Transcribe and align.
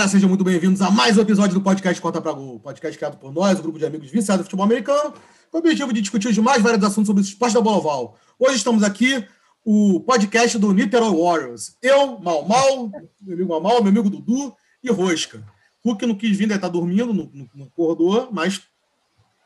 galera, 0.00 0.08
sejam 0.08 0.30
muito 0.30 0.44
bem-vindos 0.44 0.80
a 0.80 0.90
mais 0.90 1.18
um 1.18 1.20
episódio 1.20 1.52
do 1.52 1.60
podcast 1.60 2.00
Conta 2.00 2.22
Pra 2.22 2.32
Gol, 2.32 2.58
podcast 2.58 2.96
criado 2.96 3.18
por 3.18 3.34
nós, 3.34 3.58
um 3.58 3.62
grupo 3.62 3.78
de 3.78 3.84
amigos 3.84 4.10
viciados 4.10 4.42
de 4.42 4.44
futebol 4.44 4.64
americano, 4.64 5.12
com 5.50 5.58
o 5.58 5.60
objetivo 5.60 5.92
de 5.92 6.00
discutir 6.00 6.28
os 6.28 6.38
mais 6.38 6.62
vários 6.62 6.82
assuntos 6.82 7.06
sobre 7.08 7.22
o 7.22 7.24
esporte 7.24 7.52
da 7.52 7.60
bola 7.60 7.76
oval. 7.76 8.16
Hoje 8.38 8.56
estamos 8.56 8.82
aqui, 8.82 9.22
o 9.62 10.00
podcast 10.00 10.56
do 10.56 10.72
Niterói 10.72 11.14
Warriors. 11.14 11.76
Eu, 11.82 12.18
Mal 12.18 12.48
Mal, 12.48 12.90
meu 13.20 13.34
amigo 13.34 13.60
Mal 13.60 13.82
meu 13.82 13.88
amigo 13.88 14.08
Dudu 14.08 14.54
e 14.82 14.90
Rosca. 14.90 15.44
Hulk 15.84 16.06
não 16.06 16.14
quis 16.14 16.30
vir, 16.30 16.46
deve 16.46 16.54
estar 16.54 16.68
dormindo 16.68 17.12
no, 17.12 17.30
no, 17.34 17.50
no 17.52 17.70
corredor, 17.70 18.30
mas 18.32 18.62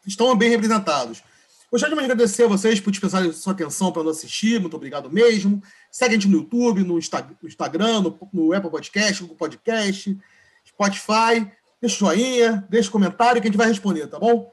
estão 0.07 0.36
bem 0.36 0.50
representados. 0.50 1.21
Gostaria 1.68 1.96
de 1.96 2.02
agradecer 2.05 2.45
a 2.45 2.48
vocês 2.48 2.79
por 2.79 2.93
dispensarem 2.93 3.32
sua 3.32 3.52
atenção 3.52 3.91
para 3.91 4.05
nos 4.05 4.18
assistir. 4.18 4.60
Muito 4.60 4.77
obrigado 4.77 5.10
mesmo. 5.10 5.60
Segue 5.91 6.15
a 6.15 6.18
gente 6.18 6.29
no 6.29 6.38
YouTube, 6.38 6.84
no, 6.84 6.96
Instagram, 6.96 8.02
no, 8.02 8.18
no 8.32 8.52
Apple 8.52 8.71
Podcast, 8.71 9.21
Google 9.23 9.37
Podcast, 9.37 10.16
Spotify. 10.66 11.50
Deixa 11.80 11.96
o 11.96 11.98
joinha, 12.09 12.66
deixa 12.68 12.88
o 12.88 12.92
comentário 12.92 13.41
que 13.41 13.48
a 13.48 13.50
gente 13.50 13.59
vai 13.59 13.68
responder, 13.68 14.06
tá 14.06 14.18
bom? 14.18 14.50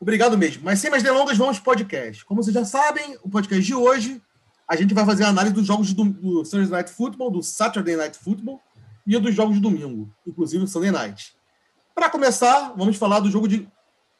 Obrigado 0.00 0.36
mesmo. 0.36 0.62
Mas 0.64 0.78
sem 0.78 0.90
mais 0.90 1.02
delongas, 1.02 1.36
vamos 1.36 1.58
para 1.58 1.62
o 1.62 1.76
podcast. 1.76 2.24
Como 2.24 2.42
vocês 2.42 2.54
já 2.54 2.64
sabem, 2.64 3.18
o 3.22 3.28
podcast 3.28 3.64
de 3.64 3.74
hoje, 3.74 4.22
a 4.68 4.76
gente 4.76 4.94
vai 4.94 5.04
fazer 5.04 5.24
a 5.24 5.28
análise 5.28 5.54
dos 5.54 5.66
jogos 5.66 5.92
do, 5.92 6.04
do 6.04 6.42
Thursday 6.42 6.66
Night 6.66 6.90
Football, 6.90 7.30
do 7.30 7.42
Saturday 7.42 7.96
Night 7.96 8.18
Football 8.18 8.60
e 9.06 9.18
dos 9.18 9.34
jogos 9.34 9.54
de 9.54 9.60
domingo, 9.60 10.12
inclusive 10.26 10.64
o 10.64 10.66
Sunday 10.68 10.90
Night. 10.90 11.34
Para 11.94 12.10
começar, 12.10 12.74
vamos 12.76 12.96
falar 12.96 13.20
do 13.20 13.30
jogo 13.30 13.48
de 13.48 13.66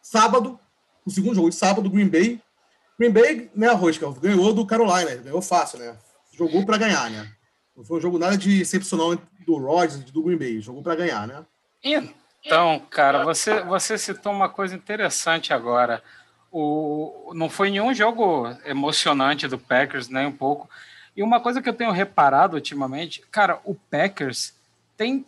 sábado, 0.00 0.58
o 1.04 1.10
segundo 1.10 1.34
jogo 1.34 1.50
de 1.50 1.54
sábado, 1.54 1.90
Green 1.90 2.08
Bay. 2.08 2.40
Green 2.98 3.12
Bay, 3.12 3.50
né, 3.54 3.68
Rosca, 3.72 4.10
ganhou 4.12 4.52
do 4.54 4.66
Carolina, 4.66 5.14
ganhou 5.16 5.42
fácil, 5.42 5.78
né? 5.78 5.94
Jogou 6.32 6.64
para 6.64 6.78
ganhar, 6.78 7.10
né? 7.10 7.30
Não 7.78 7.84
foi 7.84 7.98
um 7.98 8.00
jogo 8.00 8.18
nada 8.18 8.36
de 8.36 8.60
excepcional 8.60 9.14
do 9.46 9.56
Rodgers 9.56 10.00
do 10.10 10.20
Green 10.20 10.36
Bay, 10.36 10.60
jogou 10.60 10.82
para 10.82 10.96
ganhar, 10.96 11.28
né? 11.28 11.46
Então, 12.44 12.80
cara, 12.90 13.22
você, 13.22 13.60
você 13.60 13.96
citou 13.96 14.32
uma 14.32 14.48
coisa 14.48 14.74
interessante 14.74 15.52
agora. 15.52 16.02
O, 16.50 17.30
não 17.36 17.48
foi 17.48 17.70
nenhum 17.70 17.94
jogo 17.94 18.48
emocionante 18.64 19.46
do 19.46 19.56
Packers, 19.56 20.08
nem 20.08 20.26
um 20.26 20.32
pouco. 20.32 20.68
E 21.16 21.22
uma 21.22 21.38
coisa 21.38 21.62
que 21.62 21.68
eu 21.68 21.72
tenho 21.72 21.92
reparado 21.92 22.56
ultimamente, 22.56 23.22
cara, 23.30 23.60
o 23.64 23.76
Packers 23.76 24.54
tem 24.96 25.24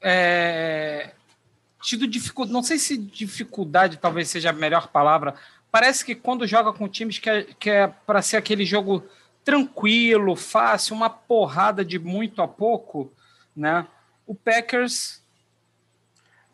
é, 0.00 1.10
tido 1.82 2.06
dificuldade, 2.06 2.54
não 2.54 2.62
sei 2.62 2.78
se 2.78 2.96
dificuldade 2.96 3.98
talvez 3.98 4.30
seja 4.30 4.48
a 4.48 4.54
melhor 4.54 4.88
palavra. 4.88 5.34
Parece 5.70 6.06
que 6.06 6.14
quando 6.14 6.46
joga 6.46 6.72
com 6.72 6.88
times 6.88 7.18
que 7.18 7.28
é, 7.28 7.42
que 7.42 7.68
é 7.68 7.86
para 7.86 8.22
ser 8.22 8.38
aquele 8.38 8.64
jogo 8.64 9.04
tranquilo, 9.44 10.36
fácil, 10.36 10.94
uma 10.94 11.10
porrada 11.10 11.84
de 11.84 11.98
muito 11.98 12.42
a 12.42 12.48
pouco, 12.48 13.12
né? 13.54 13.86
O 14.26 14.34
Packers 14.34 15.22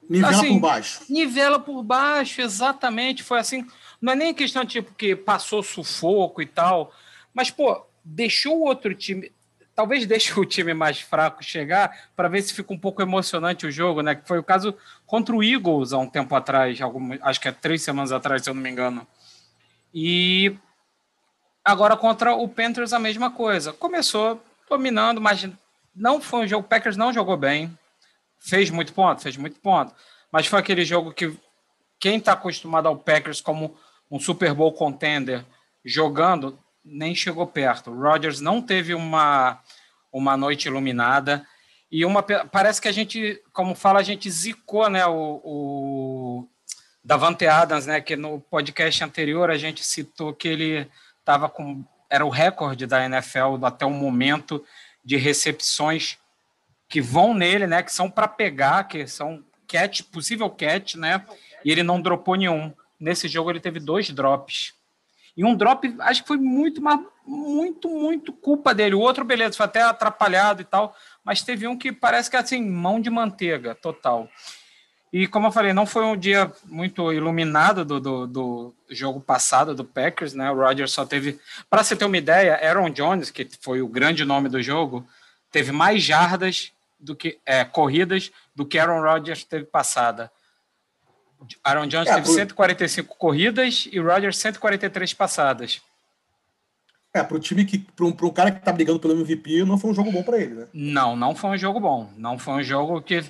nivela 0.09 0.37
assim, 0.37 0.55
por 0.55 0.61
baixo. 0.61 1.01
Nivela 1.09 1.59
por 1.59 1.83
baixo, 1.83 2.41
exatamente. 2.41 3.23
Foi 3.23 3.39
assim. 3.39 3.67
Não 4.01 4.13
é 4.13 4.17
nem 4.17 4.35
questão 4.35 4.65
tipo 4.65 4.95
que 4.95 5.17
passou 5.17 5.63
sufoco 5.63 6.41
e 6.41 6.47
tal, 6.47 6.93
mas 7.35 7.51
pô, 7.51 7.85
deixou 8.05 8.59
o 8.59 8.65
outro 8.65 8.95
time 8.95 9.33
talvez 9.77 10.07
deixe 10.07 10.41
o 10.41 10.45
time 10.45 10.73
mais 10.73 11.01
fraco 11.01 11.45
chegar 11.45 12.09
para 12.17 12.29
ver 12.29 12.41
se 12.41 12.55
fica 12.55 12.73
um 12.73 12.79
pouco 12.79 13.03
emocionante 13.03 13.67
o 13.67 13.71
jogo, 13.71 14.01
né? 14.01 14.15
Que 14.15 14.27
foi 14.27 14.39
o 14.39 14.43
caso 14.43 14.75
contra 15.07 15.37
o 15.37 15.45
Eagles 15.45 15.93
há 15.93 15.99
um 15.99 16.09
tempo 16.09 16.35
atrás, 16.35 16.79
acho 17.21 17.41
que 17.41 17.49
é 17.49 17.53
três 17.53 17.83
semanas 17.83 18.11
atrás, 18.11 18.43
se 18.43 18.49
eu 18.49 18.55
não 18.55 18.63
me 18.63 18.71
engano. 18.71 19.07
E 19.95 20.57
agora 21.67 21.97
contra 21.97 22.33
o 22.33 22.49
Panthers 22.49 22.93
a 22.93 22.99
mesma 22.99 23.29
coisa. 23.29 23.73
Começou 23.73 24.41
dominando, 24.71 25.21
mas 25.21 25.49
não 25.95 26.21
foi 26.21 26.45
um 26.45 26.47
jogo. 26.47 26.65
O 26.65 26.69
Packers 26.69 26.97
não 26.97 27.13
jogou 27.13 27.37
bem, 27.37 27.77
fez 28.39 28.71
muito 28.71 28.93
ponto, 28.93 29.21
fez 29.21 29.37
muito 29.37 29.59
ponto, 29.59 29.93
mas 30.31 30.47
foi 30.47 30.61
aquele 30.61 30.85
jogo 30.85 31.13
que 31.13 31.37
quem 31.99 32.19
está 32.19 32.33
acostumado 32.33 32.87
ao 32.87 32.97
Packers 32.97 33.41
como 33.41 33.77
um 34.09 34.21
Super 34.21 34.55
Bowl 34.55 34.73
contender 34.73 35.45
jogando 35.85 36.57
nem 36.85 37.17
chegou 37.17 37.47
perto. 37.49 37.91
O 37.91 38.01
Rodgers 38.01 38.41
não 38.41 38.63
teve 38.63 38.95
uma, 38.95 39.61
uma 40.13 40.37
noite 40.37 40.69
iluminada. 40.69 41.45
E 41.91 42.05
uma 42.05 42.23
parece 42.23 42.81
que 42.81 42.89
a 42.89 42.93
gente, 42.93 43.43
como 43.53 43.75
fala, 43.75 43.99
a 43.99 44.05
gente 44.05 44.31
zicou 44.31 44.89
né, 44.89 45.05
o, 45.07 45.41
o 45.45 46.49
Davante 47.03 47.47
Adams, 47.47 47.87
né, 47.87 48.01
que 48.01 48.15
no 48.15 48.41
podcast 48.41 49.03
anterior 49.03 49.51
a 49.51 49.57
gente 49.57 49.85
citou 49.85 50.33
que 50.33 50.47
ele 50.47 50.89
estava 51.27 51.49
com. 51.49 51.85
Era 52.09 52.25
o 52.25 52.31
recorde 52.31 52.87
da 52.87 53.05
NFL 53.05 53.65
até 53.65 53.85
o 53.85 53.91
momento 53.91 54.65
de 55.05 55.17
recepções 55.17 56.19
que 56.89 57.01
vão 57.01 57.35
nele, 57.35 57.67
né? 57.67 57.83
Que 57.83 57.93
são 57.93 58.09
para 58.09 58.29
pegar, 58.29 58.85
que 58.85 59.09
são 59.09 59.45
catch, 59.67 60.03
possível 60.03 60.49
catch, 60.49 60.95
né? 60.95 61.27
E 61.65 61.71
ele 61.73 61.83
não 61.83 62.01
dropou 62.01 62.37
nenhum. 62.37 62.73
Nesse 62.99 63.27
jogo 63.27 63.51
ele 63.51 63.59
teve 63.59 63.81
dois 63.81 64.09
drops. 64.11 64.73
E 65.37 65.45
um 65.45 65.55
drop, 65.55 65.95
acho 65.99 66.23
que 66.23 66.29
foi 66.29 66.39
muito, 66.39 66.81
muito, 67.27 67.89
muito 67.91 68.33
culpa 68.33 68.73
dele. 68.73 68.95
O 68.95 69.01
outro, 69.01 69.25
beleza, 69.25 69.57
foi 69.57 69.67
até 69.67 69.83
atrapalhado 69.83 70.63
e 70.63 70.65
tal, 70.65 70.97
mas 71.23 71.43
teve 71.43 71.67
um 71.67 71.77
que 71.77 71.93
parece 71.93 72.31
que 72.31 72.37
é 72.37 72.39
assim, 72.39 72.65
mão 72.65 73.01
de 73.01 73.11
manteiga, 73.11 73.75
total. 73.75 74.31
E 75.13 75.27
como 75.27 75.47
eu 75.47 75.53
falei, 75.53 75.73
não 75.73 75.87
foi 75.87 76.05
um 76.05 76.17
dia 76.17 76.53
muito 76.65 77.13
iluminado 77.13 77.85
do, 77.85 78.01
do, 78.01 78.27
do 78.27 78.75
jogo 78.91 79.21
passado 79.21 79.75
do 79.75 79.85
Packers, 79.85 80.35
né? 80.35 80.51
O 80.51 80.57
Rodgers 80.57 80.93
só 80.93 81.07
teve, 81.07 81.39
para 81.71 81.83
você 81.83 81.95
ter 81.95 82.05
uma 82.05 82.17
ideia, 82.17 82.55
Aaron 82.57 82.91
Jones, 82.91 83.31
que 83.31 83.49
foi 83.61 83.81
o 83.81 83.89
grande 83.89 84.25
nome 84.25 84.49
do 84.49 84.61
jogo, 84.61 85.07
teve 85.51 85.73
mais 85.73 86.03
jardas 86.03 86.73
do 86.99 87.15
que 87.15 87.39
é, 87.47 87.65
corridas 87.65 88.33
do 88.55 88.67
que 88.67 88.79
Aaron 88.79 89.01
Rodgers 89.01 89.45
teve 89.45 89.65
passada. 89.65 90.31
Aaron 91.63 91.87
Jones 91.87 92.09
é, 92.09 92.15
teve 92.15 92.27
por... 92.27 92.35
145 92.35 93.17
corridas 93.17 93.89
e 93.91 93.99
Rodgers 93.99 94.39
143 94.39 95.15
passadas. 95.15 95.81
É, 97.15 97.23
para 97.23 97.37
o 97.37 97.41
time 97.41 97.65
que, 97.65 97.79
para 97.79 98.05
um, 98.05 98.09
um, 98.09 98.31
cara 98.31 98.51
que 98.51 98.59
está 98.59 98.73
brigando 98.73 99.01
pelo 99.01 99.15
MVP, 99.15 99.65
não 99.65 99.79
foi 99.79 99.91
um 99.91 99.95
jogo 99.95 100.13
bom 100.13 100.23
para 100.23 100.39
ele, 100.39 100.55
né? 100.55 100.67
Não, 100.73 101.17
não 101.17 101.35
foi 101.35 101.51
um 101.51 101.57
jogo 101.57 101.81
bom. 101.81 102.11
Não 102.17 102.39
foi 102.39 102.55
um 102.55 102.63
jogo 102.63 103.01
que, 103.01 103.25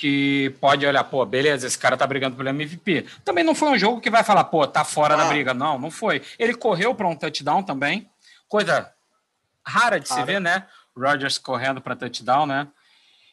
que 0.00 0.48
pode 0.62 0.86
olhar, 0.86 1.04
pô, 1.04 1.26
beleza, 1.26 1.66
esse 1.66 1.78
cara 1.78 1.94
tá 1.94 2.06
brigando 2.06 2.34
pelo 2.34 2.48
MVP. 2.48 3.04
Também 3.22 3.44
não 3.44 3.54
foi 3.54 3.68
um 3.68 3.78
jogo 3.78 4.00
que 4.00 4.08
vai 4.08 4.24
falar, 4.24 4.44
pô, 4.44 4.66
tá 4.66 4.82
fora 4.82 5.12
ah. 5.12 5.16
da 5.18 5.24
briga. 5.26 5.52
Não, 5.52 5.78
não 5.78 5.90
foi. 5.90 6.22
Ele 6.38 6.54
correu 6.54 6.94
para 6.94 7.06
um 7.06 7.14
touchdown 7.14 7.62
também, 7.62 8.10
coisa 8.48 8.90
rara 9.62 10.00
de 10.00 10.08
se 10.08 10.22
ver, 10.24 10.40
né? 10.40 10.66
Rodgers 10.96 11.36
correndo 11.36 11.82
para 11.82 11.94
touchdown, 11.94 12.46
né? 12.46 12.66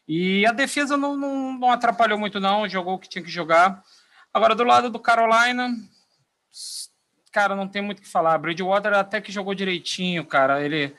E 0.06 0.46
a 0.46 0.52
defesa 0.52 0.98
não, 0.98 1.16
não, 1.16 1.58
não 1.58 1.72
atrapalhou 1.72 2.20
muito, 2.20 2.38
não. 2.38 2.68
Jogou 2.68 2.96
o 2.96 3.00
que 3.00 3.08
tinha 3.08 3.24
que 3.24 3.32
jogar. 3.32 3.82
Agora, 4.34 4.54
do 4.54 4.66
lado 4.66 4.90
do 4.90 5.00
Carolina, 5.00 5.74
cara, 7.32 7.56
não 7.56 7.70
tem 7.70 7.82
muito 7.82 8.00
o 8.00 8.02
que 8.02 8.10
falar. 8.10 8.38
Bridgewater 8.40 8.94
até 8.94 9.22
que 9.22 9.32
jogou 9.32 9.56
direitinho, 9.56 10.26
cara. 10.26 10.62
Ele 10.62 10.94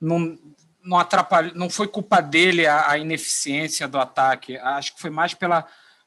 não, 0.00 0.38
não 0.84 0.98
atrapalhou, 0.98 1.54
não 1.54 1.70
foi 1.70 1.88
culpa 1.88 2.20
dele 2.20 2.66
a, 2.66 2.90
a, 2.90 2.98
ineficiência 2.98 3.88
do 3.88 3.98
ataque. 3.98 4.56
Acho 4.58 4.94
que 4.94 5.00
foi 5.00 5.10
mais 5.10 5.32
pela 5.34 5.66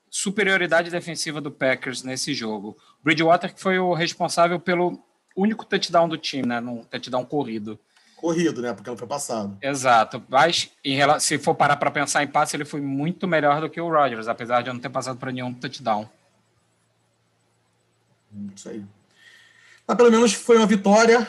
superioridade 0.10 0.90
defensiva 0.90 1.42
do 1.42 1.52
Packers 1.52 2.04
nesse 2.04 2.34
jogo. 2.34 2.78
Bridgewater 3.04 3.54
que 3.54 3.62
foi 3.62 3.80
o 3.80 3.94
responsável 3.94 4.60
pelo 4.60 5.02
único 5.36 5.66
touchdown 5.66 6.08
do 6.08 6.18
time, 6.18 6.48
né? 6.48 6.60
Num 6.60 6.84
touchdown 6.84 7.26
corrido. 7.26 7.80
Corrido, 8.16 8.62
né? 8.62 8.74
Porque 8.74 8.90
não 8.90 8.98
foi 8.98 9.08
passado. 9.08 9.58
Exato. 9.62 10.24
Mas 10.30 10.72
em, 10.84 10.98
se 11.20 11.38
for 11.38 11.56
parar 11.56 11.78
para 11.78 11.92
pensar 11.92 12.24
em 12.24 12.28
passe, 12.28 12.56
ele 12.56 12.66
foi 12.66 12.82
muito 12.82 13.28
melhor 13.28 13.62
do 13.62 13.70
que 13.70 13.80
o 13.82 13.90
Rodgers, 13.90 14.28
apesar 14.28 14.62
de 14.62 14.72
não 14.72 14.80
ter 14.80 14.90
passado 14.90 15.18
para 15.18 15.32
nenhum 15.32 15.54
touchdown. 15.54 16.10
Isso 18.56 18.70
aí. 18.70 18.84
Mas 19.88 19.98
pelo 19.98 20.12
menos 20.12 20.34
foi 20.34 20.58
uma 20.58 20.66
vitória. 20.66 21.28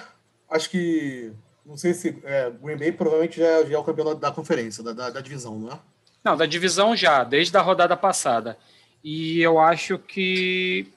Acho 0.51 0.71
que. 0.71 1.33
Não 1.69 1.77
sei 1.77 1.93
se. 1.93 2.19
É, 2.25 2.51
Green 2.51 2.79
Bay 2.79 2.93
provavelmente 2.93 3.39
já, 3.39 3.63
já 3.63 3.75
é 3.75 3.79
o 3.79 3.85
campeão 3.85 4.19
da 4.19 4.33
conferência, 4.33 4.83
da, 4.83 4.93
da, 4.95 5.11
da, 5.11 5.21
divisão, 5.21 5.59
não 5.59 5.73
é? 5.73 5.79
Não, 6.25 6.35
da 6.35 6.47
divisão 6.47 6.97
já, 6.97 7.23
desde 7.23 7.55
a 7.59 7.61
rodada 7.61 7.95
passada. 7.95 8.57
E 9.05 9.43
eu 9.43 9.61
acho 9.61 9.99
que. 9.99 10.91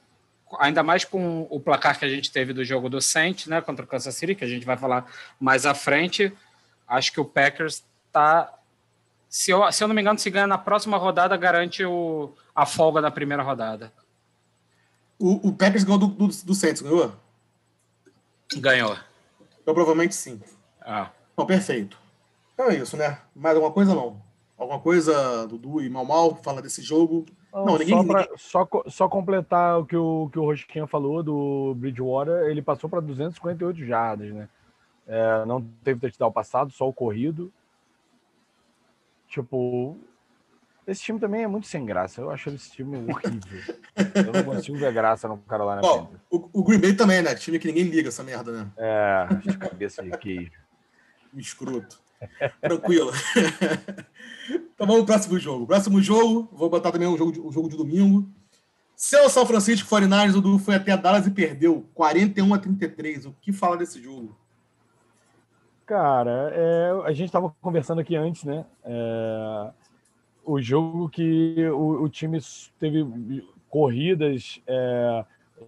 Ainda 0.60 0.82
mais 0.82 1.04
com 1.04 1.48
o 1.50 1.60
placar 1.60 2.00
que 2.00 2.06
a 2.06 2.10
gente 2.10 2.32
teve 2.32 2.54
do 2.54 2.64
jogo 2.64 2.90
do 2.90 3.02
Saints, 3.02 3.48
né, 3.48 3.62
contra 3.62 3.86
o 3.86 3.88
Kansas 3.88 4.16
City, 4.16 4.36
que 4.36 4.44
a 4.44 4.48
gente 4.48 4.66
vai 4.66 4.76
falar 4.76 5.06
mais 5.40 5.66
à 5.66 5.74
frente, 5.74 6.32
acho 6.86 7.12
que 7.14 7.22
o 7.22 7.26
Packers 7.26 7.84
está 8.08 8.54
se 9.30 9.50
eu, 9.50 9.72
se 9.72 9.82
eu 9.82 9.88
não 9.88 9.96
me 9.96 10.02
engano, 10.02 10.20
se 10.20 10.30
ganha 10.30 10.46
na 10.46 10.58
próxima 10.58 10.98
rodada, 10.98 11.38
garante 11.38 11.86
o, 11.86 12.34
a 12.54 12.66
folga 12.66 13.02
da 13.02 13.10
primeira 13.10 13.42
rodada. 13.42 13.94
O, 15.18 15.48
o 15.48 15.54
Packers 15.54 15.86
ganhou 15.86 16.00
do, 16.00 16.08
do, 16.08 16.28
do 16.28 16.54
Saints, 16.54 16.82
ganhou? 16.82 17.16
Ganhou. 18.58 18.98
Então 19.62 19.74
provavelmente 19.74 20.14
sim. 20.16 20.42
Ah. 20.82 21.10
Então, 21.34 21.46
perfeito. 21.46 21.98
Então 22.54 22.70
é 22.70 22.76
isso, 22.76 22.98
né? 22.98 23.20
Mais 23.36 23.56
alguma 23.56 23.74
coisa 23.74 23.96
não? 23.96 24.22
Alguma 24.58 24.80
coisa, 24.80 25.48
Dudu 25.48 25.82
e 25.82 25.90
Mal 25.90 26.06
Mal, 26.06 26.36
fala 26.36 26.62
desse 26.62 26.82
jogo? 26.84 27.26
Não, 27.52 27.66
não 27.66 27.78
ninguém, 27.80 27.98
só, 27.98 28.04
pra, 28.04 28.22
ninguém... 28.22 28.38
Só, 28.38 28.68
só, 28.88 29.10
completar 29.10 29.80
o 29.80 29.86
que 29.86 29.98
o, 29.98 30.30
que 30.32 30.38
o 30.38 30.46
Rosquinha 30.46 30.86
falou 30.86 31.24
do 31.24 31.74
Bridgewater, 31.76 32.50
ele 32.50 32.62
passou 32.62 32.90
para 32.90 33.00
258 33.00 33.84
jardas, 33.84 34.32
né? 34.32 34.48
É, 35.08 35.46
não 35.46 35.62
teve 35.84 36.00
touchdown 36.00 36.32
passado, 36.32 36.72
só 36.72 36.88
o 36.88 36.94
corrido. 36.94 37.52
Tipo, 39.28 39.98
Esse 40.86 41.02
time 41.02 41.20
também 41.20 41.44
é 41.44 41.48
muito 41.48 41.66
sem 41.66 41.86
graça. 41.86 42.22
Eu 42.22 42.30
acho 42.30 42.50
esse 42.52 42.72
time 42.72 42.98
horrível. 42.98 43.76
eu 44.28 44.34
não 44.34 44.44
consigo 44.44 44.78
ver 44.78 44.94
graça 44.94 45.28
no 45.28 45.38
cara 45.40 45.64
lá 45.64 45.76
na 45.78 45.82
Bom, 45.82 46.14
o, 46.30 46.50
o, 46.54 46.64
Green 46.64 46.80
Bay 46.80 46.94
também, 46.94 47.22
né? 47.22 47.34
Time 47.34 47.58
que 47.58 47.68
ninguém 47.68 47.86
liga 47.86 48.10
essa 48.10 48.24
merda, 48.24 48.52
né? 48.52 48.72
É, 48.78 49.28
de 49.42 49.58
cabeça 49.58 50.04
de 50.04 50.12
queijo. 50.18 50.61
Escroto. 51.36 52.00
Tranquilo. 52.62 53.12
então 54.50 54.88
vamos 54.88 55.04
pro 55.04 55.06
próximo 55.06 55.40
jogo. 55.40 55.66
Próximo 55.66 56.02
jogo, 56.02 56.50
vou 56.54 56.70
botar 56.70 56.92
também 56.92 57.08
um 57.08 57.18
jogo 57.18 57.32
de, 57.32 57.40
um 57.40 57.52
jogo 57.52 57.70
de 57.70 57.78
domingo. 57.78 58.30
Seu 58.96 59.30
São 59.30 59.46
Francisco 59.46 59.90
49ers, 59.90 60.36
o 60.36 60.42
Du 60.42 60.60
foi 60.60 60.76
até 60.76 60.96
Dallas 60.96 61.26
e 61.26 61.32
perdeu 61.32 61.86
41 61.94 62.54
a 62.54 62.60
33. 62.60 63.26
O 63.26 63.36
que 63.42 63.52
fala 63.52 63.76
desse 63.76 64.02
jogo? 64.02 64.38
Cara, 65.86 66.52
é, 66.54 66.92
a 67.06 67.12
gente 67.12 67.26
estava 67.26 67.54
conversando 67.62 68.00
aqui 68.00 68.16
antes, 68.16 68.44
né? 68.44 68.66
É, 68.84 69.72
o 70.46 70.62
jogo 70.62 71.10
que 71.10 71.68
o, 71.70 72.04
o 72.04 72.10
time 72.10 72.40
teve 72.80 73.44
corridas, 73.70 74.62
é, 74.68 75.26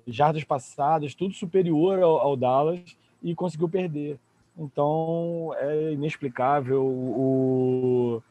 jardas 0.08 0.44
passadas, 0.44 1.16
tudo 1.16 1.34
superior 1.34 2.02
ao, 2.02 2.18
ao, 2.20 2.36
Dallas 2.36 2.98
e 3.22 3.34
conseguiu 3.36 3.70
perder. 3.70 4.20
Então 4.58 5.54
é 5.58 5.92
inexplicável. 5.92 6.86
O, 6.86 8.22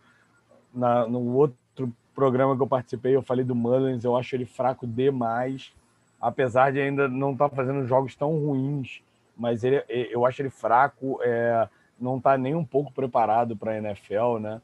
na, 0.74 1.06
no 1.06 1.34
outro 1.34 1.92
programa 2.14 2.56
que 2.56 2.62
eu 2.62 2.66
participei, 2.66 3.16
eu 3.16 3.22
falei 3.22 3.44
do 3.44 3.54
Mullins, 3.54 4.04
eu 4.04 4.16
acho 4.16 4.36
ele 4.36 4.44
fraco 4.44 4.86
demais, 4.86 5.72
apesar 6.20 6.72
de 6.72 6.80
ainda 6.80 7.08
não 7.08 7.32
estar 7.32 7.48
tá 7.48 7.56
fazendo 7.56 7.86
jogos 7.86 8.14
tão 8.14 8.38
ruins, 8.38 9.02
mas 9.36 9.64
ele, 9.64 9.82
eu 9.88 10.24
acho 10.26 10.42
ele 10.42 10.50
fraco, 10.50 11.18
é, 11.22 11.68
não 11.98 12.18
está 12.18 12.36
nem 12.36 12.54
um 12.54 12.64
pouco 12.64 12.92
preparado 12.92 13.56
para 13.56 13.72
a 13.72 13.78
NFL, 13.78 14.38
né? 14.40 14.60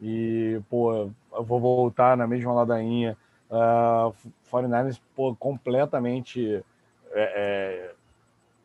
E, 0.00 0.60
pô, 0.68 1.10
eu 1.32 1.44
vou 1.44 1.60
voltar 1.60 2.16
na 2.16 2.26
mesma 2.26 2.52
ladainha. 2.52 3.16
Uh, 3.50 4.12
49ers, 4.50 5.00
pô, 5.14 5.34
completamente 5.36 6.64
é, 7.12 7.91
é, 7.91 7.91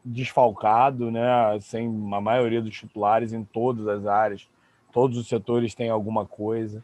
desfalcado, 0.08 1.12
né? 1.12 1.22
Sem 1.62 1.88
a 2.14 2.22
maioria 2.22 2.62
dos 2.62 2.76
titulares 2.76 3.34
em 3.34 3.44
todas 3.44 3.88
as 3.88 4.06
áreas. 4.06 4.48
Todos 4.92 5.18
os 5.18 5.28
setores 5.28 5.76
têm 5.76 5.90
alguma 5.90 6.26
coisa. 6.26 6.84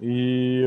E 0.00 0.62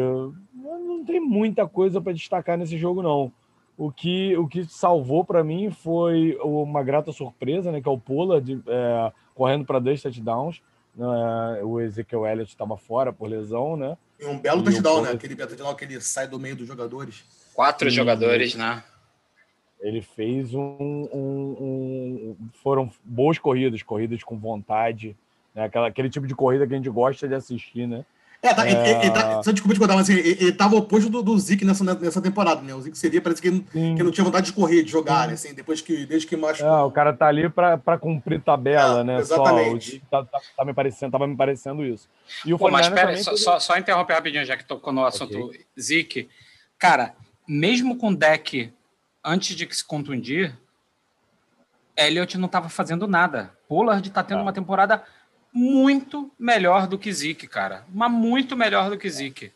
não 0.54 1.04
tem 1.06 1.20
muita 1.20 1.68
coisa 1.68 2.02
para 2.02 2.14
destacar 2.14 2.58
nesse 2.58 2.78
jogo, 2.78 3.02
não. 3.02 3.32
O 3.78 3.92
que, 3.92 4.36
o 4.38 4.48
que 4.48 4.66
salvou 4.66 5.24
para 5.24 5.44
mim 5.44 5.70
foi 5.70 6.38
uma 6.42 6.84
grata 6.84 7.12
surpresa, 7.12 7.72
né? 7.72 7.82
Que 7.82 7.88
é 7.88 7.92
o 7.92 8.00
Pollard 8.00 8.62
é, 8.68 9.12
correndo 9.36 9.66
para 9.66 9.80
dois 9.80 10.02
touchdowns. 10.02 10.62
Né, 10.96 11.62
o 11.64 11.80
Ezekiel 11.80 12.26
Elliott 12.26 12.50
estava 12.50 12.76
fora 12.76 13.14
por 13.14 13.30
lesão, 13.30 13.78
né? 13.78 13.96
E 14.20 14.26
um 14.26 14.40
belo 14.40 14.64
touchdown, 14.64 15.04
né? 15.04 15.12
Aquele 15.12 15.36
touchdown 15.36 15.76
que 15.76 15.86
ele 15.86 16.02
sai 16.02 16.28
do 16.28 16.40
meio 16.40 16.56
dos 16.56 16.68
jogadores. 16.68 17.24
Quatro 17.54 17.88
e... 17.88 17.92
jogadores, 17.92 18.56
né? 18.56 18.84
Ele 19.80 20.02
fez 20.02 20.54
um, 20.54 20.60
um, 20.60 21.58
um, 21.60 22.38
Foram 22.64 22.92
boas 23.04 23.38
corridas, 23.38 23.84
corridas 23.84 24.24
com 24.24 24.38
vontade, 24.38 25.16
né? 25.54 25.66
Aquela, 25.66 25.88
aquele 25.88 26.10
tipo 26.10 26.26
de 26.26 26.36
corrida 26.36 26.66
que 26.66 26.74
a 26.74 26.78
gente 26.78 26.90
gosta 26.90 27.28
de 27.28 27.36
assistir, 27.36 27.88
né? 27.88 28.04
É, 28.42 28.54
tá, 28.54 28.68
é... 28.68 28.72
Ele, 28.72 29.06
ele 29.06 29.12
tá, 29.12 29.42
só 29.42 29.52
desculpa 29.52 29.74
te 29.74 29.80
contar, 29.80 29.96
mas 29.96 30.10
assim, 30.10 30.20
ele, 30.20 30.38
ele 30.40 30.52
tava 30.52 30.76
oposto 30.76 31.10
do, 31.10 31.24
do 31.24 31.38
Zic 31.40 31.66
nessa, 31.66 31.84
nessa 31.84 32.22
temporada, 32.22 32.62
né? 32.62 32.74
O 32.74 32.82
Zic 32.82 32.98
seria, 32.98 33.20
parece 33.20 33.42
que, 33.42 33.50
que 33.62 34.04
não 34.04 34.12
tinha 34.12 34.24
vontade 34.24 34.48
de 34.48 34.54
correr, 34.54 34.84
de 34.84 34.92
jogar, 34.92 35.28
né? 35.28 35.34
Assim, 35.34 35.54
depois 35.54 35.82
que, 35.82 36.06
desde 36.06 36.28
que 36.28 36.38
machucou. 36.38 36.72
É, 36.72 36.84
o 36.84 36.92
cara 36.92 37.14
tá 37.14 37.28
ali 37.28 37.50
pra, 37.50 37.78
pra 37.78 37.98
cumprir 37.98 38.40
tabela, 38.42 39.02
é, 39.02 39.04
né? 39.04 39.18
Exatamente. 39.20 40.04
Só, 40.10 40.24
tá, 40.24 40.30
tá, 40.32 40.42
tá, 40.56 40.66
me 40.66 40.74
parecendo, 40.74 41.12
tava 41.12 41.28
me 41.28 41.36
parecendo 41.36 41.84
isso. 41.84 42.08
E 42.46 42.54
o 42.54 42.60
Pô, 42.60 42.70
mas 42.70 42.88
pera, 42.90 43.18
só, 43.18 43.36
só, 43.36 43.60
só, 43.60 43.78
interromper 43.78 44.14
rapidinho, 44.14 44.46
já 44.46 44.56
que 44.56 44.66
tocou 44.66 44.94
no 44.94 45.04
assunto 45.04 45.46
okay. 45.46 45.62
Zic. 45.80 46.30
Cara, 46.78 47.16
mesmo 47.48 47.98
com 47.98 48.10
o 48.10 48.16
deck 48.16 48.72
antes 49.28 49.56
de 49.56 49.68
se 49.76 49.84
contundir, 49.84 50.58
Elliot 51.96 52.38
não 52.38 52.48
tava 52.48 52.70
fazendo 52.70 53.08
nada. 53.08 53.52
Pollard 53.68 54.10
tá 54.10 54.24
tendo 54.24 54.40
ah. 54.40 54.44
uma 54.44 54.54
temporada 54.54 55.04
muito 55.52 56.32
melhor 56.40 56.88
do 56.88 56.98
que 56.98 57.12
Zeke, 57.12 57.48
cara. 57.48 57.84
Mas 57.90 58.12
muito 58.12 58.56
melhor 58.56 58.90
do 58.90 58.98
que 58.98 59.10
Zeke. 59.10 59.52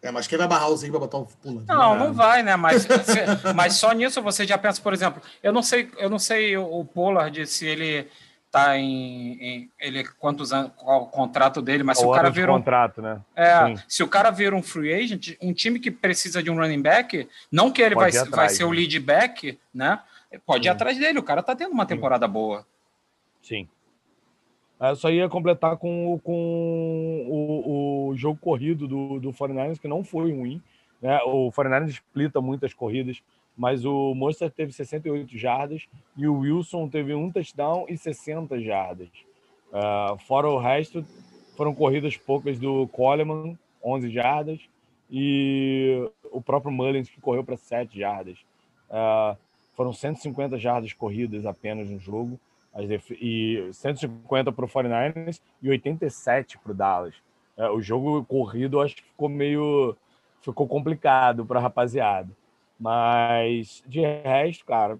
É, 0.00 0.10
mas 0.10 0.26
quem 0.26 0.36
vai 0.36 0.48
barrar 0.48 0.68
o 0.68 0.76
Zeke 0.76 0.90
para 0.90 1.00
botar 1.00 1.18
o 1.18 1.26
pula? 1.26 1.64
Não, 1.66 1.98
não 1.98 2.12
vai, 2.12 2.42
né? 2.42 2.56
Mas, 2.56 2.86
mas 3.54 3.74
só 3.74 3.92
nisso 3.92 4.20
você 4.22 4.46
já 4.46 4.58
pensa, 4.58 4.80
por 4.80 4.92
exemplo, 4.92 5.22
eu 5.42 5.52
não 5.52 5.62
sei, 5.62 5.90
eu 5.96 6.10
não 6.10 6.18
sei 6.18 6.56
o 6.56 6.84
Pollard 6.84 7.46
se 7.46 7.66
ele 7.66 8.08
tá 8.52 8.78
em, 8.78 9.32
em 9.40 9.70
ele 9.80 10.04
quantos 10.04 10.52
anos, 10.52 10.72
qual 10.76 11.04
o 11.04 11.06
contrato 11.06 11.62
dele, 11.62 11.82
mas 11.82 11.96
o 11.96 12.02
se 12.02 12.06
o 12.06 12.12
cara 12.12 12.28
vira 12.28 12.52
um 12.52 12.56
contrato, 12.56 13.00
né? 13.00 13.18
É, 13.34 13.66
Sim. 13.66 13.82
se 13.88 14.02
o 14.02 14.08
cara 14.08 14.30
vira 14.30 14.54
um 14.54 14.62
free 14.62 14.92
agent, 14.92 15.38
um 15.40 15.54
time 15.54 15.80
que 15.80 15.90
precisa 15.90 16.42
de 16.42 16.50
um 16.50 16.56
running 16.56 16.82
back, 16.82 17.26
não 17.50 17.72
que 17.72 17.80
ele 17.80 17.94
vai, 17.94 18.10
atrás, 18.10 18.28
vai 18.28 18.48
ser 18.50 18.64
né? 18.64 18.68
o 18.68 18.72
lead 18.72 19.00
back, 19.00 19.58
né? 19.74 19.98
Pode 20.44 20.64
Sim. 20.64 20.68
ir 20.68 20.70
atrás 20.70 20.98
dele, 20.98 21.18
o 21.18 21.22
cara 21.22 21.42
tá 21.42 21.56
tendo 21.56 21.72
uma 21.72 21.86
temporada 21.86 22.26
Sim. 22.26 22.32
boa. 22.32 22.66
Sim. 23.40 23.68
Eu 24.78 24.96
só 24.96 25.10
ia 25.10 25.28
completar 25.30 25.78
com, 25.78 26.20
com 26.22 27.26
o, 27.30 28.10
o 28.10 28.16
jogo 28.16 28.38
corrido 28.38 28.86
do, 28.86 29.18
do 29.18 29.32
49ers, 29.32 29.80
que 29.80 29.88
não 29.88 30.04
foi 30.04 30.30
ruim. 30.30 30.60
Né? 31.00 31.18
O 31.24 31.50
49ers 31.50 31.88
explita 31.88 32.40
muitas 32.40 32.74
corridas, 32.74 33.22
mas 33.56 33.84
o 33.84 34.14
Monster 34.14 34.50
teve 34.50 34.72
68 34.72 35.36
jardas 35.36 35.86
e 36.16 36.26
o 36.26 36.38
Wilson 36.38 36.88
teve 36.88 37.14
um 37.14 37.30
touchdown 37.30 37.86
e 37.88 37.96
60 37.96 38.60
jardas. 38.60 39.08
Uh, 39.68 40.18
fora 40.26 40.48
o 40.48 40.58
resto, 40.58 41.04
foram 41.56 41.74
corridas 41.74 42.16
poucas 42.16 42.58
do 42.58 42.86
Coleman, 42.88 43.58
11 43.84 44.10
jardas, 44.10 44.60
e 45.10 46.10
o 46.30 46.40
próprio 46.40 46.72
Mullins, 46.72 47.08
que 47.08 47.20
correu 47.20 47.44
para 47.44 47.56
7 47.56 47.98
jardas. 47.98 48.38
Uh, 48.88 49.36
foram 49.74 49.92
150 49.92 50.58
jardas 50.58 50.92
corridas 50.92 51.46
apenas 51.46 51.90
no 51.90 51.98
jogo 51.98 52.38
e 53.20 53.68
150 53.72 54.52
para 54.52 54.64
o 54.64 54.68
49ers 54.68 55.40
e 55.62 55.68
87 55.68 56.58
para 56.58 56.72
o 56.72 56.74
Dallas. 56.74 57.14
É, 57.56 57.68
o 57.68 57.80
jogo 57.80 58.24
corrido 58.24 58.80
acho 58.80 58.96
que 58.96 59.02
ficou 59.02 59.28
meio. 59.28 59.96
ficou 60.40 60.66
complicado 60.66 61.44
para 61.44 61.58
a 61.58 61.62
rapaziada. 61.62 62.30
Mas 62.82 63.80
de 63.86 64.00
resto, 64.00 64.64
cara, 64.64 64.98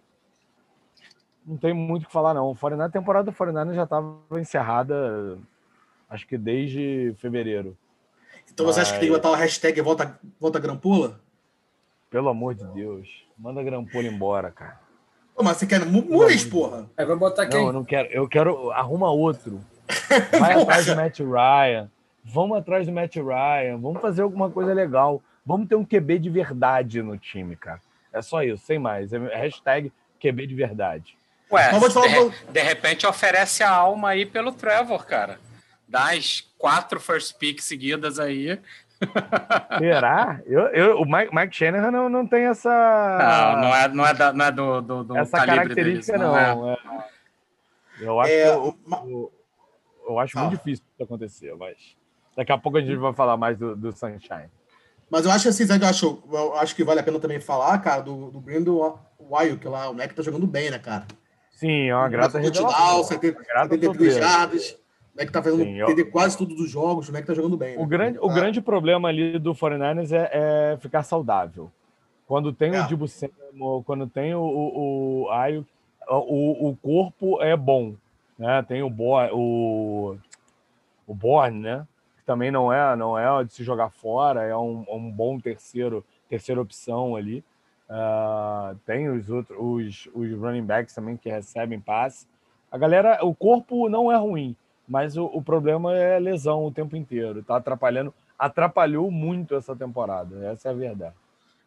não 1.45 1.56
tem 1.56 1.75
muito 1.75 2.04
o 2.04 2.06
que 2.06 2.12
falar, 2.12 2.33
não. 2.33 2.49
O 2.49 2.54
49, 2.54 2.88
a 2.88 2.92
temporada 2.92 3.25
do 3.28 3.37
49 3.37 3.75
já 3.75 3.83
estava 3.83 4.21
encerrada, 4.38 5.37
acho 6.09 6.25
que 6.28 6.38
desde 6.38 7.12
fevereiro. 7.18 7.76
Então 8.52 8.64
você 8.64 8.78
Mas... 8.78 8.88
acha 8.88 8.95
que 8.95 9.00
tem 9.00 9.09
que 9.09 9.14
botar 9.16 9.30
o 9.33 9.35
hashtag 9.35 9.80
volta, 9.80 10.16
volta 10.38 10.61
Grampola? 10.61 11.21
Pelo 12.09 12.28
amor 12.28 12.54
de 12.54 12.64
Deus. 12.66 13.26
Manda 13.37 13.64
Grampola 13.64 14.06
embora, 14.06 14.52
cara. 14.52 14.78
Mas 15.42 15.56
você 15.56 15.66
quer 15.66 15.85
Muniz, 15.85 16.45
porra? 16.45 16.88
É, 16.97 17.04
vai 17.04 17.16
botar 17.16 17.47
quem? 17.47 17.59
Não, 17.59 17.66
eu 17.66 17.73
não 17.73 17.85
quero. 17.85 18.09
Eu 18.12 18.28
quero. 18.28 18.71
Arruma 18.71 19.11
outro. 19.11 19.61
Vai 20.38 20.52
atrás 20.52 20.87
do 20.87 20.95
Matt 20.95 21.18
Ryan. 21.18 21.90
Vamos 22.23 22.59
atrás 22.59 22.87
do 22.87 22.92
Matt 22.92 23.16
Ryan. 23.16 23.78
Vamos 23.78 24.00
fazer 24.00 24.23
alguma 24.23 24.50
coisa 24.50 24.73
legal. 24.73 25.21
Vamos 25.44 25.68
ter 25.68 25.75
um 25.75 25.84
QB 25.84 26.18
de 26.18 26.30
verdade 26.30 27.02
no 27.02 27.18
time, 27.18 27.56
cara. 27.56 27.80
É 28.12 28.22
só 28.22 28.42
isso, 28.42 28.64
sem 28.64 28.78
mais. 28.78 29.12
É 29.12 29.18
hashtag 29.18 29.92
QB 30.20 30.46
de 30.46 30.54
verdade. 30.54 31.16
Ué, 31.50 31.70
de, 31.70 32.52
de, 32.52 32.61
repente 32.61 33.06
oferece 33.06 33.62
a 33.62 33.70
alma 33.70 34.11
aí 34.11 34.25
pelo 34.25 34.52
Trevor, 34.52 35.04
cara. 35.04 35.38
Dá 35.87 36.12
as 36.12 36.40
quatro 36.56 36.99
first 36.99 37.37
picks 37.37 37.66
seguidas 37.66 38.18
aí. 38.18 38.58
Será? 39.78 40.40
Eu, 40.46 40.61
eu, 40.68 41.00
o 41.00 41.04
Mike, 41.04 41.34
Mike 41.34 41.54
Shanahan 41.54 41.90
não, 41.90 42.08
não 42.08 42.26
tem 42.26 42.44
essa. 42.46 42.70
Não, 42.70 43.61
não 43.61 43.76
é, 43.76 43.88
não 43.88 44.06
é, 44.06 44.14
da, 44.14 44.32
não 44.32 44.44
é 44.44 44.52
do, 44.52 44.80
do, 44.80 45.04
do 45.04 45.16
essa 45.16 45.44
característica, 45.44 46.16
deles, 46.16 46.32
não. 46.32 46.56
não 46.56 46.70
é. 46.70 46.75
É. 46.75 47.12
Eu 48.00 48.20
acho, 48.20 48.32
é, 48.32 48.49
eu, 48.49 48.78
eu, 48.90 49.32
eu, 50.08 50.18
acho 50.18 50.38
ah. 50.38 50.42
muito 50.42 50.56
difícil 50.56 50.84
isso 50.84 51.02
acontecer, 51.02 51.54
mas 51.56 51.76
daqui 52.37 52.52
a 52.52 52.58
pouco 52.58 52.78
a 52.78 52.80
gente 52.80 52.96
vai 52.96 53.12
falar 53.12 53.37
mais 53.37 53.58
do, 53.58 53.76
do 53.76 53.92
Sunshine. 53.92 54.50
Mas 55.12 55.26
eu 55.26 55.31
acho 55.31 55.47
assim, 55.47 55.64
eu 55.64 55.87
acho, 55.87 56.23
eu 56.33 56.57
acho 56.57 56.75
que 56.75 56.83
vale 56.83 57.00
a 57.00 57.02
pena 57.02 57.21
também 57.21 57.38
falar, 57.38 57.78
cara, 57.81 58.00
do, 58.00 58.31
do 58.31 58.40
Brandon 58.40 58.99
que 59.61 59.69
lá 59.69 59.90
o 59.90 59.95
Mac 59.95 60.11
tá 60.11 60.23
jogando 60.23 60.47
bem, 60.47 60.71
né, 60.71 60.78
cara? 60.78 61.07
Sim, 61.50 61.88
é 61.88 61.95
uma 61.95 62.09
grata 62.09 62.38
revelação. 62.38 63.04
73 63.04 64.14
jardas. 64.14 64.71
O 65.14 65.19
Mac 65.19 65.31
tá 65.31 65.42
fazendo 65.42 65.64
Sim, 65.64 65.76
eu... 65.76 66.11
quase 66.11 66.38
todos 66.38 66.59
os 66.59 66.71
jogos, 66.71 67.11
o 67.11 67.12
Mac 67.12 67.26
tá 67.26 67.35
jogando 67.35 67.59
bem. 67.59 67.76
Né? 67.76 67.83
O, 67.83 67.87
grande, 67.87 68.19
o 68.23 68.28
grande 68.31 68.62
problema 68.62 69.11
ali 69.11 69.38
do 69.38 69.54
49ers 69.54 70.12
é, 70.12 70.31
é 70.33 70.76
ficar 70.78 71.02
saudável. 71.02 71.71
Quando 72.26 72.50
tem 72.50 72.75
é. 72.75 72.81
o 72.81 72.87
Dibu 72.87 73.07
Samuel, 73.07 73.83
quando 73.85 74.07
tem 74.07 74.35
o, 74.35 74.40
o, 74.40 75.25
o 75.25 75.31
Ayuk, 75.31 75.69
o, 76.09 76.71
o 76.71 76.76
corpo 76.76 77.42
é 77.42 77.54
bom. 77.54 77.95
Né? 78.38 78.64
Tem 78.66 78.83
o, 78.83 78.88
Bo, 78.88 79.19
o, 79.31 80.16
o 81.07 81.14
Borne, 81.14 81.61
né? 81.61 81.87
Que 82.23 82.26
também 82.26 82.50
não 82.50 82.73
é, 82.73 82.95
não 82.95 83.19
é 83.19 83.45
de 83.45 83.52
se 83.52 83.64
jogar 83.64 83.91
fora, 83.91 84.45
é 84.45 84.57
um, 84.57 84.87
um 84.88 85.11
bom 85.11 85.41
terceiro, 85.41 86.05
terceira 86.29 86.61
opção 86.61 87.17
ali. 87.17 87.45
Uh, 87.91 88.79
tem 88.87 89.09
os 89.09 89.29
outros, 89.29 89.59
os, 89.61 90.09
os 90.14 90.38
running 90.38 90.64
backs 90.64 90.95
também 90.95 91.17
que 91.17 91.29
recebem 91.29 91.81
passe. 91.81 92.26
A 92.71 92.79
galera, 92.79 93.19
o 93.23 93.35
corpo 93.35 93.88
não 93.88 94.11
é 94.11 94.17
ruim, 94.17 94.57
mas 94.88 95.17
o, 95.17 95.26
o 95.26 95.43
problema 95.43 95.95
é 95.95 96.19
lesão 96.19 96.64
o 96.64 96.73
tempo 96.73 96.97
inteiro. 96.97 97.41
Está 97.41 97.57
atrapalhando 97.57 98.14
atrapalhou 98.43 99.09
muito 99.09 99.55
essa 99.55 99.76
temporada. 99.76 100.45
Essa 100.47 100.69
é 100.69 100.73
a 100.73 100.75
verdade. 100.75 101.14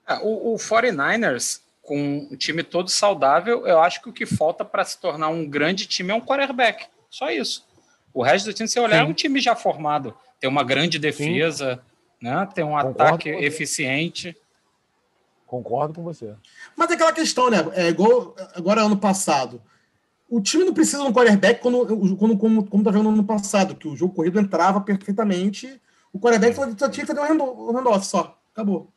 É, 0.07 0.15
o, 0.17 0.53
o 0.53 0.55
49ers, 0.57 1.61
com 1.81 2.27
o 2.29 2.35
time 2.35 2.63
todo 2.63 2.89
saudável, 2.89 3.65
eu 3.65 3.79
acho 3.79 4.01
que 4.01 4.09
o 4.09 4.13
que 4.13 4.25
falta 4.25 4.65
para 4.65 4.83
se 4.83 4.99
tornar 4.99 5.29
um 5.29 5.47
grande 5.47 5.87
time 5.87 6.11
é 6.11 6.15
um 6.15 6.19
quarterback. 6.19 6.87
Só 7.09 7.31
isso. 7.31 7.65
O 8.13 8.21
resto 8.21 8.47
do 8.47 8.53
time, 8.53 8.67
se 8.67 8.77
olhar, 8.79 8.97
Sim. 8.97 9.05
é 9.05 9.09
um 9.09 9.13
time 9.13 9.39
já 9.39 9.55
formado. 9.55 10.15
Tem 10.39 10.49
uma 10.49 10.63
grande 10.63 10.99
defesa, 10.99 11.81
né? 12.21 12.47
tem 12.53 12.63
um 12.63 12.69
Concordo 12.69 13.01
ataque 13.01 13.29
eficiente. 13.29 14.35
Concordo 15.45 15.93
com 15.93 16.03
você. 16.03 16.33
Mas 16.75 16.89
é 16.91 16.95
aquela 16.95 17.13
questão, 17.13 17.49
né? 17.49 17.57
É 17.73 17.89
igual 17.89 18.35
agora 18.55 18.81
ano 18.81 18.97
passado. 18.97 19.61
O 20.29 20.41
time 20.41 20.63
não 20.63 20.73
precisa 20.73 21.03
de 21.03 21.07
um 21.07 21.13
quarterback 21.13 21.61
quando, 21.61 21.85
quando, 22.17 22.37
como, 22.37 22.65
como 22.67 22.83
tá 22.83 22.91
jogando 22.91 23.11
no 23.11 23.13
ano 23.19 23.23
passado, 23.23 23.75
que 23.75 23.87
o 23.87 23.95
jogo 23.95 24.13
corrido 24.13 24.39
entrava 24.39 24.81
perfeitamente. 24.81 25.79
O 26.11 26.19
quarterback 26.19 26.55
só 26.55 26.89
tinha 26.89 27.05
que 27.05 27.13
fazer 27.13 27.31
um 27.31 27.77
handoff 27.77 28.05
só. 28.05 28.37
Acabou. 28.51 28.89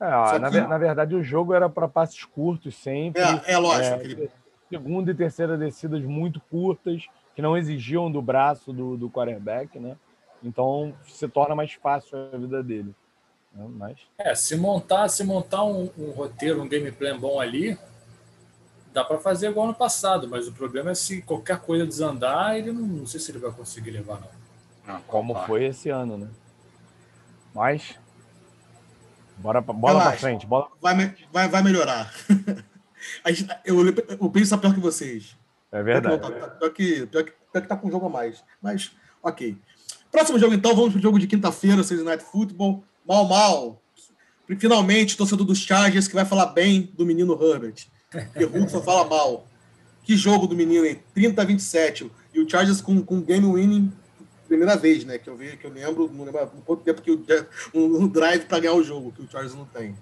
É, 0.00 0.38
na, 0.38 0.50
que... 0.50 0.60
na, 0.60 0.78
verdade, 0.78 1.14
o 1.14 1.22
jogo 1.22 1.52
era 1.52 1.68
para 1.68 1.86
passes 1.86 2.24
curtos 2.24 2.74
sempre. 2.76 3.20
É, 3.20 3.52
é 3.52 3.58
lógico. 3.58 4.22
É, 4.22 4.28
segunda 4.70 5.10
e 5.10 5.14
terceira 5.14 5.58
descidas 5.58 6.02
muito 6.02 6.40
curtas, 6.48 7.06
que 7.34 7.42
não 7.42 7.56
exigiam 7.56 8.10
do 8.10 8.20
braço 8.20 8.72
do, 8.72 8.96
do 8.96 9.10
quarterback, 9.10 9.78
né? 9.78 9.96
Então 10.42 10.94
se 11.06 11.28
torna 11.28 11.54
mais 11.54 11.72
fácil 11.74 12.18
a 12.32 12.36
vida 12.36 12.62
dele. 12.62 12.94
Né? 13.52 13.66
Mas... 13.70 13.98
É, 14.18 14.34
se 14.34 14.56
montar, 14.56 15.08
se 15.08 15.24
montar 15.24 15.64
um, 15.64 15.90
um 15.98 16.10
roteiro, 16.10 16.62
um 16.62 16.68
gameplay 16.68 17.16
bom 17.16 17.40
ali, 17.40 17.78
dá 18.92 19.04
para 19.04 19.18
fazer 19.18 19.50
igual 19.50 19.66
no 19.66 19.74
passado, 19.74 20.28
mas 20.28 20.48
o 20.48 20.52
problema 20.52 20.90
é 20.90 20.94
se 20.94 21.22
qualquer 21.22 21.58
coisa 21.60 21.86
desandar, 21.86 22.56
ele 22.56 22.72
não, 22.72 22.82
não 22.82 23.06
sei 23.06 23.20
se 23.20 23.30
ele 23.30 23.38
vai 23.38 23.50
conseguir 23.50 23.90
levar, 23.90 24.20
não. 24.20 24.40
Ah, 24.86 25.00
como 25.06 25.34
foi 25.46 25.64
esse 25.64 25.90
ano, 25.90 26.16
né? 26.16 26.28
Mas 27.54 27.98
Bora, 29.40 29.60
bola 29.60 30.02
para 30.02 30.12
frente. 30.18 30.46
Bola... 30.46 30.68
Vai, 30.80 31.14
vai, 31.32 31.48
vai 31.48 31.62
melhorar. 31.62 32.12
eu, 33.64 33.86
eu 33.88 34.30
penso 34.30 34.56
pior 34.58 34.74
que 34.74 34.80
vocês. 34.80 35.36
É 35.72 35.82
verdade. 35.82 36.18
Pior 36.18 36.32
que, 36.32 36.58
pior 36.58 36.70
que, 36.72 37.06
pior 37.06 37.24
que, 37.24 37.32
pior 37.52 37.62
que 37.62 37.68
tá 37.68 37.76
com 37.76 37.88
um 37.88 37.90
jogo 37.90 38.06
a 38.06 38.08
mais. 38.08 38.42
Mas, 38.60 38.92
ok. 39.22 39.56
Próximo 40.10 40.38
jogo, 40.38 40.54
então, 40.54 40.74
vamos 40.74 40.92
pro 40.92 41.02
jogo 41.02 41.18
de 41.18 41.26
quinta-feira, 41.26 41.82
Sunday 41.82 42.04
Night 42.04 42.24
Football. 42.24 42.82
Mal, 43.06 43.26
mal. 43.26 43.82
Finalmente, 44.58 45.16
torcedor 45.16 45.46
dos 45.46 45.58
Chargers 45.58 46.08
que 46.08 46.14
vai 46.14 46.24
falar 46.24 46.46
bem 46.46 46.90
do 46.96 47.06
menino 47.06 47.38
Herbert. 47.40 47.86
Porque 48.10 48.44
Hulk 48.44 48.70
só 48.70 48.82
fala 48.82 49.08
mal. 49.08 49.46
Que 50.02 50.16
jogo 50.16 50.48
do 50.48 50.56
menino, 50.56 50.84
hein? 50.84 51.00
30 51.14 51.40
a 51.40 51.44
27. 51.44 52.10
E 52.34 52.40
o 52.40 52.50
Chargers 52.50 52.80
com, 52.80 53.00
com 53.02 53.20
game 53.20 53.46
winning 53.46 53.92
primeira 54.50 54.76
vez, 54.76 55.04
né? 55.04 55.16
Que 55.16 55.30
eu 55.30 55.36
vi, 55.36 55.56
que 55.56 55.64
eu 55.64 55.72
lembro, 55.72 56.10
não 56.12 56.24
lembro 56.24 56.50
quanto 56.66 56.82
tempo 56.82 57.00
que 57.00 57.12
o, 57.12 57.24
um, 57.72 58.02
um 58.02 58.08
drive 58.08 58.46
para 58.46 58.58
ganhar 58.58 58.74
o 58.74 58.82
jogo, 58.82 59.12
que 59.12 59.22
o 59.22 59.30
Charles 59.30 59.54
não 59.54 59.64
tem. 59.64 59.96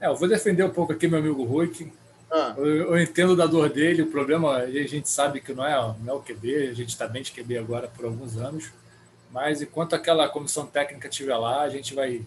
É, 0.00 0.06
eu 0.06 0.16
vou 0.16 0.26
defender 0.26 0.64
um 0.64 0.70
pouco 0.70 0.92
aqui 0.92 1.06
meu 1.06 1.18
amigo 1.18 1.44
Rui, 1.44 1.68
que 1.68 1.92
ah. 2.32 2.54
eu, 2.56 2.64
eu, 2.64 2.98
entendo 2.98 3.36
da 3.36 3.44
dor 3.44 3.68
dele, 3.68 4.02
o 4.02 4.10
problema, 4.10 4.56
a 4.56 4.86
gente 4.86 5.08
sabe 5.08 5.40
que 5.40 5.52
não 5.52 5.66
é, 5.66 5.94
não 6.00 6.14
é 6.14 6.16
o 6.16 6.22
QB, 6.22 6.68
a 6.68 6.72
gente 6.72 6.88
está 6.88 7.06
bem 7.06 7.22
de 7.22 7.30
QB 7.30 7.58
agora 7.58 7.88
por 7.88 8.06
alguns 8.06 8.38
anos, 8.38 8.72
mas 9.30 9.60
enquanto 9.60 9.94
aquela 9.94 10.26
comissão 10.28 10.66
técnica 10.66 11.08
estiver 11.08 11.36
lá, 11.36 11.60
a 11.62 11.68
gente 11.68 11.94
vai, 11.94 12.24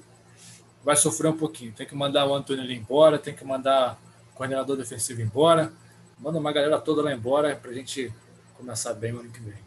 vai 0.83 0.95
sofrer 0.95 1.29
um 1.29 1.37
pouquinho. 1.37 1.71
Tem 1.71 1.87
que 1.87 1.95
mandar 1.95 2.27
o 2.27 2.35
Antônio 2.35 2.71
embora, 2.71 3.17
tem 3.17 3.33
que 3.33 3.43
mandar 3.43 3.99
o 4.31 4.37
coordenador 4.37 4.77
defensivo 4.77 5.21
embora, 5.21 5.73
manda 6.19 6.37
uma 6.37 6.51
galera 6.51 6.79
toda 6.79 7.01
lá 7.01 7.11
embora 7.11 7.55
para 7.55 7.71
a 7.71 7.73
gente 7.73 8.13
começar 8.55 8.93
bem 8.93 9.11
o 9.11 9.19
ano 9.21 9.31
que 9.31 9.39
vem. 9.39 9.65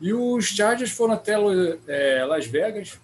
E 0.00 0.12
os 0.12 0.46
Chargers 0.46 0.90
foram 0.90 1.14
até 1.14 1.34
é, 1.86 2.24
Las 2.24 2.46
Vegas. 2.46 3.00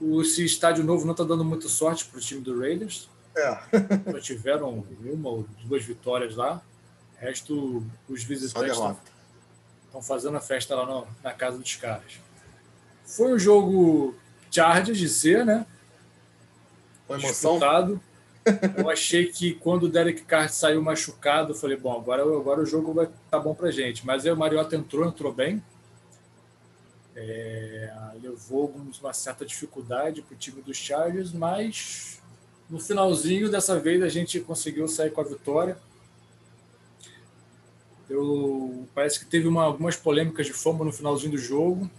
O, 0.00 0.20
esse 0.22 0.44
estádio 0.44 0.82
novo 0.82 1.04
não 1.04 1.12
está 1.12 1.22
dando 1.22 1.44
muita 1.44 1.68
sorte 1.68 2.04
para 2.04 2.18
o 2.18 2.20
time 2.20 2.40
do 2.40 2.58
Raiders. 2.58 3.08
É. 3.38 3.58
Já 4.12 4.20
tiveram 4.20 4.84
uma 5.00 5.30
ou 5.30 5.46
duas 5.64 5.84
vitórias 5.84 6.34
lá. 6.34 6.60
O 7.16 7.20
resto, 7.20 7.84
os 8.08 8.22
visitantes 8.24 8.78
estão 9.86 10.02
fazendo 10.02 10.36
a 10.36 10.40
festa 10.40 10.74
lá 10.74 10.86
no, 10.86 11.06
na 11.22 11.32
casa 11.32 11.58
dos 11.58 11.76
caras. 11.76 12.20
Foi 13.04 13.32
um 13.32 13.38
jogo 13.38 14.14
Chargers 14.50 14.98
de 14.98 15.08
ser, 15.08 15.44
né? 15.44 15.66
Com 17.06 17.14
emoção. 17.14 17.52
Disputado. 17.52 18.00
Eu 18.76 18.88
achei 18.88 19.26
que 19.26 19.54
quando 19.54 19.84
o 19.84 19.88
Derek 19.88 20.22
Carr 20.22 20.48
saiu 20.48 20.82
machucado, 20.82 21.52
eu 21.52 21.56
falei, 21.56 21.76
bom, 21.76 21.94
agora, 21.94 22.22
agora 22.22 22.60
o 22.60 22.66
jogo 22.66 22.94
vai 22.94 23.04
estar 23.04 23.18
tá 23.30 23.38
bom 23.38 23.54
pra 23.54 23.70
gente. 23.70 24.06
Mas 24.06 24.24
aí 24.24 24.32
o 24.32 24.36
Mariota 24.36 24.74
entrou, 24.74 25.06
entrou 25.06 25.32
bem. 25.32 25.62
É, 27.14 27.92
levou 28.22 28.74
uma 29.00 29.12
certa 29.12 29.44
dificuldade 29.44 30.22
para 30.22 30.34
o 30.34 30.38
time 30.38 30.62
dos 30.62 30.76
Chargers, 30.76 31.32
mas 31.32 32.17
no 32.68 32.78
finalzinho 32.78 33.50
dessa 33.50 33.78
vez 33.78 34.02
a 34.02 34.08
gente 34.08 34.40
conseguiu 34.40 34.86
sair 34.86 35.10
com 35.10 35.20
a 35.20 35.24
vitória. 35.24 35.78
Eu, 38.08 38.88
parece 38.94 39.18
que 39.20 39.26
teve 39.26 39.46
uma, 39.46 39.64
algumas 39.64 39.96
polêmicas 39.96 40.46
de 40.46 40.52
fama 40.52 40.84
no 40.84 40.92
finalzinho 40.92 41.32
do 41.32 41.38
jogo, 41.38 41.90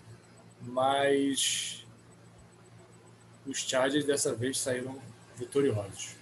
mas 0.61 1.85
os 3.45 3.59
Chargers 3.59 4.05
dessa 4.05 4.33
vez 4.33 4.59
saíram 4.59 4.97
vitoriosos. 5.35 6.15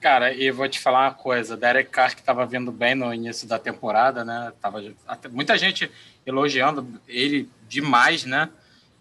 Cara, 0.00 0.34
e 0.34 0.50
vou 0.50 0.68
te 0.68 0.78
falar 0.80 1.08
uma 1.08 1.14
coisa, 1.14 1.56
Derek 1.56 1.90
Carr 1.90 2.14
que 2.14 2.20
estava 2.20 2.44
vindo 2.44 2.70
bem 2.70 2.94
no 2.94 3.12
início 3.12 3.48
da 3.48 3.58
temporada, 3.58 4.22
né? 4.22 4.52
Tava 4.60 4.82
muita 5.30 5.56
gente 5.56 5.90
elogiando 6.26 7.00
ele 7.08 7.48
demais, 7.66 8.24
né? 8.24 8.50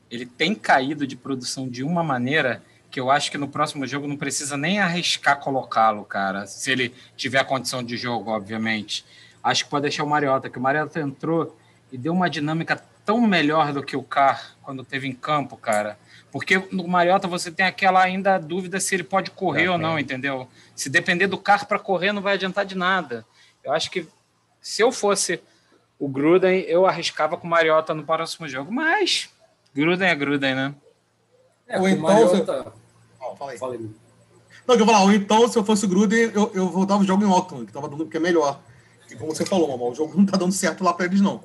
Ele 0.09 0.25
tem 0.25 0.55
caído 0.55 1.05
de 1.05 1.17
produção 1.17 1.67
de 1.67 1.83
uma 1.83 2.03
maneira 2.03 2.63
que 2.93 2.99
eu 2.99 3.09
acho 3.09 3.31
que 3.31 3.39
no 3.39 3.47
próximo 3.47 3.87
jogo 3.87 4.07
não 4.07 4.15
precisa 4.15 4.55
nem 4.55 4.79
arriscar 4.79 5.39
colocá-lo, 5.39 6.05
cara. 6.05 6.45
Se 6.45 6.71
ele 6.71 6.93
tiver 7.17 7.39
a 7.39 7.43
condição 7.43 7.81
de 7.81 7.97
jogo, 7.97 8.29
obviamente. 8.29 9.03
Acho 9.43 9.63
que 9.63 9.71
pode 9.71 9.81
deixar 9.81 10.03
o 10.03 10.07
Mariota, 10.07 10.47
que 10.47 10.59
o 10.59 10.61
Mariota 10.61 10.99
entrou 10.99 11.57
e 11.91 11.97
deu 11.97 12.13
uma 12.13 12.29
dinâmica 12.29 12.79
tão 13.03 13.19
melhor 13.19 13.73
do 13.73 13.81
que 13.81 13.97
o 13.97 14.03
Carr 14.03 14.55
quando 14.61 14.85
teve 14.85 15.07
em 15.07 15.11
campo, 15.11 15.57
cara. 15.57 15.97
Porque 16.31 16.67
no 16.71 16.87
Mariota 16.87 17.27
você 17.27 17.49
tem 17.51 17.65
aquela 17.65 17.99
ainda 17.99 18.37
dúvida 18.37 18.79
se 18.79 18.93
ele 18.93 19.03
pode 19.03 19.31
correr 19.31 19.65
é, 19.65 19.71
ou 19.71 19.79
não, 19.79 19.97
é. 19.97 20.01
entendeu? 20.01 20.47
Se 20.75 20.87
depender 20.87 21.25
do 21.25 21.39
carro 21.39 21.65
para 21.65 21.79
correr, 21.79 22.11
não 22.11 22.21
vai 22.21 22.35
adiantar 22.35 22.63
de 22.63 22.77
nada. 22.77 23.25
Eu 23.63 23.73
acho 23.73 23.89
que 23.89 24.07
se 24.61 24.83
eu 24.83 24.91
fosse 24.91 25.41
o 25.97 26.07
Gruden, 26.07 26.59
eu 26.67 26.85
arriscava 26.85 27.37
com 27.37 27.47
o 27.47 27.49
Mariota 27.49 27.91
no 27.91 28.03
próximo 28.03 28.47
jogo, 28.47 28.71
mas 28.71 29.31
Gruden 29.73 30.09
é 30.09 30.15
Gruden, 30.15 30.53
né? 30.53 30.75
É, 31.67 31.79
ou 31.79 31.89
então. 31.89 32.03
Mariota... 32.03 32.82
Fala 33.35 33.51
aí. 33.51 33.57
Fala 33.57 33.73
aí. 33.73 33.89
Não, 34.65 34.75
eu 34.75 34.85
falar, 34.85 35.03
ou 35.03 35.11
então, 35.11 35.47
se 35.47 35.57
eu 35.57 35.63
fosse 35.63 35.85
o 35.85 35.89
Gruden, 35.89 36.31
eu, 36.33 36.51
eu 36.53 36.69
voltava 36.69 37.01
o 37.01 37.05
jogo 37.05 37.23
em 37.23 37.29
Auckland, 37.29 37.65
que 37.65 37.73
tava 37.73 37.89
dando 37.89 38.05
que 38.07 38.15
é 38.15 38.19
melhor. 38.19 38.59
E 39.11 39.15
como 39.15 39.35
você 39.35 39.45
falou, 39.45 39.91
o 39.91 39.95
jogo 39.95 40.17
não 40.17 40.25
tá 40.25 40.37
dando 40.37 40.53
certo 40.53 40.83
lá 40.83 40.93
para 40.93 41.05
eles, 41.05 41.19
não 41.19 41.41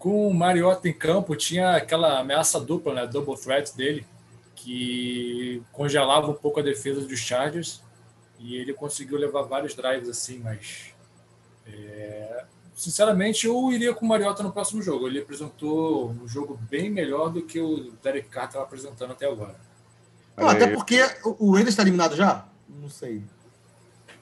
com 0.00 0.26
o 0.26 0.32
Mariota 0.32 0.88
em 0.88 0.94
campo, 0.94 1.36
tinha 1.36 1.76
aquela 1.76 2.20
ameaça 2.20 2.58
dupla, 2.58 2.94
né? 2.94 3.06
Double 3.06 3.36
threat 3.36 3.76
dele, 3.76 4.06
que 4.56 5.62
congelava 5.70 6.30
um 6.30 6.34
pouco 6.34 6.58
a 6.58 6.62
defesa 6.62 7.02
dos 7.02 7.20
Chargers 7.20 7.82
e 8.38 8.56
ele 8.56 8.72
conseguiu 8.72 9.18
levar 9.18 9.42
vários 9.42 9.74
drives 9.74 10.08
assim, 10.08 10.38
mas 10.38 10.94
é, 11.66 12.44
sinceramente 12.74 13.46
eu 13.46 13.70
iria 13.70 13.92
com 13.92 14.06
o 14.06 14.08
Mariota 14.08 14.42
no 14.42 14.50
próximo 14.50 14.80
jogo. 14.80 15.06
Ele 15.06 15.20
apresentou 15.20 16.08
um 16.12 16.26
jogo 16.26 16.58
bem 16.70 16.88
melhor 16.88 17.28
do 17.28 17.42
que 17.42 17.60
o 17.60 17.92
Derek 18.02 18.30
Carr 18.30 18.46
estava 18.46 18.64
apresentando 18.64 19.12
até 19.12 19.26
agora. 19.26 19.60
Não, 20.40 20.48
até 20.48 20.66
porque 20.66 21.00
o 21.24 21.52
Raiders 21.52 21.70
está 21.70 21.82
eliminado 21.82 22.16
já? 22.16 22.44
Não 22.68 22.88
sei. 22.88 23.22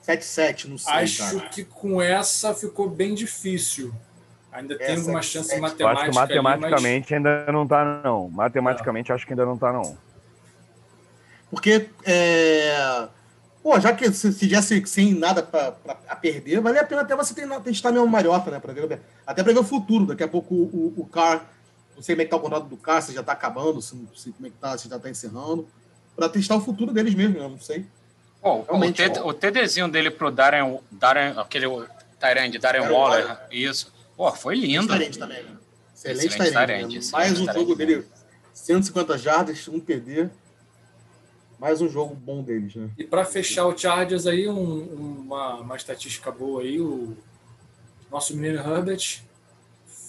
7-7, 0.06 0.64
não 0.66 0.78
sei. 0.78 0.92
Acho 0.92 1.36
cara. 1.36 1.48
que 1.50 1.64
com 1.64 2.00
essa 2.00 2.54
ficou 2.54 2.88
bem 2.88 3.14
difícil. 3.14 3.92
Ainda 4.50 4.76
tem 4.76 4.86
Essa 4.86 5.00
alguma 5.00 5.22
chance 5.22 5.52
é, 5.52 5.60
matemática. 5.60 5.84
Eu 5.84 5.88
acho 5.88 6.10
que 6.10 6.40
matematicamente 6.40 7.14
ali, 7.14 7.22
mas... 7.22 7.32
ainda 7.36 7.52
não 7.52 7.62
está, 7.64 8.02
não. 8.02 8.28
Matematicamente, 8.30 9.12
acho 9.12 9.26
que 9.26 9.32
ainda 9.32 9.44
não 9.44 9.54
está, 9.54 9.72
não. 9.72 9.98
Porque, 11.50 11.88
é... 12.04 13.08
pô, 13.62 13.78
já 13.78 13.92
que 13.92 14.10
se 14.12 14.32
tivesse 14.34 14.84
sem 14.86 15.14
nada 15.14 15.42
para 15.42 15.72
perder, 16.20 16.60
vale 16.60 16.78
a 16.78 16.84
pena 16.84 17.02
até 17.02 17.14
você 17.14 17.34
testar 17.62 17.92
mesmo 17.92 18.06
Mariota, 18.06 18.50
né? 18.50 18.58
Pra 18.58 18.72
ver, 18.72 19.00
até 19.26 19.42
para 19.42 19.52
ver 19.52 19.58
o 19.58 19.64
futuro. 19.64 20.06
Daqui 20.06 20.22
a 20.22 20.28
pouco 20.28 20.54
o, 20.54 20.94
o, 20.96 21.02
o 21.02 21.06
Car, 21.06 21.46
não 21.94 22.02
sei 22.02 22.14
como 22.14 22.22
é 22.22 22.24
que 22.24 22.30
tá 22.30 22.36
o 22.36 22.40
contrato 22.40 22.66
do 22.66 22.76
Car, 22.76 23.02
se 23.02 23.12
já 23.12 23.20
está 23.20 23.32
acabando, 23.32 23.80
se, 23.82 23.96
se, 24.14 24.32
como 24.32 24.46
é 24.46 24.50
que 24.50 24.56
tá, 24.56 24.76
se 24.76 24.88
já 24.88 24.96
está 24.96 25.10
encerrando. 25.10 25.68
Para 26.18 26.28
testar 26.28 26.56
o 26.56 26.60
futuro 26.60 26.92
deles 26.92 27.14
mesmo, 27.14 27.38
eu 27.38 27.48
não 27.48 27.60
sei. 27.60 27.86
Bom, 28.42 28.66
o, 28.68 28.92
TD, 28.92 29.20
o 29.20 29.32
TDzinho 29.32 29.88
dele 29.88 30.10
pro 30.10 30.32
Darren, 30.32 30.80
Darren 30.90 31.38
aquele 31.38 31.66
Tyrande, 32.18 32.58
Darren, 32.58 32.80
Darren 32.80 32.92
Waller, 32.92 33.26
Waller, 33.26 33.46
isso 33.52 33.92
Pô, 34.16 34.32
foi 34.32 34.56
lindo. 34.56 34.92
Excelente 34.92 35.16
também, 35.16 35.44
né? 35.44 35.56
Excelente, 35.94 36.26
excelente 36.26 36.52
Tyrande. 36.52 36.98
Né? 36.98 37.04
Mais 37.12 37.40
um 37.40 37.52
jogo 37.52 37.74
dele, 37.76 38.04
150 38.52 39.16
jardas, 39.16 39.68
um 39.68 39.78
TD. 39.78 40.28
Mais 41.56 41.80
um 41.80 41.88
jogo 41.88 42.16
bom 42.16 42.42
deles, 42.42 42.74
né? 42.74 42.90
E 42.98 43.04
para 43.04 43.24
fechar 43.24 43.66
o 43.66 43.78
Chargers 43.78 44.26
aí, 44.26 44.48
um, 44.48 45.20
uma, 45.20 45.54
uma 45.60 45.76
estatística 45.76 46.32
boa 46.32 46.62
aí, 46.62 46.80
o 46.80 47.16
nosso 48.10 48.36
menino 48.36 48.58
Herbert 48.58 49.22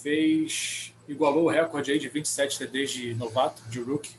fez 0.01 0.91
igualou 1.07 1.45
o 1.45 1.49
recorde 1.49 1.91
aí 1.91 1.99
de 1.99 2.09
27 2.09 2.57
TDs 2.57 2.91
de 2.91 3.13
novato, 3.13 3.61
de 3.69 3.79
rookie. 3.79 4.15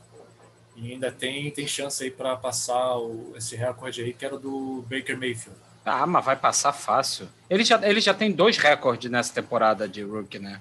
E 0.80 0.92
ainda 0.92 1.12
tem, 1.12 1.50
tem 1.50 1.66
chance 1.66 2.02
aí 2.02 2.10
para 2.10 2.34
passar 2.37 2.96
o, 2.96 3.34
esse 3.37 3.54
recorde 3.54 4.00
aí, 4.00 4.14
que 4.14 4.25
era 4.25 4.38
do 4.38 4.82
Baker 4.88 5.18
Mayfield. 5.18 5.58
Ah, 5.84 6.06
mas 6.06 6.25
vai 6.25 6.37
passar 6.37 6.72
fácil. 6.72 7.28
Ele 7.49 7.64
já, 7.64 7.78
ele 7.87 8.00
já 8.00 8.14
tem 8.14 8.32
dois 8.32 8.56
recordes 8.56 9.10
nessa 9.10 9.32
temporada 9.32 9.87
de 9.87 10.02
rookie, 10.02 10.38
né? 10.38 10.60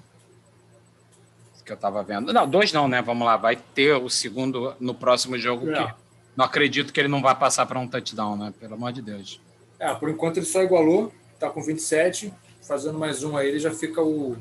Que 1.64 1.72
eu 1.72 1.76
tava 1.76 2.02
vendo. 2.02 2.32
Não, 2.32 2.48
dois 2.48 2.72
não, 2.72 2.86
né? 2.86 3.00
Vamos 3.00 3.26
lá, 3.26 3.36
vai 3.36 3.56
ter 3.56 3.94
o 3.94 4.10
segundo 4.10 4.74
no 4.78 4.94
próximo 4.94 5.38
jogo. 5.38 5.70
É. 5.70 5.94
Não 6.36 6.44
acredito 6.44 6.92
que 6.92 7.00
ele 7.00 7.08
não 7.08 7.22
vai 7.22 7.34
passar 7.34 7.64
para 7.64 7.78
um 7.78 7.88
touchdown, 7.88 8.36
né? 8.36 8.52
Pelo 8.58 8.74
amor 8.74 8.92
de 8.92 9.00
Deus. 9.00 9.40
É, 9.78 9.94
por 9.94 10.10
enquanto 10.10 10.36
ele 10.36 10.46
só 10.46 10.62
igualou, 10.62 11.12
tá 11.38 11.48
com 11.48 11.62
27, 11.62 12.32
fazendo 12.60 12.98
mais 12.98 13.24
um 13.24 13.36
aí, 13.36 13.48
ele 13.48 13.58
já 13.58 13.70
fica 13.70 14.02
o 14.02 14.36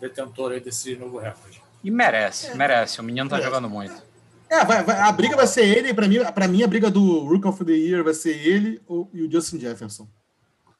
detentor 0.00 0.52
aí 0.52 0.60
desse 0.60 0.96
novo 0.96 1.18
recorde. 1.18 1.62
E 1.82 1.90
merece, 1.90 2.48
é. 2.48 2.54
merece. 2.54 3.00
O 3.00 3.04
menino 3.04 3.30
tá 3.30 3.40
jogando 3.40 3.70
muito. 3.70 4.07
É, 4.50 4.64
vai, 4.64 4.82
vai, 4.82 4.98
a 4.98 5.12
briga 5.12 5.36
vai 5.36 5.46
ser 5.46 5.64
ele, 5.64 5.92
para 5.92 6.08
mim, 6.08 6.18
para 6.34 6.48
mim 6.48 6.62
a 6.62 6.66
briga 6.66 6.90
do 6.90 7.20
Rook 7.20 7.46
of 7.46 7.64
the 7.64 7.72
Year 7.72 8.02
vai 8.02 8.14
ser 8.14 8.34
ele 8.34 8.80
ou, 8.86 9.08
e 9.12 9.22
o 9.22 9.30
Justin 9.30 9.60
Jefferson. 9.60 10.08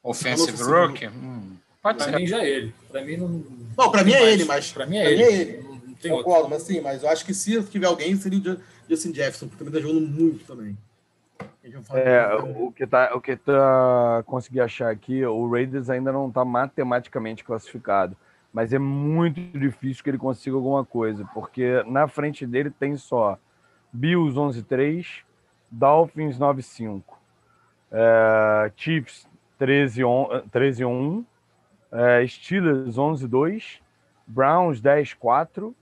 Offensive 0.01 0.61
Rook? 0.63 1.07
Hum, 1.07 1.55
pode 1.81 1.97
pra 1.97 2.05
ser. 2.05 2.11
Pra 2.11 2.19
mim 2.19 2.27
já 2.27 2.39
é 2.39 2.49
ele. 2.49 2.73
Para 2.91 3.03
mim 3.03 3.17
não. 3.17 3.43
Não, 3.77 3.91
para 3.91 4.03
mim 4.03 4.13
é 4.13 4.31
ele, 4.31 4.45
mas 4.45 4.71
para 4.71 4.85
mim 4.85 4.97
é 4.97 5.11
ele. 5.11 5.15
Mim 5.15 5.23
é 5.23 5.33
ele. 5.33 5.63
Não, 5.63 5.75
não 5.75 5.93
tem 5.93 6.11
Concordo, 6.11 6.49
mas 6.49 6.63
sim, 6.63 6.81
mas 6.81 7.03
eu 7.03 7.09
acho 7.09 7.25
que 7.25 7.33
se 7.33 7.61
tiver 7.63 7.87
alguém 7.87 8.15
seria 8.15 8.53
o 8.53 8.57
Justin 8.89 9.13
Jefferson, 9.13 9.47
porque 9.47 9.63
também 9.63 9.79
tá 9.79 9.87
jogando 9.87 10.07
muito 10.07 10.45
também. 10.45 10.75
É, 11.91 12.35
o 12.35 12.71
que 12.71 12.87
tá, 12.87 13.11
o 13.13 13.21
que 13.21 13.35
tá 13.35 14.23
consegui 14.25 14.59
achar 14.59 14.89
aqui, 14.89 15.23
o 15.23 15.49
Raiders 15.49 15.89
ainda 15.89 16.11
não 16.11 16.27
está 16.27 16.43
matematicamente 16.43 17.43
classificado, 17.43 18.17
mas 18.51 18.73
é 18.73 18.79
muito 18.79 19.39
difícil 19.57 20.03
que 20.03 20.09
ele 20.09 20.17
consiga 20.17 20.55
alguma 20.55 20.83
coisa, 20.83 21.23
porque 21.33 21.83
na 21.85 22.07
frente 22.07 22.47
dele 22.47 22.71
tem 22.71 22.97
só 22.97 23.37
Bills 23.91 24.35
11-3, 24.35 25.23
Dolphins 25.69 26.37
9-5, 26.37 27.03
é, 27.91 28.71
Chiefs 28.75 29.27
13-1, 29.59 31.25
é, 31.91 32.27
Steelers 32.27 32.95
11-2, 32.95 33.79
Browns 34.27 34.81
10-4, 34.81 35.73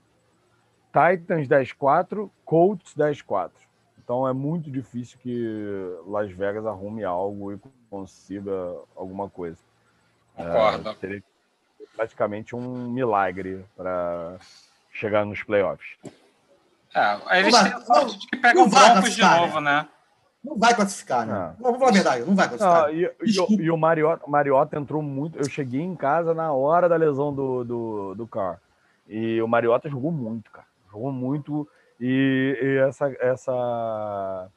Titans 0.86 1.46
10-4, 1.46 2.30
Colts 2.44 2.94
10-4. 2.94 3.50
Então 3.98 4.26
é 4.26 4.32
muito 4.32 4.70
difícil 4.70 5.18
que 5.18 5.98
Las 6.06 6.30
Vegas 6.30 6.64
arrume 6.64 7.04
algo 7.04 7.52
e 7.52 7.60
consiga 7.90 8.52
alguma 8.96 9.28
coisa. 9.28 9.58
Concordo. 10.34 10.96
É, 11.02 11.22
praticamente 11.94 12.56
um 12.56 12.90
milagre 12.90 13.64
para 13.76 14.38
chegar 14.90 15.26
nos 15.26 15.42
playoffs. 15.42 15.98
É, 16.98 17.40
eles 17.40 17.58
têm 17.58 17.80
sorte 17.80 18.18
de 18.18 18.26
que 18.26 18.36
pegam 18.36 18.68
Broncos 18.68 19.14
de 19.14 19.22
novo, 19.22 19.60
né? 19.60 19.86
Não 20.42 20.56
vai 20.56 20.74
classificar, 20.74 21.26
né? 21.26 21.34
Não. 21.34 21.64
Vamos 21.64 21.78
falar 21.78 21.90
a 21.90 21.94
verdade, 21.94 22.24
não 22.24 22.34
vai 22.34 22.48
classificar. 22.48 22.82
Não, 22.82 22.94
e, 22.94 23.04
e, 23.24 23.64
e, 23.64 23.70
o 23.70 23.76
Mariota, 23.76 24.24
Mariota 24.26 24.78
entrou 24.78 25.02
muito. 25.02 25.38
Eu 25.38 25.48
cheguei 25.48 25.80
em 25.80 25.96
casa 25.96 26.32
na 26.32 26.52
hora 26.52 26.88
da 26.88 26.96
lesão 26.96 27.34
do, 27.34 27.64
do, 27.64 28.14
do 28.14 28.26
Carr. 28.26 28.58
E 29.08 29.40
o 29.42 29.48
Mariota 29.48 29.88
jogou 29.88 30.12
muito, 30.12 30.50
cara. 30.50 30.66
Jogou 30.90 31.12
muito. 31.12 31.68
E, 32.00 32.56
e 32.62 32.88
essa, 32.88 33.14
essa, 33.20 34.48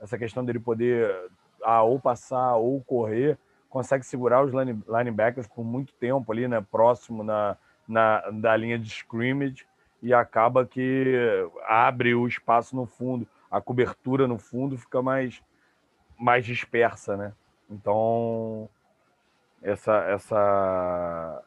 essa 0.00 0.18
questão 0.18 0.44
dele 0.44 0.58
poder 0.58 1.14
ah, 1.62 1.82
ou 1.82 2.00
passar 2.00 2.56
ou 2.56 2.82
correr, 2.82 3.38
consegue 3.70 4.04
segurar 4.04 4.44
os 4.44 4.52
line, 4.52 4.82
linebackers 4.88 5.46
por 5.46 5.64
muito 5.64 5.92
tempo 5.94 6.30
ali, 6.32 6.48
né? 6.48 6.64
Próximo 6.70 7.22
na, 7.22 7.56
na, 7.86 8.20
da 8.30 8.56
linha 8.56 8.78
de 8.78 8.88
scrimmage 8.88 9.64
e 10.02 10.14
acaba 10.14 10.66
que 10.66 11.14
abre 11.66 12.14
o 12.14 12.26
espaço 12.26 12.76
no 12.76 12.86
fundo, 12.86 13.26
a 13.50 13.60
cobertura 13.60 14.26
no 14.28 14.38
fundo 14.38 14.76
fica 14.76 15.02
mais, 15.02 15.42
mais 16.18 16.44
dispersa, 16.44 17.16
né? 17.16 17.32
Então, 17.70 18.68
essa, 19.62 19.96
essa, 20.04 21.44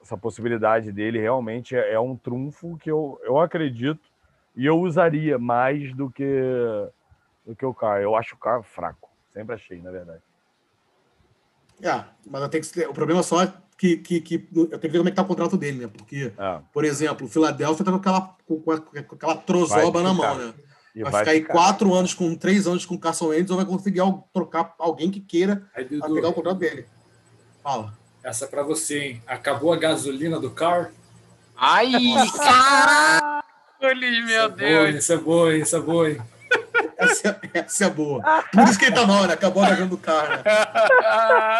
essa 0.00 0.16
possibilidade 0.16 0.90
dele 0.90 1.20
realmente 1.20 1.76
é, 1.76 1.92
é 1.92 2.00
um 2.00 2.16
trunfo 2.16 2.76
que 2.78 2.90
eu, 2.90 3.20
eu 3.22 3.38
acredito 3.38 4.10
e 4.56 4.66
eu 4.66 4.78
usaria 4.78 5.38
mais 5.38 5.94
do 5.94 6.10
que, 6.10 6.42
do 7.46 7.54
que 7.54 7.64
o 7.64 7.74
Carr. 7.74 8.00
Eu 8.00 8.16
acho 8.16 8.34
o 8.34 8.38
Carr 8.38 8.62
fraco, 8.62 9.10
sempre 9.30 9.54
achei, 9.54 9.80
na 9.80 9.90
verdade. 9.90 10.22
É, 11.82 12.04
mas 12.26 12.48
tenho 12.48 12.64
que, 12.64 12.86
o 12.86 12.92
problema 12.92 13.22
só 13.22 13.42
é 13.42 13.52
que, 13.80 13.96
que, 13.96 14.20
que 14.20 14.48
eu 14.54 14.66
tenho 14.66 14.78
que 14.78 14.88
ver 14.88 14.98
como 14.98 15.08
é 15.08 15.10
que 15.10 15.16
tá 15.16 15.22
o 15.22 15.26
contrato 15.26 15.56
dele, 15.56 15.78
né? 15.78 15.90
Porque, 15.90 16.30
é. 16.36 16.58
por 16.70 16.84
exemplo, 16.84 17.26
o 17.26 17.30
Philadelphia 17.30 17.82
tá 17.82 17.90
com 17.90 17.96
aquela, 17.96 18.36
com, 18.46 19.14
aquela 19.14 19.36
trozoba 19.36 20.02
na 20.02 20.12
mão, 20.12 20.36
né? 20.36 20.52
E 20.94 21.02
vai, 21.02 21.10
vai 21.10 21.20
ficar 21.20 21.30
aí 21.30 21.42
quatro 21.42 21.94
anos 21.94 22.12
com 22.12 22.34
três 22.34 22.66
anos 22.66 22.84
com 22.84 22.94
o 22.94 22.98
Carson 22.98 23.28
Wentz 23.28 23.50
ou 23.50 23.56
vai 23.56 23.64
conseguir 23.64 24.02
trocar 24.34 24.74
alguém 24.78 25.10
que 25.10 25.18
queira 25.18 25.66
aí, 25.74 25.86
Dudu, 25.86 26.12
pegar 26.12 26.28
o 26.28 26.32
contrato 26.34 26.58
dele. 26.58 26.84
Fala. 27.62 27.96
Essa 28.22 28.44
é 28.44 28.48
para 28.48 28.62
você, 28.62 28.98
hein? 28.98 29.22
Acabou 29.26 29.72
a 29.72 29.78
gasolina 29.78 30.38
do 30.38 30.50
car? 30.50 30.92
Ai, 31.56 31.90
caralho, 32.36 34.26
meu 34.26 34.50
Deus. 34.50 34.96
Isso 34.96 35.12
é 35.14 35.16
boa, 35.16 35.56
isso 35.56 35.74
é 35.74 35.80
boa, 35.80 36.10
hein? 36.10 36.20
Essa, 37.10 37.40
essa 37.52 37.84
é 37.86 37.90
boa. 37.90 38.22
Por 38.52 38.64
isso 38.64 38.78
que 38.78 38.86
ele 38.86 38.94
tá 38.94 39.06
mal, 39.06 39.26
né? 39.26 39.34
Acabou 39.34 39.64
ganhando 39.64 39.94
o 39.94 39.98
carro. 39.98 40.28
Né? 40.28 40.42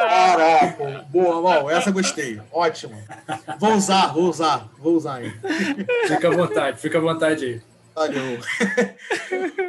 Caraca, 0.02 1.06
boa, 1.08 1.42
mal. 1.42 1.70
Essa 1.70 1.90
gostei. 1.90 2.40
Ótimo. 2.52 2.96
Vou 3.58 3.74
usar, 3.74 4.12
vou 4.12 4.28
usar, 4.28 4.68
vou 4.78 4.96
usar 4.96 5.14
aí. 5.16 5.32
Fica 6.06 6.28
à 6.28 6.30
vontade, 6.30 6.78
fica 6.78 6.98
à 6.98 7.00
vontade 7.00 7.44
aí. 7.44 7.62
Valeu. 7.94 8.38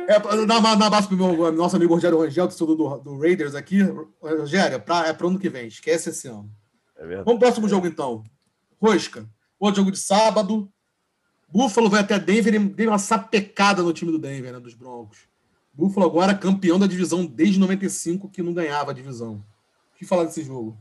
É, 0.08 0.46
dá 0.46 0.60
um 0.60 0.84
abraço 0.84 1.08
pro 1.08 1.18
meu 1.18 1.52
nosso 1.52 1.76
amigo 1.76 1.94
Rogério 1.94 2.20
Rangel, 2.20 2.48
do, 2.48 2.76
do, 2.76 2.98
do 2.98 3.20
Raiders 3.20 3.56
aqui. 3.56 3.82
Rogério, 4.22 4.76
é 4.76 4.80
pra, 4.80 5.08
é 5.08 5.14
pro 5.14 5.28
ano 5.28 5.40
que 5.40 5.50
vem. 5.50 5.68
Esquece 5.68 6.10
esse 6.10 6.28
ano. 6.28 6.50
É 6.98 7.06
Vamos 7.08 7.24
pro 7.24 7.40
próximo 7.40 7.68
jogo, 7.68 7.88
então. 7.88 8.24
Rosca. 8.82 9.26
Outro 9.60 9.82
jogo 9.82 9.92
de 9.92 10.00
sábado. 10.00 10.72
Buffalo 11.50 11.90
vai 11.90 12.00
até 12.00 12.18
Denver 12.18 12.54
e 12.54 12.60
deu 12.60 12.90
uma 12.90 12.98
sapecada 12.98 13.84
no 13.84 13.92
time 13.92 14.12
do 14.12 14.20
Denver, 14.20 14.54
né, 14.54 14.60
dos 14.60 14.74
Broncos. 14.74 15.31
Buffalo 15.74 16.06
agora 16.06 16.36
campeão 16.36 16.78
da 16.78 16.88
divisão 16.88 17.26
desde 17.26 17.60
95 17.60 18.30
que 18.30 18.42
não 18.42 18.54
ganhava 18.54 18.92
a 18.92 18.94
divisão. 18.94 19.44
O 19.94 19.98
que 19.98 20.06
falar 20.06 20.26
desse 20.26 20.44
jogo? 20.44 20.78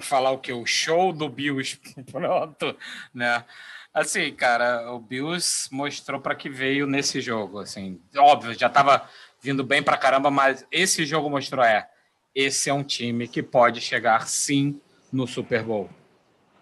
Falar 0.00 0.30
o 0.30 0.38
que? 0.38 0.52
O 0.52 0.64
show 0.66 1.12
do 1.12 1.28
Bills. 1.28 1.78
Pronto, 2.10 2.76
né? 3.12 3.44
Assim, 3.92 4.34
cara, 4.34 4.92
o 4.92 4.98
Bills 4.98 5.68
mostrou 5.70 6.20
para 6.20 6.34
que 6.34 6.48
veio 6.48 6.86
nesse 6.86 7.20
jogo. 7.20 7.60
Assim, 7.60 8.00
óbvio, 8.16 8.52
já 8.54 8.66
estava 8.66 9.08
vindo 9.40 9.62
bem 9.62 9.82
para 9.82 9.96
caramba, 9.96 10.30
mas 10.30 10.66
esse 10.72 11.04
jogo 11.04 11.30
mostrou 11.30 11.64
é 11.64 11.88
esse 12.34 12.68
é 12.68 12.74
um 12.74 12.82
time 12.82 13.28
que 13.28 13.42
pode 13.42 13.80
chegar 13.80 14.26
sim 14.26 14.80
no 15.12 15.26
Super 15.26 15.62
Bowl. 15.62 15.88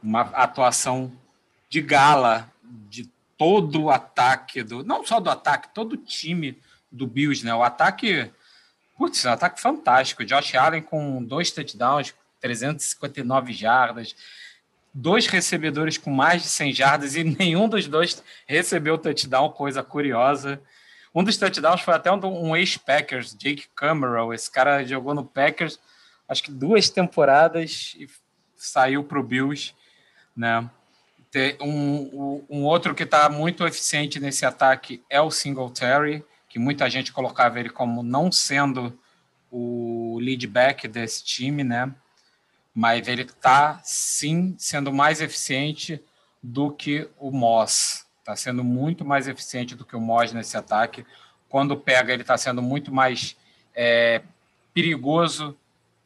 Uma 0.02 0.20
atuação 0.20 1.10
de 1.70 1.80
gala 1.80 2.52
de 2.62 3.10
todo 3.42 3.82
o 3.82 3.90
ataque 3.90 4.62
do. 4.62 4.84
Não 4.84 5.04
só 5.04 5.18
do 5.18 5.28
ataque, 5.28 5.74
todo 5.74 5.94
o 5.94 5.96
time 5.96 6.62
do 6.92 7.08
Bills, 7.08 7.44
né? 7.44 7.52
O 7.52 7.64
ataque. 7.64 8.30
Putz, 8.96 9.24
é 9.24 9.30
um 9.30 9.32
ataque 9.32 9.60
fantástico. 9.60 10.24
Josh 10.24 10.54
Allen 10.54 10.80
com 10.80 11.20
dois 11.24 11.50
touchdowns, 11.50 12.14
359 12.40 13.52
jardas, 13.52 14.14
dois 14.94 15.26
recebedores 15.26 15.98
com 15.98 16.12
mais 16.12 16.42
de 16.42 16.48
100 16.50 16.72
jardas 16.72 17.16
e 17.16 17.24
nenhum 17.36 17.68
dos 17.68 17.88
dois 17.88 18.22
recebeu 18.46 18.96
touchdown, 18.96 19.50
coisa 19.50 19.82
curiosa. 19.82 20.62
Um 21.12 21.24
dos 21.24 21.36
touchdowns 21.36 21.80
foi 21.80 21.94
até 21.94 22.12
um, 22.12 22.20
um 22.24 22.56
ex-Packers, 22.56 23.34
Jake 23.34 23.66
Cameron. 23.74 24.32
Esse 24.32 24.48
cara 24.48 24.84
jogou 24.84 25.16
no 25.16 25.24
Packers, 25.24 25.80
acho 26.28 26.44
que 26.44 26.52
duas 26.52 26.88
temporadas 26.88 27.96
e 27.98 28.08
saiu 28.54 29.02
para 29.02 29.18
o 29.18 29.22
Bills, 29.24 29.74
né? 30.36 30.70
Um, 31.60 32.44
um 32.48 32.64
outro 32.64 32.94
que 32.94 33.04
está 33.04 33.28
muito 33.28 33.66
eficiente 33.66 34.20
nesse 34.20 34.44
ataque 34.44 35.02
é 35.08 35.20
o 35.20 35.30
Singletary, 35.30 36.24
que 36.48 36.58
muita 36.58 36.90
gente 36.90 37.12
colocava 37.12 37.58
ele 37.58 37.70
como 37.70 38.02
não 38.02 38.30
sendo 38.30 38.98
o 39.50 40.18
lead 40.20 40.46
back 40.46 40.86
desse 40.86 41.24
time, 41.24 41.64
né? 41.64 41.90
Mas 42.74 43.08
ele 43.08 43.22
está 43.22 43.80
sim 43.82 44.54
sendo 44.58 44.92
mais 44.92 45.20
eficiente 45.20 46.02
do 46.42 46.70
que 46.70 47.08
o 47.18 47.30
Moss. 47.30 48.06
Está 48.18 48.36
sendo 48.36 48.62
muito 48.62 49.04
mais 49.04 49.26
eficiente 49.26 49.74
do 49.74 49.84
que 49.84 49.96
o 49.96 50.00
Moss 50.00 50.32
nesse 50.32 50.56
ataque. 50.56 51.06
Quando 51.48 51.76
pega, 51.76 52.12
ele 52.12 52.22
está 52.22 52.36
sendo 52.36 52.60
muito 52.60 52.92
mais 52.92 53.36
é, 53.74 54.22
perigoso 54.74 55.56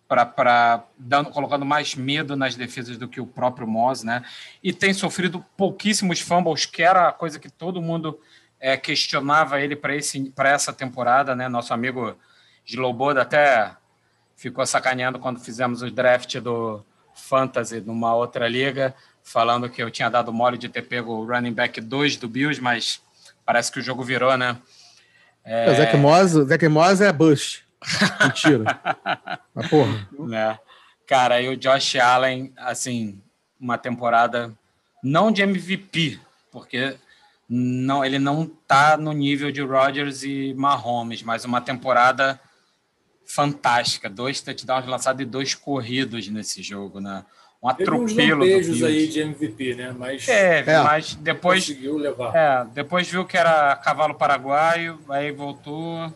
para 0.09 0.85
colocando 1.33 1.65
mais 1.65 1.95
medo 1.95 2.37
nas 2.37 2.55
defesas 2.55 2.97
do 2.97 3.09
que 3.09 3.21
o 3.21 3.27
próprio 3.27 3.67
Moss, 3.67 4.03
né? 4.03 4.23
E 4.63 4.73
tem 4.73 4.93
sofrido 4.93 5.45
pouquíssimos 5.57 6.21
fumbles, 6.21 6.67
que 6.67 6.83
era 6.83 7.09
a 7.09 7.13
coisa 7.13 7.39
que 7.39 7.51
todo 7.51 7.83
mundo 7.83 8.19
é, 8.61 8.77
questionava 8.77 9.61
ele 9.61 9.77
para 9.77 10.49
essa 10.49 10.73
temporada, 10.73 11.35
né? 11.35 11.49
Nosso 11.49 11.75
amigo 11.75 12.17
Sloboda 12.65 13.23
até 13.23 13.75
ficou 14.37 14.65
sacaneando 14.67 15.19
quando 15.19 15.41
fizemos 15.41 15.83
o 15.83 15.91
draft 15.91 16.37
do 16.39 16.85
Fantasy 17.15 17.81
numa 17.81 18.15
outra 18.15 18.49
liga, 18.49 18.95
falando 19.23 19.69
que 19.69 19.83
eu 19.83 19.91
tinha 19.91 20.09
dado 20.09 20.33
mole 20.33 20.59
de 20.59 20.69
ter 20.69 20.83
pego 20.83 21.13
o 21.13 21.27
running 21.27 21.53
back 21.53 21.81
2 21.81 22.17
do 22.17 22.29
Bills, 22.29 22.61
mas 22.61 23.01
parece 23.45 23.73
que 23.73 23.81
o 23.81 23.83
jogo 23.83 24.05
virou, 24.05 24.37
né? 24.37 24.57
É... 25.45 25.71
O 25.71 25.75
Zach 25.75 25.97
Moss, 25.97 26.31
Zach 26.31 26.69
Moss 26.69 27.01
é 27.01 27.13
bust. 27.13 27.66
Mentira. 28.23 28.81
Mas 29.55 29.69
porra. 29.69 30.09
Né? 30.19 30.59
Cara, 31.07 31.41
e 31.41 31.49
o 31.49 31.57
Josh 31.57 31.97
Allen, 31.97 32.53
assim, 32.57 33.21
uma 33.61 33.79
temporada 33.79 34.53
não 35.03 35.31
de 35.31 35.43
MVP, 35.43 36.19
porque 36.51 36.97
não, 37.49 38.05
ele 38.05 38.19
não 38.19 38.47
tá 38.47 38.97
no 38.97 39.13
nível 39.13 39.53
de 39.53 39.63
Rodgers 39.63 40.25
e 40.25 40.53
Mahomes, 40.55 41.23
mas 41.23 41.45
uma 41.45 41.61
temporada 41.61 42.41
fantástica. 43.25 44.09
Dois 44.11 44.41
touchdowns 44.41 44.87
lançados 44.87 45.23
e 45.23 45.25
dois 45.25 45.55
corridos 45.55 46.29
nesse 46.29 46.63
jogo, 46.63 47.01
né? 47.01 47.25
Um 47.63 47.69
atropelo. 47.69 48.41
beijos 48.41 48.83
aí 48.83 49.09
de 49.09 49.21
MVP, 49.21 49.75
né? 49.75 49.95
Mas, 49.97 50.29
é, 50.29 50.61
é, 50.61 50.83
mas 50.83 51.15
depois. 51.15 51.67
Conseguiu 51.67 51.97
levar. 51.97 52.35
É, 52.35 52.65
depois 52.73 53.09
viu 53.09 53.25
que 53.25 53.37
era 53.37 53.75
cavalo 53.77 54.15
paraguaio, 54.15 54.99
aí 55.09 55.33
voltou. 55.33 56.13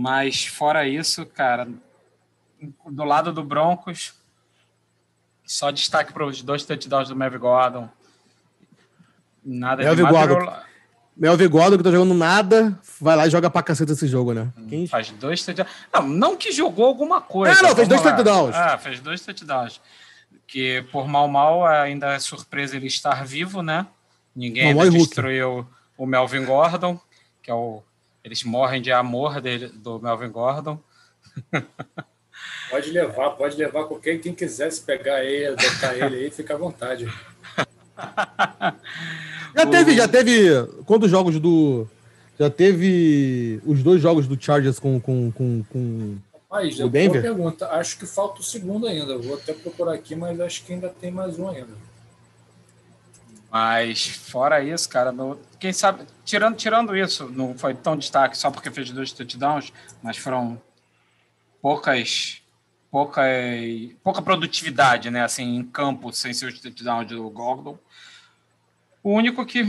Mas 0.00 0.46
fora 0.46 0.86
isso, 0.86 1.26
cara, 1.26 1.66
do 2.86 3.02
lado 3.02 3.32
do 3.32 3.42
Broncos, 3.42 4.14
só 5.44 5.72
destaque 5.72 6.12
para 6.12 6.24
os 6.24 6.40
dois 6.40 6.64
touchdowns 6.64 7.08
do 7.08 7.16
Melvin 7.16 7.38
Gordon. 7.38 7.88
Nada 9.44 9.82
Melvin 9.82 10.04
de 10.04 10.08
Gordon. 10.08 10.52
Melvin 11.16 11.48
Gordon, 11.48 11.76
que 11.78 11.82
tá 11.82 11.90
jogando 11.90 12.14
nada, 12.14 12.78
vai 13.00 13.16
lá 13.16 13.26
e 13.26 13.30
joga 13.30 13.50
pra 13.50 13.60
caceta 13.60 13.90
esse 13.90 14.06
jogo, 14.06 14.32
né? 14.32 14.52
Hum, 14.56 14.68
Quem... 14.68 14.86
Faz 14.86 15.10
dois 15.10 15.44
touchdowns. 15.44 15.72
Não, 15.92 16.06
não 16.06 16.36
que 16.36 16.52
jogou 16.52 16.86
alguma 16.86 17.20
coisa. 17.20 17.58
É, 17.58 17.62
não, 17.64 17.74
fez 17.74 17.88
dois 17.88 18.00
touchdowns. 18.00 18.54
Ah, 18.54 18.78
fez 18.78 19.00
dois 19.00 19.20
touchdowns. 19.20 19.80
Que 20.46 20.82
por 20.92 21.08
mal 21.08 21.26
mal 21.26 21.66
ainda 21.66 22.12
é 22.12 22.20
surpresa 22.20 22.76
ele 22.76 22.86
estar 22.86 23.26
vivo, 23.26 23.62
né? 23.62 23.84
Ninguém 24.36 24.72
não, 24.72 24.88
destruiu 24.88 25.66
o 25.96 26.06
Melvin 26.06 26.44
Gordon, 26.44 27.00
que 27.42 27.50
é 27.50 27.54
o. 27.54 27.82
Eles 28.22 28.42
morrem 28.44 28.82
de 28.82 28.92
amor 28.92 29.40
dele, 29.40 29.68
do 29.68 29.98
Melvin 30.00 30.30
Gordon. 30.30 30.78
Pode 32.70 32.90
levar, 32.90 33.30
pode 33.30 33.56
levar 33.56 33.84
qualquer 33.84 34.20
quem 34.20 34.34
quisesse 34.34 34.82
pegar 34.82 35.24
ele, 35.24 35.46
adotar 35.46 35.94
ele 35.94 36.16
aí, 36.16 36.30
fica 36.30 36.52
à 36.54 36.56
vontade. 36.58 37.10
Já 39.56 39.66
teve, 39.66 39.96
já 39.96 40.06
teve. 40.06 40.66
Quantos 40.84 41.10
jogos 41.10 41.40
do. 41.40 41.86
Já 42.38 42.48
teve 42.48 43.60
os 43.66 43.82
dois 43.82 44.00
jogos 44.00 44.28
do 44.28 44.40
Chargers 44.40 44.78
com, 44.78 45.00
com, 45.00 45.32
com, 45.32 45.64
com 45.64 46.16
Rapaz, 46.32 46.78
o 46.78 46.88
Denver? 46.88 47.22
pergunta. 47.22 47.66
Acho 47.70 47.98
que 47.98 48.06
falta 48.06 48.40
o 48.40 48.44
segundo 48.44 48.86
ainda. 48.86 49.18
Vou 49.18 49.34
até 49.34 49.52
procurar 49.52 49.94
aqui, 49.94 50.14
mas 50.14 50.38
acho 50.38 50.64
que 50.64 50.74
ainda 50.74 50.88
tem 50.88 51.10
mais 51.10 51.38
um 51.38 51.48
ainda. 51.48 51.72
Mas 53.50 54.06
fora 54.06 54.62
isso, 54.62 54.88
cara, 54.88 55.10
no, 55.10 55.38
quem 55.58 55.72
sabe, 55.72 56.04
tirando, 56.24 56.56
tirando 56.56 56.96
isso, 56.96 57.30
não 57.30 57.56
foi 57.56 57.74
tão 57.74 57.96
destaque 57.96 58.36
só 58.36 58.50
porque 58.50 58.70
fez 58.70 58.90
dois 58.90 59.10
touchdowns, 59.10 59.72
mas 60.02 60.18
foram 60.18 60.60
poucas 61.62 62.42
pouca, 62.90 63.22
pouca 64.02 64.22
produtividade, 64.22 65.10
né? 65.10 65.22
Assim, 65.22 65.56
em 65.56 65.64
campo, 65.64 66.12
sem 66.12 66.32
ser 66.32 66.46
o 66.46 66.60
touchdown 66.60 67.04
do 67.04 67.30
Gordon. 67.30 67.78
O 69.02 69.12
único 69.12 69.44
que 69.46 69.64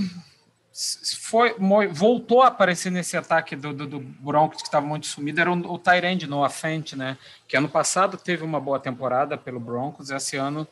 foi, 1.20 1.56
voltou 1.92 2.42
a 2.42 2.48
aparecer 2.48 2.89
nesse 2.89 3.18
ataque 3.18 3.56
do, 3.56 3.74
do, 3.74 3.88
do 3.88 4.00
Broncos, 4.00 4.62
que 4.62 4.68
estava 4.68 4.86
muito 4.86 5.08
sumido, 5.08 5.42
era 5.42 5.52
o, 5.52 5.74
o 5.74 5.78
Tyrande 5.78 6.28
Noah 6.28 6.50
Fent, 6.50 6.94
né? 6.94 7.18
Que 7.48 7.58
ano 7.58 7.70
passado 7.70 8.18
teve 8.18 8.44
uma 8.44 8.60
boa 8.60 8.80
temporada 8.80 9.38
pelo 9.38 9.60
Broncos, 9.60 10.10
esse 10.10 10.38
ano 10.38 10.68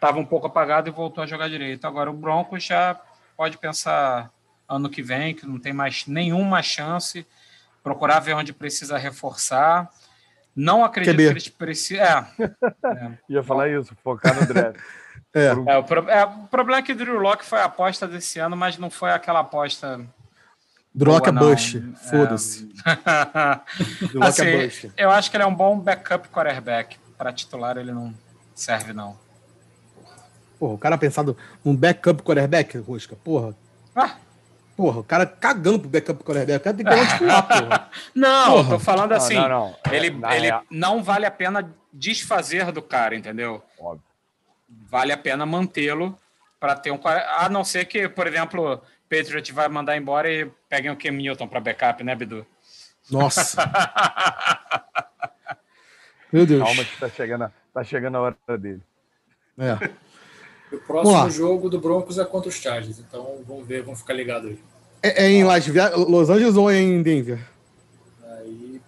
estava 0.00 0.18
um 0.18 0.24
pouco 0.24 0.46
apagado 0.46 0.88
e 0.88 0.92
voltou 0.92 1.22
a 1.22 1.26
jogar 1.26 1.48
direito. 1.48 1.86
Agora 1.86 2.10
o 2.10 2.14
Broncos 2.14 2.64
já 2.64 2.98
pode 3.36 3.58
pensar 3.58 4.30
ano 4.68 4.88
que 4.88 5.02
vem, 5.02 5.34
que 5.34 5.46
não 5.46 5.58
tem 5.58 5.72
mais 5.72 6.06
nenhuma 6.06 6.62
chance, 6.62 7.26
procurar 7.82 8.20
ver 8.20 8.34
onde 8.34 8.52
precisa 8.52 8.96
reforçar 8.96 9.90
não 10.54 10.84
acredito 10.84 11.16
que 11.16 11.22
eles 11.22 11.48
precisam. 11.48 12.04
É, 12.04 12.26
é. 12.84 13.18
Ia 13.28 13.42
falar 13.42 13.68
isso, 13.68 13.96
focar 14.02 14.34
no 14.34 14.46
draft. 14.46 14.78
é. 15.34 15.46
É, 15.46 15.78
o, 15.78 15.84
pro... 15.84 16.08
é, 16.08 16.24
o 16.24 16.46
problema 16.48 16.80
é 16.80 16.82
que 16.82 16.94
Drew 16.94 17.18
Locke 17.18 17.44
foi 17.44 17.60
a 17.60 17.64
aposta 17.64 18.06
desse 18.06 18.38
ano, 18.38 18.56
mas 18.56 18.76
não 18.76 18.90
foi 18.90 19.10
aquela 19.10 19.40
aposta. 19.40 20.00
Locke 20.94 21.28
é 21.28 21.32
Bush, 21.32 21.76
foda-se. 22.10 22.68
É... 22.84 24.26
assim, 24.26 24.42
é 24.42 24.66
Bush. 24.66 24.86
Eu 24.96 25.10
acho 25.10 25.30
que 25.30 25.36
ele 25.36 25.44
é 25.44 25.46
um 25.46 25.54
bom 25.54 25.78
backup 25.78 26.28
quarterback. 26.28 26.98
Para 27.16 27.32
titular, 27.32 27.76
ele 27.76 27.92
não 27.92 28.14
serve, 28.54 28.92
não. 28.92 29.16
Porra, 30.60 30.74
o 30.74 30.78
cara 30.78 30.96
pensado 30.98 31.36
num 31.64 31.74
backup 31.74 32.22
quarterback, 32.22 32.76
Rosca, 32.78 33.16
porra. 33.16 33.56
Ah, 33.96 34.16
Porra, 34.76 35.00
o 35.00 35.04
cara 35.04 35.26
cagando 35.26 35.80
pro 35.80 35.90
backup 35.90 36.24
quarterback. 36.24 36.58
O 36.58 36.64
cara 36.64 36.76
tem 36.76 36.86
que 36.86 36.90
dar 36.90 36.98
um 37.02 37.06
titular, 37.06 37.46
porra. 37.46 37.90
Não, 38.14 38.52
porra. 38.52 38.68
tô 38.70 38.78
falando 38.78 39.12
assim. 39.12 39.34
Não, 39.34 39.48
não, 39.48 39.76
não. 39.84 39.92
Ele, 39.92 40.10
não, 40.10 40.32
ele 40.32 40.48
não 40.70 41.02
vale 41.02 41.26
a 41.26 41.30
pena 41.30 41.70
desfazer 41.92 42.72
do 42.72 42.80
cara, 42.80 43.14
entendeu? 43.14 43.62
Óbvio. 43.78 44.02
Vale 44.88 45.12
a 45.12 45.18
pena 45.18 45.44
mantê-lo 45.44 46.18
para 46.58 46.74
ter 46.76 46.92
um. 46.92 47.00
A 47.04 47.46
não 47.50 47.62
ser 47.62 47.84
que, 47.84 48.08
por 48.08 48.26
exemplo, 48.26 48.80
Patriot 49.08 49.52
vai 49.52 49.68
mandar 49.68 49.98
embora 49.98 50.32
e 50.32 50.50
peguem 50.66 50.90
o 50.90 50.96
Cam 50.96 51.12
Newton 51.12 51.46
para 51.46 51.60
backup, 51.60 52.02
né, 52.02 52.14
Bidu? 52.14 52.46
Nossa. 53.10 53.62
Meu 56.32 56.46
Deus. 56.46 56.64
Calma 56.64 56.84
que 56.84 56.98
tá 56.98 57.08
chegando, 57.10 57.52
tá 57.74 57.84
chegando 57.84 58.16
a 58.16 58.20
hora 58.20 58.58
dele. 58.58 58.80
É. 59.58 59.90
O 60.72 60.78
próximo 60.78 61.30
jogo 61.30 61.68
do 61.68 61.80
Broncos 61.80 62.18
é 62.18 62.24
contra 62.24 62.48
os 62.48 62.54
Chargers, 62.54 62.98
então 62.98 63.38
vamos 63.46 63.66
ver, 63.66 63.82
vamos 63.82 64.00
ficar 64.00 64.14
ligado 64.14 64.48
aí. 64.48 64.58
É, 65.02 65.24
é 65.24 65.30
em 65.30 65.44
Las 65.44 65.66
Vegas, 65.66 65.96
Los 65.96 66.30
Angeles 66.30 66.56
ou 66.56 66.70
é 66.70 66.78
em 66.78 67.02
Denver? 67.02 67.40
Aí... 68.22 68.80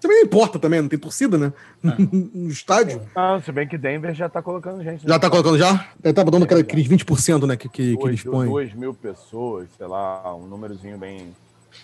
Também 0.00 0.18
não 0.18 0.26
importa 0.26 0.58
também, 0.58 0.80
não 0.80 0.88
tem 0.88 0.98
torcida, 0.98 1.36
né? 1.36 1.52
É. 1.82 1.88
no 2.38 2.48
estádio. 2.48 3.02
Ah, 3.14 3.40
se 3.44 3.50
bem 3.50 3.66
que 3.66 3.76
Denver 3.76 4.14
já 4.14 4.28
tá 4.28 4.42
colocando 4.42 4.82
gente. 4.82 5.06
Já 5.06 5.18
tá 5.18 5.28
colocando 5.28 5.58
já? 5.58 5.88
Ele 6.02 6.14
tava 6.14 6.30
dando 6.30 6.44
aqueles 6.44 6.86
20% 6.86 7.46
né, 7.46 7.56
que, 7.56 7.68
que, 7.68 7.96
que 7.96 8.06
eles 8.06 8.22
põem. 8.22 8.48
2 8.48 8.74
mil 8.74 8.94
pessoas, 8.94 9.68
sei 9.76 9.86
lá, 9.86 10.34
um 10.36 10.46
númerozinho 10.46 10.98
bem... 10.98 11.34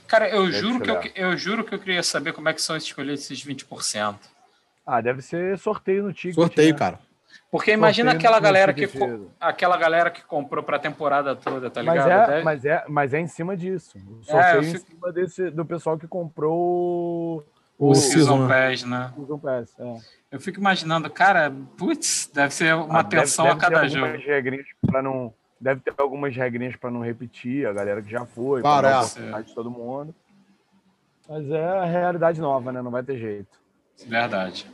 Cara, 0.06 0.28
eu 0.28 0.52
juro, 0.52 0.80
que 0.80 0.90
eu, 0.90 1.00
eu 1.16 1.36
juro 1.36 1.64
que 1.64 1.74
eu 1.74 1.78
queria 1.78 2.02
saber 2.02 2.32
como 2.32 2.48
é 2.48 2.52
que 2.52 2.62
são 2.62 2.76
escolhidos 2.76 3.24
esses 3.24 3.44
20%. 3.44 4.14
Ah, 4.86 5.00
deve 5.00 5.20
ser 5.22 5.58
sorteio 5.58 6.04
no 6.04 6.12
ticket. 6.12 6.34
Sorteio, 6.34 6.72
né? 6.72 6.78
cara. 6.78 6.98
Porque 7.50 7.72
imagina 7.72 8.12
aquela 8.12 8.38
galera 8.38 8.72
que 8.72 8.88
aquela 9.40 9.76
galera 9.76 10.10
que 10.10 10.22
comprou 10.24 10.62
para 10.62 10.76
a 10.76 10.80
temporada 10.80 11.34
toda, 11.34 11.68
tá 11.68 11.82
ligado? 11.82 12.08
Mas 12.08 12.08
é, 12.08 12.42
mas 12.42 12.64
é, 12.64 12.84
mas 12.88 13.14
é 13.14 13.20
em 13.20 13.26
cima 13.26 13.56
disso. 13.56 13.98
O 13.98 14.20
é, 14.20 14.24
sorteio 14.24 14.60
é, 14.60 14.62
fico... 14.62 14.76
em 14.76 14.94
cima 14.94 15.12
desse, 15.12 15.50
do 15.50 15.64
pessoal 15.64 15.98
que 15.98 16.06
comprou 16.06 17.44
o, 17.76 17.90
o 17.90 17.94
Season 17.94 18.46
Pass, 18.46 18.84
né? 18.84 19.12
Season 19.16 19.38
Pass, 19.38 19.74
é. 19.80 19.96
Eu 20.30 20.40
fico 20.40 20.60
imaginando, 20.60 21.10
cara, 21.10 21.52
putz, 21.76 22.30
deve 22.32 22.54
ser 22.54 22.72
uma 22.74 23.00
ah, 23.00 23.04
tensão 23.04 23.46
deve, 23.46 23.58
deve 23.58 23.66
a 23.66 23.70
cada 23.70 23.88
jogo. 23.88 24.16
Regrinhas 24.24 24.66
não, 25.02 25.34
deve 25.60 25.80
ter 25.80 25.92
algumas 25.98 26.34
regrinhas 26.36 26.76
para 26.76 26.90
não 26.90 27.00
repetir, 27.00 27.66
a 27.66 27.72
galera 27.72 28.00
que 28.00 28.10
já 28.10 28.24
foi, 28.24 28.62
para 28.62 29.02
é. 29.02 29.42
de 29.42 29.52
todo 29.52 29.68
mundo. 29.68 30.14
Mas 31.28 31.50
é 31.50 31.78
a 31.78 31.84
realidade 31.84 32.40
nova, 32.40 32.70
né? 32.70 32.80
Não 32.80 32.90
vai 32.92 33.02
ter 33.02 33.18
jeito. 33.18 33.58
Verdade. 34.06 34.70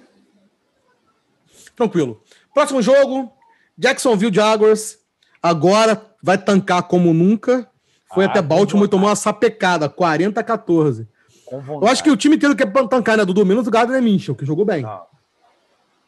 Tranquilo. 1.75 2.23
Próximo 2.57 2.81
jogo, 2.81 3.31
Jacksonville 3.77 4.35
Jaguars. 4.35 4.99
Agora 5.43 6.01
vai 6.23 6.39
tancar 6.39 6.85
como 6.85 7.13
nunca. 7.13 7.71
Foi 8.15 8.25
ah, 8.25 8.29
até 8.29 8.41
Baltimore 8.41 8.87
e 8.87 8.89
tomou 8.89 9.11
uma 9.11 9.15
sapecada, 9.15 9.91
40 9.91 10.41
a 10.41 10.43
14. 10.43 11.07
Eu 11.53 11.87
acho 11.87 12.03
que 12.03 12.11
o 12.11 12.17
time 12.17 12.37
inteiro 12.37 12.57
quer 12.57 12.73
tancar, 12.89 13.19
né, 13.19 13.27
Dudu? 13.27 13.45
Menos 13.45 13.67
o 13.67 13.71
Gardner 13.71 14.01
Minchel, 14.01 14.35
que 14.35 14.47
jogou 14.47 14.65
bem. 14.65 14.87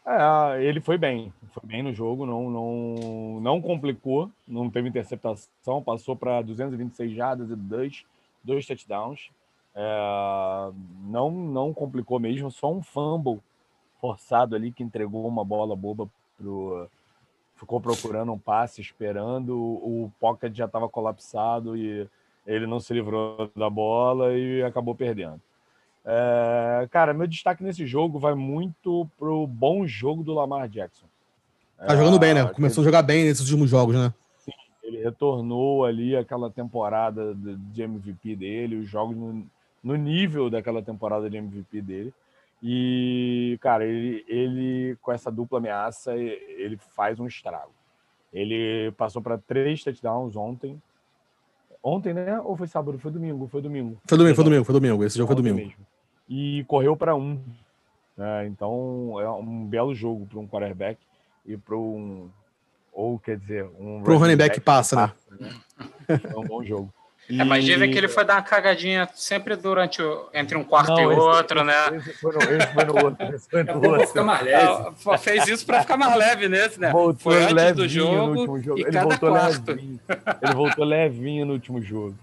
É, 0.06 0.64
ele 0.64 0.80
foi 0.80 0.96
bem. 0.96 1.30
Foi 1.52 1.62
bem 1.66 1.82
no 1.82 1.92
jogo, 1.92 2.24
não, 2.24 2.48
não, 2.48 3.40
não 3.42 3.60
complicou, 3.60 4.30
não 4.46 4.70
teve 4.70 4.88
interceptação, 4.88 5.82
passou 5.84 6.16
para 6.16 6.40
226 6.40 7.12
jardas 7.14 7.50
e 7.50 7.56
dois, 7.56 8.04
dois 8.42 8.64
touchdowns. 8.64 9.28
É, 9.74 10.70
não, 11.10 11.30
não 11.30 11.74
complicou 11.74 12.18
mesmo, 12.18 12.50
só 12.50 12.72
um 12.72 12.82
fumble 12.82 13.38
forçado 14.00 14.56
ali 14.56 14.72
que 14.72 14.82
entregou 14.82 15.28
uma 15.28 15.44
bola 15.44 15.76
boba 15.76 16.08
ficou 17.54 17.80
procurando 17.80 18.32
um 18.32 18.38
passe, 18.38 18.80
esperando, 18.80 19.56
o 19.56 20.12
pocket 20.20 20.54
já 20.54 20.66
estava 20.66 20.88
colapsado 20.88 21.76
e 21.76 22.08
ele 22.46 22.66
não 22.66 22.80
se 22.80 22.94
livrou 22.94 23.50
da 23.54 23.68
bola 23.68 24.32
e 24.36 24.62
acabou 24.62 24.94
perdendo. 24.94 25.40
É, 26.04 26.88
cara, 26.90 27.12
meu 27.12 27.26
destaque 27.26 27.62
nesse 27.62 27.86
jogo 27.86 28.18
vai 28.18 28.34
muito 28.34 29.06
pro 29.18 29.46
bom 29.46 29.86
jogo 29.86 30.22
do 30.22 30.32
Lamar 30.32 30.68
Jackson. 30.68 31.06
Tá 31.76 31.94
jogando 31.94 32.18
bem, 32.18 32.32
né? 32.32 32.40
É, 32.40 32.46
Começou 32.46 32.82
a 32.82 32.84
jogar 32.84 33.02
bem 33.02 33.24
nesses 33.24 33.42
últimos 33.42 33.68
jogos, 33.68 33.94
né? 33.94 34.12
Sim, 34.38 34.52
ele 34.82 35.02
retornou 35.02 35.84
ali 35.84 36.16
aquela 36.16 36.50
temporada 36.50 37.34
de 37.34 37.82
MVP 37.82 38.34
dele, 38.36 38.76
os 38.76 38.88
jogos 38.88 39.16
no, 39.16 39.46
no 39.84 39.96
nível 39.96 40.48
daquela 40.48 40.82
temporada 40.82 41.28
de 41.28 41.36
MVP 41.36 41.82
dele. 41.82 42.14
E, 42.62 43.56
cara, 43.60 43.84
ele, 43.84 44.24
ele 44.26 44.96
com 45.00 45.12
essa 45.12 45.30
dupla 45.30 45.58
ameaça, 45.58 46.16
ele 46.16 46.76
faz 46.76 47.20
um 47.20 47.26
estrago. 47.26 47.72
Ele 48.32 48.92
passou 48.92 49.22
para 49.22 49.38
três 49.38 49.82
touchdowns 49.82 50.36
ontem. 50.36 50.80
Ontem, 51.82 52.12
né? 52.12 52.40
Ou 52.40 52.56
foi 52.56 52.66
sábado? 52.66 52.98
Foi 52.98 53.10
domingo? 53.10 53.46
Foi 53.46 53.62
domingo. 53.62 53.98
Foi 54.06 54.18
domingo, 54.18 54.34
foi 54.34 54.44
domingo, 54.44 54.64
foi 54.64 54.74
domingo. 54.74 55.04
Esse 55.04 55.16
jogo 55.16 55.28
foi 55.28 55.36
domingo. 55.36 55.56
Mesmo. 55.56 55.86
E 56.28 56.64
correu 56.64 56.96
para 56.96 57.14
um. 57.14 57.40
Né? 58.16 58.46
Então, 58.48 59.14
é 59.20 59.30
um 59.30 59.64
belo 59.64 59.94
jogo 59.94 60.26
para 60.26 60.38
um 60.38 60.46
quarterback 60.46 61.00
e 61.46 61.56
para 61.56 61.76
um. 61.76 62.28
Ou, 62.92 63.18
quer 63.18 63.38
dizer, 63.38 63.64
um. 63.78 64.02
Para 64.02 64.14
running 64.14 64.36
back, 64.36 64.56
back 64.56 64.60
passa, 64.60 64.96
né? 64.96 65.06
Passa, 65.06 65.44
né? 66.08 66.20
É 66.34 66.36
um 66.36 66.44
bom 66.44 66.62
jogo. 66.64 66.92
E... 67.28 67.40
É, 67.40 67.44
mas 67.44 67.64
dizem 67.64 67.90
que 67.90 67.98
ele 67.98 68.08
foi 68.08 68.24
dar 68.24 68.36
uma 68.36 68.42
cagadinha 68.42 69.08
sempre 69.14 69.54
durante 69.54 70.00
o, 70.00 70.28
entre 70.32 70.56
um 70.56 70.64
quarto 70.64 70.92
não, 70.92 71.10
e 71.10 71.12
esse, 71.12 71.20
outro, 71.20 71.64
né? 71.64 71.74
Esse 71.92 72.12
foi 72.14 72.32
no, 72.32 72.38
esse 72.38 72.72
foi 72.72 72.84
no 72.84 73.04
outro. 73.04 73.34
Esse 73.34 73.50
foi 73.50 73.62
no 73.64 73.88
outro. 73.90 74.06
Ficar 74.06 74.24
mais 74.24 74.42
leve. 74.42 75.18
Fez 75.18 75.48
isso 75.48 75.66
para 75.66 75.80
ficar 75.82 75.96
mais 75.96 76.16
leve 76.16 76.48
nesse, 76.48 76.80
né? 76.80 76.90
Voltou 76.90 77.32
foi 77.32 77.42
antes 77.42 77.76
do 77.76 77.88
jogo, 77.88 78.62
jogo. 78.62 78.80
ele 78.80 78.98
voltou 78.98 79.30
quarto. 79.30 79.70
levinho. 79.70 80.00
Ele 80.42 80.54
voltou 80.54 80.84
levinho 80.84 81.46
no 81.46 81.52
último 81.52 81.82
jogo. 81.82 82.14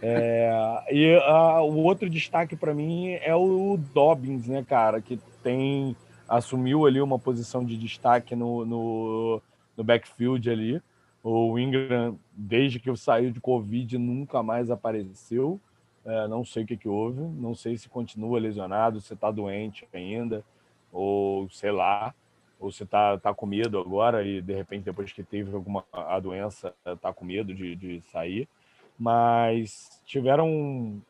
É, 0.00 0.50
e 0.90 1.14
a, 1.24 1.60
o 1.60 1.78
outro 1.82 2.08
destaque 2.08 2.54
para 2.54 2.72
mim 2.72 3.18
é 3.20 3.34
o 3.34 3.76
Dobbins, 3.92 4.46
né, 4.46 4.64
cara, 4.66 5.00
que 5.00 5.18
tem 5.42 5.96
assumiu 6.28 6.86
ali 6.86 7.00
uma 7.00 7.18
posição 7.18 7.64
de 7.64 7.76
destaque 7.76 8.34
no, 8.34 8.64
no, 8.64 9.42
no 9.76 9.84
backfield 9.84 10.48
ali. 10.48 10.82
O 11.22 11.58
Ingram, 11.58 12.18
desde 12.34 12.78
que 12.78 12.88
eu 12.88 12.96
saí 12.96 13.30
de 13.30 13.40
Covid, 13.40 13.98
nunca 13.98 14.42
mais 14.42 14.70
apareceu. 14.70 15.60
É, 16.04 16.26
não 16.26 16.44
sei 16.44 16.64
o 16.64 16.66
que, 16.66 16.76
que 16.76 16.88
houve, 16.88 17.20
não 17.20 17.54
sei 17.54 17.76
se 17.76 17.88
continua 17.88 18.40
lesionado, 18.40 19.00
se 19.00 19.14
está 19.14 19.30
doente 19.30 19.86
ainda, 19.94 20.44
ou 20.90 21.48
sei 21.48 21.70
lá, 21.70 22.12
ou 22.58 22.70
se 22.70 22.82
está 22.82 23.18
tá 23.18 23.32
com 23.32 23.46
medo 23.46 23.78
agora 23.78 24.24
e 24.24 24.40
de 24.40 24.54
repente, 24.54 24.84
depois 24.84 25.12
que 25.12 25.22
teve 25.22 25.54
alguma 25.54 25.84
a 25.92 26.18
doença, 26.18 26.74
está 26.86 27.12
com 27.12 27.24
medo 27.24 27.54
de, 27.54 27.76
de 27.76 28.00
sair. 28.10 28.48
Mas 28.98 30.00
tiveram. 30.04 31.02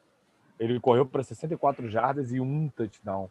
Ele 0.59 0.79
correu 0.79 1.05
para 1.05 1.23
64 1.23 1.89
jardas 1.89 2.33
e 2.33 2.41
um 2.41 2.69
touchdown. 2.69 3.29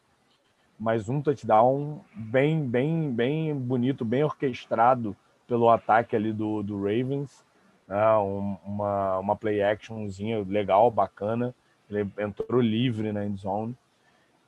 Mas 0.79 1.09
um 1.09 1.21
touchdown 1.21 2.03
bem, 2.13 2.67
bem, 2.67 3.11
bem 3.11 3.55
bonito, 3.55 4.03
bem 4.03 4.23
orquestrado 4.23 5.15
pelo 5.47 5.69
ataque 5.69 6.15
ali 6.15 6.33
do, 6.33 6.61
do 6.61 6.77
Ravens. 6.77 7.43
Né? 7.91 8.17
Um, 8.19 8.55
uma, 8.65 9.19
uma 9.19 9.35
play 9.35 9.61
actionzinha 9.61 10.45
legal, 10.47 10.89
bacana. 10.89 11.53
Ele 11.89 12.09
entrou 12.17 12.61
livre 12.61 13.11
na 13.11 13.25
end 13.25 13.41
zone. 13.41 13.77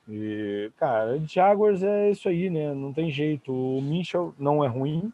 E, 0.07 0.71
cara, 0.77 1.19
Jaguars 1.27 1.83
é 1.83 2.09
isso 2.09 2.29
aí, 2.29 2.49
né? 2.49 2.73
Não 2.73 2.93
tem 2.93 3.11
jeito. 3.11 3.51
O 3.51 3.81
Mitchell 3.81 4.33
não 4.39 4.63
é 4.63 4.67
ruim, 4.69 5.11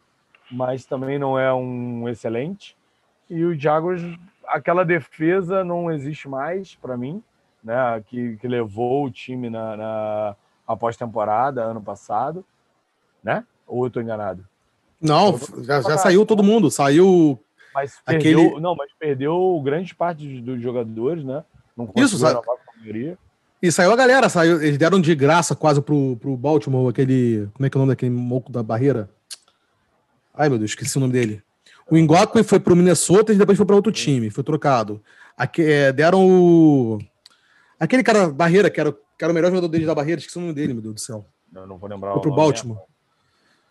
mas 0.52 0.86
também 0.86 1.18
não 1.18 1.40
é 1.40 1.52
um 1.52 2.08
excelente. 2.08 2.78
E 3.28 3.44
o 3.44 3.60
Jaguars, 3.60 4.04
aquela 4.46 4.86
defesa 4.86 5.64
não 5.64 5.92
existe 5.92 6.30
mais 6.30 6.76
para 6.76 6.96
mim, 6.96 7.24
né? 7.64 8.04
Que, 8.06 8.38
que 8.38 8.48
levou 8.48 9.06
o 9.06 9.12
time 9.12 9.50
na, 9.50 10.36
na 10.68 10.78
pós-temporada 10.78 11.64
ano 11.64 11.82
passado, 11.82 12.46
né? 13.24 13.44
Ou 13.66 13.88
eu 13.88 13.90
tô 13.90 14.00
enganado? 14.00 14.48
Não, 15.02 15.36
já, 15.64 15.82
já 15.82 15.98
saiu 15.98 16.28
todo 16.28 16.44
mundo. 16.44 16.70
Saiu. 16.70 17.40
Mas 17.74 18.00
perdeu, 18.06 18.42
aquele... 18.42 18.60
não, 18.62 18.76
mas 18.76 18.92
perdeu 19.00 19.62
grande 19.64 19.94
parte 19.94 20.42
dos 20.42 20.62
jogadores, 20.62 21.24
né? 21.24 21.44
Não 21.76 21.92
Isso, 21.96 22.18
sa... 22.18 22.42
E 23.62 23.72
saiu 23.72 23.92
a 23.92 23.96
galera, 23.96 24.30
saiu, 24.30 24.62
eles 24.62 24.78
deram 24.78 25.02
de 25.02 25.14
graça 25.14 25.56
quase 25.56 25.82
pro, 25.82 26.16
pro 26.18 26.38
Baltimore, 26.38 26.90
aquele. 26.90 27.50
Como 27.54 27.66
é 27.66 27.70
que 27.70 27.78
é 27.78 27.80
o 27.80 27.82
nome 27.82 27.92
daquele 27.92 28.12
moco 28.12 28.52
da 28.52 28.64
barreira? 28.64 29.10
Ai, 30.34 30.48
meu 30.48 30.58
Deus, 30.58 30.72
esqueci 30.72 30.98
o 30.98 31.02
nome 31.02 31.12
dele. 31.12 31.44
O 31.92 31.98
Ngokwe 31.98 32.44
foi 32.44 32.60
pro 32.60 32.76
Minnesota 32.76 33.34
e 33.34 33.36
depois 33.36 33.58
foi 33.58 33.66
para 33.66 33.76
outro 33.76 33.92
time, 33.92 34.30
foi 34.30 34.44
trocado. 34.44 35.02
Aqui, 35.36 35.62
é, 35.62 35.92
deram 35.92 36.26
o. 36.26 37.00
Aquele 37.78 38.04
cara 38.04 38.30
barreira, 38.30 38.70
que 38.70 38.80
era, 38.80 38.92
que 38.92 39.24
era 39.24 39.32
o 39.32 39.36
melhor 39.36 39.50
jogador 39.50 39.68
deles 39.68 39.88
da 39.88 39.96
barreira, 39.96 40.20
esqueci 40.20 40.38
o 40.38 40.42
nome 40.42 40.54
dele, 40.54 40.74
meu 40.74 40.82
Deus 40.82 40.96
do 40.96 41.00
céu. 41.02 41.26
Eu 41.54 41.68
não 41.68 41.78
vou 41.78 41.90
lembrar. 41.90 42.14
Foi 42.14 42.22
pro 42.22 42.34
Baltimore. 42.34 42.78
Mesmo. 42.78 42.90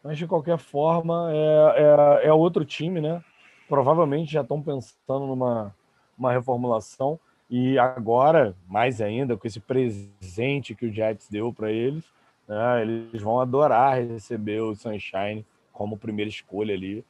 Mas 0.02 0.18
de 0.18 0.26
qualquer 0.26 0.58
forma, 0.58 1.30
é, 1.32 2.24
é, 2.24 2.28
é 2.28 2.32
outro 2.32 2.64
time, 2.64 3.00
né? 3.00 3.22
Provavelmente 3.68 4.32
já 4.32 4.40
estão 4.40 4.62
pensando 4.62 5.26
numa 5.26 5.74
uma 6.18 6.32
reformulação. 6.32 7.18
E 7.48 7.78
agora, 7.78 8.54
mais 8.66 9.00
ainda, 9.00 9.36
com 9.36 9.46
esse 9.46 9.60
presente 9.60 10.74
que 10.74 10.86
o 10.86 10.92
Jets 10.92 11.28
deu 11.30 11.52
para 11.52 11.70
eles, 11.70 12.04
né, 12.46 12.82
eles 12.82 13.22
vão 13.22 13.40
adorar 13.40 13.96
receber 13.96 14.60
o 14.60 14.74
Sunshine 14.74 15.46
como 15.72 15.96
primeira 15.96 16.28
escolha 16.28 16.74
ali. 16.74 17.04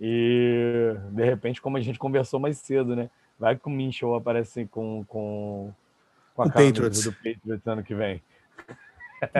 E, 0.00 0.94
de 1.10 1.24
repente, 1.24 1.60
como 1.60 1.76
a 1.76 1.80
gente 1.80 1.98
conversou 1.98 2.40
mais 2.40 2.56
cedo, 2.58 2.96
né? 2.96 3.10
Vai 3.38 3.56
que 3.56 3.66
o 3.66 3.70
Minchel 3.70 4.14
aparece 4.14 4.66
com, 4.66 5.04
com, 5.06 5.72
com 6.34 6.42
a 6.42 6.50
cara 6.50 6.70
do 6.72 7.12
Patriots 7.12 7.66
ano 7.66 7.82
que 7.82 7.94
vem. 7.94 8.22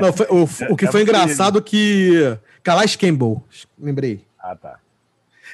Não, 0.01 0.13
foi, 0.13 0.27
o, 0.27 0.73
o, 0.73 0.77
que 0.77 0.85
é 0.85 0.93
foi 0.93 1.03
engraçado 1.03 1.61
que. 1.63 2.39
Calais 2.63 2.95
Campbell, 2.95 3.43
lembrei. 3.79 4.25
Ah, 4.39 4.55
tá. 4.55 4.79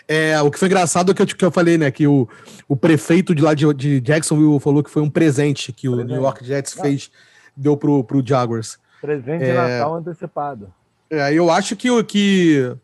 É, 0.06 0.40
o 0.40 0.50
que 0.50 0.58
foi 0.58 0.68
engraçado 0.68 1.12
é 1.12 1.14
que 1.14 1.22
eu, 1.22 1.26
que 1.26 1.44
eu 1.44 1.50
falei, 1.50 1.78
né? 1.78 1.90
Que 1.90 2.06
o, 2.06 2.28
o 2.68 2.76
prefeito 2.76 3.34
de 3.34 3.42
lá 3.42 3.54
de, 3.54 3.72
de 3.74 4.00
Jacksonville 4.00 4.60
falou 4.60 4.82
que 4.82 4.90
foi 4.90 5.02
um 5.02 5.10
presente 5.10 5.72
que 5.72 5.88
presente. 5.88 6.04
o 6.04 6.08
New 6.08 6.22
York 6.22 6.44
Jets 6.44 6.76
Não. 6.76 6.84
fez, 6.84 7.10
deu 7.56 7.76
pro, 7.76 8.04
pro 8.04 8.24
Jaguars. 8.24 8.78
Presente 9.00 9.44
é, 9.44 9.50
de 9.50 9.52
Natal 9.52 9.94
antecipado. 9.96 10.72
É, 11.10 11.32
eu 11.32 11.50
acho 11.50 11.76
que 11.76 11.90
o 11.90 12.04
que. 12.04 12.74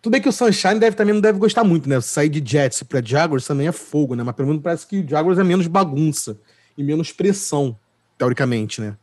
Tudo 0.00 0.12
bem 0.12 0.20
que 0.20 0.28
o 0.28 0.32
Sunshine 0.32 0.78
deve, 0.78 0.96
também 0.96 1.14
não 1.14 1.20
deve 1.20 1.38
gostar 1.38 1.64
muito, 1.64 1.88
né? 1.88 2.00
Sair 2.00 2.28
de 2.28 2.42
Jets 2.44 2.82
para 2.82 3.02
Jaguars 3.02 3.46
também 3.46 3.66
é 3.66 3.72
fogo, 3.72 4.14
né? 4.14 4.22
Mas 4.22 4.34
pelo 4.34 4.48
menos 4.48 4.62
parece 4.62 4.86
que 4.86 5.00
o 5.00 5.08
Jaguars 5.08 5.38
é 5.38 5.44
menos 5.44 5.66
bagunça 5.66 6.36
e 6.76 6.84
menos 6.84 7.12
pressão, 7.12 7.76
teoricamente, 8.18 8.80
né? 8.80 8.96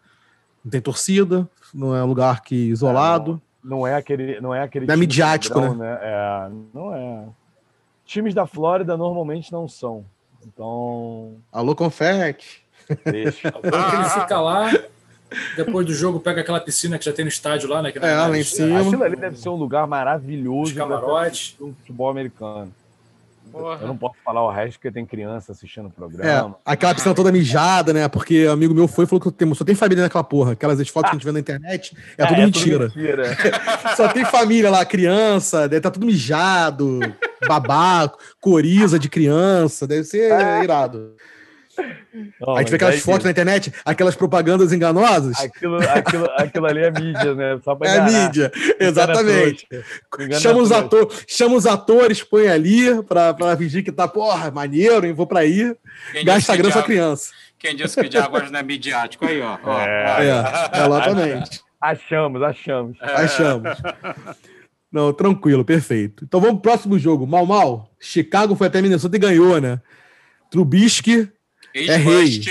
Não 0.63 0.69
tem 0.69 0.79
torcida, 0.79 1.49
não 1.73 1.95
é 1.95 2.03
um 2.03 2.07
lugar 2.07 2.41
que 2.43 2.55
isolado. 2.55 3.41
É, 3.63 3.67
não, 3.67 3.77
não, 3.77 3.87
é 3.87 3.95
aquele, 3.95 4.39
não 4.39 4.53
é 4.53 4.61
aquele. 4.61 4.85
Não 4.85 4.93
é 4.93 4.97
midiático, 4.97 5.55
padrão, 5.55 5.75
né? 5.75 5.91
né? 5.91 5.99
É, 6.01 6.49
não 6.73 6.95
é. 6.95 7.25
Times 8.11 8.33
da 8.33 8.45
Flórida 8.45 8.97
normalmente 8.97 9.53
não 9.53 9.69
são. 9.69 10.03
Então. 10.45 11.37
Alô, 11.49 11.73
confete. 11.73 12.61
Deixa. 13.05 13.47
ele 13.63 14.09
fica 14.09 14.41
lá, 14.41 14.69
depois 15.55 15.85
do 15.85 15.93
jogo 15.93 16.19
pega 16.19 16.41
aquela 16.41 16.59
piscina 16.59 16.99
que 16.99 17.05
já 17.05 17.13
tem 17.13 17.23
no 17.23 17.29
estádio 17.29 17.69
lá, 17.69 17.81
né? 17.81 17.93
é, 17.95 18.15
lá 18.15 18.37
em 18.37 18.43
cima. 18.43 18.81
Aquilo 18.81 19.01
ali 19.01 19.15
deve 19.15 19.37
ser 19.37 19.47
um 19.47 19.55
lugar 19.55 19.87
maravilhoso. 19.87 20.75
Camarote. 20.75 21.55
Um 21.61 21.73
futebol 21.73 22.09
americano. 22.09 22.73
Porra. 23.51 23.79
Eu 23.81 23.87
não 23.87 23.97
posso 23.97 24.15
falar 24.23 24.43
o 24.43 24.49
resto 24.49 24.73
porque 24.73 24.91
tem 24.91 25.05
criança 25.05 25.51
assistindo 25.51 25.87
o 25.87 25.91
programa. 25.91 26.55
É, 26.65 26.71
aquela 26.71 26.95
piscina 26.95 27.13
toda 27.13 27.31
mijada, 27.31 27.91
né? 27.91 28.07
Porque 28.07 28.47
um 28.47 28.51
amigo 28.51 28.73
meu 28.73 28.87
foi 28.87 29.05
e 29.05 29.07
falou 29.07 29.19
que 29.21 29.31
tem, 29.31 29.53
só 29.53 29.65
tem 29.65 29.75
família 29.75 30.03
naquela 30.03 30.23
porra. 30.23 30.53
Aquelas 30.53 30.87
fotos 30.87 31.09
que 31.09 31.15
a 31.15 31.19
gente 31.19 31.25
vê 31.25 31.31
na 31.31 31.39
internet, 31.39 31.95
é, 32.17 32.23
é 32.23 32.25
tudo 32.27 32.41
é, 32.41 32.45
mentira. 32.45 32.89
Tudo 32.89 32.99
mentira. 32.99 33.37
só 33.95 34.07
tem 34.07 34.23
família 34.25 34.69
lá, 34.69 34.85
criança, 34.85 35.61
deve 35.61 35.77
estar 35.77 35.89
tá 35.89 35.93
tudo 35.93 36.05
mijado, 36.05 36.99
babaco, 37.47 38.17
coriza 38.39 38.97
de 38.97 39.09
criança, 39.09 39.85
deve 39.85 40.05
ser 40.05 40.63
irado. 40.63 41.15
Oh, 42.41 42.55
a 42.55 42.59
gente 42.59 42.69
vê 42.69 42.75
aquelas 42.75 42.99
fotos 42.99 43.23
na 43.23 43.31
internet, 43.31 43.73
aquelas 43.85 44.15
propagandas 44.15 44.73
enganosas. 44.73 45.39
Aquilo, 45.39 45.77
aquilo, 45.77 46.27
aquilo 46.35 46.65
ali 46.65 46.83
é 46.83 46.91
mídia, 46.91 47.35
né? 47.35 47.59
Só 47.63 47.75
pra 47.75 47.89
é 47.89 48.01
mídia, 48.01 48.51
exatamente. 48.79 49.67
Chama 50.39 50.59
os, 50.59 50.71
ator, 50.71 51.13
chama 51.27 51.55
os 51.55 51.65
atores, 51.65 52.23
põe 52.23 52.47
ali 52.47 53.01
pra, 53.03 53.33
pra 53.33 53.55
fingir 53.55 53.83
que 53.83 53.91
tá, 53.91 54.07
porra, 54.07 54.51
maneiro, 54.51 55.05
e 55.05 55.13
vou 55.13 55.27
pra 55.27 55.41
aí. 55.41 55.75
Quem 56.11 56.25
gasta 56.25 56.55
grana 56.55 56.73
pra 56.73 56.83
criança. 56.83 57.31
Quem 57.57 57.75
disse 57.75 58.01
que 58.01 58.11
Jaguars 58.11 58.49
não 58.49 58.59
é 58.59 58.63
midiático? 58.63 59.25
Aí, 59.25 59.39
ó. 59.39 59.57
ó. 59.63 59.79
É, 59.79 60.27
é, 60.27 60.85
exatamente. 60.85 61.61
Achamos, 61.79 62.43
achamos. 62.43 62.95
É. 63.01 63.05
Achamos. 63.05 63.69
Não, 64.91 65.11
tranquilo, 65.11 65.65
perfeito. 65.65 66.25
Então 66.25 66.39
vamos 66.39 66.61
pro 66.61 66.71
próximo 66.71 66.99
jogo. 66.99 67.25
Mal, 67.25 67.43
mal. 67.43 67.89
Chicago 67.99 68.55
foi 68.55 68.67
até 68.67 68.83
Minnesota 68.83 69.15
e 69.15 69.19
ganhou, 69.19 69.59
né? 69.59 69.81
Trubisky 70.51 71.27
é 71.73 71.95
rei. 71.95 72.41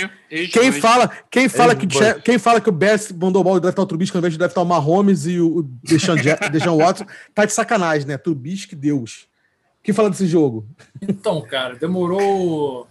Quem 0.51 0.71
fala, 0.71 1.11
quem 1.29 1.47
fala 1.47 1.75
que 1.75 1.87
quem 2.23 2.39
fala 2.39 2.61
que 2.61 2.69
o 2.69 2.71
Best 2.71 3.13
mandou 3.13 3.43
mal 3.43 3.59
deve 3.59 3.69
estar 3.69 3.81
o 3.81 3.85
Trubisky 3.85 4.17
ao 4.17 4.19
invés 4.19 4.33
de 4.33 4.39
deve 4.39 4.51
estar 4.51 4.61
o 4.61 4.65
Mahomes 4.65 5.25
e 5.25 5.39
o 5.39 5.63
Deshaun, 5.83 6.15
Deshaun 6.51 6.77
Watson, 6.77 7.05
tá 7.33 7.45
de 7.45 7.53
sacanagem, 7.53 8.07
né? 8.07 8.17
Trubisky, 8.17 8.75
Deus. 8.75 9.27
Quem 9.83 9.93
fala 9.93 10.09
desse 10.09 10.27
jogo? 10.27 10.65
Então, 11.01 11.41
cara, 11.41 11.75
demorou 11.75 12.87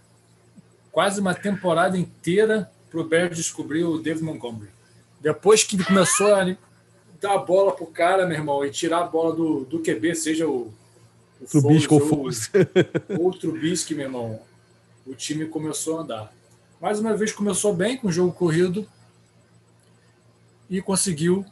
quase 0.90 1.20
uma 1.20 1.34
temporada 1.34 1.96
inteira 1.96 2.70
pro 2.90 3.04
Bears 3.04 3.36
descobrir 3.36 3.84
o 3.84 3.98
David 3.98 4.24
Montgomery. 4.24 4.70
Depois 5.20 5.62
que 5.62 5.76
ele 5.76 5.84
começou 5.84 6.34
a 6.34 6.56
dar 7.20 7.34
a 7.34 7.38
bola 7.38 7.72
pro 7.72 7.86
cara, 7.86 8.26
meu 8.26 8.36
irmão, 8.36 8.64
e 8.64 8.70
tirar 8.70 9.00
a 9.00 9.06
bola 9.06 9.34
do, 9.34 9.64
do 9.64 9.78
QB, 9.78 10.14
seja 10.16 10.48
o, 10.48 10.72
o 11.40 11.46
Trubisky 11.46 11.94
ou, 11.94 12.00
ou, 12.00 12.30
ou 13.18 13.28
o 13.28 13.38
Trubisky, 13.38 13.94
meu 13.94 14.06
irmão 14.06 14.40
o 15.10 15.14
time 15.14 15.46
começou 15.46 15.98
a 15.98 16.02
andar. 16.02 16.32
Mais 16.80 17.00
uma 17.00 17.16
vez 17.16 17.32
começou 17.32 17.74
bem 17.74 17.96
com 17.96 18.06
o 18.06 18.12
jogo 18.12 18.32
corrido 18.32 18.86
e 20.68 20.80
conseguiu 20.80 21.44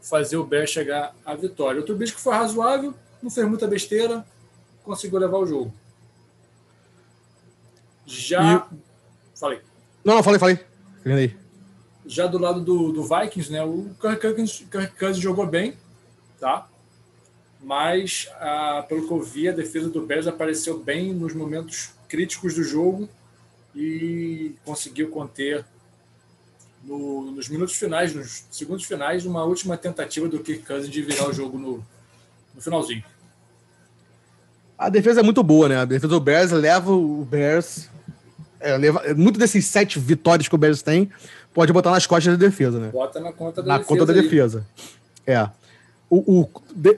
fazer 0.00 0.38
o 0.38 0.44
Bears 0.44 0.70
chegar 0.70 1.14
à 1.24 1.34
vitória. 1.34 1.80
O 1.80 1.84
Trubisky 1.84 2.18
foi 2.18 2.32
razoável, 2.34 2.94
não 3.22 3.30
fez 3.30 3.46
muita 3.46 3.68
besteira, 3.68 4.26
conseguiu 4.82 5.18
levar 5.18 5.36
o 5.38 5.46
jogo. 5.46 5.74
Já. 8.06 8.66
E... 8.72 8.76
Falei. 9.38 9.60
Não, 10.02 10.14
não, 10.14 10.22
falei, 10.22 10.40
falei. 10.40 10.58
Falei. 11.02 11.36
Já 12.06 12.26
do 12.26 12.38
lado 12.38 12.60
do, 12.62 12.92
do 12.92 13.02
Vikings, 13.02 13.52
né? 13.52 13.62
O 13.62 13.94
Kirk 14.00 14.20
Cousins, 14.20 14.64
Kirk 14.70 14.98
Cousins 14.98 15.22
jogou 15.22 15.46
bem, 15.46 15.76
tá? 16.40 16.66
Mas, 17.60 18.28
ah, 18.40 18.84
pelo 18.88 19.06
que 19.06 19.12
eu 19.12 19.20
vi, 19.20 19.48
a 19.48 19.52
defesa 19.52 19.88
do 19.88 20.04
Bears 20.04 20.26
apareceu 20.26 20.78
bem 20.78 21.12
nos 21.12 21.34
momentos 21.34 21.90
críticos 22.12 22.54
do 22.54 22.62
jogo 22.62 23.08
e 23.74 24.54
conseguiu 24.66 25.08
conter 25.08 25.64
no, 26.84 27.32
nos 27.32 27.48
minutos 27.48 27.74
finais, 27.74 28.14
nos 28.14 28.44
segundos 28.50 28.84
finais, 28.84 29.24
uma 29.24 29.42
última 29.44 29.78
tentativa 29.78 30.28
do 30.28 30.38
Kirk 30.38 30.62
Cousins 30.66 30.90
de 30.90 31.00
virar 31.00 31.26
o 31.26 31.32
jogo 31.32 31.58
no, 31.58 31.82
no 32.54 32.60
finalzinho. 32.60 33.02
A 34.76 34.90
defesa 34.90 35.20
é 35.20 35.22
muito 35.22 35.42
boa, 35.42 35.70
né? 35.70 35.78
A 35.78 35.84
defesa 35.86 36.08
do 36.08 36.20
Bears 36.20 36.50
leva 36.50 36.92
o 36.92 37.24
Bears. 37.24 37.88
É, 38.60 38.76
leva, 38.76 39.02
muito 39.14 39.38
desses 39.38 39.64
sete 39.64 39.98
vitórias 39.98 40.46
que 40.46 40.54
o 40.54 40.58
Bears 40.58 40.82
tem 40.82 41.10
pode 41.54 41.72
botar 41.72 41.92
nas 41.92 42.06
costas 42.06 42.36
da 42.36 42.46
defesa, 42.46 42.78
né? 42.78 42.90
Bota 42.90 43.20
na 43.20 43.32
conta 43.32 43.62
da 43.62 43.68
na 43.68 43.78
defesa. 43.78 43.94
Na 43.94 44.00
conta 44.00 44.12
da 44.12 44.20
aí. 44.20 44.22
defesa. 44.22 44.66
É. 45.26 45.48
O, 46.14 46.42
o 46.42 46.52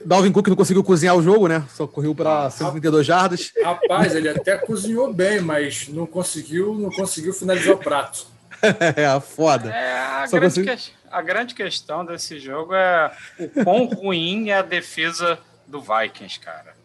Dalvin 0.05 0.29
Cook 0.29 0.49
não 0.49 0.57
conseguiu 0.57 0.83
cozinhar 0.83 1.15
o 1.15 1.23
jogo, 1.23 1.47
né? 1.47 1.65
Só 1.69 1.87
correu 1.87 2.13
para 2.13 2.49
132 2.49 3.07
jardas. 3.07 3.53
Rapaz, 3.63 4.13
ele 4.13 4.27
até 4.27 4.57
cozinhou 4.57 5.13
bem, 5.13 5.39
mas 5.39 5.87
não 5.87 6.05
conseguiu, 6.05 6.75
não 6.75 6.89
conseguiu 6.89 7.33
finalizar 7.33 7.75
o 7.75 7.77
prato. 7.77 8.27
é, 8.61 9.17
foda. 9.21 9.73
É, 9.73 9.93
a, 9.93 10.27
grande 10.27 10.63
que... 10.63 10.91
a 11.09 11.21
grande 11.21 11.55
questão 11.55 12.03
desse 12.03 12.41
jogo 12.41 12.73
é 12.73 13.15
o 13.39 13.63
quão 13.63 13.85
ruim 13.95 14.49
é 14.49 14.57
a 14.57 14.61
defesa 14.61 15.39
do 15.65 15.79
Vikings, 15.79 16.37
cara. 16.37 16.75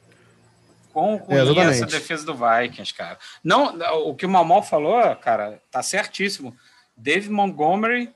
Quão 0.92 1.16
ruim 1.16 1.58
é, 1.58 1.64
é 1.64 1.70
essa 1.70 1.86
defesa 1.86 2.24
do 2.24 2.34
Vikings, 2.34 2.94
cara. 2.94 3.18
Não, 3.42 3.76
o 4.06 4.14
que 4.14 4.24
o 4.24 4.30
Mamal 4.30 4.62
falou, 4.62 5.16
cara, 5.16 5.60
tá 5.68 5.82
certíssimo. 5.82 6.56
Dave 6.96 7.28
Montgomery 7.28 8.14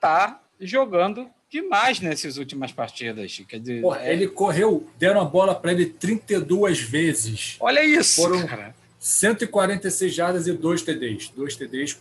tá 0.00 0.40
jogando 0.60 1.28
demais 1.52 2.00
nessas 2.00 2.38
últimas 2.38 2.72
partidas. 2.72 3.42
Quer 3.46 3.60
dizer, 3.60 3.82
Porra, 3.82 4.00
é... 4.00 4.12
Ele 4.12 4.26
correu, 4.26 4.88
deram 4.98 5.20
a 5.20 5.24
bola 5.24 5.54
para 5.54 5.72
ele 5.72 5.86
32 5.86 6.80
vezes. 6.80 7.56
Olha 7.60 7.84
isso, 7.84 8.22
Foram 8.22 8.46
cara. 8.46 8.74
146 8.98 10.14
jardas 10.14 10.46
e 10.46 10.52
2 10.52 10.82
TDs. 10.82 11.28
2 11.28 11.56
TDs, 11.56 12.00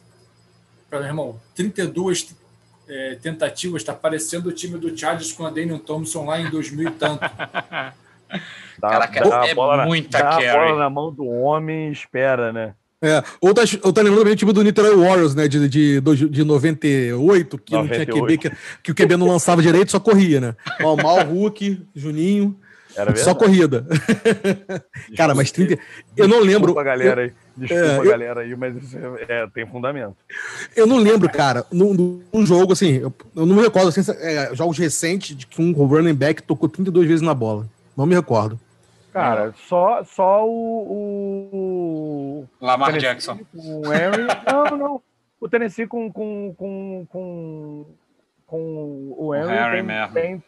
para 0.90 1.00
meu 1.00 1.08
irmão, 1.10 1.42
32 1.54 2.34
é, 2.88 3.16
tentativas. 3.16 3.82
Está 3.82 3.94
parecendo 3.94 4.50
o 4.50 4.52
time 4.54 4.78
do 4.78 4.96
Chargers 4.98 5.34
com 5.34 5.46
a 5.46 5.50
Daniel 5.50 5.80
Thompson 5.80 6.26
lá 6.26 6.40
em 6.40 6.50
2000 6.50 6.88
e 6.88 6.92
tanto. 6.94 7.22
Dá, 8.80 8.92
Caraca, 8.92 9.30
dá 9.30 9.46
é 9.46 9.54
bola, 9.54 9.86
muita 9.86 10.18
dá 10.18 10.30
carry. 10.30 10.48
a 10.48 10.54
bola 10.54 10.80
na 10.80 10.90
mão 10.90 11.14
do 11.14 11.26
homem 11.26 11.90
e 11.90 11.92
espera, 11.92 12.54
né? 12.54 12.74
É, 13.04 13.24
ou 13.42 13.52
tá, 13.54 13.64
ou 13.82 13.92
tá 13.92 14.02
lembrando 14.02 14.20
também 14.20 14.34
o 14.34 14.38
time 14.38 14.54
do 14.54 14.64
Niterói 14.64 14.96
Warriors, 14.96 15.34
né? 15.34 15.48
De, 15.48 15.68
de, 15.68 16.02
de 16.02 16.44
98, 16.44 17.58
que 17.58 17.74
98. 17.74 17.74
não 17.74 17.88
tinha 17.88 18.06
QB, 18.06 18.38
que, 18.38 18.52
que 18.84 18.92
o 18.92 18.96
QB 18.96 19.18
não 19.18 19.28
lançava 19.28 19.62
direito, 19.62 19.92
só 19.92 20.00
corria, 20.00 20.40
né? 20.40 20.56
Mal, 20.80 20.96
Mal 20.98 21.26
Hulk, 21.26 21.82
Juninho. 21.96 22.56
Era 22.96 23.16
só 23.16 23.34
corrida. 23.34 23.86
Cara, 25.16 25.34
mas 25.34 25.52
30. 25.52 25.80
Eu 26.16 26.28
não 26.28 26.40
lembro. 26.40 26.68
Desculpa, 26.68 26.84
galera 26.84 27.22
aí. 27.22 27.34
Desculpa, 27.56 27.84
é, 27.84 28.04
galera 28.04 28.42
aí, 28.42 28.56
mas 28.56 28.76
isso 28.76 28.98
é, 28.98 29.26
é, 29.44 29.48
tem 29.48 29.66
fundamento. 29.66 30.16
Eu 30.76 30.86
não 30.86 30.98
lembro, 30.98 31.30
cara, 31.30 31.66
num, 31.72 32.24
num 32.34 32.46
jogo 32.46 32.74
assim, 32.74 32.98
eu, 32.98 33.14
eu, 33.36 33.46
não 33.46 33.56
me 33.56 33.62
recordo, 33.62 33.90
assim, 33.90 34.02
é, 34.20 34.54
jogos 34.54 34.78
recentes 34.78 35.36
de 35.36 35.46
que 35.46 35.62
um 35.62 35.72
running 35.72 36.14
back 36.14 36.44
tocou 36.44 36.70
32 36.70 37.08
vezes 37.08 37.22
na 37.22 37.34
bola. 37.34 37.68
Não 37.96 38.06
me 38.06 38.16
recordo. 38.16 38.60
Cara, 39.12 39.52
só, 39.54 40.04
só 40.04 40.48
o, 40.48 41.48
o. 41.52 42.48
Lamar 42.62 42.90
Tennessee 42.90 43.10
Jackson. 43.10 43.40
Com 43.54 43.82
o 43.88 43.94
Henry. 43.94 44.28
não, 44.52 44.78
não. 44.78 45.02
O 45.40 45.50
Tennessee 45.50 45.88
com, 45.88 46.12
com, 46.12 46.54
com, 46.56 47.08
com, 47.10 47.86
com 48.46 49.16
o 49.18 49.36
Henry, 49.36 49.82
o 49.82 49.88
tem, 49.88 50.14
tem, 50.14 50.44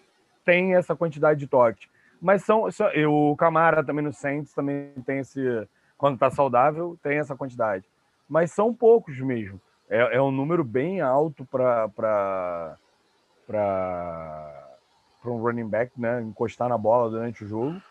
tem, 0.45 0.75
essa 0.75 0.95
quantidade 0.95 1.39
de 1.39 1.47
toques. 1.47 1.89
Mas 2.21 2.43
são. 2.43 2.71
são 2.71 2.87
o 3.09 3.35
Camara 3.35 3.83
também 3.83 4.05
no 4.05 4.13
Saints 4.13 4.53
também 4.53 4.91
tem 5.05 5.19
esse. 5.19 5.41
Quando 5.97 6.17
tá 6.17 6.29
saudável, 6.29 6.97
tem 7.03 7.17
essa 7.17 7.35
quantidade. 7.35 7.85
Mas 8.29 8.51
são 8.51 8.73
poucos 8.73 9.19
mesmo. 9.19 9.59
É, 9.89 10.15
é 10.15 10.21
um 10.21 10.31
número 10.31 10.63
bem 10.63 11.01
alto 11.01 11.45
para 11.45 11.89
para 13.45 14.67
um 15.25 15.41
running 15.41 15.67
back, 15.67 15.91
né? 15.99 16.21
Encostar 16.21 16.69
na 16.69 16.77
bola 16.77 17.09
durante 17.09 17.43
o 17.43 17.47
jogo. 17.47 17.81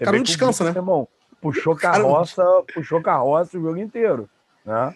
Você 0.00 0.04
o 0.04 0.06
cara 0.06 0.16
não 0.16 0.24
descansa, 0.24 0.64
né? 0.64 0.70
Irmão, 0.70 1.06
puxou 1.42 1.76
carroça, 1.76 2.42
puxou 2.72 3.02
carroça 3.02 3.58
o 3.58 3.60
jogo 3.60 3.76
inteiro, 3.76 4.28
né? 4.64 4.94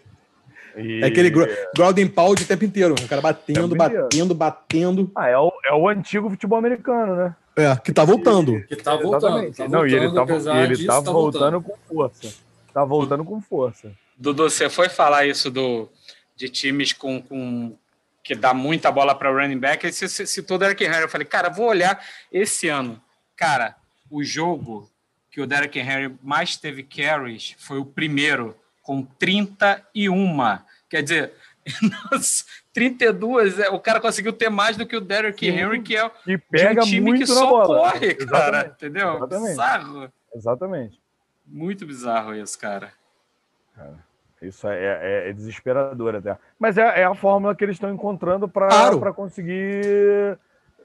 E... 0.77 1.03
É 1.03 1.07
aquele 1.07 1.31
grounding 1.77 2.09
pound 2.09 2.43
o 2.43 2.47
tempo 2.47 2.65
inteiro. 2.65 2.95
O 2.95 3.09
cara 3.09 3.21
batendo, 3.21 3.77
batendo, 3.77 4.35
batendo. 4.35 5.13
Ah, 5.15 5.29
é 5.29 5.39
o, 5.39 5.53
é 5.67 5.75
o 5.75 5.89
antigo 5.89 6.29
futebol 6.31 6.59
americano, 6.59 7.15
né? 7.15 7.37
É, 7.55 7.77
que 7.77 7.93
tá 7.93 8.05
voltando. 8.05 8.61
Que 8.67 8.75
tá 8.75 8.97
voltando. 8.97 9.53
Tá 9.53 9.69
não, 9.69 9.87
e 9.87 9.95
ele 9.95 10.13
tá, 10.13 10.25
ele 10.63 10.75
disso, 10.75 10.87
tá, 10.89 11.03
tá 11.03 11.13
voltando, 11.13 11.13
voltando 11.13 11.63
com 11.63 11.77
força. 11.87 12.35
Tá 12.73 12.85
voltando 12.85 13.25
com 13.25 13.41
força. 13.41 13.93
Dudu, 14.17 14.51
você 14.51 14.69
foi 14.69 14.89
falar 14.89 15.27
isso 15.27 15.51
do, 15.51 15.89
de 16.35 16.49
times 16.49 16.93
com, 16.93 17.23
com 17.23 17.77
que 18.23 18.35
dá 18.35 18.53
muita 18.53 18.91
bola 18.91 19.15
para 19.15 19.31
running 19.31 19.59
back, 19.59 19.87
aí 19.87 19.93
você 19.93 20.09
citou 20.27 20.57
o 20.57 20.59
Derek 20.59 20.83
Henry. 20.83 21.03
Eu 21.03 21.09
falei, 21.09 21.27
cara, 21.27 21.49
vou 21.49 21.67
olhar 21.67 22.03
esse 22.33 22.69
ano. 22.69 23.01
Cara, 23.37 23.77
o 24.11 24.25
jogo 24.25 24.91
que 25.35 25.41
o 25.41 25.49
Derek 25.49 25.77
Henry 25.77 26.17
mais 26.23 26.57
teve 26.57 26.85
carries 26.85 27.57
foi 27.59 27.77
o 27.77 27.85
primeiro, 27.85 28.55
com 28.81 29.03
31. 29.03 30.61
Quer 30.89 31.03
dizer, 31.03 31.33
32, 32.73 33.59
é, 33.59 33.69
o 33.69 33.81
cara 33.81 34.01
conseguiu 34.01 34.33
ter 34.33 34.49
mais 34.49 34.77
do 34.77 34.87
que 34.87 34.95
o 34.95 35.01
Derek 35.01 35.45
Sim. 35.45 35.51
Henry, 35.59 35.83
que 35.83 35.97
é 35.97 36.09
e 36.25 36.39
pega 36.39 36.83
um 36.83 36.87
time 36.87 37.19
que 37.19 37.27
só 37.27 37.51
bola. 37.51 37.67
corre, 37.67 38.15
cara. 38.15 38.59
Exatamente. 38.59 38.75
Entendeu? 38.75 39.17
Exatamente. 39.17 39.49
Bizarro. 39.49 40.13
Exatamente. 40.37 41.01
Muito 41.45 41.85
bizarro 41.85 42.33
isso, 42.37 42.57
cara. 42.57 42.93
cara 43.75 44.05
isso 44.41 44.69
é, 44.69 44.77
é, 44.77 45.31
é, 45.31 45.33
desesperador 45.33 46.15
até. 46.15 46.39
Mas 46.61 46.79
é, 46.79 47.01
é, 47.01 47.05
a 47.05 47.15
fórmula 47.17 47.57
que 47.57 47.65
eles 47.65 47.75
estão 47.75 47.93
encontrando 47.93 48.47
para 48.47 48.69
claro. 48.69 49.15
conseguir 49.15 50.39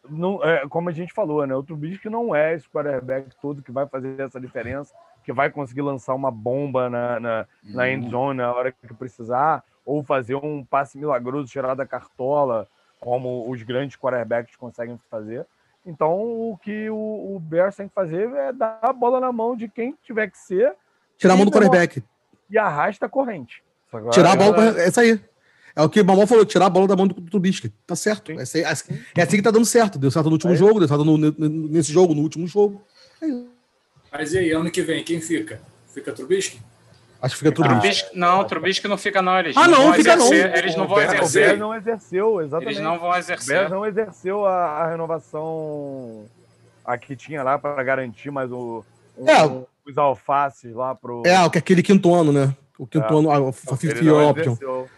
não, 0.07 0.43
é, 0.43 0.67
como 0.67 0.89
a 0.89 0.91
gente 0.91 1.13
falou, 1.13 1.45
né? 1.45 1.55
O 1.55 1.63
Trubisky 1.63 2.09
não 2.09 2.35
é 2.35 2.53
esse 2.53 2.69
quarterback 2.69 3.29
todo 3.41 3.61
que 3.61 3.71
vai 3.71 3.87
fazer 3.87 4.19
essa 4.19 4.39
diferença, 4.39 4.93
que 5.23 5.33
vai 5.33 5.49
conseguir 5.49 5.81
lançar 5.81 6.13
uma 6.13 6.31
bomba 6.31 6.89
na, 6.89 7.19
na, 7.19 7.45
uhum. 7.63 7.73
na 7.73 7.89
end 7.89 8.09
zone 8.09 8.37
na 8.37 8.53
hora 8.53 8.71
que 8.71 8.93
precisar, 8.93 9.63
ou 9.85 10.03
fazer 10.03 10.35
um 10.35 10.63
passe 10.63 10.97
milagroso 10.97 11.47
tirado 11.47 11.77
da 11.77 11.85
cartola, 11.85 12.67
como 12.99 13.49
os 13.49 13.63
grandes 13.63 13.97
quarterbacks 13.97 14.55
conseguem 14.55 14.99
fazer. 15.09 15.45
Então, 15.85 16.13
o 16.13 16.57
que 16.61 16.89
o, 16.89 17.35
o 17.35 17.39
Bears 17.39 17.75
tem 17.75 17.87
que 17.87 17.93
fazer 17.93 18.31
é 18.33 18.53
dar 18.53 18.79
a 18.81 18.93
bola 18.93 19.19
na 19.19 19.31
mão 19.31 19.55
de 19.55 19.67
quem 19.67 19.95
tiver 20.03 20.29
que 20.29 20.37
ser. 20.37 20.75
Tirar 21.17 21.33
a 21.33 21.37
mão 21.37 21.45
do 21.45 21.51
quarterback. 21.51 22.03
E 22.49 22.57
arrasta 22.57 23.05
a 23.05 23.09
corrente. 23.09 23.63
Tirar 24.11 24.33
a 24.33 24.35
bola, 24.35 24.79
é 24.79 24.87
isso 24.87 24.99
aí. 24.99 25.19
É 25.75 25.81
o 25.81 25.89
que 25.89 26.01
o 26.01 26.05
Mamão 26.05 26.27
falou, 26.27 26.45
tirar 26.45 26.65
a 26.65 26.69
bola 26.69 26.87
da 26.87 26.95
mão 26.95 27.07
do 27.07 27.13
Trubisky. 27.21 27.69
Tá 27.85 27.95
certo. 27.95 28.31
É 28.31 28.41
assim, 28.41 28.59
é 28.59 29.21
assim, 29.21 29.37
que 29.37 29.41
tá 29.41 29.51
dando 29.51 29.65
certo. 29.65 29.99
Deu 29.99 30.11
certo 30.11 30.27
no 30.27 30.33
último 30.33 30.53
é 30.53 30.55
jogo, 30.55 30.79
deu 30.79 30.87
certo 30.87 31.05
no, 31.05 31.17
nesse 31.17 31.91
jogo, 31.91 32.13
no 32.13 32.21
último 32.21 32.47
jogo. 32.47 32.81
É 33.21 33.27
Mas 34.11 34.33
e 34.33 34.39
aí, 34.39 34.51
ano 34.51 34.71
que 34.71 34.81
vem, 34.81 35.03
quem 35.03 35.21
fica? 35.21 35.61
Fica 35.93 36.11
Trubisky? 36.11 36.59
Acho 37.21 37.35
que 37.35 37.39
fica 37.39 37.51
Trubisky. 37.51 38.17
não, 38.17 38.43
Trubisky 38.45 38.87
não 38.87 38.97
fica, 38.97 39.21
não. 39.21 39.37
Eles 39.39 39.57
ah, 39.57 39.67
não, 39.67 39.87
não 39.87 39.93
fica 39.93 40.13
exercer, 40.13 40.49
não. 40.49 40.57
Eles 40.57 40.75
não 40.75 40.87
vão 40.87 41.01
exercer. 41.01 41.47
Eles 41.49 41.59
não 41.59 41.75
exerceu, 41.75 42.41
exatamente. 42.41 42.71
Eles 42.75 42.83
não 42.83 42.99
vão 42.99 43.17
exercer. 43.17 43.65
O 43.65 43.69
não 43.69 43.85
exerceu 43.85 44.45
a, 44.45 44.83
a, 44.83 44.89
renovação 44.89 46.25
a 46.85 46.97
que 46.97 47.15
tinha 47.15 47.43
lá 47.43 47.59
para 47.59 47.83
garantir 47.83 48.31
mais 48.31 48.49
o, 48.51 48.85
um, 49.17 49.29
é. 49.29 49.65
os 49.85 49.97
alfaces 49.97 50.73
lá 50.73 50.95
pro. 50.95 51.23
É, 51.25 51.35
aquele 51.35 51.83
quinto 51.83 52.13
ano, 52.13 52.31
né? 52.31 52.55
O 52.77 52.87
quinto 52.87 53.13
é. 53.13 53.17
ano, 53.17 53.29
a, 53.29 53.49
a 53.49 53.51
50 53.51 54.13
option. 54.29 54.53
Exerceu. 54.53 54.89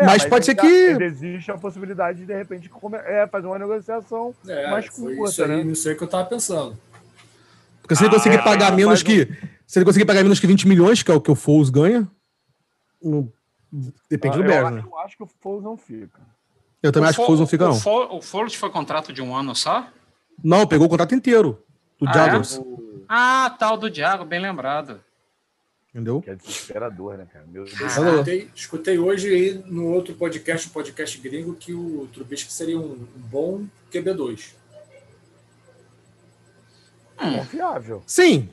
É, 0.00 0.06
mas, 0.06 0.22
mas, 0.22 0.26
pode 0.26 0.46
ser 0.46 0.54
que. 0.54 0.66
Existe 0.66 1.50
a 1.50 1.58
possibilidade 1.58 2.20
de, 2.20 2.26
de 2.26 2.34
repente, 2.34 2.70
é, 3.04 3.26
fazer 3.26 3.46
uma 3.46 3.58
negociação 3.58 4.34
é, 4.48 4.70
mais 4.70 4.88
curta, 4.88 5.24
isso 5.24 5.42
aí, 5.42 5.48
né? 5.48 5.62
Não 5.62 5.74
sei 5.74 5.92
o 5.92 5.96
que 5.96 6.02
eu 6.02 6.06
estava 6.06 6.24
pensando. 6.26 6.76
Porque 7.82 7.94
se 7.94 8.04
ele 8.04 8.14
conseguir 8.14 8.38
ah, 8.38 8.42
pagar 8.42 8.72
menos 8.74 9.02
que. 9.02 9.28
Se 9.66 9.78
ele 9.78 9.84
conseguir 9.84 10.06
pagar 10.06 10.22
menos 10.22 10.40
que 10.40 10.46
20 10.46 10.66
milhões, 10.66 11.02
que 11.02 11.10
é 11.10 11.14
o 11.14 11.20
que 11.20 11.30
o 11.30 11.34
Foles 11.34 11.68
ganha, 11.68 12.08
depende 14.08 14.36
ah, 14.36 14.38
do 14.38 14.44
Bears, 14.44 14.70
né? 14.70 14.84
Eu 14.86 14.98
acho 15.00 15.16
que 15.18 15.22
o 15.22 15.28
Foles 15.38 15.62
não 15.62 15.76
fica. 15.76 16.20
Eu 16.82 16.92
também 16.92 17.08
o 17.08 17.10
acho 17.10 17.18
que 17.18 17.22
o 17.22 17.26
Foles 17.26 17.40
não 17.40 17.46
fica, 17.46 17.68
não. 17.68 18.16
O 18.16 18.22
Foles 18.22 18.54
foi 18.54 18.70
contrato 18.70 19.12
de 19.12 19.20
um 19.20 19.36
ano 19.36 19.54
só? 19.54 19.86
Não, 20.42 20.66
pegou 20.66 20.86
o 20.86 20.90
contrato 20.90 21.14
inteiro. 21.14 21.62
Do 22.00 22.08
ah, 22.08 22.12
Jaguars. 22.12 22.56
É? 22.56 22.62
Ah, 23.06 23.54
tal, 23.58 23.76
do 23.76 23.90
Diago, 23.90 24.24
bem 24.24 24.40
lembrado. 24.40 25.00
Entendeu? 25.92 26.22
Que 26.22 26.30
é 26.30 26.34
desesperador, 26.36 27.16
né, 27.18 27.26
cara? 27.32 27.44
Meu 27.48 27.64
Deus. 27.64 27.80
Escutei, 27.80 28.50
escutei, 28.54 28.98
hoje 28.98 29.28
aí 29.28 29.54
no 29.66 29.88
outro 29.88 30.14
podcast, 30.14 30.68
um 30.68 30.72
podcast 30.72 31.18
gringo, 31.18 31.54
que 31.54 31.74
o 31.74 32.08
Trubisky 32.12 32.52
seria 32.52 32.78
um, 32.78 33.06
bom 33.16 33.66
QB2. 33.92 34.54
Hum. 37.20 37.38
Confiável. 37.38 38.02
Sim. 38.06 38.48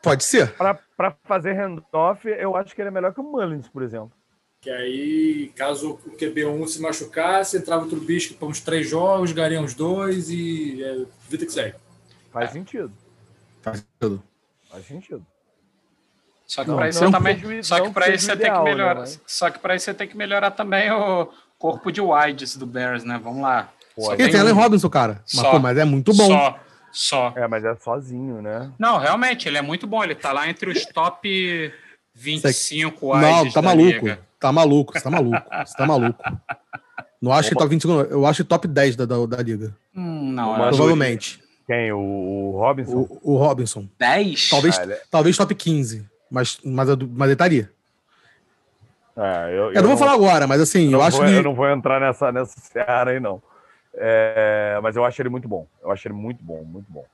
Pode 0.00 0.24
ser. 0.24 0.54
Para 0.56 1.16
fazer 1.24 1.54
handoff, 1.54 2.26
eu 2.28 2.56
acho 2.56 2.74
que 2.74 2.80
ele 2.80 2.88
é 2.88 2.92
melhor 2.92 3.12
que 3.12 3.20
o 3.20 3.24
Mullins, 3.24 3.68
por 3.68 3.82
exemplo. 3.82 4.12
Que 4.60 4.70
aí, 4.70 5.52
caso 5.56 5.98
o 6.06 6.10
QB1 6.16 6.68
se 6.68 6.80
machucasse, 6.80 7.56
entrava 7.56 7.84
o 7.84 7.88
Trubisky 7.88 8.34
para 8.34 8.46
uns 8.46 8.60
três 8.60 8.88
jogos, 8.88 9.32
ganharia 9.32 9.60
uns 9.60 9.74
dois 9.74 10.30
e 10.30 10.82
é, 10.82 11.04
vida 11.28 11.46
que 11.46 11.52
segue. 11.52 11.76
Faz 12.30 12.50
é. 12.50 12.52
sentido. 12.52 12.92
Faz 13.60 13.78
sentido. 13.78 14.22
Faz 14.70 14.86
sentido. 14.86 15.26
Só 16.50 16.64
que 16.64 16.72
para 16.72 16.88
isso 16.88 16.98
você 16.98 17.10
também, 17.12 17.62
só 17.62 17.80
que 17.80 17.90
para 17.90 18.08
isso 18.08 18.26
você 18.26 18.36
tem 18.36 18.52
que 18.52 18.60
melhorar, 18.60 18.94
né, 19.02 19.06
só 19.24 19.50
que 19.50 19.58
para 19.60 19.76
isso 19.76 19.84
você 19.84 19.94
tem 19.94 20.08
que 20.08 20.16
melhorar 20.16 20.50
também 20.50 20.90
o 20.90 21.28
corpo 21.56 21.92
de 21.92 22.00
wides 22.00 22.56
do 22.56 22.66
Bears, 22.66 23.04
né? 23.04 23.20
Vamos 23.22 23.40
lá. 23.40 23.68
Pô, 23.94 24.16
tem 24.16 24.34
Allen 24.36 24.52
Robinson, 24.52 24.90
cara. 24.90 25.22
Mas, 25.22 25.30
só, 25.30 25.50
pô, 25.52 25.60
mas 25.60 25.78
é 25.78 25.84
muito 25.84 26.12
bom. 26.12 26.26
Só, 26.26 26.58
só. 26.90 27.32
É, 27.36 27.46
mas 27.46 27.64
é 27.64 27.72
sozinho, 27.76 28.42
né? 28.42 28.68
Não, 28.76 28.98
realmente, 28.98 29.46
ele 29.46 29.58
é 29.58 29.62
muito 29.62 29.86
bom. 29.86 30.02
Ele 30.02 30.16
tá 30.16 30.32
lá 30.32 30.48
entre 30.48 30.68
os 30.70 30.84
top 30.86 31.72
25 32.16 33.14
wides 33.14 33.30
Não, 33.30 33.52
tá 33.52 33.62
maluco. 33.62 34.06
Liga. 34.06 34.20
Tá 34.40 34.50
maluco, 34.50 34.92
você 34.92 35.04
tá 35.04 35.10
maluco. 35.10 35.42
Você 35.64 35.76
tá 35.76 35.86
maluco. 35.86 36.24
Não 37.22 37.32
acho 37.32 37.50
que 37.50 37.54
top 37.54 37.68
25, 37.68 37.92
eu 38.10 38.26
acho 38.26 38.44
top 38.44 38.66
10 38.66 38.96
da, 38.96 39.04
da, 39.04 39.24
da 39.24 39.36
liga. 39.40 39.72
Hum, 39.94 40.32
não, 40.32 40.56
provavelmente. 40.56 41.40
Quem? 41.64 41.92
O, 41.92 41.98
o 41.98 42.58
Robinson? 42.58 42.96
O, 42.96 43.34
o, 43.34 43.36
Robinson. 43.36 43.88
10? 43.96 44.50
Talvez, 44.50 44.76
ah, 44.76 44.82
é... 44.90 45.02
talvez 45.08 45.36
top 45.36 45.54
15, 45.54 46.09
mas, 46.30 46.60
mas, 46.64 46.88
mas 46.88 47.24
ele 47.24 47.32
estaria. 47.32 47.70
É, 49.16 49.48
eu, 49.50 49.54
eu, 49.54 49.72
eu, 49.72 49.82
não 49.82 49.88
vou 49.90 49.98
falar 49.98 50.14
agora, 50.14 50.46
mas 50.46 50.60
assim, 50.60 50.92
eu, 50.92 51.02
acho 51.02 51.18
vou, 51.18 51.26
que. 51.26 51.32
Eu 51.32 51.42
não 51.42 51.54
vou 51.54 51.68
entrar 51.68 52.00
nessa, 52.00 52.30
nessa 52.30 52.58
seara 52.60 53.10
aí, 53.10 53.20
não. 53.20 53.42
É, 53.94 54.78
mas 54.82 54.96
eu 54.96 55.04
acho 55.04 55.20
ele 55.20 55.28
muito 55.28 55.48
bom. 55.48 55.66
Eu 55.82 55.90
acho 55.90 56.06
ele 56.06 56.14
muito 56.14 56.42
bom, 56.42 56.62
muito 56.62 56.90
bom. 56.90 57.04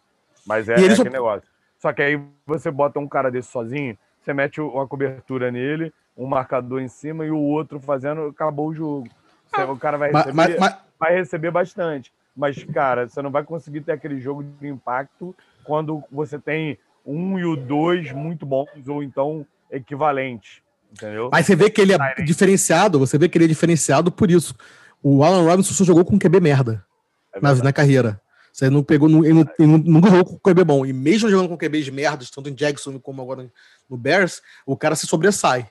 Mas 0.47 0.69
é, 0.69 0.73
é 0.73 0.77
aquele 0.77 0.97
só... 0.97 1.05
negócio. 1.05 1.49
Só 1.79 1.93
que 1.93 2.03
aí 2.03 2.21
você 2.47 2.71
bota 2.71 2.99
um 2.99 3.09
cara 3.09 3.31
desse 3.31 3.49
sozinho, 3.49 3.97
você 4.21 4.33
mete 4.33 4.61
uma 4.61 4.87
cobertura 4.87 5.51
nele, 5.51 5.93
um 6.17 6.27
marcador 6.27 6.81
em 6.81 6.89
cima 6.89 7.25
e 7.25 7.31
o 7.31 7.39
outro 7.39 7.81
fazendo, 7.81 8.27
acabou 8.27 8.69
o 8.69 8.75
jogo. 8.75 9.09
Você, 9.47 9.63
o 9.63 9.77
cara 9.77 9.97
vai 9.97 10.11
receber, 10.11 10.33
mas, 10.33 10.59
mas, 10.59 10.77
vai 10.99 11.15
receber 11.15 11.51
bastante. 11.51 12.13
Mas, 12.37 12.63
cara, 12.65 13.09
você 13.09 13.23
não 13.23 13.31
vai 13.31 13.45
conseguir 13.45 13.81
ter 13.81 13.93
aquele 13.93 14.21
jogo 14.21 14.43
de 14.43 14.69
impacto 14.69 15.35
quando 15.65 16.03
você 16.11 16.39
tem 16.39 16.79
um 17.07 17.39
e 17.39 17.45
o 17.45 17.57
dois 17.57 18.13
muito 18.13 18.45
bons, 18.45 18.89
ou 18.89 19.03
então 19.03 19.47
equivalentes. 19.71 20.61
Entendeu? 20.93 21.31
Mas 21.33 21.47
você 21.47 21.55
vê 21.55 21.71
que 21.71 21.81
ele 21.81 21.93
é 21.93 22.15
diferenciado, 22.23 22.99
você 22.99 23.19
vê 23.19 23.29
que 23.29 23.37
ele 23.39 23.45
é 23.45 23.49
diferenciado 23.49 24.11
por 24.11 24.31
isso. 24.31 24.55
O 25.03 25.23
Alan 25.23 25.43
Robinson 25.43 25.75
só 25.75 25.85
jogou 25.85 26.05
com 26.05 26.19
QB 26.19 26.41
merda 26.41 26.85
é 27.33 27.41
na, 27.41 27.55
na 27.55 27.73
carreira. 27.73 28.21
Você 28.53 28.71
não 28.71 28.83
pegou, 28.83 29.09
ele, 29.09 29.35
não, 29.35 29.45
ele 29.59 29.79
nunca 29.85 30.09
jogou 30.09 30.25
com 30.25 30.39
QB 30.39 30.65
bom. 30.65 30.87
E 30.87 30.93
mesmo 30.93 31.29
jogando 31.29 31.51
com 31.51 31.59
QBs 31.59 31.91
merdas, 31.91 32.31
tanto 32.31 32.49
em 32.49 32.55
Jackson 32.55 32.99
como 32.99 33.21
agora 33.21 33.51
no 33.89 33.97
Bears, 33.99 34.41
o 34.65 34.77
cara 34.77 34.97
se 34.97 35.07
sobressai. 35.07 35.71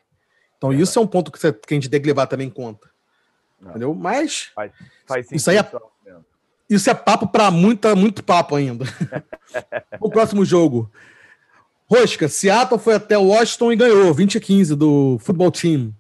Então, 0.58 0.72
é 0.72 0.76
isso 0.76 0.98
é 0.98 1.02
um 1.02 1.08
ponto 1.08 1.32
que, 1.32 1.40
você, 1.40 1.52
que, 1.52 1.74
a 1.74 1.76
gente 1.76 1.90
tem 1.90 2.00
que 2.00 2.08
levar 2.08 2.28
também 2.28 2.48
em 2.48 2.52
conta. 2.52 2.88
Não. 3.60 3.72
Entendeu? 3.72 3.96
Mas. 3.96 4.52
Faz, 4.54 4.72
faz 5.08 5.32
isso 5.32 5.50
aí 5.50 5.58
é, 5.58 5.66
isso 6.70 6.90
é 6.90 6.94
papo 6.94 7.28
para 7.28 7.50
muita, 7.50 7.96
muito 7.96 8.24
papo 8.24 8.56
ainda. 8.56 8.86
o 10.00 10.10
próximo 10.10 10.46
jogo. 10.46 10.92
Rosca, 11.88 12.28
Seattle 12.28 12.80
foi 12.80 12.96
até 12.96 13.18
Washington 13.18 13.72
e 13.72 13.76
ganhou 13.76 14.14
20 14.14 14.38
a 14.38 14.42
15 14.42 14.76
do 14.76 15.18
futebol 15.20 15.52
team. 15.52 15.94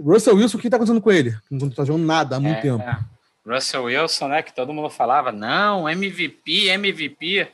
Russell 0.00 0.36
Wilson, 0.36 0.56
o 0.56 0.60
que 0.60 0.68
está 0.68 0.76
acontecendo 0.76 1.00
com 1.00 1.12
ele? 1.12 1.36
Não 1.50 1.68
está 1.68 1.84
jogando 1.84 2.06
nada 2.06 2.36
há 2.36 2.40
muito 2.40 2.58
é, 2.58 2.60
tempo. 2.60 2.82
É. 2.82 2.98
Russell 3.46 3.84
Wilson, 3.84 4.28
né? 4.28 4.42
Que 4.42 4.54
todo 4.54 4.72
mundo 4.72 4.88
falava, 4.88 5.30
não, 5.30 5.88
MVP, 5.88 6.68
MVP, 6.68 7.48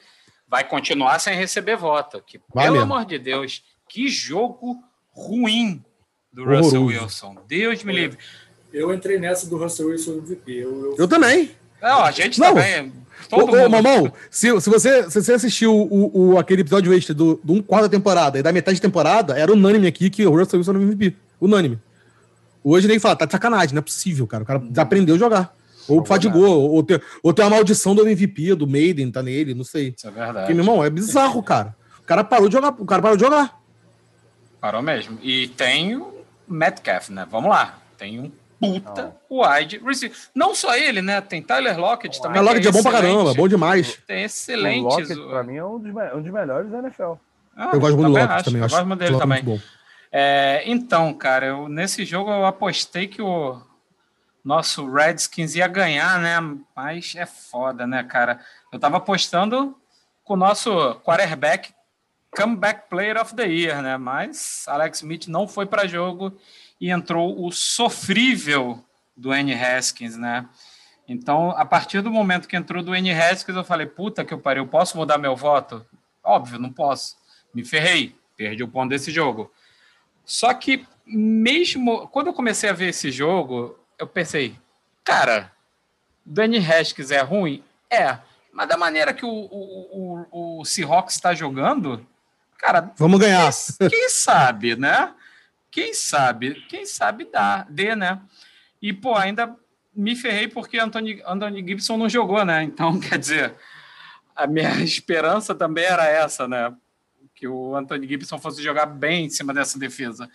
vai 0.46 0.64
continuar 0.64 1.18
sem 1.18 1.34
receber 1.34 1.76
voto. 1.76 2.22
Que, 2.24 2.38
pelo 2.38 2.80
amor 2.80 3.04
de 3.04 3.18
Deus, 3.18 3.62
que 3.88 4.08
jogo 4.08 4.82
ruim 5.10 5.84
do 6.32 6.42
Horroroso. 6.42 6.64
Russell 6.64 6.84
Wilson. 6.84 7.36
Deus 7.48 7.82
me 7.82 7.92
livre. 7.92 8.18
Eu 8.72 8.94
entrei 8.94 9.18
nessa 9.18 9.48
do 9.48 9.56
Russell 9.56 9.88
Wilson 9.88 10.18
MVP. 10.18 10.52
Eu, 10.52 10.84
eu... 10.84 10.96
eu 10.98 11.08
também. 11.08 11.50
Não, 11.82 12.04
a 12.04 12.10
gente 12.12 12.38
não. 12.38 12.54
também. 12.54 12.92
Todo 13.28 13.52
ô, 13.52 13.66
ô, 13.66 13.68
Mamão, 13.68 14.12
se, 14.30 14.60
se, 14.60 14.70
você, 14.70 15.10
se 15.10 15.22
você 15.22 15.32
assistiu 15.32 15.74
o, 15.74 16.32
o, 16.32 16.38
aquele 16.38 16.62
episódio 16.62 16.92
extra 16.92 17.14
do, 17.14 17.40
do 17.42 17.52
um 17.52 17.62
quarto 17.62 17.84
da 17.84 17.88
temporada 17.88 18.38
e 18.38 18.42
da 18.42 18.52
metade 18.52 18.78
da 18.78 18.82
temporada, 18.82 19.38
era 19.38 19.52
unânime 19.52 19.86
aqui 19.86 20.10
que 20.10 20.26
o 20.26 20.30
Russell 20.30 20.58
Wilson 20.58 20.72
era 20.72 20.82
MVP. 20.82 21.16
Unânime. 21.40 21.78
Hoje 22.62 22.86
nem 22.86 22.98
fala, 22.98 23.16
tá 23.16 23.24
de 23.24 23.32
sacanagem, 23.32 23.74
não 23.74 23.80
é 23.80 23.82
possível, 23.82 24.26
cara. 24.26 24.42
O 24.42 24.46
cara 24.46 24.58
desaprendeu 24.58 25.14
a 25.14 25.18
jogar. 25.18 25.56
Ou 25.88 26.04
fadigou, 26.04 26.70
ou 26.70 26.82
tem, 26.82 27.00
ou 27.22 27.32
tem 27.32 27.44
a 27.44 27.50
maldição 27.50 27.94
do 27.94 28.02
MVP, 28.02 28.54
do 28.54 28.66
Maiden, 28.66 29.10
tá 29.10 29.22
nele, 29.22 29.54
não 29.54 29.64
sei. 29.64 29.94
Isso 29.96 30.06
é 30.06 30.10
verdade. 30.10 30.38
Porque, 30.40 30.54
meu 30.54 30.62
irmão, 30.62 30.84
é 30.84 30.90
bizarro, 30.90 31.42
cara. 31.42 31.74
O 31.98 32.02
cara 32.02 32.22
parou 32.22 32.48
de 32.48 32.54
jogar, 32.54 32.68
o 32.78 32.84
cara 32.84 33.02
parou 33.02 33.16
de 33.16 33.24
jogar. 33.24 33.60
Parou 34.60 34.82
mesmo. 34.82 35.18
E 35.22 35.48
tem 35.48 35.96
o 35.96 36.12
Metcalf, 36.46 37.08
né? 37.08 37.26
Vamos 37.30 37.50
lá. 37.50 37.78
Tem 37.96 38.20
um 38.20 38.30
puta 38.60 39.16
wide 39.30 39.78
receiver. 39.84 40.16
Não 40.34 40.54
só 40.54 40.76
ele, 40.76 41.00
né? 41.00 41.20
Tem 41.20 41.42
Tyler 41.42 41.78
Lockett 41.78 42.18
o 42.18 42.22
também. 42.22 42.36
Tyler 42.36 42.54
Lockett 42.54 42.66
é, 42.66 42.70
é 42.70 42.72
bom 42.72 42.82
pra 42.82 42.92
caramba, 42.92 43.34
bom 43.34 43.48
demais. 43.48 43.98
Tem 44.06 44.24
excelentes. 44.24 44.84
O 44.84 44.88
Lockett, 44.88 45.28
pra 45.28 45.42
mim, 45.42 45.56
é 45.56 45.64
um 45.64 45.78
dos, 45.78 45.94
um 46.14 46.22
dos 46.22 46.32
melhores 46.32 46.70
da 46.70 46.78
NFL. 46.78 47.12
Ah, 47.56 47.70
eu 47.72 47.80
gosto 47.80 47.96
muito 47.96 48.12
do 48.12 48.18
Lockett 48.18 48.44
também. 48.44 48.62
Eu 48.62 48.68
gosto 48.68 48.96
dele 48.96 49.18
também. 49.18 49.62
É, 50.12 50.62
então, 50.66 51.12
cara, 51.14 51.46
eu, 51.46 51.68
nesse 51.68 52.04
jogo 52.04 52.30
eu 52.30 52.44
apostei 52.44 53.06
que 53.06 53.22
o 53.22 53.60
nosso 54.44 54.90
Redskins 54.90 55.54
ia 55.54 55.68
ganhar, 55.68 56.18
né? 56.20 56.58
Mas 56.74 57.14
é 57.16 57.26
foda, 57.26 57.86
né, 57.86 58.02
cara? 58.02 58.40
Eu 58.72 58.78
tava 58.78 58.96
apostando 58.96 59.76
com 60.24 60.34
o 60.34 60.36
nosso 60.36 60.94
quarterback 61.04 61.72
comeback 62.30 62.88
player 62.88 63.20
of 63.20 63.34
the 63.34 63.46
year, 63.46 63.82
né? 63.82 63.96
Mas 63.96 64.64
Alex 64.66 64.98
Smith 64.98 65.26
não 65.26 65.48
foi 65.48 65.66
para 65.66 65.86
jogo 65.86 66.32
e 66.80 66.90
entrou 66.90 67.44
o 67.44 67.52
sofrível 67.52 68.82
do 69.16 69.34
N. 69.34 69.52
Haskins, 69.54 70.16
né? 70.16 70.48
Então, 71.06 71.50
a 71.50 71.64
partir 71.64 72.00
do 72.00 72.10
momento 72.10 72.48
que 72.48 72.56
entrou 72.56 72.82
do 72.82 72.94
N. 72.94 73.12
Haskins, 73.12 73.56
eu 73.56 73.64
falei, 73.64 73.86
puta 73.86 74.24
que 74.24 74.32
eu 74.32 74.38
parei, 74.38 74.62
eu 74.62 74.66
posso 74.66 74.96
mudar 74.96 75.18
meu 75.18 75.36
voto? 75.36 75.84
Óbvio, 76.22 76.58
não 76.58 76.72
posso. 76.72 77.16
Me 77.52 77.64
ferrei, 77.64 78.16
perdi 78.36 78.62
o 78.62 78.68
ponto 78.68 78.90
desse 78.90 79.10
jogo. 79.10 79.52
Só 80.24 80.54
que 80.54 80.86
mesmo 81.04 82.06
quando 82.08 82.28
eu 82.28 82.32
comecei 82.32 82.70
a 82.70 82.72
ver 82.72 82.90
esse 82.90 83.10
jogo, 83.10 83.76
eu 83.98 84.06
pensei, 84.06 84.56
cara, 85.02 85.50
Danny 86.24 86.58
Haskins 86.58 87.10
é 87.10 87.20
ruim? 87.20 87.62
É. 87.90 88.18
Mas 88.52 88.68
da 88.68 88.76
maneira 88.76 89.12
que 89.12 89.24
o, 89.24 89.28
o, 89.28 90.26
o, 90.30 90.60
o 90.60 90.64
Seahawks 90.64 91.14
está 91.16 91.34
jogando, 91.34 92.06
cara. 92.56 92.92
Vamos 92.96 93.18
ganhar. 93.18 93.50
Quem, 93.78 93.88
quem, 93.88 94.08
sabe, 94.08 94.76
né? 94.76 95.12
Quem 95.70 95.94
sabe? 95.94 96.54
Quem 96.68 96.84
sabe 96.84 97.24
dá, 97.30 97.66
dê, 97.68 97.94
né? 97.94 98.20
E, 98.82 98.92
pô, 98.92 99.14
ainda 99.14 99.56
me 99.94 100.16
ferrei 100.16 100.48
porque 100.48 100.78
Anthony, 100.78 101.22
Anthony 101.26 101.66
Gibson 101.66 101.96
não 101.96 102.08
jogou, 102.08 102.44
né? 102.44 102.62
Então, 102.62 102.98
quer 103.00 103.18
dizer, 103.18 103.54
a 104.34 104.46
minha 104.46 104.70
esperança 104.82 105.54
também 105.54 105.84
era 105.84 106.06
essa, 106.06 106.48
né? 106.48 106.74
Que 107.34 107.46
o 107.46 107.76
Anthony 107.76 108.08
Gibson 108.08 108.38
fosse 108.38 108.62
jogar 108.62 108.86
bem 108.86 109.26
em 109.26 109.30
cima 109.30 109.54
dessa 109.54 109.78
defesa. 109.78 110.28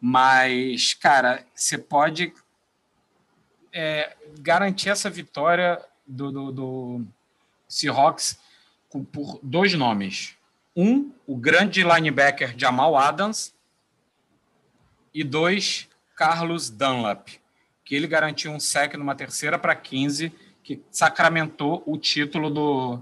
Mas, 0.00 0.92
cara, 0.94 1.44
você 1.54 1.78
pode 1.78 2.32
é, 3.72 4.16
garantir 4.40 4.90
essa 4.90 5.08
vitória 5.08 5.80
do, 6.06 6.30
do, 6.30 6.52
do 6.52 7.06
Seahawks 7.68 8.38
por 9.12 9.40
dois 9.42 9.74
nomes. 9.74 10.36
Um, 10.76 11.12
o 11.26 11.36
grande 11.36 11.82
linebacker 11.82 12.54
Jamal 12.56 12.96
Adams, 12.96 13.53
e 15.14 15.22
dois, 15.22 15.88
Carlos 16.16 16.68
Dunlap, 16.68 17.28
que 17.84 17.94
ele 17.94 18.06
garantiu 18.06 18.50
um 18.50 18.58
sec 18.58 18.94
numa 18.94 19.14
terceira 19.14 19.58
para 19.58 19.74
15, 19.76 20.32
que 20.62 20.82
sacramentou 20.90 21.82
o 21.86 21.96
título 21.96 22.50
do. 22.50 23.00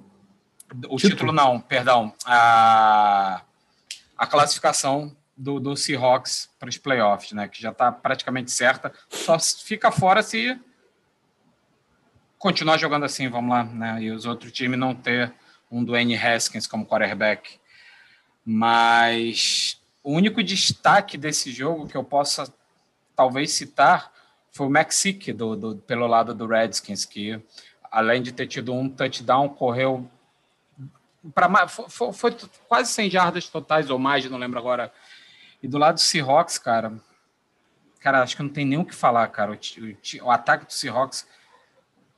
O 0.88 0.96
título, 0.96 0.98
título 0.98 1.32
não, 1.32 1.60
perdão. 1.60 2.12
A, 2.26 3.42
a 4.18 4.26
classificação 4.26 5.16
do, 5.36 5.58
do 5.58 5.76
Seahawks 5.76 6.50
para 6.58 6.68
os 6.68 6.76
playoffs, 6.76 7.32
né? 7.32 7.48
Que 7.48 7.60
já 7.60 7.70
está 7.70 7.90
praticamente 7.90 8.50
certa. 8.50 8.92
Só 9.08 9.38
fica 9.38 9.90
fora 9.90 10.22
se 10.22 10.58
continuar 12.38 12.76
jogando 12.76 13.04
assim, 13.04 13.28
vamos 13.28 13.50
lá, 13.50 13.64
né? 13.64 14.02
E 14.02 14.10
os 14.10 14.26
outros 14.26 14.52
times 14.52 14.78
não 14.78 14.94
ter 14.94 15.32
um 15.70 15.84
Dwayne 15.84 16.16
Haskins 16.16 16.66
como 16.66 16.84
quarterback. 16.84 17.58
Mas 18.44 19.80
o 20.02 20.12
único 20.12 20.42
destaque 20.42 21.16
desse 21.16 21.52
jogo 21.52 21.86
que 21.86 21.96
eu 21.96 22.04
possa 22.04 22.52
talvez 23.14 23.52
citar 23.52 24.12
foi 24.50 24.66
o 24.66 24.70
Mexic 24.70 25.32
do, 25.32 25.56
do, 25.56 25.76
pelo 25.76 26.06
lado 26.06 26.34
do 26.34 26.46
Redskins, 26.46 27.04
que 27.04 27.40
além 27.90 28.22
de 28.22 28.32
ter 28.32 28.46
tido 28.46 28.72
um 28.72 28.88
touchdown, 28.88 29.48
correu 29.48 30.10
para 31.34 31.68
foi, 31.68 32.12
foi, 32.12 32.36
quase 32.66 32.92
100 32.92 33.10
jardas 33.10 33.48
totais 33.48 33.90
ou 33.90 33.98
mais, 33.98 34.28
não 34.28 34.38
lembro 34.38 34.58
agora. 34.58 34.92
E 35.62 35.68
do 35.68 35.78
lado 35.78 35.94
do 35.94 36.00
Seahawks, 36.00 36.58
cara, 36.58 36.92
cara, 38.00 38.22
acho 38.22 38.36
que 38.36 38.42
não 38.42 38.50
tem 38.50 38.64
nem 38.64 38.78
o 38.78 38.84
que 38.84 38.94
falar, 38.94 39.28
cara. 39.28 39.52
O, 39.52 39.54
o, 39.54 40.26
o 40.26 40.30
ataque 40.30 40.66
do 40.66 40.72
Seahawks, 40.72 41.26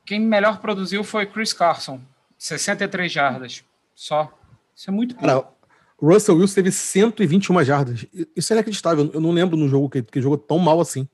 quem 0.06 0.18
melhor 0.18 0.58
produziu 0.58 1.04
foi 1.04 1.26
Chris 1.26 1.52
Carson, 1.52 2.00
63 2.38 3.12
jardas, 3.12 3.64
só. 3.94 4.32
Isso 4.74 4.90
é 4.90 4.92
muito 4.92 5.14
pouco. 5.14 5.53
Russell 6.04 6.36
Wilson 6.36 6.54
teve 6.54 6.70
121 6.70 7.64
jardas. 7.64 8.06
Isso 8.36 8.52
é 8.52 8.56
inacreditável. 8.56 9.10
Eu 9.12 9.20
não 9.20 9.30
lembro 9.30 9.56
no 9.56 9.68
jogo 9.68 9.88
que, 9.88 10.02
que 10.02 10.20
jogou 10.20 10.36
tão 10.36 10.58
mal 10.58 10.80
assim. 10.80 11.08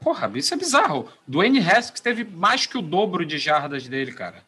Porra, 0.00 0.30
isso 0.34 0.52
é 0.52 0.56
bizarro. 0.56 1.08
Dwayne 1.26 1.60
Haskins 1.60 2.00
teve 2.00 2.24
mais 2.24 2.66
que 2.66 2.76
o 2.76 2.82
dobro 2.82 3.24
de 3.24 3.38
jardas 3.38 3.86
dele, 3.86 4.12
cara. 4.12 4.42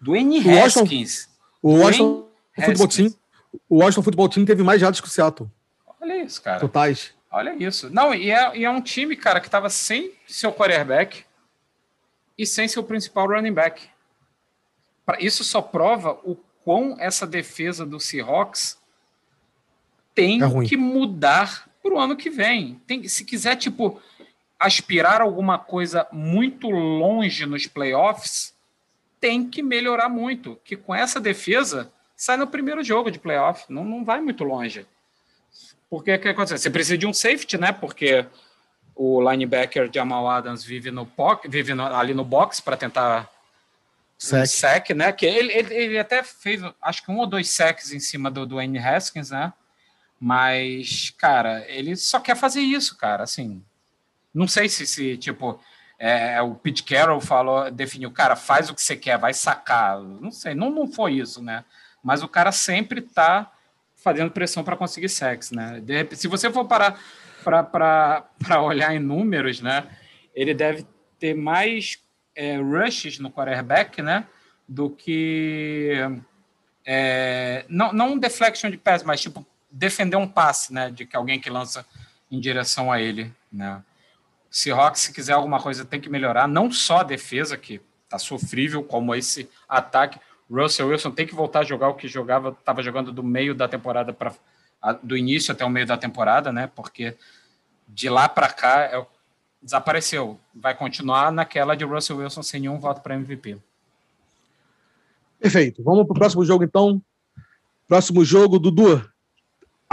Dwayne 0.00 0.38
Haskins. 0.38 1.28
O 1.60 1.78
Washington, 1.78 2.28
Football 2.54 2.88
Team, 2.88 3.14
o 3.68 3.78
Washington 3.78 4.02
Football 4.02 4.28
Team 4.28 4.44
teve 4.44 4.62
mais 4.62 4.80
jardas 4.80 5.00
que 5.00 5.06
o 5.06 5.10
Seattle. 5.10 5.50
Olha 6.00 6.22
isso, 6.22 6.40
cara. 6.42 6.60
Totais. 6.60 7.12
Olha 7.30 7.54
isso. 7.54 7.90
Não, 7.90 8.14
e 8.14 8.30
é, 8.30 8.56
e 8.56 8.64
é 8.64 8.70
um 8.70 8.80
time, 8.80 9.16
cara, 9.16 9.40
que 9.40 9.50
tava 9.50 9.68
sem 9.68 10.12
seu 10.26 10.52
quarterback 10.52 11.24
e 12.38 12.46
sem 12.46 12.68
seu 12.68 12.84
principal 12.84 13.26
running 13.26 13.52
back. 13.52 13.88
Isso 15.18 15.42
só 15.42 15.60
prova 15.60 16.12
o 16.22 16.36
quão 16.64 16.96
essa 16.98 17.26
defesa 17.26 17.84
do 17.84 17.98
Seahawks 17.98 18.78
tem 20.14 20.42
é 20.42 20.64
que 20.66 20.76
mudar 20.76 21.68
para 21.82 21.94
o 21.94 21.98
ano 21.98 22.16
que 22.16 22.30
vem. 22.30 22.80
Tem, 22.86 23.06
se 23.08 23.24
quiser, 23.24 23.56
tipo, 23.56 24.00
aspirar 24.58 25.20
alguma 25.20 25.58
coisa 25.58 26.06
muito 26.12 26.70
longe 26.70 27.44
nos 27.44 27.66
playoffs, 27.66 28.54
tem 29.20 29.48
que 29.48 29.62
melhorar 29.62 30.08
muito. 30.08 30.58
Que 30.64 30.76
com 30.76 30.94
essa 30.94 31.20
defesa, 31.20 31.90
sai 32.16 32.36
no 32.36 32.46
primeiro 32.46 32.82
jogo 32.82 33.10
de 33.10 33.18
playoff. 33.18 33.64
Não, 33.68 33.84
não 33.84 34.04
vai 34.04 34.20
muito 34.20 34.44
longe. 34.44 34.86
Porque 35.90 36.16
que 36.18 36.28
acontece? 36.28 36.62
Você 36.62 36.70
precisa 36.70 36.98
de 36.98 37.06
um 37.06 37.12
safety, 37.12 37.58
né? 37.58 37.72
Porque 37.72 38.26
o 38.94 39.20
linebacker 39.30 39.90
Jamal 39.92 40.28
Adams 40.28 40.64
vive 40.64 40.90
no 40.90 41.08
vive 41.46 41.74
no, 41.74 41.84
ali 41.84 42.14
no 42.14 42.24
box 42.24 42.60
para 42.60 42.76
tentar 42.76 43.30
sec. 44.18 44.42
Um 44.42 44.46
sec, 44.46 44.90
né? 44.90 45.12
Que 45.12 45.26
ele, 45.26 45.52
ele, 45.52 45.74
ele, 45.74 45.98
até 45.98 46.22
fez, 46.22 46.62
acho 46.80 47.04
que 47.04 47.10
um 47.10 47.18
ou 47.18 47.26
dois 47.26 47.48
secs 47.50 47.92
em 47.92 48.00
cima 48.00 48.30
do 48.30 48.46
Dwayne 48.46 48.78
Haskins, 48.78 49.30
né? 49.30 49.52
Mas, 50.20 51.10
cara, 51.18 51.64
ele 51.68 51.96
só 51.96 52.20
quer 52.20 52.36
fazer 52.36 52.60
isso, 52.60 52.96
cara. 52.96 53.24
Assim, 53.24 53.62
não 54.32 54.48
sei 54.48 54.68
se, 54.68 54.86
se 54.86 55.16
tipo, 55.16 55.60
é, 55.98 56.40
o 56.42 56.54
Pete 56.54 56.82
Carroll 56.82 57.20
falou, 57.20 57.70
definiu, 57.70 58.10
cara, 58.10 58.36
faz 58.36 58.68
o 58.68 58.74
que 58.74 58.82
você 58.82 58.96
quer, 58.96 59.18
vai 59.18 59.32
sacar. 59.32 60.00
Não 60.00 60.30
sei, 60.30 60.54
não, 60.54 60.70
não 60.70 60.86
foi 60.86 61.14
isso, 61.14 61.42
né? 61.42 61.64
Mas 62.02 62.22
o 62.22 62.28
cara 62.28 62.52
sempre 62.52 63.00
tá 63.00 63.50
fazendo 63.96 64.30
pressão 64.30 64.62
para 64.62 64.76
conseguir 64.76 65.08
sexo, 65.08 65.54
né? 65.54 65.80
De, 65.80 66.14
se 66.16 66.28
você 66.28 66.50
for 66.50 66.66
parar 66.66 66.98
para 67.42 68.62
olhar 68.62 68.94
em 68.94 68.98
números, 68.98 69.60
né? 69.60 69.88
Ele 70.34 70.52
deve 70.52 70.86
ter 71.18 71.34
mais 71.34 71.98
é, 72.34 72.56
rushes 72.56 73.18
no 73.18 73.30
quarterback, 73.30 74.02
né? 74.02 74.26
Do 74.68 74.90
que 74.90 75.92
é, 76.84 77.64
não, 77.68 77.92
não 77.92 78.18
deflection 78.18 78.70
de 78.70 78.76
pass, 78.76 79.02
mas 79.02 79.20
tipo 79.20 79.46
defender 79.74 80.16
um 80.16 80.26
passe, 80.26 80.72
né? 80.72 80.90
De 80.90 81.04
que 81.04 81.16
alguém 81.16 81.40
que 81.40 81.50
lança 81.50 81.84
em 82.30 82.38
direção 82.38 82.92
a 82.92 83.00
ele, 83.00 83.32
né? 83.52 83.82
Seahawks, 84.50 85.02
se 85.02 85.12
quiser 85.12 85.32
alguma 85.32 85.60
coisa, 85.60 85.84
tem 85.84 86.00
que 86.00 86.08
melhorar. 86.08 86.46
Não 86.46 86.70
só 86.70 86.98
a 86.98 87.02
defesa, 87.02 87.56
que 87.56 87.80
tá 88.08 88.18
sofrível, 88.18 88.84
como 88.84 89.14
esse 89.14 89.48
ataque. 89.68 90.20
Russell 90.48 90.88
Wilson 90.88 91.10
tem 91.10 91.26
que 91.26 91.34
voltar 91.34 91.60
a 91.60 91.64
jogar 91.64 91.88
o 91.88 91.94
que 91.94 92.06
jogava, 92.06 92.50
estava 92.50 92.82
jogando 92.82 93.10
do 93.10 93.22
meio 93.22 93.54
da 93.54 93.66
temporada 93.66 94.12
para 94.12 94.32
do 95.02 95.16
início 95.16 95.50
até 95.50 95.64
o 95.64 95.70
meio 95.70 95.86
da 95.86 95.96
temporada, 95.96 96.52
né? 96.52 96.70
Porque 96.76 97.16
de 97.88 98.08
lá 98.10 98.28
para 98.28 98.52
cá 98.52 98.80
é, 98.82 99.04
desapareceu. 99.60 100.38
Vai 100.54 100.76
continuar 100.76 101.32
naquela 101.32 101.74
de 101.74 101.84
Russell 101.84 102.18
Wilson 102.18 102.42
sem 102.42 102.60
nenhum 102.60 102.78
voto 102.78 103.00
para 103.00 103.14
MVP. 103.14 103.56
Perfeito. 105.40 105.82
Vamos 105.82 106.04
para 106.04 106.12
o 106.12 106.18
próximo 106.18 106.44
jogo, 106.44 106.62
então. 106.62 107.02
Próximo 107.88 108.24
jogo, 108.24 108.58
Dudu. 108.58 109.10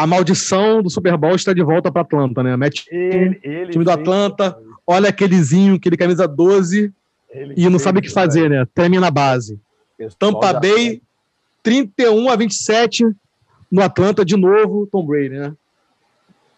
A 0.02 0.08
maldição 0.08 0.82
do 0.82 0.90
Super 0.90 1.16
Bowl 1.16 1.36
está 1.36 1.54
de 1.54 1.62
volta 1.62 1.92
para 1.92 2.02
Atlanta, 2.02 2.42
né? 2.42 2.56
Matt, 2.56 2.88
ele, 2.90 3.40
ele 3.44 3.72
time 3.72 3.84
do 3.84 3.92
Atlanta. 3.92 4.58
Olha 4.88 5.10
aquelezinho, 5.10 5.76
aquele 5.76 5.96
camisa 5.96 6.28
12 6.28 6.92
ele 7.30 7.54
e 7.56 7.70
não 7.70 7.78
sabe 7.78 8.00
o 8.00 8.02
que 8.02 8.10
fazer, 8.10 8.50
né? 8.50 8.66
Treme 8.74 9.00
na 9.00 9.12
base. 9.12 9.60
Tampa 10.18 10.54
Bay, 10.54 11.04
31 11.62 12.32
a 12.32 12.36
27 12.36 13.06
no 13.72 13.84
Atlanta, 13.84 14.26
de 14.26 14.36
novo, 14.36 14.88
Tom 14.88 15.06
Brady, 15.06 15.38
né? 15.38 15.54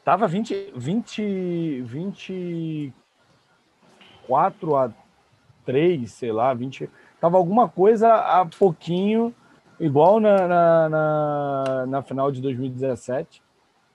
Tava 0.05 0.25
20, 0.25 0.71
20, 0.77 1.81
24 1.81 4.77
a 4.77 4.89
3, 5.65 6.09
sei 6.09 6.31
lá, 6.31 6.53
20. 6.53 6.89
Tava 7.19 7.35
alguma 7.35 7.67
coisa 7.67 8.13
a 8.13 8.45
pouquinho, 8.45 9.35
igual 9.83 10.19
na, 10.19 10.47
na, 10.47 10.89
na, 10.89 11.85
na 11.87 12.01
final 12.01 12.31
de 12.31 12.41
2017, 12.41 13.41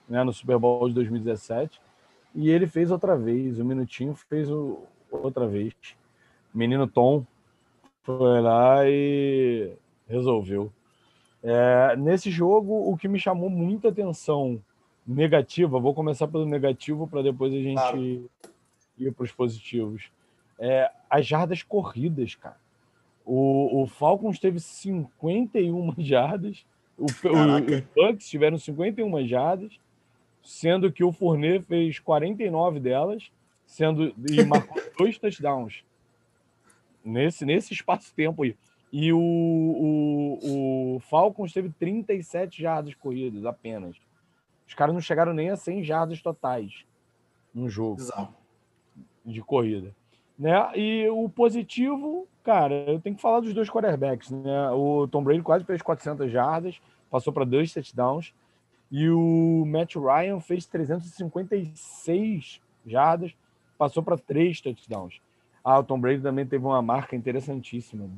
né, 0.07 0.23
no 0.23 0.31
Super 0.31 0.57
Bowl 0.59 0.87
de 0.87 0.93
2017. 0.95 1.81
E 2.35 2.49
ele 2.49 2.67
fez 2.67 2.91
outra 2.91 3.17
vez, 3.17 3.59
o 3.59 3.65
minutinho 3.65 4.13
fez 4.13 4.49
o, 4.51 4.83
outra 5.11 5.47
vez. 5.47 5.73
Menino 6.53 6.87
Tom 6.87 7.25
foi 8.03 8.39
lá 8.41 8.87
e 8.87 9.73
resolveu. 10.07 10.71
É, 11.41 11.95
nesse 11.95 12.29
jogo, 12.29 12.91
o 12.91 12.95
que 12.95 13.07
me 13.07 13.19
chamou 13.19 13.49
muita 13.49 13.89
atenção 13.89 14.61
negativa, 15.07 15.79
vou 15.79 15.95
começar 15.95 16.27
pelo 16.27 16.45
negativo 16.45 17.07
para 17.07 17.23
depois 17.23 17.51
a 17.51 17.57
gente 17.57 17.75
claro. 17.75 18.29
ir 18.97 19.11
para 19.11 19.23
os 19.23 19.31
positivos. 19.31 20.11
É, 20.59 20.91
as 21.09 21.25
jardas 21.25 21.63
corridas, 21.63 22.35
cara. 22.35 22.57
O, 23.31 23.83
o 23.83 23.85
Falcons 23.85 24.39
teve 24.39 24.59
51 24.59 25.93
jardas, 26.01 26.65
o, 26.97 27.03
o, 27.03 27.05
os 27.05 27.81
Bucks 27.95 28.27
tiveram 28.27 28.57
51 28.57 29.27
jardas, 29.27 29.79
sendo 30.41 30.91
que 30.91 31.03
o 31.03 31.11
Fournet 31.11 31.63
fez 31.63 31.99
49 31.99 32.79
delas, 32.79 33.31
sendo 33.67 34.15
e 34.27 34.41
marcou 34.43 34.81
dois 34.97 35.19
touchdowns 35.19 35.83
nesse, 37.05 37.45
nesse 37.45 37.71
espaço-tempo 37.71 38.41
aí. 38.41 38.57
E 38.91 39.13
o, 39.13 39.19
o, 39.19 40.95
o 40.95 40.99
Falcons 41.01 41.53
teve 41.53 41.69
37 41.69 42.59
jardas 42.59 42.95
corridas 42.95 43.45
apenas. 43.45 43.95
Os 44.67 44.73
caras 44.73 44.95
não 44.95 45.01
chegaram 45.01 45.35
nem 45.35 45.51
a 45.51 45.55
100 45.55 45.83
jardas 45.83 46.19
totais 46.19 46.83
no 47.53 47.69
jogo 47.69 48.01
Exato. 48.01 48.33
de 49.23 49.39
corrida. 49.43 49.95
Né? 50.39 50.53
E 50.73 51.09
o 51.09 51.27
positivo, 51.27 52.25
cara, 52.43 52.73
eu 52.89 53.01
tenho 53.01 53.17
que 53.17 53.21
falar 53.21 53.41
dos 53.41 53.53
dois 53.53 53.69
quarterbacks. 53.69 54.31
Né? 54.31 54.71
O 54.71 55.05
Tom 55.05 55.21
Brady 55.21 55.41
quase 55.41 55.65
fez 55.65 55.81
400 55.81 56.31
jardas, 56.31 56.79
passou 57.11 57.33
para 57.33 57.43
dois 57.43 57.73
touchdowns. 57.73 58.33
E 58.89 59.09
o 59.09 59.65
Matt 59.67 59.95
Ryan 59.97 60.39
fez 60.39 60.65
356 60.65 62.61
jardas, 62.85 63.35
passou 63.77 64.01
para 64.01 64.17
três 64.17 64.61
touchdowns. 64.61 65.21
Ah, 65.63 65.77
o 65.77 65.83
Tom 65.83 65.99
Brady 65.99 66.23
também 66.23 66.45
teve 66.45 66.65
uma 66.65 66.81
marca 66.81 67.15
interessantíssima. 67.15 68.09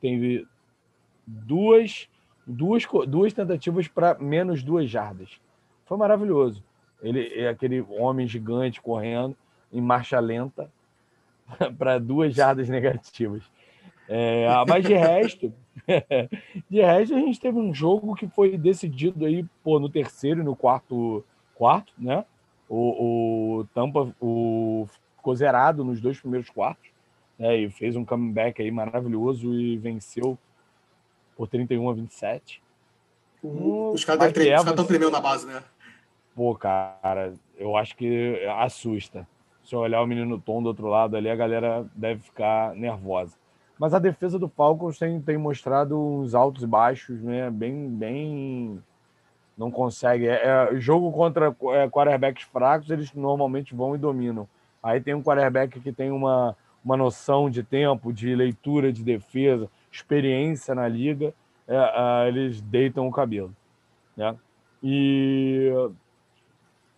Teve 0.00 0.48
duas, 1.26 2.08
duas, 2.46 2.84
duas 3.06 3.34
tentativas 3.34 3.86
para 3.86 4.18
menos 4.18 4.62
duas 4.62 4.88
jardas. 4.88 5.38
Foi 5.84 5.98
maravilhoso. 5.98 6.64
Ele 7.02 7.32
é 7.34 7.48
aquele 7.48 7.82
homem 7.82 8.26
gigante 8.26 8.80
correndo 8.80 9.36
em 9.72 9.80
marcha 9.80 10.18
lenta 10.18 10.70
para 11.78 11.98
duas 11.98 12.34
jardas 12.34 12.68
negativas. 12.68 13.42
É, 14.08 14.46
mas 14.66 14.84
de 14.84 14.94
resto, 14.94 15.52
de 16.68 16.80
resto, 16.80 17.14
a 17.14 17.18
gente 17.18 17.38
teve 17.38 17.56
um 17.58 17.72
jogo 17.72 18.14
que 18.14 18.26
foi 18.26 18.58
decidido 18.58 19.24
aí 19.24 19.44
pô, 19.62 19.78
no 19.78 19.88
terceiro 19.88 20.40
e 20.40 20.44
no 20.44 20.56
quarto 20.56 21.24
quarto, 21.54 21.92
né? 21.96 22.24
O, 22.68 23.58
o 23.58 23.64
Tampa 23.74 24.12
o, 24.20 24.88
ficou 25.16 25.36
zerado 25.36 25.84
nos 25.84 26.00
dois 26.00 26.18
primeiros 26.18 26.50
quartos, 26.50 26.90
né? 27.38 27.56
E 27.56 27.70
fez 27.70 27.94
um 27.94 28.04
comeback 28.04 28.60
aí 28.60 28.70
maravilhoso 28.70 29.54
e 29.54 29.76
venceu 29.76 30.36
por 31.36 31.46
31 31.46 31.88
a 31.88 31.92
27. 31.94 32.62
Uhum. 33.42 33.90
Os 33.90 34.04
caras 34.04 34.36
estão 34.36 34.84
tremendo 34.84 35.10
na 35.10 35.20
base, 35.20 35.46
né? 35.46 35.62
Pô, 36.34 36.54
cara, 36.54 37.34
eu 37.56 37.76
acho 37.76 37.96
que 37.96 38.44
assusta. 38.58 39.26
Se 39.70 39.76
eu 39.76 39.78
olhar 39.78 40.02
o 40.02 40.06
menino 40.06 40.36
Tom 40.36 40.60
do 40.60 40.66
outro 40.66 40.88
lado 40.88 41.16
ali, 41.16 41.30
a 41.30 41.36
galera 41.36 41.86
deve 41.94 42.22
ficar 42.22 42.74
nervosa. 42.74 43.36
Mas 43.78 43.94
a 43.94 44.00
defesa 44.00 44.36
do 44.36 44.48
Falcons 44.48 44.98
tem, 44.98 45.20
tem 45.20 45.38
mostrado 45.38 45.96
uns 45.96 46.34
altos 46.34 46.64
e 46.64 46.66
baixos, 46.66 47.22
né? 47.22 47.48
Bem, 47.52 47.88
bem. 47.88 48.82
Não 49.56 49.70
consegue. 49.70 50.26
É, 50.26 50.42
é, 50.72 50.80
jogo 50.80 51.12
contra 51.12 51.54
é, 51.72 51.88
quarterbacks 51.88 52.42
fracos, 52.52 52.90
eles 52.90 53.14
normalmente 53.14 53.72
vão 53.72 53.94
e 53.94 53.98
dominam. 53.98 54.48
Aí 54.82 55.00
tem 55.00 55.14
um 55.14 55.22
quarterback 55.22 55.78
que 55.78 55.92
tem 55.92 56.10
uma, 56.10 56.56
uma 56.84 56.96
noção 56.96 57.48
de 57.48 57.62
tempo, 57.62 58.12
de 58.12 58.34
leitura 58.34 58.92
de 58.92 59.04
defesa, 59.04 59.70
experiência 59.88 60.74
na 60.74 60.88
liga, 60.88 61.32
é, 61.68 61.76
é, 61.76 62.26
eles 62.28 62.60
deitam 62.60 63.06
o 63.06 63.12
cabelo. 63.12 63.54
Né? 64.16 64.34
E 64.82 65.70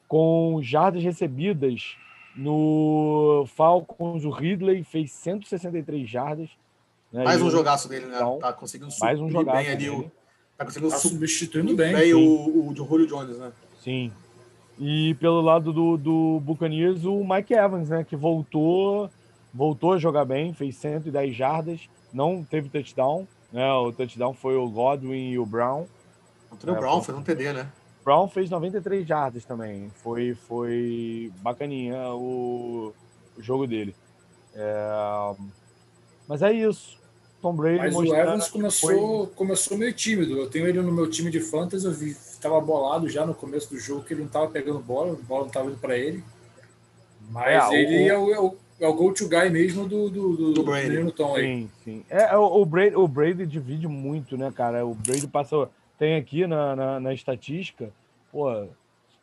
com 0.08 0.58
jardas 0.62 1.02
recebidas 1.02 1.98
no 2.36 3.44
Falcons, 3.54 4.24
o 4.24 4.30
Ridley 4.30 4.82
fez 4.84 5.12
163 5.12 6.08
jardas, 6.08 6.48
né? 7.12 7.24
Mais 7.24 7.42
um 7.42 7.50
jogaço 7.50 7.88
dele, 7.88 8.06
né? 8.06 8.16
Então, 8.16 8.38
tá 8.38 8.52
conseguindo 8.52 8.90
mais 9.00 9.20
um 9.20 9.28
jogaço 9.30 9.58
bem 9.58 9.68
ali. 9.70 9.90
O... 9.90 10.10
Tá 10.56 10.64
conseguindo 10.64 10.90
tá 10.90 10.98
su- 10.98 11.08
substituindo 11.08 11.74
bem. 11.76 11.92
bem 11.92 12.06
sim. 12.06 12.14
o, 12.14 12.68
o 12.68 12.74
de 12.74 12.78
Julio 12.84 13.06
Jones, 13.06 13.38
né? 13.38 13.52
Sim. 13.80 14.12
E 14.78 15.14
pelo 15.14 15.40
lado 15.40 15.72
do, 15.72 15.96
do 15.96 16.40
Buccaneers, 16.40 17.04
o 17.04 17.22
Mike 17.24 17.52
Evans, 17.54 17.88
né? 17.90 18.04
Que 18.04 18.16
voltou, 18.16 19.10
voltou 19.52 19.92
a 19.92 19.98
jogar 19.98 20.24
bem, 20.24 20.54
fez 20.54 20.76
110 20.76 21.34
jardas, 21.36 21.88
não 22.12 22.42
teve 22.42 22.68
touchdown. 22.68 23.26
Né, 23.52 23.70
o 23.70 23.92
touchdown 23.92 24.32
foi 24.32 24.56
o 24.56 24.66
Godwin 24.66 25.28
e 25.32 25.38
o 25.38 25.44
Brown. 25.44 25.84
O 26.50 26.70
É, 26.70 26.74
Brown 26.74 27.02
fez 27.02 27.18
um 27.18 27.22
TD, 27.22 27.52
né? 27.52 27.68
Brown 28.04 28.28
fez 28.28 28.50
93 28.50 29.06
jardas 29.06 29.44
também. 29.44 29.90
Foi, 30.02 30.34
foi 30.34 31.32
bacaninha 31.38 32.08
o, 32.10 32.92
o 33.36 33.42
jogo 33.42 33.66
dele. 33.66 33.94
É, 34.54 35.34
Mas 36.28 36.42
é 36.42 36.52
isso. 36.52 37.00
Tom 37.40 37.54
Brady 37.56 37.78
Mas 37.78 37.94
o 37.96 38.14
Evans 38.14 38.48
começou, 38.48 39.26
começou 39.28 39.76
meio 39.76 39.92
tímido. 39.92 40.38
Eu 40.38 40.48
tenho 40.48 40.66
ele 40.68 40.80
no 40.80 40.92
meu 40.92 41.10
time 41.10 41.28
de 41.30 41.40
fantasy, 41.40 41.84
eu 41.84 41.92
vi, 41.92 42.10
estava 42.10 42.60
bolado 42.60 43.08
já 43.08 43.26
no 43.26 43.34
começo 43.34 43.68
do 43.70 43.80
jogo 43.80 44.04
que 44.04 44.14
ele 44.14 44.20
não 44.20 44.28
estava 44.28 44.48
pegando 44.48 44.78
bola, 44.78 45.12
a 45.12 45.16
bola 45.26 45.40
não 45.40 45.48
estava 45.48 45.68
indo 45.68 45.78
para 45.78 45.98
ele. 45.98 46.22
Mas 47.30 47.46
É, 47.54 47.68
o- 47.68 47.72
ele 47.72 48.08
é 48.08 48.16
o, 48.18 48.32
é 48.32 48.40
o, 48.40 48.56
é 48.80 48.86
o 48.88 48.94
go-to 48.94 49.28
guy 49.28 49.50
mesmo 49.50 49.88
do, 49.88 50.08
do, 50.08 50.36
do, 50.36 50.52
Do 50.52 50.62
Brady. 50.62 51.12
Tom 51.12 51.34
aí. 51.34 51.42
Sim, 51.44 51.70
sim. 51.82 52.04
É, 52.08 52.34
é, 52.34 52.36
o, 52.38 52.60
o 52.62 52.64
Brady, 52.64 52.94
o 52.94 53.08
Brady 53.08 53.44
divide 53.46 53.88
muito, 53.88 54.36
né, 54.36 54.52
cara? 54.54 54.86
O 54.86 54.94
Brady 54.94 55.26
passa. 55.26 55.68
Tem 56.02 56.16
aqui 56.16 56.48
na, 56.48 56.74
na, 56.74 56.98
na 56.98 57.14
estatística, 57.14 57.92
pô. 58.32 58.66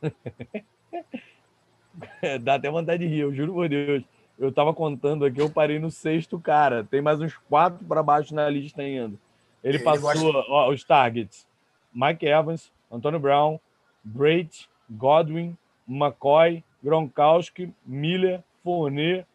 Dá 2.41 2.55
até 2.55 2.71
vontade 2.71 3.05
de 3.05 3.13
rir, 3.13 3.19
eu 3.19 3.35
juro 3.35 3.51
por 3.51 3.67
Deus. 3.67 4.01
Eu 4.37 4.49
tava 4.49 4.73
contando 4.73 5.25
aqui, 5.25 5.41
eu 5.41 5.49
parei 5.49 5.77
no 5.77 5.91
sexto, 5.91 6.39
cara. 6.39 6.85
Tem 6.85 7.01
mais 7.01 7.19
uns 7.19 7.35
quatro 7.35 7.85
para 7.85 8.01
baixo 8.01 8.33
na 8.33 8.49
lista 8.49 8.81
ainda. 8.81 9.17
Ele, 9.61 9.75
Ele 9.75 9.83
passou 9.83 10.31
gosta- 10.31 10.49
ó, 10.49 10.71
os 10.71 10.81
targets: 10.85 11.45
Mike 11.93 12.25
Evans, 12.25 12.71
Antônio 12.89 13.19
Brown, 13.19 13.59
Brady, 14.01 14.69
Godwin, 14.89 15.57
McCoy, 15.85 16.63
Gronkowski, 16.81 17.73
Miller, 17.85 18.41
Fournier, 18.63 19.25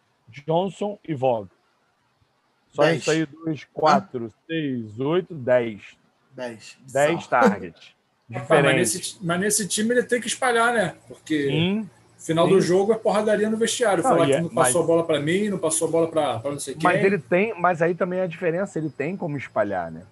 Johnson 0.47 0.99
e 1.07 1.13
Vogue. 1.13 1.51
Só 2.71 2.85
Dez. 2.85 3.03
isso 3.03 3.11
aí, 3.11 3.27
dois, 3.27 3.65
quatro, 3.65 4.33
seis, 4.47 4.99
oito, 4.99 5.35
dez. 5.35 6.03
10. 6.37 6.77
Dez 6.93 7.27
targets. 7.27 7.95
Rapaz, 8.33 8.65
mas, 8.65 8.75
nesse, 8.77 9.17
mas 9.21 9.41
nesse 9.41 9.69
time 9.69 9.95
ele 9.95 10.03
tem 10.03 10.21
que 10.21 10.27
espalhar, 10.27 10.73
né? 10.73 10.95
Porque 11.07 11.47
Sim, 11.47 11.89
final 12.19 12.47
sim. 12.49 12.55
do 12.55 12.61
jogo 12.61 12.93
é 12.93 12.97
porradaria 12.97 13.51
no 13.51 13.57
vestiário. 13.57 14.03
Não, 14.03 14.11
Falar 14.11 14.25
e 14.25 14.31
que 14.31 14.33
é- 14.37 14.41
não 14.41 14.49
passou 14.49 14.81
mas- 14.81 14.85
a 14.85 14.87
bola 14.93 15.05
para 15.05 15.21
mim, 15.21 15.49
não 15.51 15.59
passou 15.59 15.89
a 15.89 15.91
bola 15.91 16.09
para 16.09 16.41
não 16.45 16.59
sei 16.59 16.75
quem. 16.75 16.83
mas 16.83 17.05
ele 17.05 17.19
tem, 17.19 17.55
mas 17.61 17.83
aí 17.83 17.95
também 17.95 18.21
a 18.21 18.27
diferença, 18.27 18.79
ele 18.79 18.89
tem 18.91 19.15
como 19.17 19.37
espalhar, 19.37 19.91
né? 19.93 20.03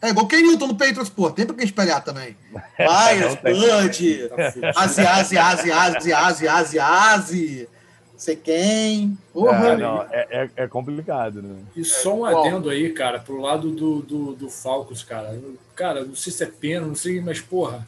É 0.00 0.08
igual 0.10 0.24
o 0.26 0.28
Ken 0.28 0.40
Newton 0.40 0.68
no 0.68 0.76
Patriots, 0.76 1.08
pô. 1.10 1.30
Tem 1.30 1.44
pra 1.44 1.56
quem 1.56 1.64
espelhar 1.64 2.02
também. 2.02 2.36
Vai. 2.78 3.18
Bud. 3.36 4.30
Asi, 4.76 5.00
asi, 5.06 5.36
asi, 5.38 6.12
asi, 6.12 6.12
asi, 6.48 6.78
asi. 6.78 7.68
Não 7.72 7.77
sei 8.18 8.36
quem. 8.36 9.16
Porra. 9.32 9.68
É, 9.68 9.76
não, 9.78 10.02
é, 10.02 10.26
é, 10.30 10.50
é 10.64 10.66
complicado, 10.66 11.40
né? 11.40 11.56
E 11.74 11.82
só 11.84 12.14
um 12.14 12.24
adendo 12.26 12.68
aí, 12.68 12.92
cara, 12.92 13.18
pro 13.18 13.40
lado 13.40 13.70
do, 13.70 14.02
do, 14.02 14.32
do 14.34 14.50
Falcons, 14.50 15.02
cara. 15.02 15.32
Eu- 15.34 15.56
Cara, 15.74 16.04
não 16.04 16.16
sei 16.16 16.32
se 16.32 16.42
é 16.42 16.46
pena, 16.46 16.84
não 16.84 16.96
sei, 16.96 17.20
mas, 17.20 17.40
porra, 17.40 17.86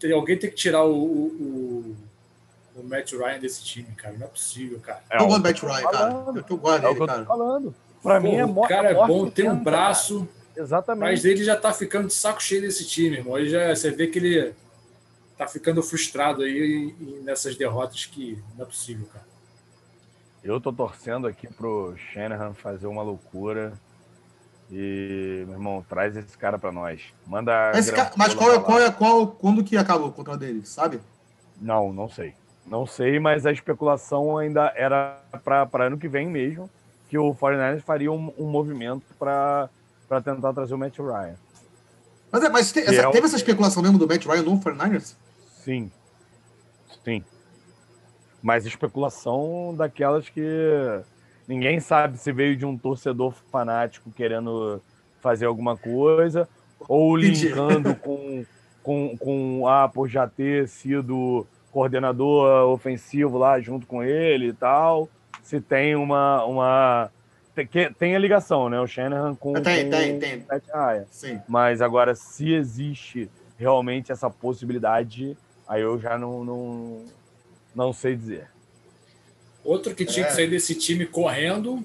tem, 0.00 0.12
alguém 0.12 0.36
tem 0.36 0.50
que 0.50 0.56
tirar 0.56 0.84
o, 0.84 0.92
o, 0.92 1.96
o, 2.74 2.80
o 2.80 2.82
Matt 2.82 3.12
Ryan 3.12 3.38
desse 3.38 3.62
time, 3.62 3.86
cara. 3.96 4.16
Não 4.18 4.26
é 4.26 4.28
possível, 4.28 4.80
cara. 4.80 5.00
É 5.08 5.18
eu 5.18 5.22
o 5.22 5.26
gosto 5.28 5.38
do 5.40 5.42
Matt 5.46 5.62
eu 5.62 5.68
Ryan, 5.68 5.82
cara. 5.88 6.12
Eu, 6.12 6.44
eu 6.50 6.56
gosto 6.56 6.84
É 6.84 6.88
dele, 6.88 7.00
eu 7.00 7.06
cara. 7.06 7.24
falando. 7.24 7.74
Pra 8.02 8.18
mim 8.18 8.34
é 8.34 8.44
o 8.44 8.54
cara 8.62 8.90
é 8.90 8.94
bom, 8.94 9.30
tem 9.30 9.48
um 9.48 9.62
braço, 9.62 10.26
cara. 10.54 10.64
Exatamente. 10.64 11.10
mas 11.12 11.24
ele 11.24 11.44
já 11.44 11.54
tá 11.54 11.72
ficando 11.72 12.08
de 12.08 12.14
saco 12.14 12.42
cheio 12.42 12.62
desse 12.62 12.84
time, 12.84 13.18
irmão. 13.18 13.38
Ele 13.38 13.48
já, 13.50 13.72
você 13.72 13.92
vê 13.92 14.08
que 14.08 14.18
ele 14.18 14.52
tá 15.40 15.48
ficando 15.48 15.82
frustrado 15.82 16.42
aí 16.42 16.94
nessas 17.24 17.56
derrotas 17.56 18.04
que 18.04 18.38
não 18.58 18.62
é 18.64 18.68
possível, 18.68 19.06
cara. 19.10 19.24
Eu 20.44 20.60
tô 20.60 20.70
torcendo 20.70 21.26
aqui 21.26 21.46
pro 21.48 21.94
Shanahan 21.96 22.52
fazer 22.52 22.86
uma 22.86 23.02
loucura. 23.02 23.72
E, 24.70 25.42
meu 25.46 25.54
irmão, 25.54 25.84
traz 25.88 26.14
esse 26.14 26.36
cara 26.36 26.58
pra 26.58 26.70
nós. 26.70 27.00
Manda. 27.26 27.70
a 27.70 27.78
Esse 27.78 27.90
cara- 27.90 28.12
mas 28.16 28.34
qual 28.34 28.52
é, 28.52 28.60
qual 28.60 28.80
é 28.80 28.90
qual, 28.92 29.26
quando 29.28 29.64
que 29.64 29.76
acabou 29.78 30.08
o 30.08 30.12
contrato 30.12 30.40
dele, 30.40 30.64
sabe? 30.66 31.00
Não, 31.58 31.90
não 31.90 32.08
sei. 32.08 32.34
Não 32.66 32.86
sei, 32.86 33.18
mas 33.18 33.46
a 33.46 33.50
especulação 33.52 34.36
ainda 34.36 34.70
era 34.76 35.20
para 35.42 35.86
ano 35.86 35.96
que 35.98 36.06
vem 36.06 36.28
mesmo, 36.28 36.68
que 37.08 37.16
o 37.18 37.34
49ers 37.34 37.80
faria 37.80 38.12
um, 38.12 38.32
um 38.38 38.46
movimento 38.46 39.06
para 39.18 39.68
tentar 40.22 40.52
trazer 40.52 40.74
o 40.74 40.78
Matt 40.78 40.98
Ryan. 40.98 41.34
Mas, 42.30 42.44
é, 42.44 42.48
mas 42.50 42.70
te- 42.72 42.80
essa- 42.80 42.94
é 42.94 43.08
o- 43.08 43.10
teve 43.10 43.26
essa 43.26 43.36
especulação 43.36 43.82
mesmo 43.82 43.98
do 43.98 44.06
Matt 44.06 44.24
Ryan 44.26 44.42
no 44.42 44.60
49ers? 44.60 45.16
Sim. 45.60 45.90
Sim. 47.04 47.24
Mas 48.42 48.66
especulação 48.66 49.74
daquelas 49.76 50.28
que 50.28 50.42
ninguém 51.46 51.80
sabe 51.80 52.18
se 52.18 52.32
veio 52.32 52.56
de 52.56 52.64
um 52.64 52.76
torcedor 52.76 53.34
fanático 53.50 54.10
querendo 54.10 54.82
fazer 55.20 55.46
alguma 55.46 55.76
coisa, 55.76 56.48
ou 56.88 57.14
linkando 57.14 57.94
com, 57.96 58.44
com, 58.82 59.16
com 59.18 59.68
ah, 59.68 59.88
por 59.88 60.08
já 60.08 60.26
ter 60.26 60.66
sido 60.66 61.46
coordenador 61.70 62.68
ofensivo 62.70 63.38
lá 63.38 63.60
junto 63.60 63.86
com 63.86 64.02
ele 64.02 64.48
e 64.48 64.52
tal. 64.52 65.08
Se 65.42 65.60
tem 65.60 65.94
uma. 65.94 66.44
uma 66.44 67.10
tem, 67.98 68.16
a 68.16 68.18
ligação, 68.18 68.70
né? 68.70 68.80
O 68.80 68.86
Shanahan 68.86 69.34
com, 69.34 69.52
Tem, 69.54 69.84
com 69.84 69.90
tem, 69.90 70.18
tem. 70.18 70.44
Ryan. 70.72 71.04
Sim. 71.10 71.40
Mas 71.46 71.82
agora, 71.82 72.14
se 72.14 72.52
existe 72.54 73.30
realmente 73.58 74.10
essa 74.10 74.30
possibilidade, 74.30 75.36
aí 75.70 75.82
eu 75.82 75.98
já 76.00 76.18
não, 76.18 76.44
não, 76.44 77.04
não 77.74 77.92
sei 77.92 78.16
dizer. 78.16 78.48
Outro 79.64 79.94
que 79.94 80.04
tinha 80.04 80.26
É. 80.26 80.28
que 80.28 80.34
sair 80.34 80.48
desse 80.50 80.74
time 80.74 81.06
correndo 81.06 81.84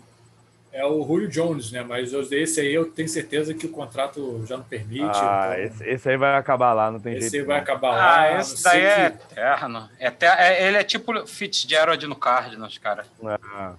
é 0.72 0.86
o 0.86 1.06
Julio 1.06 1.28
Jones, 1.30 1.72
né? 1.72 1.84
Mas 1.84 2.12
esse 2.32 2.60
aí 2.60 2.74
eu 2.74 2.86
tenho 2.92 3.08
certeza 3.08 3.54
que 3.54 3.66
o 3.66 3.70
contrato 3.70 4.44
já 4.46 4.58
não 4.58 4.64
permite. 4.64 5.04
Ah, 5.14 5.52
então 5.54 5.64
esse, 5.66 5.84
esse 5.90 6.10
aí 6.10 6.18
vai 6.18 6.36
acabar 6.36 6.74
lá, 6.74 6.92
não 6.92 7.00
tem 7.00 7.14
esse 7.14 7.30
jeito. 7.30 7.44
aí 7.44 7.48
vai 7.48 7.58
não. 7.58 7.64
acabar 7.64 7.90
lá. 7.92 8.04
Ah, 8.04 8.26
a 8.30 8.34
não 8.34 8.40
esse 8.40 8.64
daí 8.64 8.82
é 8.82 9.10
que- 9.12 9.16
eterno. 9.34 9.90
Ete- 10.00 10.26
é- 10.26 10.68
ele 10.68 10.78
é 10.78 10.84
tipo 10.84 11.28
Fitzgerald 11.28 12.06
no 12.08 12.16
Cardinals, 12.16 12.78
cara. 12.78 13.06
Ah. 13.24 13.74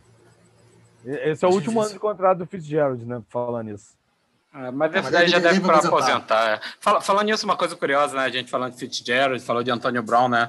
Esse 1.05 1.45
é 1.45 1.49
o 1.49 1.53
último 1.53 1.81
ano 1.81 1.93
de 1.93 1.99
contrato 1.99 2.39
do 2.39 2.47
Fitzgerald, 2.47 3.05
né? 3.05 3.23
Falando 3.29 3.71
isso. 3.71 3.95
É, 4.57 4.71
mas 4.71 4.95
Ah, 4.95 4.99
esse 5.01 5.11
daí 5.11 5.29
já 5.29 5.39
deve 5.39 5.61
para 5.61 5.79
aposentar. 5.79 6.49
é. 6.57 6.61
Fala- 6.81 7.01
falando 7.01 7.27
nisso, 7.27 7.45
uma 7.45 7.57
coisa 7.57 7.77
curiosa, 7.77 8.17
né? 8.17 8.25
A 8.25 8.29
gente 8.31 8.51
falando 8.51 8.73
de 8.73 8.79
Fitzgerald, 8.79 9.43
falou 9.45 9.63
de 9.63 9.71
Antônio 9.71 10.03
Brown, 10.03 10.29
né? 10.29 10.49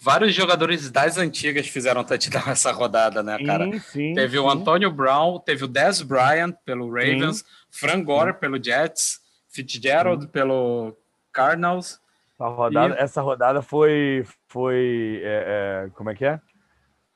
Vários 0.00 0.34
jogadores 0.34 0.90
das 0.90 1.16
antigas 1.18 1.68
fizeram 1.68 2.02
touchdown 2.02 2.42
essa 2.50 2.72
rodada, 2.72 3.22
né, 3.22 3.38
cara? 3.44 3.64
Sim, 3.64 3.78
sim, 3.78 4.14
Teve 4.14 4.38
o 4.38 4.50
sim. 4.50 4.58
Antônio 4.58 4.90
Brown, 4.90 5.38
teve 5.38 5.64
o 5.64 5.68
Des 5.68 6.02
Bryant 6.02 6.54
pelo 6.64 6.88
Ravens, 6.90 7.44
Frank 7.70 8.02
Gore 8.04 8.32
pelo 8.34 8.62
Jets, 8.62 9.20
Fitzgerald 9.48 10.26
pelo 10.28 10.96
Cardinals. 11.32 12.00
Essa 12.34 12.48
rodada, 12.48 12.94
E- 12.94 12.98
essa 12.98 13.20
rodada 13.22 13.62
foi. 13.62 14.26
foi 14.48 15.20
é, 15.22 15.84
é, 15.86 15.90
como 15.94 16.10
é 16.10 16.14
que 16.14 16.24
é? 16.24 16.40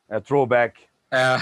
É 0.09 0.21
throwback. 0.21 0.81
É. 1.11 1.37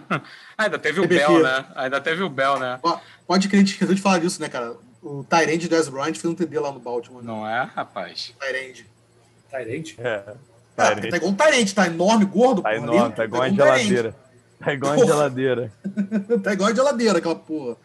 Ainda 0.56 0.78
teve 0.78 1.00
o 1.00 1.02
TBT. 1.08 1.26
Bell, 1.26 1.42
né? 1.42 1.64
Ainda 1.74 2.00
teve 2.00 2.22
o 2.22 2.28
Bell, 2.28 2.58
né? 2.58 2.80
Pode 3.26 3.48
crer, 3.48 3.58
a 3.58 3.60
gente 3.60 3.72
esqueceu 3.72 3.94
de 3.94 4.00
falar 4.00 4.18
disso, 4.18 4.40
né, 4.40 4.48
cara? 4.48 4.76
O 5.02 5.24
Tyrande 5.24 5.68
Des 5.68 5.88
Bryant 5.88 6.14
fez 6.14 6.24
um 6.24 6.34
TD 6.34 6.58
lá 6.58 6.72
no 6.72 6.80
Baltimore. 6.80 7.22
Não 7.22 7.46
é, 7.46 7.62
rapaz? 7.74 8.34
Tyrande. 8.38 8.86
Tyrande? 9.50 9.96
É. 9.98 10.34
Ah, 10.76 10.94
tá 10.96 11.16
igual 11.16 11.30
um 11.32 11.34
Tyrande, 11.34 11.74
tá 11.74 11.86
enorme, 11.86 12.24
gordo. 12.24 12.62
Tá 12.62 12.74
enorme, 12.74 12.98
ali, 13.00 13.12
tá 13.14 13.24
igual 13.24 13.42
uma 13.42 13.48
um 13.48 13.56
Tyrande. 13.56 13.82
geladeira. 13.82 14.16
Tá 14.58 14.72
igual 14.74 14.92
uma 14.92 14.98
Porra. 15.00 15.14
geladeira. 15.14 15.72
tá 16.44 16.52
igual 16.52 16.70
a 16.70 16.74
geladeira, 16.74 17.18
aquela 17.18 17.34
porra. 17.34 17.76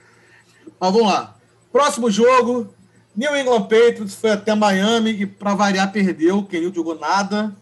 Mas 0.80 0.92
vamos 0.92 1.08
lá. 1.08 1.36
Próximo 1.72 2.12
jogo. 2.12 2.74
New 3.16 3.34
England 3.36 3.62
Patriots 3.64 4.16
foi 4.16 4.32
até 4.32 4.54
Miami 4.54 5.12
e, 5.12 5.26
pra 5.26 5.56
variar, 5.56 5.92
perdeu. 5.92 6.44
Kenilton 6.44 6.76
jogou 6.76 7.00
nada. 7.00 7.56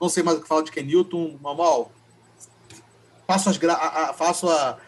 Não 0.00 0.08
sei 0.08 0.22
mais 0.24 0.38
o 0.38 0.42
que 0.42 0.48
falar 0.48 0.62
de 0.62 0.72
Kenilton. 0.72 1.38
Mamal, 1.40 1.92
faço, 3.32 3.50
as 3.50 3.56
gra 3.56 3.72
a, 3.74 4.10
a- 4.10 4.12
faço 4.12 4.48
a, 4.48 4.78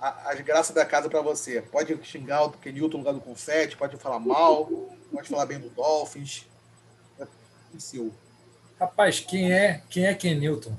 a- 0.00 0.30
as 0.30 0.40
graças 0.40 0.74
da 0.74 0.84
casa 0.84 1.08
pra 1.08 1.20
você. 1.22 1.62
Pode 1.62 1.98
xingar 2.04 2.44
o 2.44 2.50
Kenilton 2.52 2.98
no 2.98 3.04
lugar 3.04 3.14
do 3.14 3.20
confete, 3.20 3.76
pode 3.76 3.96
falar 3.96 4.18
mal, 4.18 4.66
pode 5.12 5.28
falar 5.28 5.46
bem 5.46 5.58
do 5.60 5.68
Dolphins. 5.70 6.46
É 7.20 7.26
seu. 7.78 8.12
Rapaz, 8.80 9.20
quem 9.20 9.52
é 9.52 9.82
quem 9.88 10.06
é 10.06 10.14
Ken 10.14 10.34
Newton? 10.34 10.74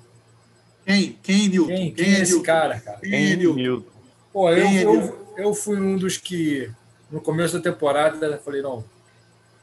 Quem? 0.85 1.13
Quem, 1.23 1.47
Newton? 1.47 1.67
Quem, 1.67 1.93
quem 1.93 2.05
é 2.15 2.19
esse 2.19 2.31
Newton? 2.33 2.45
cara, 2.45 2.79
cara? 2.81 2.99
Quem 2.99 3.31
é 3.31 3.35
Newton? 3.37 3.55
Newton. 3.55 3.91
Pô, 4.33 4.49
eu, 4.49 4.55
Quem 4.67 4.77
é 4.79 4.83
eu, 4.83 5.33
eu 5.37 5.53
fui 5.53 5.79
um 5.79 5.95
dos 5.97 6.17
que, 6.17 6.69
no 7.09 7.21
começo 7.21 7.57
da 7.57 7.63
temporada, 7.71 8.37
falei, 8.39 8.61
não, 8.61 8.83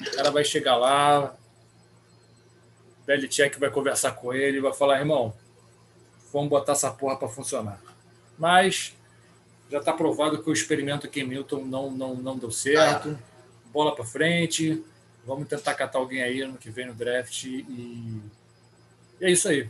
o 0.01 0.11
cara 0.17 0.31
vai 0.31 0.45
chegar 0.45 0.77
lá, 0.77 1.37
Belichick 3.07 3.59
vai 3.59 3.71
conversar 3.71 4.13
com 4.13 4.33
ele 4.33 4.59
e 4.59 4.61
vai 4.61 4.73
falar, 4.73 4.99
irmão, 5.01 5.35
vamos 6.33 6.49
botar 6.49 6.73
essa 6.73 6.91
porra 6.91 7.17
para 7.17 7.29
funcionar. 7.29 7.81
Mas 8.39 8.97
já 9.71 9.79
está 9.79 9.93
provado 9.93 10.43
que 10.43 10.51
o 10.51 10.53
experimento 10.53 11.07
aqui 11.07 11.21
em 11.21 11.27
Milton 11.27 11.65
não, 11.65 11.91
não, 11.91 12.15
não 12.15 12.39
deu 12.39 12.51
certo. 12.51 13.19
Bola 13.73 13.95
para 13.95 14.05
frente, 14.05 14.83
Vamos 15.25 15.49
tentar 15.49 15.75
catar 15.75 15.99
alguém 15.99 16.23
aí 16.23 16.41
ano 16.41 16.57
que 16.57 16.71
vem 16.71 16.87
no 16.87 16.95
draft 16.95 17.45
e, 17.45 17.65
e 17.69 18.23
é 19.21 19.31
isso 19.31 19.49
aí. 19.49 19.69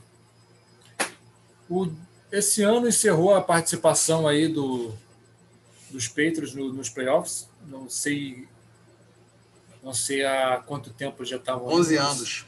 O, 1.69 1.91
esse 2.31 2.63
ano 2.63 2.89
encerrou 2.89 3.35
a 3.35 3.43
participação 3.43 4.29
aí 4.29 4.49
do, 4.49 4.95
dos 5.91 6.07
Patriots 6.09 6.55
no, 6.55 6.73
nos 6.73 6.89
playoffs. 6.89 7.49
Não 7.67 7.91
sei 7.91 8.49
não 9.83 9.93
sei 9.95 10.25
há 10.25 10.63
quanto 10.65 10.91
tempo 10.91 11.25
já 11.25 11.37
estavam. 11.37 11.67
11 11.69 11.97
anos. 11.97 12.47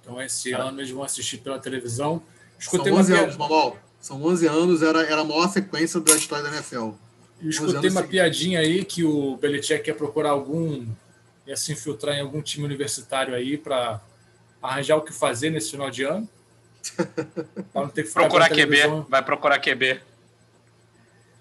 Então, 0.00 0.20
esse 0.22 0.52
ano 0.52 0.80
eles 0.80 0.90
vão 0.90 1.02
assistir 1.02 1.38
pela 1.38 1.58
televisão. 1.58 2.22
Escutei 2.64 2.92
São 2.92 3.00
11 3.00 3.12
uma... 3.12 3.22
anos, 3.22 3.36
Mamal. 3.36 3.78
São 4.00 4.24
11 4.24 4.46
anos, 4.46 4.82
era, 4.82 5.02
era 5.02 5.20
a 5.20 5.24
maior 5.24 5.48
sequência 5.48 6.00
da 6.00 6.14
história 6.14 6.44
da 6.44 6.50
NFL. 6.50 6.90
Eu 7.42 7.50
escutei 7.50 7.90
uma 7.90 8.02
piadinha 8.02 8.60
aí 8.60 8.84
que 8.84 9.04
o 9.04 9.36
Belichick 9.36 9.82
quer 9.82 9.94
procurar 9.94 10.30
algum, 10.30 10.86
ia 11.46 11.56
se 11.56 11.72
infiltrar 11.72 12.16
em 12.16 12.20
algum 12.22 12.40
time 12.40 12.64
universitário 12.64 13.34
aí 13.34 13.58
para 13.58 14.00
arranjar 14.62 14.96
o 14.96 15.02
que 15.02 15.12
fazer 15.12 15.50
nesse 15.50 15.72
final 15.72 15.90
de 15.90 16.04
ano. 16.04 16.28
não 17.74 17.88
ter 17.88 18.04
que 18.04 18.12
procurar 18.12 18.48
QB, 18.48 19.04
vai 19.08 19.22
procurar 19.22 19.58
QB. 19.58 20.00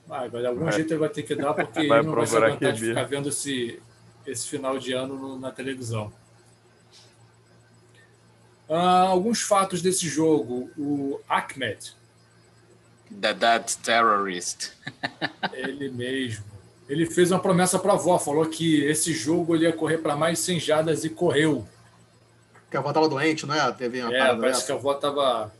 Vai, 0.05 0.29
de 0.29 0.45
algum 0.45 0.65
vai. 0.65 0.73
jeito 0.73 0.91
ele 0.91 0.99
vai 0.99 1.09
ter 1.09 1.23
que 1.23 1.35
dar, 1.35 1.53
porque 1.53 1.87
vai 1.87 1.99
ele 1.99 2.07
não 2.07 2.15
vai 2.15 2.27
se 2.27 2.35
aguentar 2.35 2.73
QB. 2.73 2.79
de 2.79 2.85
ficar 2.87 3.03
vendo 3.03 3.29
esse, 3.29 3.79
esse 4.27 4.47
final 4.47 4.77
de 4.77 4.91
ano 4.91 5.15
no, 5.17 5.39
na 5.39 5.51
televisão. 5.51 6.11
Uh, 8.73 9.07
alguns 9.07 9.39
fatos 9.43 9.83
desse 9.83 10.09
jogo. 10.09 10.67
O 10.75 11.19
Ahmed. 11.29 11.95
The 13.21 13.31
Dead 13.31 13.65
Terrorist. 13.83 14.71
ele 15.53 15.91
mesmo. 15.91 16.43
Ele 16.89 17.05
fez 17.05 17.29
uma 17.29 17.39
promessa 17.39 17.77
para 17.77 17.91
a 17.91 17.95
avó. 17.95 18.17
Falou 18.17 18.47
que 18.47 18.83
esse 18.83 19.13
jogo 19.13 19.55
ele 19.55 19.65
ia 19.65 19.73
correr 19.73 19.99
para 19.99 20.15
mais 20.15 20.39
100 20.39 20.59
jadas 20.59 21.03
e 21.03 21.09
correu. 21.11 21.67
Que 22.71 22.75
a 22.75 22.79
avó 22.79 22.89
estava 22.89 23.07
doente, 23.07 23.45
não 23.45 23.53
é? 23.53 23.71
Teve 23.73 24.01
uma 24.01 24.11
é, 24.11 24.35
parece 24.35 24.41
dessa. 24.41 24.65
que 24.65 24.71
a 24.71 24.75
avó 24.75 24.93
estava. 24.93 25.53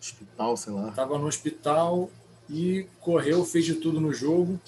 Hospital, 0.00 0.56
sei 0.56 0.72
lá. 0.72 0.88
Estava 0.88 1.18
no 1.18 1.26
hospital 1.28 2.10
e 2.48 2.88
correu, 3.00 3.44
fez 3.44 3.64
de 3.64 3.74
tudo 3.74 4.00
no 4.00 4.12
jogo. 4.12 4.60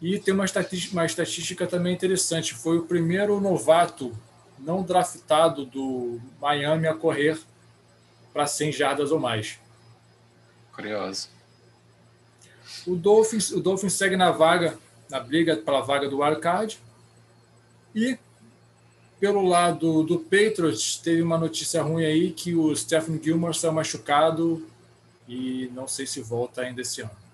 E 0.00 0.18
tem 0.18 0.32
uma 0.32 0.46
estatística, 0.46 0.94
uma 0.94 1.04
estatística 1.04 1.66
também 1.66 1.92
interessante. 1.92 2.54
Foi 2.54 2.78
o 2.78 2.86
primeiro 2.86 3.38
novato 3.38 4.16
não 4.60 4.82
draftado 4.82 5.64
do 5.64 6.20
Miami 6.40 6.86
a 6.86 6.94
correr 6.94 7.38
para 8.32 8.46
100 8.46 8.72
jardas 8.72 9.10
ou 9.10 9.18
mais. 9.18 9.58
Curioso. 10.72 11.28
O 12.86 12.94
Dolphins, 12.94 13.50
o 13.50 13.60
Dolphins 13.60 13.94
segue 13.94 14.16
na 14.16 14.30
vaga, 14.30 14.78
na 15.10 15.20
briga 15.20 15.56
pela 15.56 15.80
vaga 15.80 16.08
do 16.08 16.20
wildcard. 16.20 16.78
E 17.94 18.18
pelo 19.18 19.42
lado 19.42 20.04
do 20.04 20.20
Patriots, 20.20 20.96
teve 20.96 21.22
uma 21.22 21.36
notícia 21.36 21.82
ruim 21.82 22.04
aí 22.04 22.30
que 22.30 22.54
o 22.54 22.74
Stephen 22.76 23.20
Gilmore 23.22 23.54
saiu 23.54 23.72
machucado 23.72 24.64
e 25.26 25.70
não 25.74 25.88
sei 25.88 26.06
se 26.06 26.20
volta 26.20 26.62
ainda 26.62 26.80
esse 26.80 27.02
ano. 27.02 27.27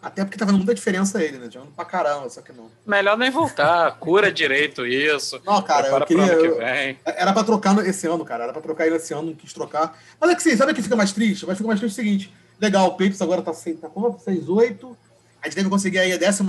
Até 0.00 0.24
porque 0.24 0.38
tá 0.38 0.44
vendo 0.44 0.58
muita 0.58 0.74
diferença 0.74 1.22
ele, 1.22 1.38
né? 1.38 1.50
Jogando 1.50 1.72
pra 1.72 1.84
caramba, 1.84 2.30
só 2.30 2.40
que 2.40 2.52
não. 2.52 2.70
Melhor 2.86 3.18
nem 3.18 3.30
voltar. 3.30 3.92
Cura 3.98 4.30
direito 4.30 4.86
isso. 4.86 5.40
Não, 5.44 5.60
cara, 5.60 5.88
eu 5.88 6.06
queria. 6.06 6.36
Que 6.36 6.46
eu, 6.46 6.60
era 7.04 7.32
pra 7.32 7.42
trocar 7.42 7.76
esse 7.84 8.06
ano, 8.06 8.24
cara. 8.24 8.44
Era 8.44 8.52
pra 8.52 8.62
trocar 8.62 8.86
ele 8.86 8.96
esse 8.96 9.12
ano, 9.12 9.28
não 9.28 9.34
quis 9.34 9.52
trocar. 9.52 9.98
Mas 10.20 10.30
é 10.30 10.34
que 10.36 10.42
sim, 10.42 10.56
sabe 10.56 10.70
o 10.70 10.74
que 10.74 10.82
fica 10.82 10.94
mais 10.94 11.12
triste? 11.12 11.44
Vai 11.44 11.56
ficar 11.56 11.66
mais 11.66 11.80
triste 11.80 11.94
o 11.94 11.96
seguinte: 11.96 12.32
legal, 12.60 12.86
o 12.86 12.96
Peitos 12.96 13.20
agora 13.20 13.42
tá, 13.42 13.52
tá 13.52 13.88
com 13.88 14.02
6-8. 14.02 14.96
A 15.42 15.46
gente 15.46 15.56
deve 15.56 15.68
conseguir 15.68 15.98
aí 15.98 16.12
a 16.12 16.16
12 16.16 16.44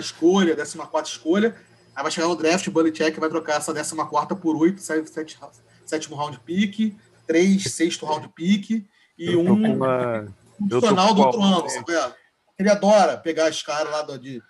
escolha, 0.00 0.54
a 0.54 0.56
14 0.56 1.10
escolha. 1.10 1.54
Aí 1.94 2.02
vai 2.02 2.10
chegar 2.10 2.28
no 2.28 2.36
draft, 2.36 2.66
o 2.66 2.70
Belichick 2.70 3.18
vai 3.18 3.28
trocar 3.28 3.56
essa 3.56 3.72
14 3.72 4.36
por 4.36 4.56
8, 4.56 4.80
sete, 4.80 5.38
sétimo 5.86 6.16
round 6.16 6.38
pick, 6.40 6.94
3, 7.26 7.62
sexto 7.72 8.04
round 8.04 8.28
pick 8.34 8.86
e 9.18 9.34
um 9.34 9.52
uma... 9.52 10.28
funcional 10.70 11.14
do 11.14 11.22
outro 11.22 11.42
ano, 11.42 11.68
sabe? 11.70 11.86
Ele 12.58 12.70
adora 12.70 13.16
pegar 13.16 13.48
as 13.48 13.62
caras 13.62 13.92
lá 13.92 14.02
do, 14.02 14.18
de, 14.18 14.42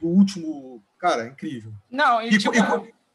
do 0.00 0.06
último. 0.06 0.82
Cara, 0.98 1.24
é 1.24 1.28
incrível. 1.28 1.72
Não, 1.90 2.20
e, 2.20 2.34
e, 2.34 2.38
tipo... 2.38 2.54
e, 2.54 2.60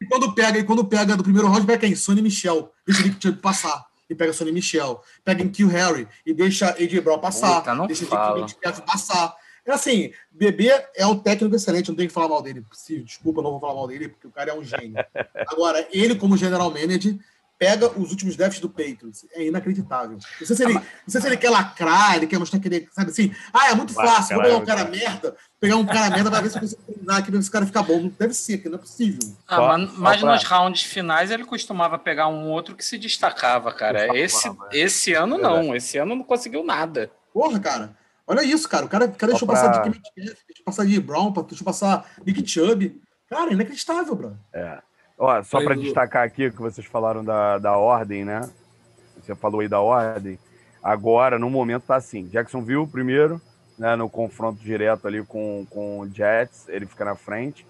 e, 0.01 0.07
quando 0.07 0.34
pega, 0.34 0.57
e 0.57 0.63
quando 0.63 0.86
pega 0.86 1.15
do 1.15 1.23
primeiro 1.23 1.47
round, 1.47 1.65
pega 1.65 1.80
quem? 1.80 1.95
Sonny 1.95 2.21
Michel. 2.21 2.71
Deixa 2.86 3.03
ele 3.03 3.36
passar. 3.38 3.86
E 4.09 4.15
pega 4.15 4.34
Sonny 4.34 4.51
Michel. 4.51 5.01
Pega 5.23 5.43
em 5.43 5.49
Kill 5.49 5.67
Harry 5.67 6.07
e 6.26 6.34
deixa 6.34 6.71
AJ 6.71 7.01
Brown 7.01 7.19
passar. 7.19 7.57
Eita, 7.57 7.76
não 7.76 7.88
deixa 7.88 8.05
Dick 8.05 8.82
passar. 8.82 9.36
É 9.65 9.71
assim, 9.71 10.13
Bebê 10.32 10.69
é 10.95 11.07
um 11.07 11.17
técnico 11.17 11.55
excelente, 11.55 11.89
não 11.89 11.95
tem 11.95 12.07
que 12.07 12.13
falar 12.13 12.30
mal 12.30 12.41
dele. 12.41 12.63
Desculpa, 13.03 13.41
não 13.41 13.49
vou 13.51 13.59
falar 13.59 13.73
mal 13.73 13.88
dele, 13.88 14.09
porque 14.09 14.28
o 14.28 14.32
cara 14.32 14.51
é 14.51 14.53
um 14.53 14.63
gênio. 14.63 14.93
Agora, 15.47 15.88
ele, 15.91 16.15
como 16.15 16.38
general 16.38 16.69
manager, 16.69 17.17
pega 17.57 17.87
os 17.99 18.11
últimos 18.11 18.35
drafts 18.35 18.59
do 18.59 18.69
Patriots. 18.69 19.25
É 19.33 19.45
inacreditável. 19.47 20.17
Não 20.39 20.47
sei 20.47 20.55
se 20.55 20.63
ele, 20.63 20.73
não 20.73 20.83
sei 21.07 21.21
se 21.21 21.27
ele 21.27 21.37
quer 21.37 21.49
lacrar, 21.49 22.15
ele 22.15 22.27
quer 22.27 22.37
mostrar 22.37 22.59
que 22.59 22.67
ele, 22.67 22.87
sabe 22.91 23.11
assim, 23.11 23.33
ah, 23.53 23.69
é 23.69 23.75
muito 23.75 23.93
fácil, 23.93 24.35
vou 24.35 24.43
pegar 24.43 24.57
um 24.57 24.65
cara 24.65 24.85
merda, 24.85 25.35
pegar 25.59 25.75
um 25.77 25.85
cara 25.85 26.09
merda 26.09 26.29
para 26.29 26.41
ver 26.41 26.49
se 26.49 26.57
eu 26.57 26.61
consigo 26.61 26.81
treinar 26.83 27.17
aqui, 27.17 27.31
ver 27.31 27.41
se 27.41 27.51
cara 27.51 27.65
fica 27.65 27.81
bom. 27.81 28.01
Não 28.01 28.09
deve 28.09 28.33
ser, 28.33 28.57
que 28.57 28.69
não 28.69 28.75
é 28.77 28.81
possível. 28.81 29.19
Ah, 29.47 29.55
só, 29.55 29.77
mas, 29.77 29.97
mas 29.97 30.21
pra... 30.21 30.33
nos 30.33 30.43
rounds 30.43 30.83
finais 30.83 31.31
ele 31.31 31.45
costumava 31.45 31.97
pegar 31.97 32.27
um 32.27 32.49
outro 32.49 32.75
que 32.75 32.85
se 32.85 32.97
destacava, 32.97 33.71
cara. 33.73 34.17
Esse, 34.17 34.49
esse 34.71 35.13
ano 35.13 35.37
não, 35.37 35.75
esse 35.75 35.97
ano 35.97 36.15
não 36.15 36.23
conseguiu 36.23 36.63
nada. 36.63 37.11
Porra, 37.33 37.59
cara. 37.59 37.97
Olha 38.27 38.43
isso, 38.43 38.67
cara. 38.67 38.85
O 38.85 38.89
cara, 38.89 39.05
o 39.05 39.13
cara 39.13 39.31
deixou 39.31 39.47
pra... 39.47 39.55
passar 39.55 39.71
de 39.71 39.81
Kimmy 39.83 40.01
deixou 40.47 40.65
passar 40.65 40.85
de 40.85 40.99
Brown, 40.99 41.31
deixou 41.31 41.65
passar 41.65 42.05
Nick 42.25 42.47
Chubb. 42.47 42.99
Cara, 43.29 43.53
inacreditável, 43.53 44.15
bro. 44.15 44.37
É. 44.53 44.79
Ó, 45.18 45.41
só 45.43 45.63
para 45.63 45.76
destacar 45.76 46.24
aqui 46.24 46.51
que 46.51 46.61
vocês 46.61 46.86
falaram 46.86 47.24
da, 47.24 47.57
da 47.57 47.78
ordem, 47.78 48.26
né? 48.26 48.49
Você 49.22 49.34
falou 49.34 49.61
aí 49.61 49.68
da 49.68 49.80
ordem. 49.80 50.38
Agora, 50.84 51.39
no 51.39 51.49
momento, 51.49 51.84
tá 51.84 51.95
assim: 51.95 52.28
Jacksonville 52.28 52.86
primeiro, 52.86 53.41
né, 53.78 53.95
no 53.95 54.09
confronto 54.09 54.61
direto 54.61 55.07
ali 55.07 55.24
com, 55.24 55.66
com 55.70 55.99
o 56.01 56.09
Jets, 56.09 56.68
ele 56.68 56.86
fica 56.86 57.05
na 57.05 57.16
frente. 57.16 57.66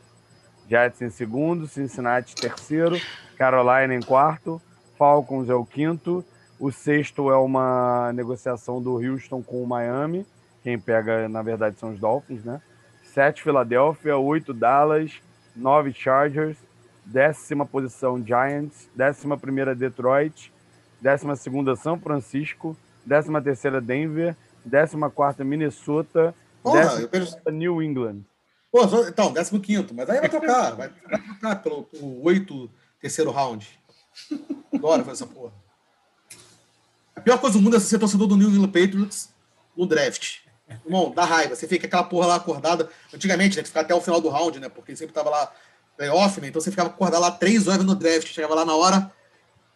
Jets 0.68 1.02
em 1.02 1.10
segundo, 1.10 1.68
Cincinnati 1.68 2.36
terceiro, 2.36 3.00
Carolina 3.38 3.94
em 3.94 4.02
quarto, 4.02 4.60
Falcons 4.98 5.48
é 5.48 5.54
o 5.54 5.64
quinto, 5.64 6.26
o 6.60 6.72
sexto 6.72 7.30
é 7.30 7.38
uma 7.38 8.12
negociação 8.14 8.82
do 8.82 8.96
Houston 8.96 9.44
com 9.44 9.62
o 9.62 9.68
Miami, 9.68 10.26
quem 10.64 10.80
pega, 10.80 11.30
na 11.30 11.44
verdade, 11.44 11.78
são 11.78 11.92
os 11.92 12.00
Dolphins, 12.00 12.44
né? 12.44 12.60
Sete, 13.04 13.44
Filadélfia, 13.44 14.18
oito, 14.18 14.54
Dallas, 14.54 15.22
nove, 15.56 15.94
Chargers, 15.94 16.58
décima 17.06 17.66
posição 17.66 18.24
Giants, 18.24 18.90
décima 18.96 19.38
primeira 19.38 19.76
Detroit, 19.76 20.52
décima 21.00 21.36
segunda 21.36 21.76
São 21.76 22.00
Francisco, 22.00 22.76
décima 23.06 23.42
terceira 23.42 23.80
Denver, 23.80 24.36
décima 24.64 25.10
quarta 25.10 25.44
Minnesota, 25.44 26.34
décima 26.64 27.08
penso... 27.08 27.38
New 27.52 27.82
England. 27.82 28.22
Pô, 28.72 28.84
então, 29.08 29.32
décimo 29.32 29.60
quinto, 29.60 29.94
mas 29.94 30.10
aí 30.10 30.20
vai 30.20 30.30
trocar, 30.30 30.76
vai, 30.76 30.90
vai 30.90 31.22
trocar 31.22 31.56
pelo, 31.62 31.84
pelo 31.84 32.24
oito 32.26 32.70
terceiro 33.00 33.32
round. 33.32 33.80
Adoro 34.74 35.06
fazer 35.06 35.24
essa 35.24 35.28
porra. 35.28 35.54
A 37.16 37.22
pior 37.22 37.40
coisa 37.40 37.58
do 37.58 37.64
mundo 37.64 37.78
é 37.78 37.80
ser 37.80 38.00
torcedor 38.00 38.28
do 38.28 38.36
New 38.36 38.50
England 38.50 38.72
Patriots 38.72 39.30
no 39.78 39.86
draft. 39.86 40.40
Irmão, 40.84 41.12
dá 41.16 41.24
raiva. 41.24 41.56
Você 41.56 41.68
fica 41.68 41.86
aquela 41.88 42.04
porra 42.04 42.28
lá 42.28 42.36
acordada. 42.36 42.90
Antigamente, 43.14 43.56
né? 43.56 43.62
Que 43.62 43.68
ficar 43.70 43.82
até 43.82 43.94
o 43.94 44.02
final 44.02 44.20
do 44.20 44.30
round, 44.30 44.60
né? 44.60 44.68
Porque 44.68 44.96
sempre 44.96 45.14
tava 45.14 45.30
lá 45.30 45.52
playoff, 45.98 46.40
né? 46.42 46.48
Então 46.48 46.62
você 46.62 46.72
ficava 46.72 46.90
acordado 46.90 47.22
lá 47.22 47.32
três 47.32 47.68
horas 47.68 47.86
no 47.86 47.96
draft, 47.96 48.28
chegava 48.28 48.56
lá 48.56 48.66
na 48.66 48.76
hora, 48.76 49.12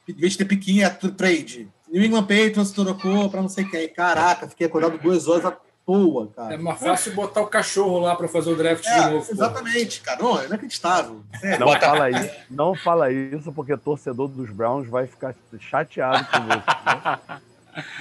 em 0.07 0.13
vez 0.13 0.33
de 0.33 0.39
ter 0.39 0.45
piquinha, 0.45 0.87
é 0.87 0.89
trade. 0.89 1.69
New 1.91 2.03
England 2.03 2.23
Patriots 2.23 2.71
trocou 2.71 3.29
para 3.29 3.41
não 3.41 3.49
sei 3.49 3.65
quem. 3.65 3.89
Caraca, 3.89 4.47
fiquei 4.47 4.67
acordado 4.67 4.97
duas 4.97 5.27
horas 5.27 5.45
à 5.45 5.57
toa, 5.85 6.27
cara. 6.35 6.53
É 6.53 6.57
mais 6.57 6.79
fácil 6.79 7.15
botar 7.15 7.41
o 7.41 7.47
cachorro 7.47 7.99
lá 7.99 8.15
para 8.15 8.27
fazer 8.27 8.51
o 8.51 8.55
draft 8.55 8.85
é, 8.85 8.93
de 8.93 9.11
novo. 9.11 9.31
Exatamente, 9.31 9.99
pô. 9.99 10.05
cara. 10.05 10.23
Não, 10.23 10.39
é 10.39 10.45
inacreditável. 10.45 11.23
É. 11.41 11.57
Não, 11.57 11.79
fala 11.79 12.09
isso, 12.11 12.35
não 12.49 12.75
fala 12.75 13.11
isso, 13.11 13.51
porque 13.51 13.75
torcedor 13.75 14.27
dos 14.27 14.51
Browns 14.51 14.87
vai 14.87 15.07
ficar 15.07 15.33
chateado 15.59 16.27
com 16.27 16.41
você. 16.45 17.29
Né? 17.33 17.39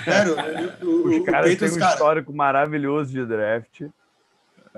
Sério, 0.05 0.37
o, 0.83 1.09
os 1.09 1.25
caras 1.25 1.57
têm 1.57 1.71
um 1.71 1.79
cara... 1.79 1.93
histórico 1.93 2.33
maravilhoso 2.33 3.11
de 3.11 3.25
draft. 3.25 3.83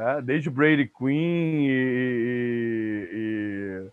É, 0.01 0.23
desde 0.23 0.49
Brady 0.49 0.91
Queen 0.99 1.67
e, 1.69 3.09
e, 3.13 3.87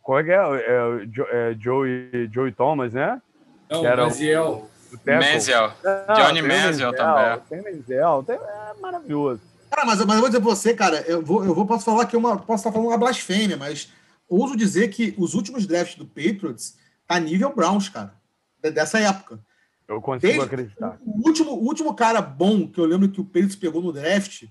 Qual 0.00 0.20
é 0.20 0.22
que 0.22 0.30
é? 0.30 0.36
é, 0.36 1.50
é 1.50 1.56
Joey, 1.58 2.30
Joey 2.32 2.52
Thomas, 2.52 2.92
né? 2.92 3.20
Não, 3.68 3.80
que 3.80 3.86
era 3.88 4.04
Maziel. 4.04 4.70
O, 4.92 4.94
o 4.94 5.00
Menzel. 5.04 5.72
Johnny 6.14 6.42
Menzel 6.42 6.94
também. 6.94 7.40
Tem 7.48 7.60
Menzel, 7.60 8.22
tem, 8.24 8.36
é 8.36 8.80
maravilhoso. 8.80 9.40
Cara, 9.68 9.84
mas, 9.84 10.04
mas 10.04 10.14
eu 10.14 10.20
vou 10.20 10.28
dizer 10.28 10.40
pra 10.40 10.50
você, 10.50 10.74
cara, 10.74 11.00
eu 11.08 11.20
vou, 11.20 11.44
eu 11.44 11.52
vou 11.52 11.66
posso 11.66 11.86
falar 11.86 12.06
que 12.06 12.16
uma, 12.16 12.38
posso 12.38 12.60
estar 12.60 12.70
falando 12.70 12.90
uma 12.90 12.98
blasfêmia, 12.98 13.56
mas 13.56 13.90
ouso 14.28 14.56
dizer 14.56 14.90
que 14.90 15.12
os 15.18 15.34
últimos 15.34 15.66
drafts 15.66 15.96
do 15.96 16.06
Patriots 16.06 16.78
tá 17.04 17.18
nível 17.18 17.52
Browns, 17.52 17.88
cara. 17.88 18.14
Dessa 18.60 19.00
época. 19.00 19.40
Eu 19.88 20.00
consigo 20.00 20.28
Desde 20.28 20.44
acreditar. 20.44 20.98
O 21.04 21.26
último, 21.26 21.50
o 21.52 21.64
último 21.64 21.94
cara 21.94 22.20
bom 22.22 22.68
que 22.68 22.78
eu 22.78 22.84
lembro 22.84 23.08
que 23.08 23.20
o 23.20 23.24
Patriots 23.24 23.56
pegou 23.56 23.82
no 23.82 23.92
draft 23.92 24.44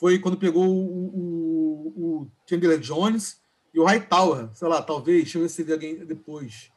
foi 0.00 0.18
quando 0.18 0.38
pegou 0.38 0.66
o, 0.66 1.06
o, 1.14 1.92
o 1.96 2.30
Chandler 2.48 2.80
Jones 2.80 3.38
E 3.72 3.78
o 3.78 3.84
Hightower, 3.84 4.48
sei 4.54 4.66
lá, 4.66 4.80
talvez, 4.80 5.24
deixa 5.24 5.36
eu 5.36 5.42
ver 5.42 5.48
se 5.50 5.56
teve 5.58 5.74
alguém 5.74 6.06
depois. 6.06 6.72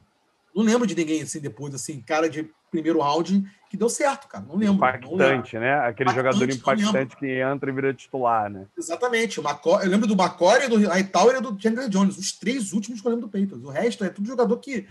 Não 0.53 0.63
lembro 0.63 0.85
de 0.85 0.93
ninguém 0.93 1.21
assim 1.21 1.39
depois, 1.39 1.73
assim, 1.73 2.01
cara 2.01 2.29
de 2.29 2.51
primeiro 2.69 2.99
round 2.99 3.43
que 3.69 3.77
deu 3.77 3.87
certo, 3.87 4.27
cara. 4.27 4.43
Não 4.45 4.55
lembro. 4.55 4.75
Impactante, 4.75 5.55
não 5.55 5.61
né? 5.61 5.73
Aquele 5.75 6.11
impactante, 6.11 6.15
jogador 6.15 6.49
impactante 6.53 7.17
que 7.17 7.39
entra 7.39 7.69
e 7.69 7.73
vira 7.73 7.93
titular, 7.93 8.49
né? 8.49 8.67
Exatamente. 8.77 9.41
Macor... 9.41 9.81
Eu 9.81 9.89
lembro 9.89 10.05
do 10.05 10.15
Macori, 10.15 10.67
do 10.67 10.77
Hightower 10.87 11.37
e 11.37 11.41
do 11.41 11.59
Chandler 11.59 11.87
Jones. 11.89 12.17
Os 12.17 12.33
três 12.33 12.73
últimos 12.73 12.99
que 12.99 13.07
eu 13.07 13.11
lembro 13.11 13.27
do 13.27 13.31
Patriots. 13.31 13.63
O 13.63 13.69
resto 13.69 14.03
é 14.03 14.09
tudo 14.09 14.27
jogador 14.27 14.57
que 14.57 14.85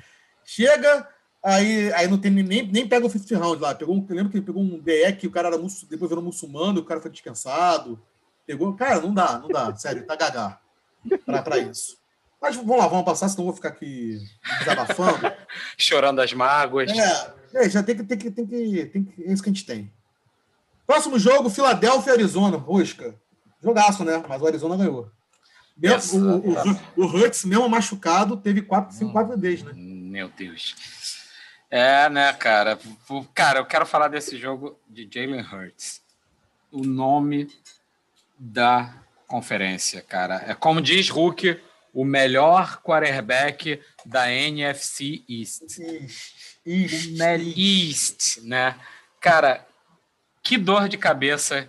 chega, 0.45 1.07
aí, 1.43 1.93
aí 1.93 2.09
não 2.09 2.19
tem 2.19 2.31
nem, 2.31 2.67
nem 2.67 2.89
pega 2.89 3.07
o 3.07 3.11
50 3.11 3.39
round 3.39 3.61
lá. 3.61 3.75
Pegou, 3.75 3.95
eu 3.97 4.17
lembro 4.17 4.31
que 4.31 4.39
ele 4.39 4.47
pegou 4.47 4.63
um 4.63 4.79
DE 4.79 5.13
que 5.19 5.27
o 5.27 5.31
cara 5.31 5.49
era 5.49 5.59
depois 5.59 6.09
virou 6.09 6.25
muçulmano, 6.25 6.81
o 6.81 6.85
cara 6.85 7.01
foi 7.01 7.11
dispensado. 7.11 8.01
Pegou. 8.47 8.75
Cara, 8.75 9.01
não 9.01 9.13
dá, 9.13 9.39
não 9.39 9.49
dá. 9.49 9.75
Sério, 9.77 10.07
tá 10.07 10.17
gaga 10.17 10.63
para 11.45 11.59
isso. 11.59 11.97
Mas 12.41 12.57
vamos 12.57 12.77
lá, 12.77 12.89
vamos 12.89 13.05
passar, 13.05 13.29
senão 13.29 13.45
eu 13.45 13.47
vou 13.47 13.55
ficar 13.55 13.69
aqui 13.69 14.19
desabafando. 14.59 15.33
Chorando 15.79 16.21
as 16.21 16.33
mágoas. 16.33 16.91
É, 16.91 17.35
é, 17.55 17.71
já 17.71 17.83
tem 17.83 17.97
que, 17.97 18.03
tem 18.03 18.19
que, 18.19 18.31
tem 18.31 18.47
que, 18.47 18.87
tem 18.87 19.05
que. 19.05 19.25
É 19.25 19.33
isso 19.33 19.43
que 19.43 19.49
a 19.49 19.53
gente 19.53 19.65
tem. 19.65 19.93
Próximo 20.87 21.19
jogo, 21.19 21.49
Filadélfia 21.49 22.11
e 22.11 22.15
Arizona. 22.15 22.57
Rusca. 22.57 23.15
Jogaço, 23.63 24.05
né? 24.05 24.23
Mas 24.29 24.43
o 24.43 24.47
Arizona 24.47 24.77
ganhou. 24.77 25.09
Mesmo, 25.77 26.21
o, 26.21 26.51
o, 26.51 27.05
o, 27.05 27.07
Hurts, 27.07 27.45
mesmo 27.45 27.69
machucado, 27.69 28.37
teve 28.37 28.61
4, 28.63 28.95
5, 28.95 29.13
4 29.13 29.37
DDs, 29.37 29.63
né? 29.63 29.73
Meu 29.75 30.29
Deus. 30.29 30.75
É, 31.71 32.11
né, 32.11 32.33
cara? 32.35 32.79
Cara, 33.33 33.61
eu 33.61 33.65
quero 33.65 33.87
falar 33.87 34.09
desse 34.09 34.37
jogo 34.37 34.79
de 34.89 35.09
Jalen 35.11 35.41
Hurts. 35.41 36.03
O 36.71 36.85
nome 36.85 37.49
da 38.45 38.93
conferência, 39.29 40.03
cara. 40.03 40.43
É 40.49 40.53
como 40.53 40.81
diz 40.83 41.09
Hulk, 41.09 41.61
o 41.95 42.05
melhor 42.05 42.83
quarterback 42.83 43.81
da 44.05 44.29
NFC 44.33 45.23
East. 45.29 45.63
East, 46.67 47.21
East, 47.57 48.39
né? 48.43 48.75
Cara, 49.21 49.65
que 50.43 50.59
dor 50.59 50.89
de 50.89 50.99
cabeça 50.99 51.69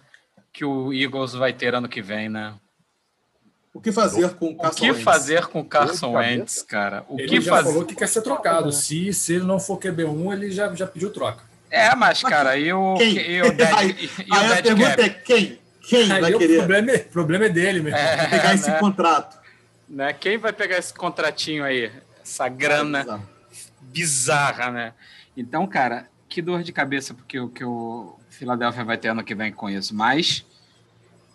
que 0.52 0.66
o 0.66 0.92
Eagles 0.92 1.34
vai 1.34 1.54
ter 1.54 1.76
ano 1.76 1.88
que 1.88 2.02
vem, 2.02 2.28
né? 2.28 2.56
O 3.72 3.80
que 3.80 3.92
fazer 3.92 4.34
com 4.36 4.48
o 4.48 4.58
Carson 4.58 4.70
O 4.70 4.76
que 4.76 4.92
Wentz? 4.92 5.04
fazer 5.04 5.46
com 5.48 5.60
o 5.60 5.66
Carson 5.66 6.12
Wentz, 6.12 6.62
cara? 6.64 7.06
O 7.08 7.20
ele 7.20 7.28
que 7.30 7.42
já 7.42 7.52
fazer? 7.52 7.70
falou 7.70 7.86
que 7.86 7.96
quer 7.96 8.08
ser 8.08 8.22
trocado. 8.24 8.72
Se, 8.72 9.14
se 9.14 9.34
ele 9.36 9.46
não 9.46 9.60
for 9.60 9.78
QB1, 9.78 10.34
ele 10.34 10.52
já, 10.52 10.74
já 10.74 10.88
pediu 10.88 11.12
troca. 11.12 11.44
É, 11.70 11.96
mas, 11.96 12.22
cara, 12.22 12.58
e 12.58 12.72
o, 12.72 12.96
quem? 12.96 13.18
E 13.18 13.42
o 13.42 13.52
dead, 13.54 13.98
e 14.00 14.74
o 14.74 14.78
cap? 14.78 15.02
é 15.02 15.10
quem? 15.10 15.63
Quem 15.84 16.12
aí 16.12 16.22
vai 16.22 16.34
querer? 16.34 16.56
O 16.56 16.58
problema 16.60 16.92
é, 16.92 16.98
problema 16.98 17.46
é 17.46 17.50
dele 17.50 17.82
mesmo. 17.82 17.98
É, 17.98 18.28
pegar 18.28 18.50
né? 18.50 18.56
esse 18.56 18.80
contrato. 18.80 19.40
Né? 19.88 20.14
Quem 20.14 20.38
vai 20.38 20.54
pegar 20.54 20.78
esse 20.78 20.94
contratinho 20.94 21.64
aí? 21.64 21.92
Essa 22.24 22.48
grana 22.48 23.02
é 23.02 23.58
bizarra, 23.82 24.72
né? 24.72 24.94
Então, 25.36 25.68
cara, 25.68 26.08
que 26.30 26.42
dor 26.42 26.64
de 26.64 26.72
cabeça 26.72 27.14
porque 27.14 27.40
o 27.40 27.50
que 27.50 27.64
o 27.64 28.18
Philadelphia 28.30 28.84
vai 28.84 28.98
ter 28.98 29.10
ano 29.10 29.24
que 29.24 29.36
vem 29.36 29.52
com 29.52 29.70
isso. 29.70 29.94
Mas 29.94 30.46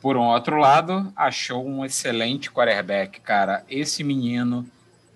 por 0.00 0.16
um 0.16 0.22
outro 0.22 0.56
lado, 0.56 1.12
achou 1.16 1.66
um 1.66 1.84
excelente 1.84 2.50
quarterback, 2.50 3.20
cara. 3.20 3.64
Esse 3.68 4.04
menino 4.04 4.68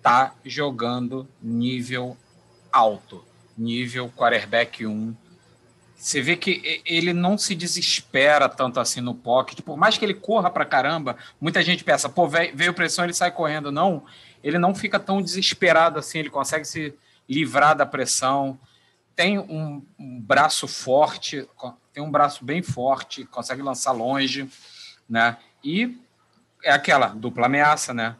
tá 0.02 0.34
jogando 0.44 1.28
nível 1.40 2.16
alto, 2.72 3.24
nível 3.56 4.10
quarterback 4.16 4.84
1. 4.84 5.14
Você 6.02 6.20
vê 6.20 6.34
que 6.34 6.82
ele 6.84 7.12
não 7.12 7.38
se 7.38 7.54
desespera 7.54 8.48
tanto 8.48 8.80
assim 8.80 9.00
no 9.00 9.14
pocket, 9.14 9.60
por 9.60 9.76
mais 9.76 9.96
que 9.96 10.04
ele 10.04 10.14
corra 10.14 10.50
pra 10.50 10.64
caramba, 10.64 11.16
muita 11.40 11.62
gente 11.62 11.84
pensa, 11.84 12.08
pô, 12.08 12.28
veio 12.28 12.74
pressão, 12.74 13.04
ele 13.04 13.14
sai 13.14 13.30
correndo. 13.30 13.70
Não, 13.70 14.04
ele 14.42 14.58
não 14.58 14.74
fica 14.74 14.98
tão 14.98 15.22
desesperado 15.22 16.00
assim, 16.00 16.18
ele 16.18 16.28
consegue 16.28 16.64
se 16.64 16.92
livrar 17.28 17.76
da 17.76 17.86
pressão. 17.86 18.58
Tem 19.14 19.38
um, 19.38 19.80
um 19.96 20.20
braço 20.20 20.66
forte, 20.66 21.48
tem 21.92 22.02
um 22.02 22.10
braço 22.10 22.44
bem 22.44 22.62
forte, 22.62 23.24
consegue 23.26 23.62
lançar 23.62 23.92
longe 23.92 24.50
né? 25.08 25.36
E 25.62 25.96
é 26.64 26.72
aquela 26.72 27.08
dupla 27.08 27.46
ameaça, 27.46 27.94
né? 27.94 28.16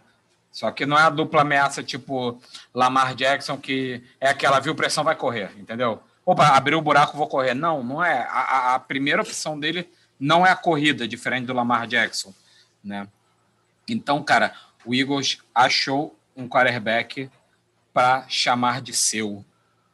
Só 0.52 0.70
que 0.70 0.86
não 0.86 0.96
é 0.96 1.02
a 1.02 1.10
dupla 1.10 1.40
ameaça 1.40 1.82
tipo 1.82 2.40
Lamar 2.72 3.16
Jackson, 3.16 3.56
que 3.56 4.04
é 4.20 4.28
aquela, 4.28 4.60
viu, 4.60 4.74
pressão, 4.74 5.02
vai 5.02 5.16
correr, 5.16 5.50
entendeu? 5.58 6.00
Opa, 6.24 6.48
abriu 6.48 6.78
o 6.78 6.82
buraco, 6.82 7.16
vou 7.16 7.26
correr. 7.26 7.54
Não, 7.54 7.82
não 7.82 8.04
é. 8.04 8.26
A, 8.30 8.74
a 8.74 8.78
primeira 8.78 9.22
opção 9.22 9.58
dele 9.58 9.88
não 10.18 10.46
é 10.46 10.50
a 10.50 10.56
corrida, 10.56 11.08
diferente 11.08 11.46
do 11.46 11.52
Lamar 11.52 11.86
Jackson, 11.86 12.32
né? 12.82 13.08
Então, 13.88 14.22
cara, 14.22 14.54
o 14.84 14.94
Eagles 14.94 15.38
achou 15.54 16.16
um 16.36 16.48
quarterback 16.48 17.28
para 17.92 18.24
chamar 18.28 18.80
de 18.80 18.92
seu. 18.92 19.44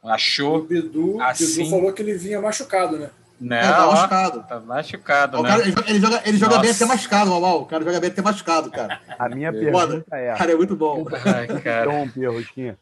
Achou. 0.04 0.58
O 0.58 0.64
Bidu, 0.64 1.20
assim... 1.22 1.62
Bidu 1.62 1.70
falou 1.70 1.92
que 1.92 2.02
ele 2.02 2.14
vinha 2.14 2.40
machucado, 2.40 2.98
né? 2.98 3.10
Não, 3.40 3.56
é, 3.56 3.62
tá 3.62 3.86
machucado. 3.86 4.42
Tá 4.42 4.60
machucado, 4.60 5.42
né? 5.42 5.48
Cara, 5.48 5.62
ele, 5.62 6.00
joga, 6.00 6.22
ele 6.26 6.38
joga 6.38 6.58
bem 6.58 6.70
até 6.70 6.84
machucado, 6.84 7.30
Mamal. 7.30 7.62
O 7.62 7.66
cara 7.66 7.84
joga 7.84 8.00
bem 8.00 8.10
até 8.10 8.20
machucado, 8.20 8.70
cara. 8.70 9.00
A 9.18 9.28
minha 9.28 9.52
pergunta 9.52 10.16
é... 10.16 10.34
Cara, 10.34 10.52
é 10.52 10.56
muito 10.56 10.76
bom. 10.76 11.06
Ai, 11.24 11.60
cara. 11.60 11.90
Rosquinha. 12.30 12.76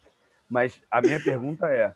Mas 0.49 0.73
a 0.91 1.01
minha 1.01 1.21
pergunta 1.23 1.67
é, 1.67 1.93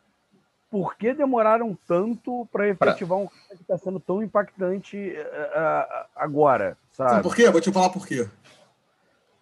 por 0.70 0.96
que 0.96 1.12
demoraram 1.12 1.76
tanto 1.86 2.48
para 2.52 2.68
efetivar 2.68 3.18
um 3.18 3.26
cara 3.26 3.56
que 3.56 3.62
está 3.62 3.76
sendo 3.76 3.98
tão 3.98 4.22
impactante 4.22 4.96
uh, 4.96 6.06
agora, 6.14 6.78
sabe? 6.92 7.10
Sabe 7.10 7.22
por 7.22 7.34
quê? 7.34 7.50
Vou 7.50 7.60
te 7.60 7.72
falar 7.72 7.90
por 7.90 8.06
quê. 8.06 8.28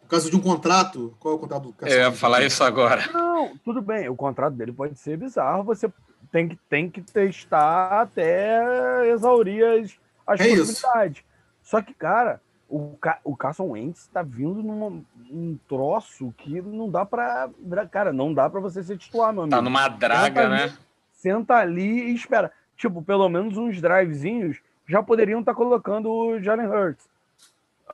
Por 0.00 0.08
causa 0.08 0.30
de 0.30 0.36
um 0.36 0.40
contrato. 0.40 1.14
Qual 1.20 1.34
é 1.34 1.36
o 1.36 1.40
contrato 1.40 1.62
do 1.64 1.72
cara? 1.74 1.92
Eu 1.92 1.98
ia 1.98 2.12
falar 2.12 2.42
isso 2.42 2.64
agora. 2.64 3.06
Não, 3.12 3.54
tudo 3.58 3.82
bem. 3.82 4.08
O 4.08 4.16
contrato 4.16 4.54
dele 4.54 4.72
pode 4.72 4.98
ser 4.98 5.18
bizarro. 5.18 5.62
Você 5.64 5.92
tem 6.32 6.48
que, 6.48 6.56
tem 6.68 6.90
que 6.90 7.02
testar 7.02 8.00
até 8.00 9.10
exaurir 9.10 9.64
as, 9.64 9.94
as 10.26 10.40
é 10.40 10.48
possibilidades. 10.48 11.18
Isso. 11.18 11.24
Só 11.62 11.82
que, 11.82 11.92
cara, 11.92 12.40
o, 12.66 12.96
o 13.22 13.36
Carson 13.36 13.64
Wentz 13.64 14.00
está 14.00 14.22
vindo 14.22 14.62
num 14.62 15.04
um 15.30 15.58
troço 15.68 16.32
que 16.38 16.62
não 16.62 16.90
dá 16.90 17.04
para 17.04 17.50
Cara, 17.90 18.10
não 18.10 18.32
dá 18.32 18.48
para 18.48 18.60
você 18.60 18.82
se 18.82 18.96
titular, 18.96 19.30
meu 19.30 19.46
tá 19.46 19.56
amigo. 19.56 19.56
Tá 19.56 19.62
numa 19.62 19.88
draga, 19.88 20.48
né? 20.48 20.74
Senta 21.18 21.56
ali 21.56 22.10
e 22.10 22.14
espera. 22.14 22.52
Tipo, 22.76 23.02
pelo 23.02 23.28
menos 23.28 23.56
uns 23.56 23.80
drivezinhos 23.80 24.58
já 24.86 25.02
poderiam 25.02 25.40
estar 25.40 25.52
tá 25.52 25.56
colocando 25.56 26.08
o 26.08 26.40
Jalen 26.40 26.68
Hurts 26.68 27.08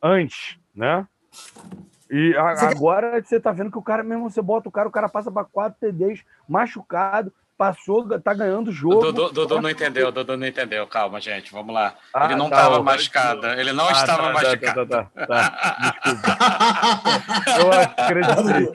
antes, 0.03 0.59
né? 0.75 1.07
E 2.11 2.37
a, 2.37 2.69
agora 2.69 3.23
você 3.23 3.41
tá 3.41 3.51
vendo 3.51 3.71
que 3.71 3.79
o 3.79 3.83
cara 3.83 4.05
mesmo, 4.05 4.29
você 4.29 4.43
bota 4.43 4.69
o 4.69 4.73
cara, 4.73 4.89
o 4.89 4.93
cara 4.93 5.09
passa 5.09 5.33
para 5.33 5.45
quatro 5.45 5.81
TDs 5.81 6.23
machucado 6.47 7.33
passou, 7.57 8.21
tá 8.21 8.35
ganhando 8.35 8.69
o 8.69 8.73
jogo. 8.73 9.13
Dudu, 9.13 9.33
Dudu 9.33 9.63
não 9.63 9.71
entendeu, 9.71 10.11
Dudu 10.11 10.37
não 10.37 10.47
entendeu. 10.47 10.87
Calma, 10.89 11.21
gente, 11.21 11.53
vamos 11.53 11.73
lá. 11.73 11.95
Ah, 12.13 12.27
ele 12.27 12.35
não 12.35 12.47
estava 12.47 12.77
tá, 12.77 12.83
machucado, 12.83 13.47
ele 13.47 13.73
não 13.73 13.89
ah, 13.89 13.93
estava 13.93 14.23
tá, 14.23 14.29
tá 14.29 14.33
machucado. 14.33 14.87
Tá, 14.87 15.05
tá, 15.05 15.27
tá, 15.27 15.95
Desculpa. 17.45 17.55
Eu 17.61 17.73
acreditei. 17.73 18.73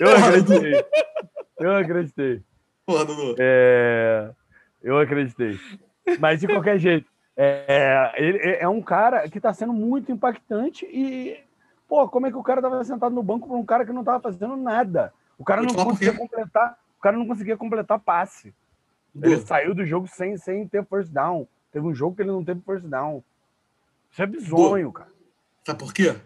Eu 0.00 0.16
acreditei. 0.16 0.84
Eu 1.58 1.76
acreditei. 1.76 2.42
Porra, 2.88 3.04
Dudu. 3.04 3.34
É... 3.38 4.30
Eu 4.82 4.98
acreditei. 4.98 5.60
Mas 6.18 6.40
de 6.40 6.46
qualquer 6.46 6.78
jeito, 6.80 7.06
é, 7.36 8.14
ele 8.16 8.38
é 8.38 8.66
um 8.66 8.80
cara 8.80 9.28
que 9.28 9.36
está 9.36 9.52
sendo 9.52 9.74
muito 9.74 10.10
impactante 10.10 10.86
e, 10.86 11.38
pô, 11.86 12.08
como 12.08 12.26
é 12.26 12.30
que 12.30 12.36
o 12.38 12.42
cara 12.42 12.60
estava 12.60 12.82
sentado 12.82 13.14
no 13.14 13.22
banco 13.22 13.46
para 13.46 13.58
um 13.58 13.64
cara 13.66 13.84
que 13.84 13.92
não 13.92 14.00
estava 14.00 14.20
fazendo 14.20 14.56
nada? 14.56 15.12
O 15.36 15.44
cara 15.44 15.60
não 15.60 15.74
conseguia 15.74 16.14
completar 16.14 16.78
o 16.98 17.00
cara 17.00 17.16
não 17.16 17.26
conseguia 17.26 17.56
completar 17.58 18.00
passe. 18.00 18.54
Ele 19.14 19.36
saiu 19.36 19.74
do 19.74 19.84
jogo 19.84 20.08
sem, 20.08 20.38
sem 20.38 20.66
ter 20.66 20.84
first 20.86 21.12
down. 21.12 21.46
Teve 21.70 21.86
um 21.86 21.94
jogo 21.94 22.16
que 22.16 22.22
ele 22.22 22.32
não 22.32 22.42
teve 22.42 22.62
first 22.62 22.86
down. 22.86 23.22
Isso 24.10 24.22
é 24.22 24.26
bizonho, 24.26 24.90
cara. 24.90 25.10
Sabe 25.64 25.78
por 25.78 25.92
quê? 25.92 26.16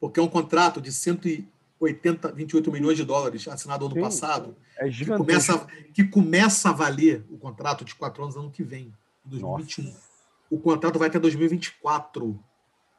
Porque 0.00 0.18
é 0.18 0.22
um 0.22 0.28
contrato 0.28 0.80
de 0.80 0.92
180, 1.80 2.32
28 2.32 2.70
milhões 2.70 2.96
de 2.96 3.04
dólares 3.04 3.48
assinado 3.48 3.86
ano 3.86 3.94
Sim, 3.94 4.00
passado. 4.00 4.56
É 4.78 4.88
que 4.88 5.06
começa, 5.06 5.66
que 5.94 6.04
começa 6.04 6.68
a 6.68 6.72
valer 6.72 7.24
o 7.30 7.38
contrato 7.38 7.84
de 7.84 7.94
quatro 7.94 8.22
anos 8.22 8.36
ano 8.36 8.50
que 8.50 8.62
vem, 8.62 8.92
2021. 9.24 9.84
Nossa. 9.84 10.00
O 10.50 10.58
contrato 10.58 10.98
vai 10.98 11.08
até 11.08 11.18
2024. 11.18 12.38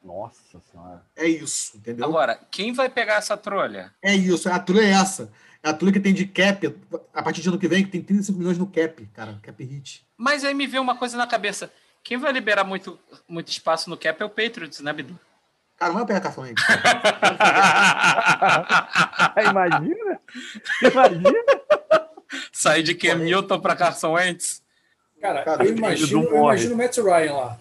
Nossa 0.04 0.60
senhora. 0.72 1.06
É 1.16 1.28
isso, 1.28 1.78
entendeu? 1.78 2.06
Agora, 2.06 2.36
quem 2.50 2.74
vai 2.74 2.90
pegar 2.90 3.16
essa 3.16 3.38
trolha? 3.38 3.94
É 4.02 4.16
isso, 4.16 4.50
a 4.50 4.60
trolha 4.60 4.82
é 4.82 4.90
essa. 4.90 5.32
É 5.64 5.70
a 5.70 5.74
turma 5.74 5.94
que 5.94 6.00
tem 6.00 6.14
de 6.14 6.26
cap, 6.26 6.76
a 7.14 7.22
partir 7.22 7.42
de 7.42 7.50
ano 7.50 7.60
que 7.60 7.68
vem, 7.68 7.86
que 7.86 7.92
tem 7.92 8.02
35 8.02 8.40
milhões 8.40 8.58
no 8.58 8.66
cap, 8.66 9.06
cara, 9.14 9.40
cap 9.44 9.64
hit. 9.64 10.04
Mas 10.18 10.44
aí 10.44 10.56
me 10.56 10.66
veio 10.66 10.82
uma 10.82 10.98
coisa 10.98 11.16
na 11.16 11.28
cabeça. 11.28 11.72
Quem 12.04 12.18
vai 12.18 12.32
liberar 12.32 12.64
muito, 12.64 12.98
muito 13.28 13.50
espaço 13.50 13.88
no 13.88 13.98
cap 13.98 14.20
é 14.20 14.26
o 14.26 14.30
Patriots, 14.30 14.80
né, 14.80 14.92
Bidu? 14.92 15.20
Cara, 15.82 15.94
não 15.94 16.06
vai 16.06 16.22
pegar 16.22 16.32
aí. 16.38 16.54
Imagina! 19.50 20.20
Imagina! 20.84 21.40
Sair 22.54 22.84
de 22.84 22.94
Cam 22.94 23.16
Newton 23.16 23.60
para 23.60 23.76
Carson 23.76 24.12
Wentz. 24.12 24.62
Cara, 25.20 25.44
cara 25.44 25.66
eu, 25.66 25.76
imagino, 25.76 26.24
eu 26.24 26.38
imagino 26.38 26.76
o 26.76 26.78
Matt 26.78 26.96
Ryan 27.00 27.34
lá. 27.34 27.58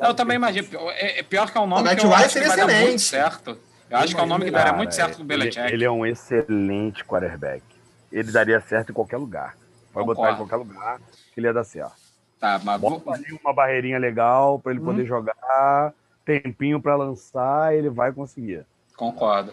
Eu 0.00 0.14
também 0.14 0.34
imagino. 0.34 0.66
É, 0.90 1.20
é 1.20 1.22
pior 1.22 1.48
que 1.48 1.56
é 1.56 1.60
um 1.60 1.66
nome 1.68 1.82
o 1.82 1.84
Matt 1.84 2.00
que 2.00 2.06
eu 2.06 2.10
Ryan 2.10 2.24
acho 2.24 2.32
seria 2.32 2.50
que 2.50 2.56
vai 2.56 2.64
excelente. 2.64 2.88
muito 2.88 3.02
certo. 3.02 3.58
Eu 3.88 3.98
acho 3.98 4.14
que 4.16 4.20
é 4.20 4.24
um 4.24 4.26
nome 4.26 4.44
que 4.46 4.50
daria 4.50 4.72
muito 4.72 4.92
certo 4.92 5.18
com 5.18 5.22
o 5.22 5.26
Belichick. 5.26 5.60
Ele, 5.60 5.74
ele, 5.74 5.84
é 5.84 5.90
um 5.92 6.04
excelente 6.04 7.04
quarterback. 7.04 7.62
Ele 8.10 8.32
daria 8.32 8.60
certo 8.60 8.90
em 8.90 8.94
qualquer 8.94 9.18
lugar. 9.18 9.56
Pode 9.92 10.08
Concordo. 10.08 10.14
botar 10.16 10.32
em 10.32 10.36
qualquer 10.36 10.56
lugar 10.56 11.00
que 11.32 11.38
ele 11.38 11.46
ia 11.46 11.52
dar 11.52 11.62
certo. 11.62 11.94
Tá, 12.40 12.60
mas 12.64 12.80
Bota 12.80 13.12
ali 13.12 13.26
uma 13.44 13.52
barreirinha 13.52 13.98
legal 14.00 14.58
para 14.58 14.72
ele 14.72 14.80
hum. 14.80 14.86
poder 14.86 15.06
jogar, 15.06 15.94
tempinho 16.28 16.80
para 16.80 16.94
lançar, 16.94 17.74
ele 17.74 17.88
vai 17.88 18.12
conseguir. 18.12 18.66
Concordo. 18.94 19.52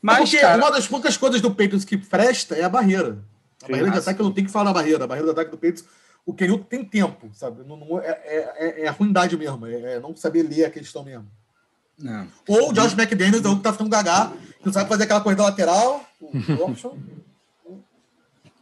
Mas, 0.00 0.18
porque 0.18 0.38
cara... 0.38 0.56
uma 0.56 0.70
das 0.70 0.88
poucas 0.88 1.16
coisas 1.16 1.40
do 1.42 1.50
Patriots 1.50 1.84
que 1.84 1.98
presta 1.98 2.54
é 2.54 2.64
a 2.64 2.68
barreira. 2.68 3.18
A 3.62 3.66
Sim, 3.66 3.72
barreira 3.72 3.90
de 3.90 3.98
ataque 3.98 4.20
eu 4.20 4.24
não 4.24 4.32
tenho 4.32 4.46
que 4.46 4.52
falar 4.52 4.66
da 4.66 4.72
barreira. 4.72 5.04
A 5.04 5.06
barreira 5.06 5.26
de 5.26 5.32
ataque 5.32 5.50
do 5.50 5.58
Patriots, 5.58 5.84
o 6.24 6.32
Kenil 6.32 6.58
tem 6.58 6.82
tempo, 6.84 7.30
sabe? 7.34 7.62
Não, 7.66 7.76
não 7.76 8.00
é, 8.00 8.08
é, 8.08 8.54
é, 8.56 8.82
é, 8.82 8.88
a 8.88 8.92
ruindade 8.92 9.36
mesmo, 9.36 9.66
é, 9.66 9.94
é, 9.94 10.00
não 10.00 10.16
saber 10.16 10.42
ler 10.42 10.64
a 10.64 10.70
questão 10.70 11.04
mesmo. 11.04 11.26
Não. 11.98 12.26
Ou 12.48 12.70
o 12.70 12.72
Josh 12.72 12.94
McDaniels, 12.94 13.44
é 13.44 13.48
o 13.48 13.56
que 13.56 13.62
tá 13.62 13.72
ficando 13.72 13.90
gagá, 13.90 14.32
não 14.64 14.72
sabe 14.72 14.88
fazer 14.88 15.04
aquela 15.04 15.20
corrida 15.20 15.42
lateral, 15.42 16.04
o 16.20 16.64
option. 16.64 16.96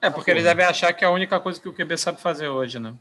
É, 0.01 0.11
porque 0.11 0.31
ele 0.33 0.43
deve 0.43 0.65
achar 0.65 0.93
que 0.93 1.05
é 1.05 1.07
a 1.07 1.13
única 1.13 1.39
coisa 1.39 1.61
que 1.61 1.69
o 1.69 1.73
QB 1.73 1.97
sabe 1.97 2.21
fazer 2.21 2.49
hoje, 2.49 2.81
né? 2.81 2.93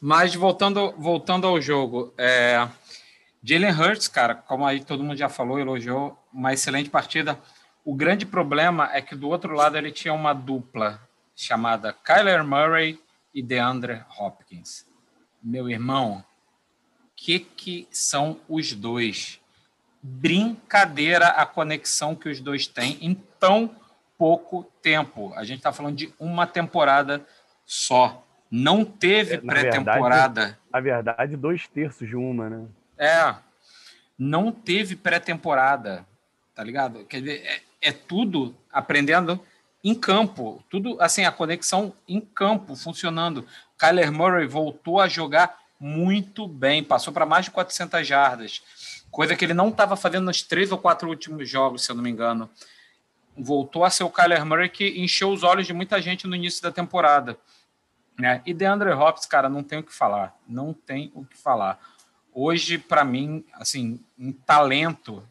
Mas 0.00 0.34
voltando, 0.34 0.92
voltando 0.98 1.46
ao 1.46 1.60
jogo, 1.60 2.12
é, 2.16 2.68
Jalen 3.42 3.72
Hurts, 3.72 4.08
cara, 4.08 4.34
como 4.34 4.66
aí 4.66 4.82
todo 4.84 5.02
mundo 5.02 5.16
já 5.16 5.28
falou, 5.28 5.58
elogiou, 5.58 6.18
uma 6.32 6.52
excelente 6.52 6.90
partida. 6.90 7.38
O 7.84 7.94
grande 7.94 8.26
problema 8.26 8.90
é 8.92 9.00
que 9.00 9.14
do 9.14 9.28
outro 9.28 9.54
lado 9.54 9.76
ele 9.76 9.92
tinha 9.92 10.12
uma 10.12 10.32
dupla 10.32 11.00
chamada 11.34 11.92
Kyler 11.92 12.44
Murray 12.44 13.00
e 13.32 13.42
DeAndre 13.42 14.02
Hopkins. 14.18 14.84
Meu 15.42 15.70
irmão, 15.70 16.24
que 17.16 17.38
que 17.38 17.88
são 17.90 18.40
os 18.48 18.72
dois? 18.72 19.40
Brincadeira 20.02 21.28
a 21.28 21.46
conexão 21.46 22.14
que 22.14 22.28
os 22.28 22.40
dois 22.40 22.66
têm 22.66 22.98
em 23.00 23.14
tão 23.38 23.74
pouco 24.16 24.64
tempo. 24.82 25.32
A 25.34 25.44
gente 25.44 25.58
está 25.58 25.72
falando 25.72 25.96
de 25.96 26.12
uma 26.18 26.46
temporada 26.46 27.24
só. 27.64 28.24
Não 28.50 28.84
teve 28.84 29.34
é, 29.34 29.38
pré-temporada. 29.38 30.58
Na 30.72 30.80
verdade, 30.80 31.36
dois 31.36 31.68
terços 31.68 32.08
de 32.08 32.16
uma, 32.16 32.50
né? 32.50 32.66
É. 32.98 33.34
Não 34.18 34.50
teve 34.50 34.96
pré-temporada, 34.96 36.04
tá 36.54 36.64
ligado? 36.64 37.04
Quer 37.04 37.20
dizer, 37.20 37.42
é, 37.44 37.60
é 37.88 37.92
tudo 37.92 38.54
aprendendo 38.72 39.40
em 39.82 39.94
campo. 39.94 40.62
Tudo, 40.68 41.00
assim, 41.00 41.24
a 41.24 41.32
conexão 41.32 41.94
em 42.06 42.20
campo 42.20 42.74
funcionando. 42.74 43.46
Kyler 43.78 44.12
Murray 44.12 44.46
voltou 44.46 45.00
a 45.00 45.08
jogar 45.08 45.58
muito 45.78 46.48
bem, 46.48 46.82
passou 46.82 47.12
para 47.12 47.24
mais 47.24 47.44
de 47.44 47.52
400 47.52 48.06
jardas, 48.06 48.62
coisa 49.10 49.36
que 49.36 49.44
ele 49.44 49.54
não 49.54 49.68
estava 49.68 49.96
fazendo 49.96 50.24
nos 50.24 50.42
três 50.42 50.72
ou 50.72 50.78
quatro 50.78 51.08
últimos 51.08 51.48
jogos, 51.48 51.84
se 51.84 51.90
eu 51.92 51.96
não 51.96 52.02
me 52.02 52.10
engano. 52.10 52.50
Voltou 53.36 53.84
a 53.84 53.90
ser 53.90 54.02
o 54.02 54.10
Kyler 54.10 54.44
Murray 54.44 54.68
que 54.68 55.00
encheu 55.00 55.30
os 55.30 55.44
olhos 55.44 55.66
de 55.66 55.72
muita 55.72 56.02
gente 56.02 56.26
no 56.26 56.34
início 56.34 56.60
da 56.60 56.72
temporada. 56.72 57.38
Né? 58.18 58.42
E 58.44 58.52
DeAndre 58.52 58.90
Hopkins, 58.90 59.26
cara, 59.26 59.48
não 59.48 59.62
tem 59.62 59.78
o 59.78 59.82
que 59.84 59.94
falar. 59.94 60.36
Não 60.48 60.74
tem 60.74 61.12
o 61.14 61.24
que 61.24 61.38
falar. 61.38 61.78
Hoje, 62.40 62.78
para 62.78 63.04
mim, 63.04 63.44
assim, 63.54 63.98
um 64.16 64.30
talento 64.30 65.28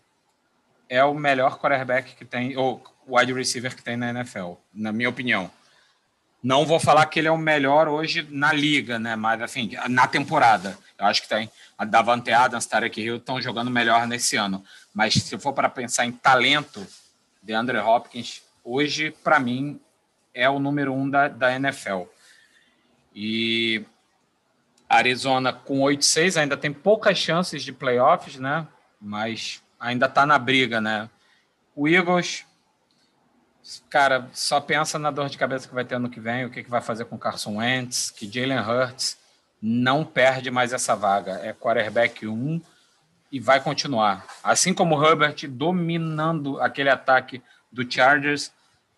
é 0.89 1.01
o 1.05 1.14
melhor 1.14 1.58
quarterback 1.58 2.14
que 2.18 2.26
tem, 2.26 2.58
ou 2.58 2.84
wide 3.08 3.32
receiver 3.32 3.74
que 3.74 3.82
tem 3.82 3.95
na 3.95 4.10
NFL, 4.10 4.55
na 4.74 4.91
minha 4.91 5.08
opinião. 5.08 5.49
Não 6.43 6.66
vou 6.66 6.82
falar 6.82 7.05
que 7.05 7.18
ele 7.18 7.30
é 7.30 7.32
o 7.32 7.38
melhor 7.38 7.88
hoje 7.88 8.28
na 8.30 8.51
liga, 8.51 8.99
né? 8.99 9.16
Mas, 9.16 9.41
assim, 9.41 9.72
na 9.88 10.05
temporada. 10.05 10.78
Eu 10.99 11.05
acho 11.05 11.22
que 11.22 11.30
tem. 11.30 11.49
A 11.78 11.86
Davante 11.86 12.30
Adams, 12.34 12.66
Tarek 12.66 12.99
Hill 12.99 13.16
estão 13.16 13.41
jogando 13.41 13.72
melhor 13.72 14.05
nesse 14.05 14.36
ano. 14.36 14.62
Mas 14.93 15.14
se 15.14 15.38
for 15.38 15.53
para 15.53 15.70
pensar 15.70 16.05
em 16.05 16.12
talento, 16.12 16.86
DeAndre 17.41 17.78
Hopkins, 17.78 18.41
hoje, 18.66 19.12
para 19.24 19.39
mim, 19.39 19.80
é 20.34 20.49
o 20.49 20.60
número 20.60 20.93
um 20.93 21.10
da, 21.10 21.30
da 21.30 21.55
NFL. 21.55 22.01
E 23.16 23.86
Arizona 24.89 25.51
com 25.51 25.79
8-6 25.81 26.39
ainda 26.39 26.55
tem 26.55 26.71
poucas 26.71 27.17
chances 27.17 27.63
de 27.63 27.71
playoffs, 27.71 28.38
né? 28.38 28.67
Mas 28.99 29.61
ainda 29.79 30.05
está 30.05 30.25
na 30.25 30.39
briga, 30.39 30.79
né? 30.79 31.09
O 31.75 31.88
Eagles, 31.88 32.45
cara, 33.89 34.27
só 34.33 34.59
pensa 34.59 34.97
na 34.97 35.11
dor 35.11 35.29
de 35.29 35.38
cabeça 35.38 35.67
que 35.67 35.75
vai 35.75 35.85
ter 35.85 35.95
ano 35.95 36.09
que 36.09 36.19
vem, 36.19 36.45
o 36.45 36.49
que, 36.49 36.63
que 36.63 36.69
vai 36.69 36.81
fazer 36.81 37.05
com 37.05 37.17
Carson 37.17 37.57
Wentz, 37.57 38.09
que 38.09 38.31
Jalen 38.31 38.59
Hurts 38.59 39.17
não 39.61 40.03
perde 40.03 40.49
mais 40.49 40.73
essa 40.73 40.95
vaga. 40.95 41.39
É 41.43 41.53
quarterback 41.53 42.27
1 42.27 42.61
e 43.31 43.39
vai 43.39 43.59
continuar. 43.59 44.25
Assim 44.43 44.73
como 44.73 44.97
o 44.97 45.05
Herbert 45.05 45.47
dominando 45.49 46.59
aquele 46.61 46.89
ataque 46.89 47.41
do 47.71 47.89
Chargers, 47.89 48.51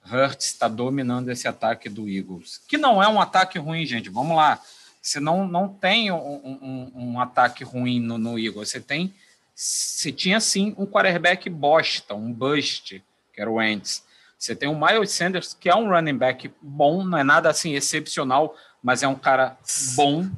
Hurts 0.06 0.48
está 0.48 0.68
dominando 0.68 1.30
esse 1.30 1.48
ataque 1.48 1.90
do 1.90 2.08
Eagles, 2.08 2.62
que 2.68 2.78
não 2.78 3.02
é 3.02 3.08
um 3.08 3.20
ataque 3.20 3.60
ruim, 3.60 3.86
gente. 3.86 4.10
Vamos 4.10 4.36
lá. 4.36 4.60
Você 5.02 5.20
não, 5.20 5.48
não 5.48 5.68
tem 5.68 6.12
um, 6.12 6.18
um, 6.18 6.92
um 6.96 7.20
ataque 7.20 7.64
ruim 7.64 8.00
no, 8.00 8.18
no, 8.18 8.38
Eagles. 8.38 8.70
Você 8.70 8.80
tem, 8.80 9.14
você 9.56 10.12
tinha 10.12 10.40
sim 10.40 10.76
um 10.78 10.86
quarterback 10.86 11.50
bosta, 11.50 12.14
um 12.14 12.32
bust, 12.32 13.04
que 13.34 13.42
era 13.42 13.50
o 13.50 13.56
Wentz. 13.56 14.04
Você 14.38 14.56
tem 14.56 14.70
o 14.70 14.80
Miles 14.80 15.12
Sanders, 15.12 15.54
que 15.54 15.70
é 15.70 15.76
um 15.76 15.90
running 15.90 16.18
back 16.18 16.52
bom, 16.62 17.04
não 17.04 17.18
é 17.18 17.24
nada 17.24 17.50
assim 17.50 17.74
excepcional, 17.74 18.56
mas 18.82 19.04
é 19.04 19.08
um 19.08 19.16
cara 19.16 19.58
bom, 19.96 20.30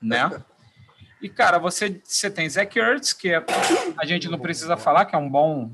né? 0.00 0.30
E, 1.22 1.28
cara, 1.28 1.58
você, 1.58 2.00
você 2.04 2.30
tem 2.30 2.48
Zach 2.48 2.78
Ertz, 2.78 3.14
que 3.14 3.30
é, 3.30 3.42
a 3.98 4.04
gente 4.04 4.28
não 4.28 4.38
precisa 4.38 4.76
falar, 4.76 5.06
que 5.06 5.14
é 5.14 5.18
um 5.18 5.28
bom 5.28 5.70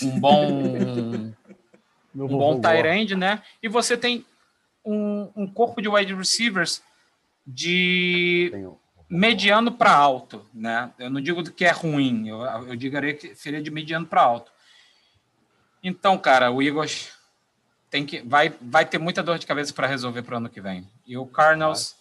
um 0.00 0.20
bom 0.20 1.34
um 2.14 2.28
bom 2.28 2.60
tight 2.60 2.86
end, 2.86 3.16
né? 3.16 3.42
E 3.62 3.68
você 3.68 3.96
tem 3.96 4.24
um, 4.84 5.30
um 5.34 5.46
corpo 5.46 5.82
de 5.82 5.88
wide 5.88 6.14
receivers 6.14 6.80
de 7.50 8.52
mediano 9.08 9.72
para 9.72 9.90
alto, 9.90 10.46
né? 10.52 10.92
Eu 10.98 11.08
não 11.08 11.18
digo 11.18 11.42
que 11.50 11.64
é 11.64 11.70
ruim, 11.70 12.28
eu, 12.28 12.42
eu 12.42 12.76
diria 12.76 13.14
que 13.14 13.34
seria 13.34 13.62
de 13.62 13.70
mediano 13.70 14.06
para 14.06 14.20
alto. 14.20 14.52
Então, 15.82 16.18
cara, 16.18 16.50
o 16.50 16.62
Eagles 16.62 17.10
tem 17.88 18.04
que 18.04 18.20
vai 18.20 18.54
vai 18.60 18.84
ter 18.84 18.98
muita 18.98 19.22
dor 19.22 19.38
de 19.38 19.46
cabeça 19.46 19.72
para 19.72 19.86
resolver 19.86 20.22
para 20.22 20.34
o 20.34 20.36
ano 20.36 20.50
que 20.50 20.60
vem. 20.60 20.86
E 21.06 21.16
o 21.16 21.24
Cardinals 21.24 21.96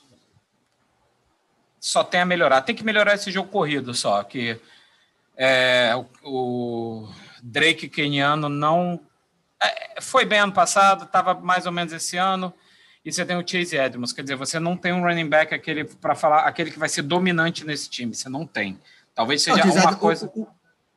só 1.79 2.03
tem 2.03 2.19
a 2.19 2.25
melhorar. 2.25 2.61
Tem 2.61 2.75
que 2.75 2.83
melhorar 2.83 3.13
esse 3.13 3.31
jogo 3.31 3.49
corrido 3.49 3.93
só, 3.93 4.21
que 4.23 4.59
é, 5.37 5.93
o, 5.95 6.29
o 6.29 7.13
Drake 7.41 7.87
Keniano 7.87 8.49
não 8.49 8.99
é, 9.63 10.01
foi 10.01 10.25
bem 10.25 10.39
ano 10.39 10.51
passado, 10.51 11.05
estava 11.05 11.33
mais 11.35 11.65
ou 11.65 11.71
menos 11.71 11.93
esse 11.93 12.17
ano. 12.17 12.53
E 13.07 13.13
você 13.13 13.25
tem 13.25 13.37
o 13.37 13.47
Chase 13.47 13.77
Edmonds, 13.77 14.11
quer 14.11 14.21
dizer, 14.21 14.35
você 14.35 14.59
não 14.59 14.75
tem 14.75 14.91
um 14.91 15.01
running 15.01 15.29
back 15.29 15.55
aquele 15.55 15.85
para 15.85 16.13
falar 16.13 16.41
aquele 16.41 16.69
que 16.69 16.77
vai 16.77 16.89
ser 16.89 17.03
dominante 17.03 17.65
nesse 17.65 17.89
time, 17.89 18.13
você 18.13 18.27
não 18.27 18.45
tem. 18.45 18.77
Talvez 19.15 19.41
seja 19.41 19.63
não, 19.63 19.73
uma 19.73 19.95
coisa. 19.95 20.29
O, 20.35 20.41
o, 20.41 20.47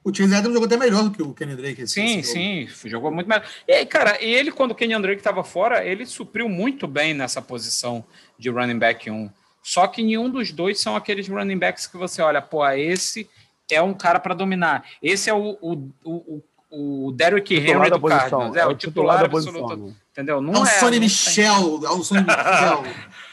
o 0.03 0.13
Chase 0.13 0.35
Edmonds 0.35 0.55
jogou 0.55 0.67
até 0.67 0.77
melhor 0.77 1.05
do 1.05 1.13
que 1.13 1.23
o 1.23 1.33
Kenny 1.33 1.55
Drake. 1.55 1.87
Sim, 1.87 2.21
sim, 2.25 2.67
jogou 2.87 3.13
muito 3.13 3.29
melhor. 3.29 3.49
E 3.69 3.73
aí, 3.73 3.87
cara, 3.87 4.21
e 4.21 4.29
ele, 4.29 4.51
quando 4.51 4.73
o 4.73 4.75
Kenny 4.75 5.01
Drake 5.01 5.21
estava 5.21 5.45
fora, 5.45 5.87
ele 5.87 6.05
supriu 6.05 6.49
muito 6.49 6.89
bem 6.89 7.15
nessa 7.15 7.41
posição 7.41 8.05
de 8.37 8.51
running 8.51 8.81
back 8.81 9.09
1. 9.09 9.31
Só 9.63 9.87
que 9.87 10.03
nenhum 10.03 10.29
dos 10.29 10.51
dois 10.51 10.81
são 10.81 10.97
aqueles 10.97 11.29
running 11.29 11.59
backs 11.59 11.87
que 11.87 11.97
você 11.97 12.21
olha, 12.21 12.43
pô, 12.43 12.69
esse 12.71 13.31
é 13.71 13.81
um 13.81 13.95
cara 13.95 14.19
para 14.19 14.35
dominar. 14.35 14.85
Esse 15.01 15.31
é 15.31 15.35
o, 15.35 15.57
o, 15.61 15.75
o, 16.05 16.43
o 16.71 17.13
Derrick 17.13 17.55
Henry 17.55 17.91
do 17.91 18.01
Cardinals. 18.01 18.57
É, 18.57 18.61
é, 18.61 18.67
o 18.67 18.75
titular, 18.75 19.19
titular 19.19 19.25
absoluto. 19.25 19.77
Né? 19.77 19.95
Entendeu? 20.13 20.41
Não 20.41 20.55
é 20.55 20.59
o 20.61 20.63
é, 20.65 20.67
Sonny 20.67 21.01
Michel. 21.01 21.81
É 21.85 21.91
o 21.91 22.03
Sonny 22.03 22.23
Michel. 22.23 22.85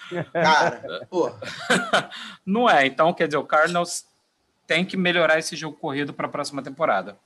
Cara, 0.34 1.06
pô. 1.10 1.32
não 2.46 2.70
é. 2.70 2.86
Então, 2.88 3.14
quer 3.14 3.28
dizer, 3.28 3.38
o 3.38 3.44
Cardinals 3.44 4.06
tem 4.66 4.84
que 4.84 4.98
melhorar 4.98 5.38
esse 5.38 5.56
jogo 5.56 5.78
corrido 5.78 6.14
para 6.14 6.28
a 6.28 6.30
próxima 6.30 6.64
temporada. 6.64 7.18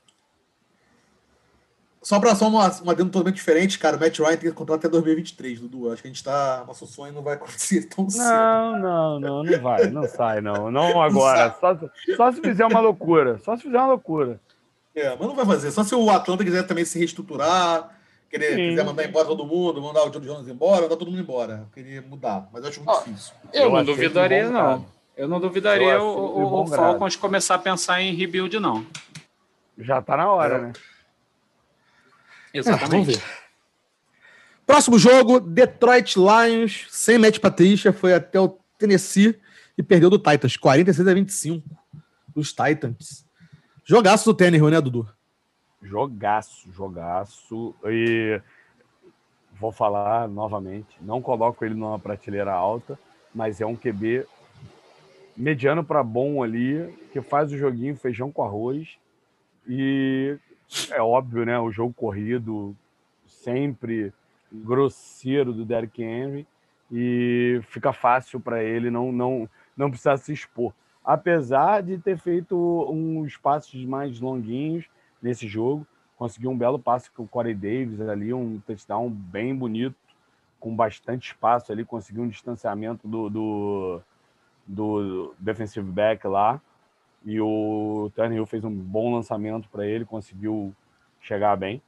Só 2.02 2.20
para 2.20 2.34
só 2.34 2.48
uma, 2.48 2.68
uma 2.82 2.96
demo 2.96 3.12
totalmente 3.12 3.36
diferente, 3.36 3.78
cara, 3.78 3.96
o 3.96 4.00
Matt 4.00 4.18
Ryan 4.18 4.30
tem 4.30 4.50
que 4.50 4.52
contar 4.54 4.74
até 4.74 4.90
2023, 4.90 5.60
Dudu. 5.60 5.92
Acho 5.92 6.02
que 6.02 6.08
a 6.08 6.12
gente 6.12 6.24
tá. 6.24 6.64
Nosso 6.66 6.88
sonho 6.88 7.14
não 7.14 7.22
vai 7.22 7.36
acontecer 7.36 7.84
tão 7.86 8.10
cedo. 8.10 8.24
Não, 8.24 8.80
não, 8.80 9.20
não, 9.20 9.44
não 9.44 9.62
vai, 9.62 9.88
não 9.92 10.08
sai, 10.08 10.42
não. 10.42 10.72
Não 10.72 11.00
agora. 11.00 11.56
Não 11.62 11.80
só, 11.80 11.90
só 12.18 12.32
se 12.32 12.42
fizer 12.42 12.66
uma 12.66 12.80
loucura. 12.80 13.38
Só 13.38 13.56
se 13.56 13.64
fizer 13.64 13.78
uma 13.78 13.90
loucura. 13.90 14.40
É, 14.96 15.10
mas 15.10 15.20
não 15.20 15.36
vai 15.36 15.46
fazer. 15.46 15.72
Só 15.72 15.84
se 15.84 15.96
o 15.96 16.10
Atlanta 16.10 16.44
quiser 16.44 16.64
também 16.64 16.84
se 16.84 17.00
reestruturar, 17.00 17.98
querer, 18.30 18.56
quiser 18.56 18.86
mandar 18.86 19.06
embora 19.06 19.26
todo 19.26 19.46
mundo, 19.46 19.82
mandar 19.82 20.04
o 20.04 20.10
John 20.10 20.20
Jones 20.20 20.48
embora, 20.48 20.84
mandar 20.84 20.98
todo 20.98 21.10
mundo 21.10 21.22
embora. 21.22 21.66
Eu 21.66 21.68
queria 21.74 22.02
mudar, 22.02 22.50
mas 22.52 22.64
eu 22.64 22.70
acho 22.70 22.84
muito 22.84 23.04
difícil. 23.06 23.34
Eu, 23.54 23.64
eu 23.64 23.72
não 23.72 23.86
duvidaria, 23.86 24.50
não. 24.50 24.86
Eu 25.16 25.28
não 25.28 25.40
duvidaria 25.40 25.94
eu 25.94 26.04
o, 26.04 26.40
o, 26.40 26.64
o 26.64 26.68
Falcons 26.68 27.16
começar 27.16 27.56
a 27.56 27.60
pensar 27.60 28.02
em 28.02 28.14
rebuild, 28.16 28.60
não. 28.60 28.86
Já 29.78 30.02
tá 30.02 30.18
na 30.18 30.32
hora, 30.32 30.56
é. 30.56 30.62
né? 30.62 30.74
Exatamente. 32.54 32.86
É, 32.86 32.90
vamos 32.90 33.08
ver. 33.08 33.24
Próximo 34.66 34.98
jogo, 34.98 35.40
Detroit 35.40 36.16
Lions, 36.18 36.88
sem 36.90 37.18
Matt 37.18 37.40
Patrícia, 37.40 37.92
foi 37.92 38.14
até 38.14 38.40
o 38.40 38.58
Tennessee 38.78 39.38
e 39.78 39.84
perdeu 39.84 40.10
do 40.10 40.18
Titans, 40.18 40.56
46 40.56 41.08
a 41.08 41.14
25 41.14 41.70
dos 42.34 42.54
Titans. 42.54 43.26
Jogaço 43.84 44.26
do 44.26 44.34
Tannehill, 44.34 44.70
né, 44.70 44.80
Dudu? 44.80 45.08
Jogaço, 45.82 46.72
jogaço. 46.72 47.76
E 47.86 48.42
vou 49.54 49.72
falar 49.72 50.28
novamente, 50.28 50.98
não 51.02 51.22
coloco 51.22 51.64
ele 51.64 51.76
numa 51.76 52.00
prateleira 52.00 52.54
alta, 52.54 52.98
mas 53.34 53.62
é 53.62 53.66
um 53.66 53.76
QB 53.76 54.26
mediano 55.36 55.84
para 55.84 56.04
bom 56.04 56.44
ali, 56.44 56.94
que 57.12 57.22
faz 57.22 57.52
o 57.52 57.58
joguinho 57.58 57.96
feijão 57.96 58.32
com 58.32 58.44
arroz. 58.44 58.98
E 59.68 60.38
é 60.92 61.02
óbvio, 61.02 61.46
né? 61.46 61.60
O 61.60 61.72
jogo 61.72 61.94
corrido 61.94 62.76
sempre 63.26 64.14
grosseiro 64.52 65.54
do 65.54 65.66
Derrick 65.66 66.02
Henry 66.02 66.46
e 66.92 67.62
fica 67.70 67.94
fácil 67.94 68.40
para 68.40 68.64
ele 68.64 68.90
não, 68.90 69.12
não, 69.12 69.50
não 69.78 69.90
precisar 69.90 70.18
se 70.18 70.34
expor. 70.34 70.74
Apesar 71.04 71.82
de 71.82 71.98
ter 71.98 72.16
feito 72.18 72.56
uns 72.90 73.36
passos 73.36 73.84
mais 73.86 74.20
longuinhos 74.20 74.86
nesse 75.22 75.48
jogo, 75.48 75.86
conseguiu 76.16 76.52
um 76.52 76.58
belo 76.58 76.78
passe 76.78 77.10
com 77.10 77.24
o 77.24 77.28
Corey 77.28 77.56
Davis 77.56 78.00
ali, 78.02 78.32
um 78.34 78.60
touchdown 78.60 79.10
bem 79.10 79.56
bonito, 79.56 79.96
com 80.60 80.76
bastante 80.76 81.32
espaço 81.32 81.72
ali, 81.72 81.84
conseguiu 81.84 82.22
um 82.24 82.28
distanciamento 82.28 83.08
do, 83.08 83.30
do, 83.30 84.00
do 84.68 85.34
defensive 85.40 85.90
back 85.90 86.28
lá. 86.28 86.62
E 87.26 87.42
o 87.42 88.12
Hill 88.18 88.46
fez 88.46 88.64
um 88.64 88.72
bom 88.72 89.16
lançamento 89.16 89.68
para 89.70 89.88
ele, 89.88 90.06
conseguiu 90.06 90.72
chegar 91.20 91.56
bem. 91.56 91.82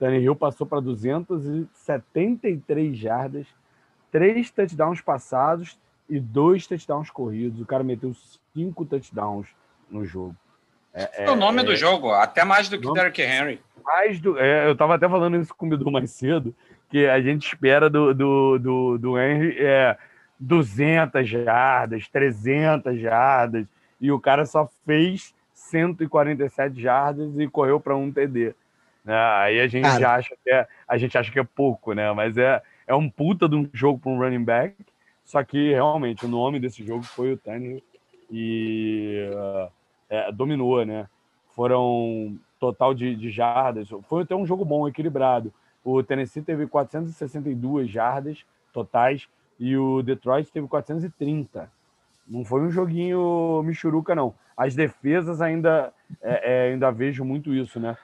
Hill 0.00 0.36
passou 0.36 0.66
para 0.66 0.80
273 0.80 2.96
jardas, 2.96 3.46
três 4.10 4.50
touchdowns 4.50 5.00
passados 5.00 5.78
e 6.08 6.20
dois 6.20 6.66
touchdowns 6.66 7.10
corridos. 7.10 7.60
O 7.60 7.66
cara 7.66 7.82
meteu 7.82 8.14
cinco 8.54 8.84
touchdowns 8.84 9.48
no 9.90 10.04
jogo. 10.04 10.36
É, 10.94 11.24
é 11.24 11.30
o 11.30 11.36
nome 11.36 11.62
é, 11.62 11.64
do 11.64 11.74
jogo, 11.74 12.10
até 12.10 12.44
mais 12.44 12.68
do 12.68 12.78
que 12.78 12.86
o 12.86 12.92
Derrick 12.92 13.20
Henry. 13.22 13.60
Mais 13.82 14.20
do, 14.20 14.38
é, 14.38 14.66
eu 14.66 14.72
estava 14.72 14.94
até 14.94 15.08
falando 15.08 15.38
isso 15.38 15.54
com 15.54 15.66
o 15.66 15.70
Bidu 15.70 15.90
mais 15.90 16.10
cedo, 16.10 16.54
que 16.90 17.06
a 17.06 17.20
gente 17.20 17.46
espera 17.46 17.88
do, 17.88 18.12
do, 18.12 18.58
do, 18.58 18.98
do 18.98 19.18
Henry 19.18 19.56
é 19.58 19.96
200 20.38 21.26
jardas, 21.26 22.08
300 22.08 23.00
jardas, 23.00 23.66
e 24.00 24.12
o 24.12 24.20
cara 24.20 24.44
só 24.44 24.68
fez 24.84 25.34
147 25.54 26.80
jardas 26.80 27.38
e 27.38 27.48
correu 27.48 27.80
para 27.80 27.96
um 27.96 28.12
TD. 28.12 28.54
Né? 29.04 29.16
Aí 29.16 29.60
a 29.60 29.66
gente 29.66 29.84
cara. 29.84 30.14
acha 30.14 30.36
que 30.44 30.50
é, 30.50 30.66
a 30.86 30.98
gente 30.98 31.16
acha 31.16 31.32
que 31.32 31.38
é 31.38 31.44
pouco, 31.44 31.92
né? 31.92 32.12
Mas 32.12 32.36
é, 32.36 32.60
é 32.86 32.94
um 32.94 33.08
puta 33.08 33.48
de 33.48 33.56
um 33.56 33.68
jogo 33.72 33.98
para 33.98 34.10
um 34.10 34.18
running 34.18 34.44
back. 34.44 34.74
Só 35.32 35.42
que 35.42 35.70
realmente 35.70 36.26
o 36.26 36.28
nome 36.28 36.60
desse 36.60 36.84
jogo 36.84 37.02
foi 37.02 37.32
o 37.32 37.38
Tannehill 37.38 37.82
e 38.30 39.30
uh, 39.32 39.72
é, 40.10 40.30
dominou, 40.30 40.84
né? 40.84 41.08
Foram 41.52 42.38
total 42.60 42.92
de, 42.92 43.16
de 43.16 43.30
jardas. 43.30 43.88
Foi 44.10 44.24
até 44.24 44.36
um 44.36 44.44
jogo 44.44 44.62
bom, 44.62 44.86
equilibrado. 44.86 45.50
O 45.82 46.02
Tennessee 46.02 46.42
teve 46.42 46.66
462 46.66 47.88
jardas 47.88 48.44
totais 48.74 49.26
e 49.58 49.74
o 49.74 50.02
Detroit 50.02 50.52
teve 50.52 50.68
430. 50.68 51.72
Não 52.28 52.44
foi 52.44 52.60
um 52.60 52.70
joguinho 52.70 53.62
michuruca, 53.62 54.14
não. 54.14 54.34
As 54.54 54.74
defesas 54.74 55.40
ainda, 55.40 55.94
é, 56.20 56.66
é, 56.66 56.72
ainda 56.72 56.92
vejo 56.92 57.24
muito 57.24 57.54
isso, 57.54 57.80
né? 57.80 57.96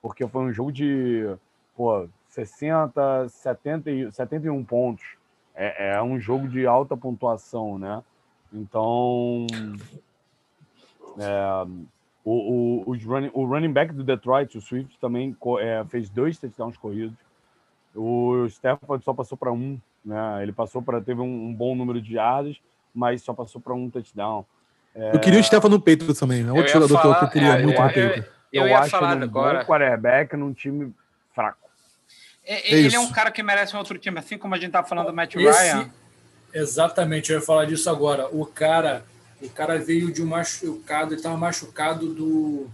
Porque 0.00 0.24
foi 0.28 0.42
um 0.44 0.52
jogo 0.52 0.70
de 0.70 1.34
pô, 1.76 2.08
60, 2.28 3.28
70, 3.28 4.12
71 4.12 4.64
pontos. 4.64 5.19
É, 5.62 5.90
é 5.90 6.02
um 6.02 6.18
jogo 6.18 6.48
de 6.48 6.66
alta 6.66 6.96
pontuação, 6.96 7.78
né? 7.78 8.02
Então, 8.50 9.46
é, 11.18 11.66
o, 12.24 12.82
o, 12.86 12.96
running, 12.96 13.30
o 13.34 13.44
running 13.44 13.70
back 13.70 13.92
do 13.92 14.02
Detroit, 14.02 14.56
o 14.56 14.60
Swift, 14.62 14.98
também 14.98 15.36
é, 15.60 15.84
fez 15.84 16.08
dois 16.08 16.38
touchdowns 16.38 16.78
corridos. 16.78 17.18
O 17.94 18.46
Stafford 18.46 19.04
só 19.04 19.12
passou 19.12 19.36
para 19.36 19.52
um, 19.52 19.78
né? 20.02 20.42
Ele 20.42 20.52
passou 20.52 20.80
para 20.80 20.98
teve 20.98 21.20
um, 21.20 21.48
um, 21.48 21.54
bom 21.54 21.74
número 21.74 22.00
de 22.00 22.14
yardas, 22.14 22.58
mas 22.94 23.22
só 23.22 23.34
passou 23.34 23.60
para 23.60 23.74
um 23.74 23.90
touchdown. 23.90 24.46
É... 24.94 25.14
Eu 25.14 25.20
queria 25.20 25.40
o 25.40 25.44
Stefano 25.44 25.76
no 25.76 25.82
peito 25.82 26.14
também. 26.14 26.42
É 26.42 26.52
outro 26.52 26.72
jogador 26.72 27.02
falar, 27.02 27.18
que 27.18 27.24
eu 27.26 27.30
queria 27.30 27.58
é, 27.58 27.62
muito 27.62 27.78
eu, 27.78 27.84
no 27.86 27.92
peito. 27.92 28.18
Eu, 28.50 28.62
eu, 28.62 28.68
eu 28.68 28.76
acho 28.76 28.90
falar 28.90 29.12
ele 29.12 29.26
um 29.26 29.28
agora. 29.28 29.58
bom 29.58 29.64
quarterback 29.66 30.36
num 30.36 30.54
time 30.54 30.94
fraco. 31.34 31.69
É, 32.52 32.74
ele 32.74 32.96
é 32.96 32.98
um 32.98 33.12
cara 33.12 33.30
que 33.30 33.44
merece 33.44 33.76
um 33.76 33.78
outro 33.78 33.96
time, 33.96 34.18
assim 34.18 34.36
como 34.36 34.56
a 34.56 34.58
gente 34.58 34.72
tá 34.72 34.82
falando 34.82 35.06
do 35.06 35.12
Matt 35.12 35.36
Esse, 35.36 35.62
Ryan. 35.62 35.88
Exatamente, 36.52 37.30
eu 37.30 37.38
ia 37.38 37.46
falar 37.46 37.64
disso 37.64 37.88
agora. 37.88 38.26
O 38.32 38.44
cara, 38.44 39.04
o 39.40 39.48
cara 39.48 39.78
veio 39.78 40.12
de 40.12 40.20
um 40.20 40.26
machucado, 40.26 41.12
ele 41.12 41.20
estava 41.20 41.36
machucado 41.36 42.12
do, 42.12 42.68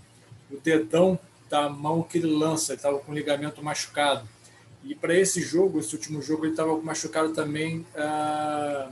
do 0.48 0.60
dedão 0.64 1.18
da 1.50 1.68
mão 1.68 2.02
que 2.02 2.16
ele 2.16 2.26
lança, 2.26 2.72
ele 2.72 2.78
estava 2.78 2.98
com 3.00 3.12
ligamento 3.12 3.62
machucado. 3.62 4.26
E 4.82 4.94
para 4.94 5.14
esse 5.14 5.42
jogo, 5.42 5.78
esse 5.78 5.94
último 5.94 6.22
jogo, 6.22 6.46
ele 6.46 6.52
estava 6.52 6.74
machucado 6.80 7.34
também 7.34 7.86
ah, 7.94 8.88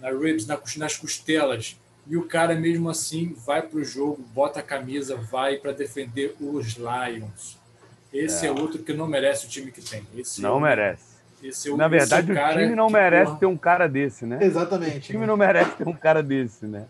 na 0.00 0.10
ribs, 0.12 0.46
nas 0.46 0.96
costelas. 0.96 1.76
E 2.06 2.16
o 2.16 2.24
cara, 2.28 2.54
mesmo 2.54 2.88
assim, 2.88 3.34
vai 3.44 3.62
para 3.62 3.80
o 3.80 3.84
jogo, 3.84 4.22
bota 4.32 4.60
a 4.60 4.62
camisa, 4.62 5.16
vai 5.16 5.56
para 5.56 5.72
defender 5.72 6.36
os 6.38 6.76
Lions. 6.76 7.65
Esse 8.12 8.46
é. 8.46 8.48
é. 8.48 8.52
outro 8.52 8.78
que 8.82 8.92
não 8.92 9.06
merece 9.06 9.46
o 9.46 9.48
time 9.48 9.70
que 9.70 9.80
tem. 9.80 10.06
Esse 10.16 10.40
não 10.40 10.58
é 10.58 10.70
merece. 10.70 11.16
Esse 11.42 11.70
é 11.70 11.76
Na 11.76 11.88
verdade, 11.88 12.32
o 12.32 12.34
time 12.34 12.74
não 12.74 12.88
merece 12.88 13.26
porra... 13.26 13.38
ter 13.38 13.46
um 13.46 13.56
cara 13.56 13.88
desse, 13.88 14.24
né? 14.24 14.38
Exatamente. 14.40 14.98
O 14.98 15.00
time 15.00 15.20
né? 15.20 15.26
não 15.26 15.36
merece 15.36 15.70
ter 15.72 15.86
um 15.86 15.92
cara 15.92 16.22
desse, 16.22 16.66
né? 16.66 16.86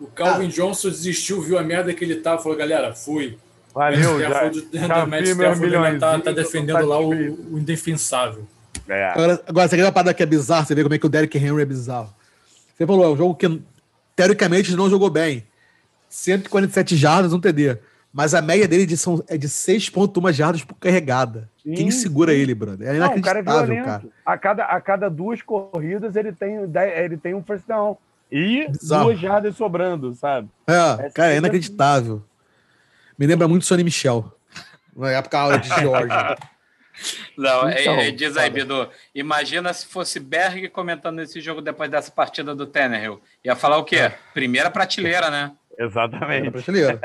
O 0.00 0.06
Calvin 0.06 0.46
ah. 0.46 0.50
Johnson 0.50 0.88
desistiu, 0.88 1.40
viu 1.40 1.58
a 1.58 1.62
merda 1.62 1.92
que 1.94 2.04
ele 2.04 2.16
tava, 2.16 2.42
falou, 2.42 2.58
galera, 2.58 2.94
fui. 2.94 3.38
Valeu, 3.74 4.20
já, 4.20 4.50
já 4.72 5.06
Matt 5.06 5.26
Stafford 5.26 5.98
tá, 5.98 6.18
tá 6.18 6.32
defendendo 6.32 6.84
lá 6.86 7.00
o, 7.00 7.10
o 7.10 7.58
indefensável. 7.58 8.46
É. 8.88 9.10
Agora, 9.10 9.42
agora, 9.46 9.68
você 9.68 9.76
quer 9.76 9.84
uma 9.84 9.92
parada 9.92 10.12
que 10.12 10.22
é 10.22 10.26
bizarro, 10.26 10.66
você 10.66 10.74
vê 10.74 10.82
como 10.82 10.94
é 10.94 10.98
que 10.98 11.06
o 11.06 11.08
Derrick 11.08 11.38
Henry 11.38 11.62
é 11.62 11.64
bizarro. 11.64 12.12
Você 12.76 12.86
falou, 12.86 13.04
é 13.04 13.08
um 13.08 13.16
jogo 13.16 13.34
que 13.34 13.62
teoricamente 14.16 14.74
não 14.74 14.90
jogou 14.90 15.08
bem. 15.08 15.46
147 16.08 16.96
jardas, 16.96 17.32
um 17.32 17.40
TD. 17.40 17.78
Mas 18.12 18.34
a 18.34 18.42
média 18.42 18.68
dele 18.68 18.84
de 18.84 18.96
são, 18.96 19.24
é 19.26 19.38
de 19.38 19.48
6,1 19.48 20.32
jardas 20.32 20.62
por 20.62 20.74
carregada. 20.74 21.48
Sim, 21.62 21.72
Quem 21.74 21.90
segura 21.90 22.32
sim. 22.32 22.38
ele, 22.38 22.54
brother? 22.54 22.88
É 22.88 22.96
inacreditável, 22.96 23.42
não, 23.42 23.54
o 23.54 23.66
cara, 23.66 23.74
é 23.74 23.84
cara. 23.84 24.02
A 24.26 24.38
cada, 24.38 24.64
a 24.64 24.80
cada 24.80 25.08
duas 25.08 25.40
corridas 25.40 26.14
ele 26.14 26.32
tem, 26.32 26.58
ele 26.94 27.16
tem 27.16 27.34
um 27.34 27.42
first 27.42 27.66
down. 27.66 27.96
E 28.30 28.66
Bizarro. 28.68 29.04
duas 29.04 29.20
jardas 29.20 29.56
sobrando, 29.56 30.14
sabe? 30.14 30.48
É, 30.66 31.06
é 31.06 31.10
cara, 31.10 31.32
é 31.32 31.36
inacreditável. 31.38 32.22
Me 33.18 33.26
lembra 33.26 33.48
muito 33.48 33.64
Sonny 33.64 33.84
Michel. 33.84 34.30
Na 34.94 35.10
época 35.10 35.38
aula 35.38 35.58
de 35.58 35.68
George. 35.68 36.08
Não, 37.36 37.68
então, 37.70 37.94
é, 37.94 38.10
diz 38.10 38.36
aí, 38.36 38.50
Bidu. 38.50 38.88
Imagina 39.14 39.72
se 39.72 39.86
fosse 39.86 40.20
Berg 40.20 40.68
comentando 40.68 41.20
esse 41.20 41.40
jogo 41.40 41.60
depois 41.60 41.90
dessa 41.90 42.10
partida 42.10 42.54
do 42.54 42.66
Tannehill. 42.66 43.20
Ia 43.44 43.56
falar 43.56 43.78
o 43.78 43.84
quê? 43.84 43.96
É. 43.96 44.18
Primeira 44.34 44.70
prateleira, 44.70 45.30
né? 45.30 45.52
Exatamente. 45.78 46.50
Prateleira. 46.50 47.00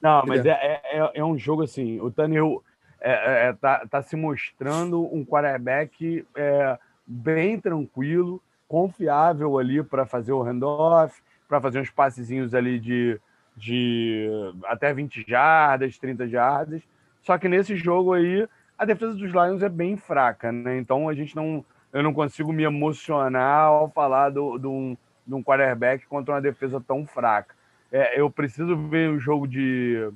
Não, 0.00 0.24
mas 0.26 0.44
é, 0.44 0.80
é, 0.84 1.10
é, 1.14 1.24
um 1.24 1.38
jogo 1.38 1.62
assim. 1.62 2.00
O 2.00 2.10
Tannehill 2.10 2.62
é, 3.00 3.48
é, 3.48 3.52
tá, 3.52 3.86
tá 3.88 4.02
se 4.02 4.16
mostrando 4.16 5.02
um 5.14 5.24
quarterback 5.24 6.26
é, 6.36 6.78
bem 7.06 7.58
tranquilo, 7.60 8.42
confiável 8.68 9.58
ali 9.58 9.82
para 9.82 10.06
fazer 10.06 10.32
o 10.32 10.42
handoff, 10.42 11.20
para 11.48 11.60
fazer 11.60 11.80
uns 11.80 11.90
passezinhos 11.90 12.54
ali 12.54 12.78
de, 12.78 13.18
de 13.56 14.28
até 14.64 14.92
20 14.92 15.24
jardas, 15.26 15.98
30 15.98 16.28
jardas. 16.28 16.82
Só 17.22 17.36
que 17.38 17.48
nesse 17.48 17.76
jogo 17.76 18.12
aí 18.12 18.46
a 18.78 18.84
defesa 18.84 19.12
dos 19.12 19.30
Lions 19.30 19.62
é 19.62 19.68
bem 19.68 19.96
fraca, 19.96 20.50
né? 20.50 20.78
Então 20.78 21.08
a 21.08 21.14
gente 21.14 21.36
não, 21.36 21.64
eu 21.92 22.02
não 22.02 22.14
consigo 22.14 22.52
me 22.52 22.62
emocionar 22.62 23.66
ao 23.66 23.90
falar 23.90 24.30
do, 24.30 24.56
do 24.56 24.70
um, 24.70 24.96
de 25.26 25.34
um 25.34 25.42
quarterback 25.42 26.06
contra 26.06 26.34
uma 26.34 26.40
defesa 26.40 26.80
tão 26.80 27.06
fraca. 27.06 27.54
É, 27.92 28.20
eu 28.20 28.30
preciso 28.30 28.76
ver 28.88 29.10
um 29.10 29.18
jogo 29.18 29.46
de 29.46 30.10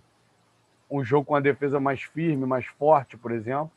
um 0.90 1.05
jogo 1.05 1.24
com 1.24 1.34
a 1.34 1.40
defesa 1.40 1.80
mais 1.80 2.02
firme, 2.02 2.46
mais 2.46 2.66
forte, 2.66 3.16
por 3.16 3.32
exemplo, 3.32 3.70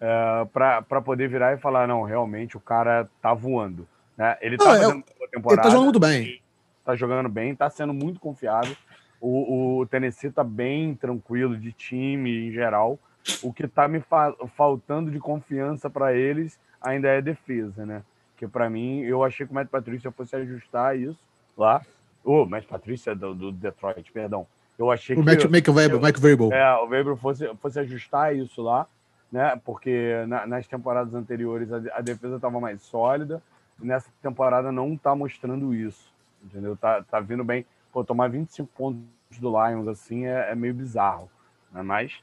é, 0.00 0.46
para 0.52 1.02
poder 1.02 1.28
virar 1.28 1.52
e 1.52 1.58
falar 1.58 1.86
não, 1.86 2.02
realmente 2.02 2.56
o 2.56 2.60
cara 2.60 3.08
tá 3.22 3.32
voando, 3.32 3.86
né? 4.16 4.36
Ele 4.40 4.56
tá 4.56 4.64
ah, 4.64 4.74
fazendo 4.74 5.04
é, 5.20 5.26
temporada. 5.28 5.60
Ele 5.60 5.62
tá 5.62 5.70
jogando 5.70 5.84
muito 5.84 6.00
bem. 6.00 6.42
Tá 6.84 6.96
jogando 6.96 7.28
bem, 7.28 7.54
tá 7.54 7.70
sendo 7.70 7.94
muito 7.94 8.18
confiável. 8.18 8.76
O, 9.20 9.80
o 9.80 9.86
Tennessee 9.86 10.30
tá 10.30 10.42
bem 10.42 10.94
tranquilo 10.94 11.56
de 11.56 11.72
time 11.72 12.48
em 12.48 12.52
geral 12.52 12.98
o 13.42 13.52
que 13.52 13.64
está 13.64 13.86
me 13.86 14.00
fa 14.00 14.34
faltando 14.56 15.10
de 15.10 15.18
confiança 15.18 15.90
para 15.90 16.14
eles 16.14 16.58
ainda 16.80 17.08
é 17.08 17.20
defesa, 17.20 17.84
né? 17.84 18.02
Que 18.36 18.48
para 18.48 18.70
mim, 18.70 19.00
eu 19.00 19.22
achei 19.22 19.46
que 19.46 19.52
o 19.52 19.54
Matt 19.54 19.68
Patrícia 19.68 20.10
fosse 20.10 20.34
ajustar 20.34 20.98
isso 20.98 21.18
lá. 21.56 21.82
O 22.24 22.42
oh, 22.42 22.46
Matt 22.46 22.66
Patrícia 22.66 23.14
do, 23.14 23.34
do, 23.34 23.52
Detroit, 23.52 24.10
perdão. 24.12 24.46
Eu 24.78 24.90
achei 24.90 25.16
o 25.16 25.20
que. 25.20 25.24
Matt, 25.24 25.44
Matt, 25.44 25.68
Weber, 25.68 26.00
Mike 26.00 26.20
Vrabel. 26.20 26.52
É, 26.52 26.76
o 26.76 26.86
Weber 26.86 27.16
fosse, 27.16 27.48
fosse 27.56 27.78
ajustar 27.80 28.36
isso 28.36 28.62
lá, 28.62 28.86
né? 29.30 29.60
Porque 29.64 30.24
na, 30.26 30.46
nas 30.46 30.66
temporadas 30.66 31.14
anteriores 31.14 31.72
a, 31.72 31.76
a 31.94 32.00
defesa 32.00 32.36
estava 32.36 32.60
mais 32.60 32.82
sólida. 32.82 33.42
Nessa 33.78 34.10
temporada 34.22 34.70
não 34.70 34.92
está 34.92 35.14
mostrando 35.14 35.74
isso, 35.74 36.12
entendeu? 36.44 36.76
Tá, 36.76 37.02
tá 37.02 37.20
vindo 37.20 37.42
bem. 37.42 37.64
Pô, 37.90 38.04
tomar 38.04 38.28
25 38.28 38.70
pontos 38.76 39.00
do 39.38 39.50
Lions 39.50 39.88
assim 39.88 40.26
é, 40.26 40.50
é 40.50 40.54
meio 40.54 40.74
bizarro, 40.74 41.30
né? 41.72 41.82
Mas 41.82 42.20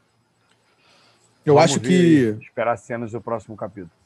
eu 1.48 1.57
acho 1.57 1.80
que 1.80 2.38
esperar 2.41 2.78
cenas 2.78 3.11
do 3.11 3.22
próximo 3.22 3.56
capítulo. 3.56 3.97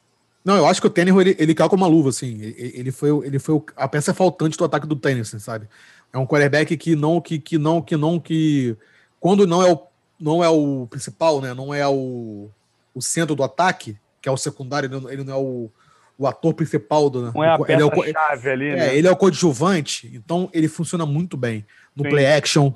Não, 0.44 0.58
eu 0.58 0.66
acho 0.66 0.82
que 0.82 0.88
o 0.88 0.90
Tannehill, 0.90 1.22
ele, 1.22 1.36
ele 1.38 1.54
caiu 1.54 1.70
com 1.70 1.76
uma 1.76 1.88
luva, 1.88 2.10
assim. 2.10 2.42
Ele, 2.42 2.74
ele 2.76 2.92
foi, 2.92 3.10
ele 3.26 3.40
foi 3.40 3.62
a 3.76 3.88
peça 3.88 4.14
faltante 4.14 4.58
do 4.58 4.66
ataque 4.66 4.88
do 4.88 4.96
Tennessee, 4.96 5.40
sabe? 5.40 5.68
É 6.12 6.18
um 6.18 6.26
quarterback 6.26 6.76
que 6.76 6.96
não, 6.96 7.22
que, 7.22 7.40
que 7.40 7.58
não, 7.58 7.82
que 7.82 7.96
não, 7.96 8.20
que 8.20 8.76
quando 9.20 9.46
não 9.46 9.64
é 9.64 9.72
o, 9.72 9.80
não 10.20 10.44
é 10.44 10.50
o 10.50 10.88
principal, 10.90 11.40
né? 11.42 11.54
Não 11.54 11.74
é 11.74 11.88
o, 11.88 12.50
o 12.94 13.02
centro 13.02 13.36
do 13.36 13.44
ataque, 13.44 13.98
que 14.22 14.28
é 14.28 14.32
o 14.32 14.38
secundário, 14.38 14.88
ele 14.88 15.00
não, 15.00 15.10
ele 15.10 15.24
não 15.24 15.34
é 15.34 15.38
o, 15.38 15.72
o 16.18 16.28
ator 16.28 16.54
principal 16.54 17.10
do. 17.10 17.32
Não 17.32 17.44
é 17.44 17.50
a 17.50 17.60
peça-chave 17.60 18.50
é 18.50 18.52
ali, 18.52 18.68
é, 18.68 18.76
né? 18.76 18.96
Ele 18.96 19.08
é 19.08 19.12
o 19.12 19.16
coadjuvante, 19.16 20.12
então 20.14 20.50
ele 20.54 20.68
funciona 20.68 21.06
muito 21.06 21.38
bem 21.38 21.66
no 21.96 22.04
Sim. 22.04 22.10
play 22.10 22.26
action, 22.26 22.74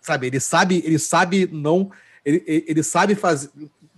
sabe? 0.00 0.26
Ele 0.26 0.40
sabe, 0.40 0.82
ele 0.84 0.98
sabe 0.98 1.48
não, 1.50 1.90
ele, 2.24 2.42
ele 2.46 2.82
sabe 2.82 3.14
fazer 3.14 3.50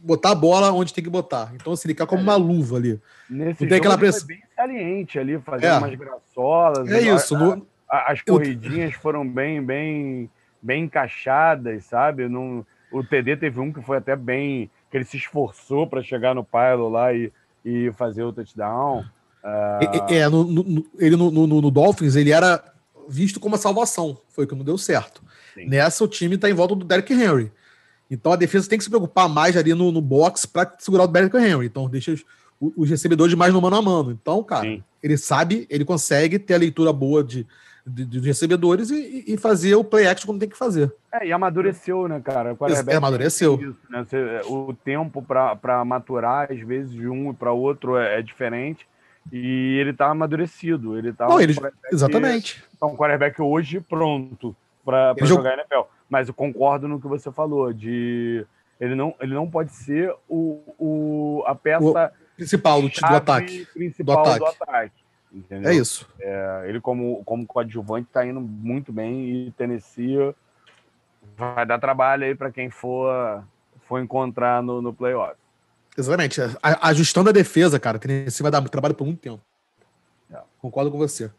botar 0.07 0.31
a 0.31 0.35
bola 0.35 0.73
onde 0.73 0.95
tem 0.95 1.03
que 1.03 1.11
botar. 1.11 1.53
Então, 1.55 1.73
assim, 1.73 1.89
ele 1.89 1.95
fica 1.95 2.07
como 2.07 2.21
é. 2.21 2.25
uma 2.25 2.37
luva 2.37 2.77
ali. 2.77 3.01
Nesse 3.29 3.63
não 3.63 3.69
tem 3.69 3.79
aquela 3.79 3.99
pressão. 3.99 4.27
bem 4.27 4.41
saliente 4.55 5.19
ali, 5.19 5.39
fazendo 5.41 5.73
é. 5.73 5.79
umas 5.79 5.95
graçolas. 5.95 6.89
É 6.91 7.01
isso. 7.01 7.35
A, 7.35 7.39
no... 7.39 7.67
As 7.91 8.23
corridinhas 8.23 8.95
Eu... 8.95 9.01
foram 9.01 9.29
bem, 9.29 9.63
bem, 9.63 10.31
bem 10.63 10.85
encaixadas, 10.85 11.85
sabe? 11.85 12.29
Não... 12.29 12.65
O 12.93 13.03
TD 13.03 13.37
teve 13.37 13.59
um 13.59 13.73
que 13.73 13.83
foi 13.83 13.97
até 13.97 14.15
bem. 14.15 14.71
que 14.91 14.97
ele 14.97 15.05
se 15.05 15.17
esforçou 15.17 15.87
para 15.89 16.03
chegar 16.03 16.35
no 16.35 16.45
Pilo 16.45 16.89
lá 16.89 17.13
e, 17.13 17.33
e 17.65 17.93
fazer 17.93 18.23
o 18.23 18.33
touchdown. 18.33 19.05
Uh... 19.43 20.13
É, 20.13 20.29
no, 20.29 20.45
no, 20.45 20.87
ele 20.99 21.17
no, 21.17 21.31
no, 21.31 21.47
no, 21.47 21.71
Dolphins, 21.71 22.15
ele 22.15 22.31
era 22.31 22.63
visto 23.09 23.41
como 23.41 23.57
a 23.57 23.59
salvação. 23.59 24.19
Foi 24.29 24.45
o 24.45 24.49
que 24.49 24.55
não 24.55 24.65
deu 24.65 24.79
certo. 24.79 25.23
Sim. 25.53 25.67
Nessa, 25.67 26.05
o 26.05 26.09
time 26.09 26.37
está 26.37 26.49
em 26.49 26.55
volta 26.55 26.77
do 26.77 26.85
Derrick 26.85 27.13
Henry. 27.13 27.51
Então 28.11 28.33
a 28.33 28.37
defesa 28.37 28.69
tem 28.69 28.79
que 28.79 28.85
se 28.85 28.91
preocupar 28.91 29.29
mais 29.29 29.57
ali 29.57 29.75
no, 29.75 29.91
no 29.91 30.01
box 30.01 30.47
para 30.47 30.73
segurar 30.79 31.05
o 31.05 31.09
Derrick 31.09 31.37
Henry. 31.37 31.67
Então 31.67 31.89
deixa 31.89 32.13
os, 32.13 32.25
os, 32.77 32.89
recebedores 32.89 33.35
mais 33.35 33.53
no 33.53 33.61
mano 33.61 33.77
a 33.77 33.83
mano. 33.83 34.11
Então, 34.11 34.43
cara, 34.43 34.63
Sim. 34.63 34.83
ele 35.03 35.17
sabe, 35.17 35.67
ele 35.69 35.85
consegue 35.85 36.39
ter 36.39 36.55
a 36.55 36.59
leitura 36.59 36.93
boa 36.93 37.23
de, 37.23 37.47
de, 37.87 38.05
de 38.05 38.21
recebedores 38.21 38.91
e, 38.91 39.25
e, 39.27 39.37
fazer 39.37 39.75
o 39.75 39.85
play 39.85 40.07
action 40.07 40.27
como 40.27 40.39
tem 40.39 40.49
que 40.49 40.57
fazer. 40.57 40.93
É, 41.13 41.27
e 41.27 41.33
amadureceu, 41.33 42.09
né, 42.09 42.21
cara? 42.21 42.57
O 42.59 42.67
é, 42.67 42.97
amadureceu. 42.97 43.55
Isso, 43.55 43.77
né? 43.89 44.05
Você, 44.09 44.41
o 44.47 44.73
tempo 44.73 45.23
para 45.23 45.85
maturar, 45.85 46.51
às 46.51 46.61
vezes, 46.61 46.93
de 46.93 47.09
um 47.09 47.33
para 47.35 47.53
outro 47.53 47.97
é, 47.97 48.19
é, 48.19 48.23
diferente. 48.23 48.87
E 49.33 49.79
ele 49.81 49.93
tá 49.93 50.09
amadurecido. 50.09 50.97
Ele 50.97 51.13
tá 51.13 51.27
Não, 51.27 51.37
um 51.37 51.41
ele, 51.41 51.55
exatamente. 51.93 52.63
Tá 52.79 52.87
um 52.87 52.97
quarterback 52.97 53.43
hoje 53.43 53.81
pronto 53.81 54.55
para 54.85 55.15
jogar 55.23 55.55
NFL. 55.55 55.83
Mas 56.09 56.29
eu 56.29 56.35
concordo 56.35 56.87
no 56.87 57.01
que 57.01 57.09
você 57.09 57.33
falou, 57.33 57.73
de 57.73 58.47
ele 58.81 58.95
não, 58.95 59.15
ele 59.21 59.35
não 59.35 59.51
pode 59.51 59.73
ser 59.73 60.15
o, 60.29 60.63
o, 60.79 61.43
a 61.47 61.55
peça 61.55 61.85
o 61.85 62.37
principal 62.37 62.83
do, 62.83 62.89
do 62.89 63.07
ataque. 63.07 63.67
Principal 63.73 64.23
do 64.23 64.31
ataque. 64.31 64.39
Do 64.39 64.63
ataque? 64.63 65.07
É 65.51 65.75
isso. 65.75 66.09
É, 66.21 66.65
ele, 66.67 66.81
como, 66.81 67.23
como 67.25 67.47
coadjuvante, 67.47 68.07
está 68.07 68.25
indo 68.25 68.41
muito 68.41 68.93
bem 68.93 69.29
e 69.29 69.51
Tennessee 69.53 70.35
vai 71.37 71.67
dar 71.67 71.79
trabalho 71.79 72.25
aí 72.25 72.35
para 72.35 72.51
quem 72.51 72.71
for, 72.71 73.45
for 73.87 74.01
encontrar 74.01 74.63
no, 74.63 74.81
no 74.81 74.95
playoff. 74.95 75.35
Exatamente. 75.97 76.41
Ajustando 76.63 77.31
a 77.31 77.33
defesa, 77.33 77.81
cara, 77.81 77.99
Tennessee 77.99 78.43
vai 78.43 78.53
dar 78.53 78.63
trabalho 78.69 78.95
por 78.95 79.07
muito 79.07 79.21
tempo. 79.21 79.43
É. 80.31 80.39
Concordo 80.59 80.91
com 80.91 80.99
você. 80.99 81.31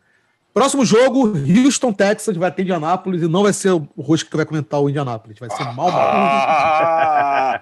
Próximo 0.57 0.83
jogo, 0.83 1.33
Houston, 1.37 1.93
Texas, 1.93 2.35
vai 2.35 2.51
ter 2.51 2.63
Indianápolis 2.63 3.21
e 3.21 3.27
não 3.27 3.43
vai 3.43 3.53
ser 3.53 3.73
o 3.73 3.87
Rosca 3.95 4.27
que 4.27 4.37
vai 4.37 4.43
comentar 4.43 4.81
o 4.81 4.89
Indianápolis, 4.89 5.37
vai 5.37 5.51
ser 5.51 5.63
mal 5.65 5.91
mal. 5.91 5.91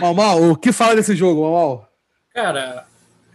mal 0.00 0.14
mal, 0.14 0.40
o 0.40 0.56
que 0.56 0.70
fala 0.70 0.94
desse 0.94 1.16
jogo, 1.16 1.42
mal 1.42 1.52
mal? 1.52 1.92
Cara, 2.32 2.86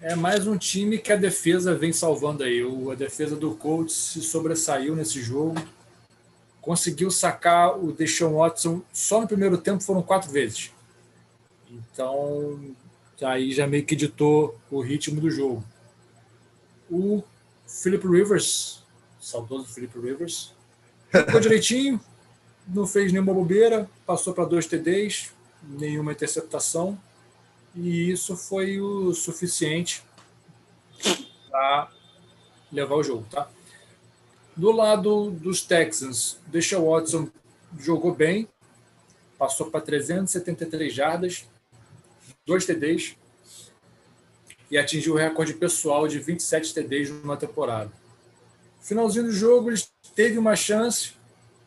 é 0.02 0.16
mais 0.16 0.48
um 0.48 0.58
time 0.58 1.00
que 1.00 1.12
a 1.12 1.18
defesa 1.18 1.76
vem 1.76 1.92
salvando 1.92 2.46
aí. 2.46 2.64
O, 2.64 2.90
a 2.90 2.96
defesa 2.96 3.36
do 3.36 3.56
Colts 3.56 3.94
se 3.94 4.22
sobressaiu 4.22 4.96
nesse 4.96 5.22
jogo. 5.22 5.62
Conseguiu 6.62 7.12
sacar 7.12 7.78
o 7.78 7.92
Deshaun 7.92 8.38
Watson 8.38 8.82
só 8.94 9.20
no 9.20 9.28
primeiro 9.28 9.58
tempo, 9.58 9.84
foram 9.84 10.02
quatro 10.02 10.32
vezes. 10.32 10.72
Então, 11.70 12.58
aí 13.22 13.52
já 13.52 13.68
meio 13.68 13.84
que 13.84 13.98
ditou 13.98 14.58
o 14.72 14.80
ritmo 14.80 15.20
do 15.20 15.30
jogo. 15.30 15.62
O 16.90 17.22
Philip 17.82 18.08
Rivers, 18.08 18.84
saudoso 19.20 19.68
Philip 19.68 20.00
Rivers, 20.00 20.54
ficou 21.12 21.40
direitinho, 21.40 22.02
não 22.68 22.88
fez 22.88 23.12
nenhuma 23.12 23.34
bobeira, 23.34 23.90
passou 24.06 24.34
para 24.34 24.46
dois 24.46 24.66
TDs, 24.66 25.32
nenhuma 25.62 26.12
interceptação, 26.12 27.00
e 27.76 28.10
isso 28.10 28.36
foi 28.36 28.82
o 28.82 29.14
suficiente 29.14 30.04
para 31.50 31.92
levar 32.72 32.96
o 32.96 33.04
jogo, 33.04 33.26
tá? 33.30 33.48
Do 34.56 34.72
lado 34.72 35.30
dos 35.30 35.62
Texans, 35.62 36.40
Deixa 36.48 36.80
Watson 36.80 37.30
jogou 37.78 38.14
bem, 38.14 38.48
passou 39.38 39.70
para 39.70 39.82
373 39.82 40.92
jardas, 40.92 41.46
dois 42.44 42.66
TDs, 42.66 43.16
e 44.70 44.78
atingiu 44.78 45.14
o 45.14 45.18
recorde 45.18 45.54
pessoal 45.54 46.08
de 46.08 46.20
27 46.20 46.74
TDs 46.74 47.10
numa 47.10 47.38
temporada. 47.38 47.92
Finalzinho 48.82 49.26
do 49.26 49.32
jogo, 49.32 49.70
ele 49.70 49.82
teve 50.16 50.38
uma 50.38 50.56
chance 50.56 51.14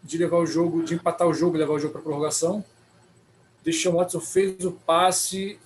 de 0.03 0.17
levar 0.19 0.39
o 0.39 0.47
jogo, 0.47 0.83
de 0.83 0.95
empatar 0.95 1.29
o 1.29 1.35
jogo 1.35 1.57
e 1.57 1.59
levar 1.59 1.75
o 1.75 1.79
jogo 1.79 1.93
para 1.93 2.03
prorrogação. 2.03 2.65
Deshaun 3.65 3.97
Watson 3.97 4.21
fez 4.21 4.65
o 4.65 4.73
passe, 4.73 5.59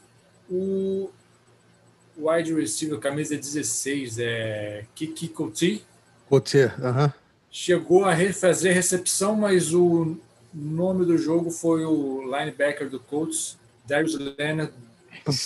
o 0.50 1.10
wide 2.16 2.52
receiver, 2.54 2.98
camisa 2.98 3.36
16, 3.36 4.18
é 4.18 4.84
Kiki 4.94 5.28
Couty. 5.28 5.84
Couty, 6.28 6.58
aham. 6.58 7.06
Uh 7.06 7.08
-huh. 7.08 7.12
Chegou 7.50 8.04
a 8.04 8.16
fazer 8.32 8.72
recepção, 8.72 9.36
mas 9.36 9.72
o 9.72 10.16
nome 10.52 11.04
do 11.04 11.16
jogo 11.16 11.52
foi 11.52 11.84
o 11.84 12.22
linebacker 12.24 12.90
do 12.90 12.98
Colts, 12.98 13.56
Darius 13.86 14.18
Leonard, 14.18 14.72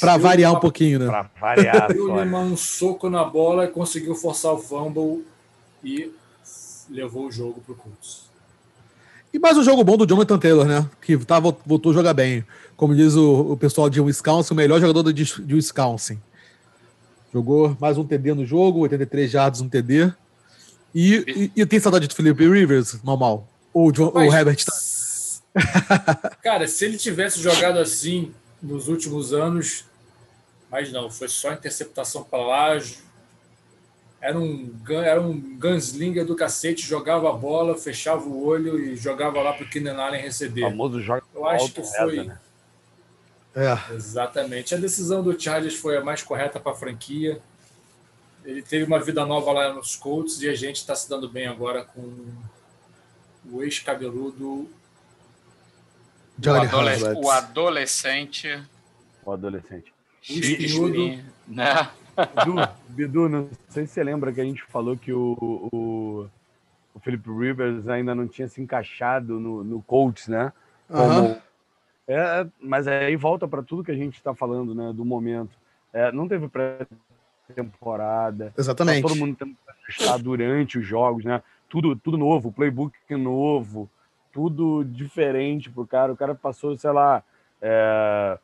para 0.00 0.16
variar 0.16 0.52
um 0.52 0.60
pouquinho, 0.60 0.98
né? 0.98 1.06
Para 1.06 1.30
variar. 1.40 1.88
Deu 1.92 2.12
um 2.14 2.56
soco 2.56 3.08
na 3.08 3.24
bola 3.24 3.64
e 3.64 3.68
conseguiu 3.68 4.14
forçar 4.14 4.52
o 4.52 4.58
fumble 4.58 5.24
e 5.84 6.12
levou 6.90 7.26
o 7.26 7.32
jogo 7.32 7.60
para 7.60 7.72
o 7.72 7.76
Colts. 7.76 8.28
E 9.32 9.38
mais 9.38 9.58
um 9.58 9.62
jogo 9.62 9.84
bom 9.84 9.96
do 9.96 10.06
Jonathan 10.06 10.38
Taylor, 10.38 10.66
né? 10.66 10.88
Que 11.02 11.16
tá, 11.18 11.38
voltou 11.38 11.92
a 11.92 11.94
jogar 11.94 12.14
bem. 12.14 12.44
Como 12.76 12.94
diz 12.94 13.14
o, 13.14 13.52
o 13.52 13.56
pessoal 13.56 13.90
de 13.90 14.00
Wisconsin, 14.00 14.54
o 14.54 14.56
melhor 14.56 14.80
jogador 14.80 15.12
de, 15.12 15.24
de 15.24 15.54
Wisconsin. 15.54 16.18
Jogou 17.32 17.76
mais 17.78 17.98
um 17.98 18.04
TD 18.04 18.32
no 18.34 18.46
jogo, 18.46 18.80
83 18.80 19.30
jardas, 19.30 19.60
um 19.60 19.68
TD. 19.68 20.12
E, 20.94 21.50
e, 21.54 21.60
e 21.60 21.66
tem 21.66 21.78
saudade 21.78 22.08
do 22.08 22.14
Felipe 22.14 22.48
Rivers, 22.48 23.02
normal? 23.02 23.46
Ou 23.74 23.90
o, 23.90 24.18
o 24.18 24.34
Herbert 24.34 24.64
tá... 24.64 24.72
Cara, 26.42 26.66
se 26.66 26.84
ele 26.86 26.96
tivesse 26.96 27.40
jogado 27.40 27.78
assim 27.78 28.32
nos 28.60 28.88
últimos 28.88 29.32
anos, 29.32 29.84
mas 30.70 30.92
não, 30.92 31.10
foi 31.10 31.28
só 31.28 31.52
interceptação 31.52 32.24
para 32.24 32.42
lá. 32.42 32.78
Era 34.20 34.38
um, 34.38 34.74
era 34.90 35.20
um 35.20 35.58
gunslinger 35.58 36.24
do 36.24 36.34
cacete, 36.34 36.84
jogava 36.84 37.30
a 37.30 37.32
bola, 37.32 37.76
fechava 37.76 38.24
o 38.24 38.44
olho 38.44 38.78
e 38.78 38.96
jogava 38.96 39.40
lá 39.40 39.52
para 39.52 39.64
o 39.64 39.68
Keenan 39.68 39.96
Allen 39.96 40.20
receber. 40.20 40.64
O 40.64 40.70
famoso 40.70 41.00
jogo 41.00 41.22
Eu 41.34 41.46
acho 41.46 41.72
que 41.72 41.82
foi. 41.82 42.24
né? 42.24 42.38
é. 43.54 43.94
Exatamente. 43.94 44.74
A 44.74 44.78
decisão 44.78 45.22
do 45.22 45.40
Chargers 45.40 45.76
foi 45.76 45.96
a 45.96 46.04
mais 46.04 46.22
correta 46.22 46.58
para 46.58 46.72
a 46.72 46.74
franquia. 46.74 47.40
Ele 48.44 48.62
teve 48.62 48.84
uma 48.84 48.98
vida 48.98 49.24
nova 49.24 49.52
lá 49.52 49.72
nos 49.72 49.94
Colts 49.94 50.40
e 50.42 50.48
a 50.48 50.54
gente 50.54 50.76
está 50.76 50.94
se 50.94 51.08
dando 51.08 51.28
bem 51.28 51.46
agora 51.46 51.84
com 51.84 52.26
o 53.50 53.62
ex-cabeludo 53.62 54.68
o, 56.46 56.50
adolesc 56.50 57.04
o, 57.16 57.30
adolescente. 57.30 58.62
O 59.24 59.32
adolescente. 59.32 59.92
Espinhudo. 60.22 61.22
Né? 61.46 61.90
Bidu, 62.16 62.68
Bidu, 62.88 63.28
não 63.28 63.48
sei 63.68 63.86
se 63.86 63.94
você 63.94 64.04
lembra 64.04 64.32
que 64.32 64.40
a 64.40 64.44
gente 64.44 64.62
falou 64.64 64.96
que 64.96 65.12
o, 65.12 65.68
o, 65.72 66.26
o 66.94 67.00
Felipe 67.00 67.30
Rivers 67.30 67.88
ainda 67.88 68.14
não 68.14 68.26
tinha 68.26 68.48
se 68.48 68.60
encaixado 68.60 69.40
no, 69.40 69.64
no 69.64 69.82
Colts, 69.82 70.28
né? 70.28 70.52
Como, 70.88 71.36
é, 72.06 72.46
mas 72.60 72.88
aí 72.88 73.14
volta 73.16 73.46
para 73.46 73.62
tudo 73.62 73.84
que 73.84 73.90
a 73.90 73.96
gente 73.96 74.16
está 74.16 74.34
falando, 74.34 74.74
né? 74.74 74.92
Do 74.94 75.04
momento. 75.04 75.56
É, 75.92 76.12
não 76.12 76.28
teve 76.28 76.48
pré-temporada. 76.48 78.52
Exatamente. 78.56 79.02
Tá 79.02 79.08
todo 79.08 79.18
mundo 79.18 79.36
tendo 79.36 79.52
que 79.52 79.58
ajustar 79.88 80.18
durante 80.18 80.78
os 80.78 80.86
jogos, 80.86 81.24
né? 81.24 81.42
Tudo, 81.68 81.96
tudo 81.96 82.16
novo, 82.16 82.52
playbook 82.52 82.94
novo 83.10 83.90
tudo 84.32 84.84
diferente 84.84 85.70
pro 85.70 85.86
cara. 85.86 86.12
O 86.12 86.16
cara 86.16 86.34
passou, 86.34 86.76
sei 86.76 86.90
lá, 86.90 87.22
é, 87.60 88.38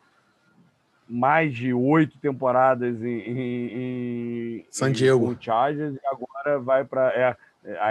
mais 1.09 1.55
de 1.55 1.73
oito 1.73 2.19
temporadas 2.19 3.03
em, 3.03 3.19
em, 3.19 4.57
em 4.59 4.67
San 4.71 4.93
Diego. 4.93 5.37
Chargers 5.39 5.95
e 5.95 6.01
agora 6.07 6.59
vai 6.59 6.85
para 6.85 7.13
é, 7.13 7.37
a, 7.79 7.91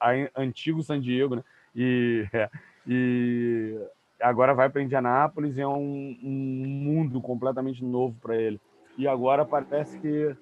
a, 0.00 0.10
a, 0.10 0.30
antigo 0.36 0.82
San 0.82 1.00
Diego, 1.00 1.36
né? 1.36 1.44
E, 1.74 2.26
e 2.86 3.78
agora 4.20 4.54
vai 4.54 4.68
para 4.68 4.82
Indianápolis 4.82 5.56
e 5.56 5.60
é 5.60 5.68
um, 5.68 6.18
um 6.22 6.66
mundo 6.66 7.20
completamente 7.20 7.84
novo 7.84 8.16
para 8.20 8.36
ele. 8.36 8.60
E 8.96 9.08
agora 9.08 9.44
parece 9.44 9.98
que 9.98 10.36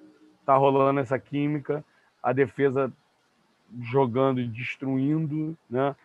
tá 0.45 0.55
rolando 0.55 0.99
essa 0.99 1.17
química, 1.17 1.83
a 2.21 2.33
defesa 2.33 2.91
jogando 3.79 4.41
e 4.41 4.47
destruindo, 4.47 5.57
né? 5.69 5.95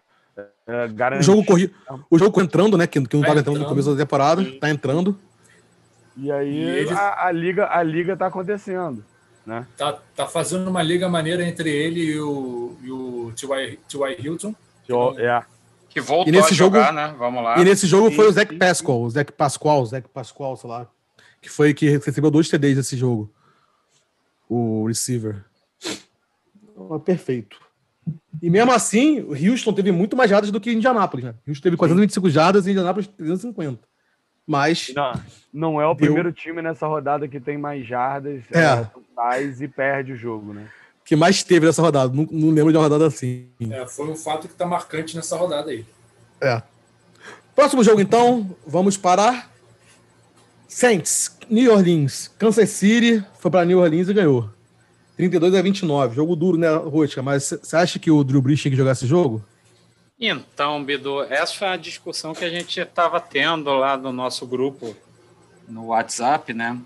É, 0.66 0.88
garante... 0.88 1.20
o, 1.20 1.24
jogo 1.24 1.44
corri... 1.44 1.72
o 2.10 2.18
jogo 2.18 2.40
entrando, 2.40 2.76
né? 2.76 2.86
Que, 2.86 3.00
que 3.00 3.14
não 3.14 3.22
estava 3.22 3.36
tá 3.36 3.40
entrando 3.40 3.60
no 3.60 3.66
começo 3.66 3.90
da 3.92 4.04
temporada, 4.04 4.42
está 4.42 4.68
entrando. 4.68 5.18
E 6.16 6.30
aí 6.30 6.48
e 6.48 6.68
ele... 6.68 6.90
a, 6.90 7.26
a, 7.26 7.32
liga, 7.32 7.68
a 7.70 7.82
liga 7.82 8.16
tá 8.16 8.26
acontecendo. 8.26 9.04
Né? 9.44 9.66
Tá, 9.76 9.98
tá 10.14 10.26
fazendo 10.26 10.68
uma 10.68 10.82
liga 10.82 11.08
maneira 11.08 11.46
entre 11.46 11.70
ele 11.70 12.00
e 12.00 12.20
o, 12.20 12.76
e 12.82 12.90
o 12.90 13.32
T.Y. 13.36 14.16
Hilton. 14.18 14.54
É. 15.18 15.42
Que 15.88 16.00
voltou 16.00 16.28
e 16.28 16.36
nesse 16.36 16.52
a 16.52 16.56
jogar, 16.56 16.86
jogo, 16.86 16.96
né? 16.96 17.14
Vamos 17.16 17.42
lá. 17.42 17.58
E 17.58 17.64
nesse 17.64 17.86
jogo 17.86 18.10
foi 18.10 18.28
o 18.28 18.32
Zach 18.32 18.54
Pascal, 18.56 19.00
o 19.02 19.10
Zach 19.10 19.32
Pasqual, 19.32 19.82
o 19.82 19.86
Zach 19.86 20.08
Pasqual, 20.08 20.56
sei 20.56 20.68
lá. 20.68 20.86
Que 21.40 21.48
foi 21.48 21.72
que 21.72 21.88
recebeu 21.88 22.30
dois 22.30 22.48
TDs 22.48 22.76
nesse 22.76 22.96
jogo. 22.96 23.32
O 24.48 24.86
receiver. 24.86 25.44
Oh, 26.76 26.98
perfeito. 27.00 27.58
E 28.42 28.50
mesmo 28.50 28.72
assim, 28.72 29.20
o 29.20 29.32
Houston 29.32 29.72
teve 29.72 29.90
muito 29.90 30.16
mais 30.16 30.30
jardas 30.30 30.50
do 30.50 30.60
que 30.60 30.72
Indianápolis, 30.72 31.24
né? 31.24 31.34
Houston 31.48 31.62
teve 31.62 31.76
425 31.76 32.30
jardas 32.30 32.66
e 32.66 32.70
Indianápolis 32.70 33.08
350. 33.08 33.80
Mas. 34.46 34.92
Não, 34.94 35.12
não 35.52 35.80
é 35.80 35.86
o 35.86 35.94
deu... 35.94 36.06
primeiro 36.06 36.32
time 36.32 36.62
nessa 36.62 36.86
rodada 36.86 37.26
que 37.26 37.40
tem 37.40 37.58
mais 37.58 37.86
jardas 37.86 38.44
é. 38.52 38.60
é 38.60 39.64
e 39.64 39.68
perde 39.68 40.12
o 40.12 40.16
jogo, 40.16 40.52
né? 40.52 40.68
Que 41.04 41.16
mais 41.16 41.42
teve 41.42 41.66
nessa 41.66 41.82
rodada. 41.82 42.14
Não, 42.14 42.28
não 42.30 42.50
lembro 42.50 42.70
de 42.70 42.78
uma 42.78 42.84
rodada 42.84 43.06
assim. 43.06 43.48
É, 43.70 43.86
foi 43.86 44.08
um 44.08 44.16
fato 44.16 44.46
que 44.46 44.54
está 44.54 44.66
marcante 44.66 45.16
nessa 45.16 45.36
rodada 45.36 45.70
aí. 45.70 45.84
É. 46.40 46.62
Próximo 47.54 47.82
jogo, 47.82 48.00
então, 48.00 48.54
vamos 48.66 48.96
para 48.96 49.46
Saints, 50.68 51.36
New 51.48 51.72
Orleans. 51.72 52.28
Kansas 52.38 52.68
City 52.70 53.24
foi 53.38 53.50
para 53.50 53.64
New 53.64 53.78
Orleans 53.78 54.08
e 54.08 54.14
ganhou. 54.14 54.50
32 55.16 55.54
a 55.54 55.62
29. 55.62 56.14
Jogo 56.14 56.36
duro, 56.36 56.58
né, 56.58 56.68
Rosca? 56.74 57.22
Mas 57.22 57.44
você 57.44 57.76
acha 57.76 57.98
que 57.98 58.10
o 58.10 58.22
Drew 58.22 58.42
Brees 58.42 58.60
tinha 58.60 58.70
que 58.70 58.76
jogar 58.76 58.92
esse 58.92 59.06
jogo? 59.06 59.44
Então, 60.18 60.82
Bidu, 60.82 61.22
essa 61.24 61.54
foi 61.54 61.68
a 61.68 61.76
discussão 61.76 62.34
que 62.34 62.44
a 62.44 62.50
gente 62.50 62.80
estava 62.80 63.20
tendo 63.20 63.70
lá 63.74 63.96
no 63.96 64.12
nosso 64.12 64.46
grupo 64.46 64.96
no 65.68 65.86
WhatsApp, 65.86 66.52
né? 66.54 66.78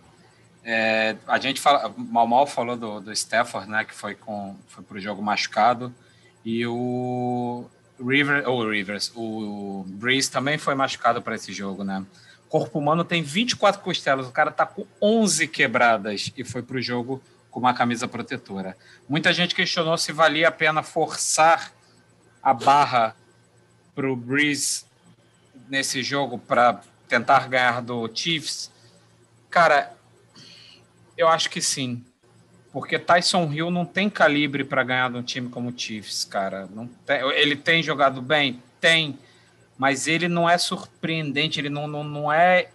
É, 0.65 1.17
a 1.27 1.39
gente 1.39 1.61
fala, 1.61 1.93
mal 1.97 2.27
mal 2.27 2.47
falou 2.47 2.77
do, 2.77 3.01
do 3.01 3.13
Stafford, 3.13 3.69
né? 3.69 3.85
Que 3.85 3.95
foi 3.95 4.15
com 4.15 4.57
foi 4.69 4.85
para 4.85 4.97
o 4.97 5.01
jogo 5.01 5.23
machucado 5.23 5.95
e 6.45 6.67
o 6.67 7.65
River, 7.99 8.49
ou 8.49 8.69
Rivers, 8.69 9.13
o 9.15 9.85
Breeze 9.87 10.31
também 10.31 10.59
foi 10.59 10.75
machucado 10.75 11.21
para 11.21 11.35
esse 11.35 11.53
jogo, 11.53 11.85
né? 11.85 12.05
Corpo 12.49 12.79
humano 12.79 13.05
tem 13.05 13.23
24 13.23 13.81
costelas, 13.81 14.27
o 14.27 14.33
cara 14.33 14.51
tá 14.51 14.67
com 14.67 14.85
11 15.01 15.47
quebradas 15.49 16.33
e 16.37 16.43
foi 16.43 16.63
para 16.63 16.79
o 16.79 16.83
jogo 16.83 17.23
com 17.51 17.61
uma 17.61 17.75
camisa 17.75 18.07
protetora. 18.07 18.77
Muita 19.09 19.33
gente 19.33 19.55
questionou 19.55 19.99
se 19.99 20.13
valia 20.13 20.49
a 20.49 20.53
pena 20.53 20.83
forçar 20.83 21.73
a 22.43 22.55
barra 22.55 23.15
para 23.95 24.11
o 24.11 24.17
Breeze 24.17 24.85
nesse 25.69 26.03
jogo 26.03 26.39
para 26.39 26.81
tentar 27.09 27.49
ganhar 27.49 27.83
do 27.83 28.09
Chiefs? 28.15 28.71
Cara, 29.51 29.93
eu 31.17 31.29
acho 31.29 31.51
que 31.51 31.61
sim. 31.61 32.05
Porque 32.73 32.99
Tyson 32.99 33.53
Hill 33.53 33.71
não 33.71 33.85
tem 33.85 34.09
calibre 34.09 34.63
para 34.63 34.85
ganhar 34.85 35.11
de 35.11 35.17
um 35.17 35.23
time 35.23 35.49
como 35.49 35.71
o 35.71 35.75
Chiefs, 35.77 36.25
cara. 36.25 36.69
Não 36.73 36.87
tem, 36.87 37.21
ele 37.33 37.57
tem 37.57 37.83
jogado 37.83 38.23
bem? 38.23 38.63
Tem. 38.81 39.19
Mas 39.77 40.07
ele 40.07 40.29
não 40.29 40.49
é 40.49 40.57
surpreendente, 40.57 41.59
ele 41.59 41.69
não, 41.69 41.89
não, 41.89 42.05
não 42.05 42.33
é 42.33 42.69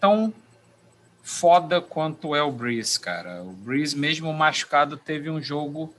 tão 0.00 0.32
foda 1.24 1.80
quanto 1.80 2.36
é 2.36 2.42
o 2.42 2.52
Breeze, 2.52 3.00
cara. 3.00 3.42
O 3.42 3.50
Breeze, 3.50 3.96
mesmo 3.96 4.30
machucado, 4.32 4.98
teve 4.98 5.30
um 5.30 5.40
jogo 5.40 5.92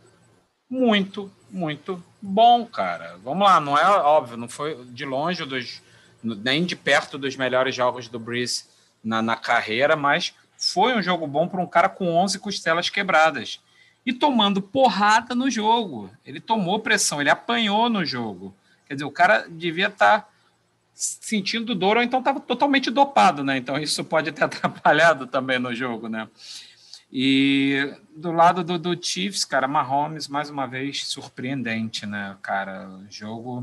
muito, 0.69 1.31
muito 1.49 2.01
bom, 2.21 2.63
cara. 2.63 3.17
Vamos 3.23 3.45
lá, 3.45 3.59
não 3.59 3.75
é 3.75 3.85
óbvio, 3.85 4.37
não 4.37 4.47
foi 4.47 4.85
de 4.85 5.03
longe 5.03 5.43
dos, 5.43 5.81
nem 6.23 6.63
de 6.63 6.75
perto 6.75 7.17
dos 7.17 7.35
melhores 7.35 7.73
jogos 7.75 8.07
do 8.07 8.19
Breeze 8.19 8.65
na, 9.03 9.19
na 9.19 9.35
carreira, 9.35 9.95
mas 9.95 10.35
foi 10.55 10.95
um 10.95 11.01
jogo 11.01 11.25
bom 11.25 11.47
para 11.47 11.59
um 11.59 11.67
cara 11.67 11.89
com 11.89 12.15
11 12.15 12.37
costelas 12.37 12.89
quebradas 12.91 13.59
e 14.05 14.13
tomando 14.13 14.61
porrada 14.61 15.33
no 15.33 15.49
jogo. 15.49 16.11
Ele 16.23 16.39
tomou 16.39 16.79
pressão, 16.79 17.19
ele 17.19 17.31
apanhou 17.31 17.89
no 17.89 18.05
jogo. 18.05 18.55
Quer 18.87 18.93
dizer, 18.93 19.05
o 19.05 19.11
cara 19.11 19.47
devia 19.49 19.87
estar 19.87 20.21
tá 20.21 20.27
sentindo 20.95 21.75
dor 21.75 21.97
ou 21.97 22.03
então 22.03 22.19
estava 22.19 22.39
totalmente 22.39 22.89
dopado, 22.89 23.43
né? 23.43 23.57
Então 23.57 23.77
isso 23.77 24.03
pode 24.03 24.31
ter 24.31 24.43
atrapalhado 24.45 25.27
também 25.27 25.59
no 25.59 25.75
jogo, 25.75 26.07
né? 26.07 26.27
E 27.11 27.93
do 28.15 28.31
lado 28.31 28.63
do, 28.63 28.79
do 28.79 28.97
Chiefs, 29.01 29.45
cara, 29.45 29.67
Mahomes, 29.67 30.27
mais 30.27 30.49
uma 30.49 30.65
vez, 30.65 31.05
surpreendente, 31.05 32.05
né, 32.05 32.35
cara? 32.41 32.89
O 32.89 33.05
jogo. 33.09 33.59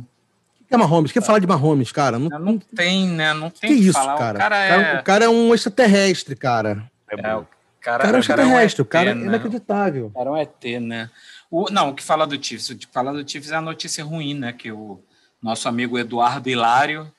O 0.61 0.65
que 0.69 0.75
é 0.75 0.77
Mahomes? 0.77 1.11
Quer 1.11 1.23
falar 1.23 1.39
de 1.39 1.47
Mahomes, 1.47 1.91
cara? 1.91 2.19
Não, 2.19 2.39
não 2.39 2.59
tem, 2.59 3.09
né? 3.09 3.33
Não 3.33 3.51
tem 3.51 3.71
que, 3.71 3.77
que 3.77 3.89
isso, 3.89 3.93
falar. 3.93 4.17
Cara? 4.17 4.39
O 4.39 4.41
cara, 4.41 4.57
é... 4.57 5.01
o 5.01 5.03
cara 5.03 5.25
é 5.25 5.29
um 5.29 5.55
extraterrestre, 5.55 6.37
cara. 6.37 6.91
É, 7.09 7.35
o 7.35 7.47
cara, 7.81 8.05
cara 8.05 8.09
é 8.09 8.13
um 8.13 8.21
extraterrestre, 8.21 8.83
o 8.83 8.85
cara 8.87 9.11
é, 9.11 9.15
um 9.15 9.17
ET, 9.17 9.21
o 9.21 9.23
cara 9.23 9.25
é 9.25 9.27
inacreditável. 9.27 10.07
O 10.07 10.11
cara 10.11 10.29
é 10.29 10.33
um 10.33 10.37
ET, 10.37 10.81
né? 10.81 11.11
O, 11.51 11.71
não, 11.71 11.91
o 11.91 11.95
que 11.95 12.03
fala 12.03 12.27
do 12.27 12.43
Chiefs? 12.43 12.71
O 12.71 12.77
que 12.77 12.87
fala 12.91 13.13
do 13.13 13.29
Chiefs 13.29 13.51
é 13.51 13.57
a 13.57 13.61
notícia 13.61 14.05
ruim, 14.05 14.35
né? 14.35 14.53
Que 14.53 14.73
o 14.73 14.99
nosso 15.43 15.69
amigo 15.69 15.99
Eduardo 15.99 16.49
Hilário, 16.49 17.13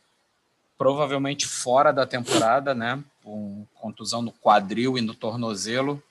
provavelmente 0.77 1.47
fora 1.47 1.91
da 1.91 2.05
temporada, 2.05 2.73
né? 2.73 3.03
Com 3.23 3.65
contusão 3.75 4.21
no 4.21 4.31
quadril 4.31 4.97
e 4.97 5.01
no 5.01 5.13
tornozelo 5.13 6.01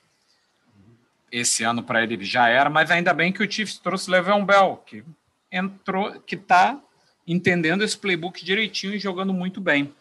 esse 1.31 1.63
ano 1.63 1.81
para 1.81 2.03
ele 2.03 2.23
já 2.23 2.47
era, 2.47 2.69
mas 2.69 2.91
ainda 2.91 3.11
bem 3.11 3.33
que 3.33 3.41
o 3.41 3.51
Chiefs 3.51 3.79
trouxe 3.79 4.09
Le'Veon 4.09 4.45
Bell, 4.45 4.83
que 4.85 5.03
entrou, 5.51 6.19
que 6.21 6.35
está 6.35 6.79
entendendo 7.25 7.83
esse 7.83 7.97
playbook 7.97 8.45
direitinho 8.45 8.93
e 8.93 8.99
jogando 8.99 9.33
muito 9.33 9.59
bem. 9.59 9.93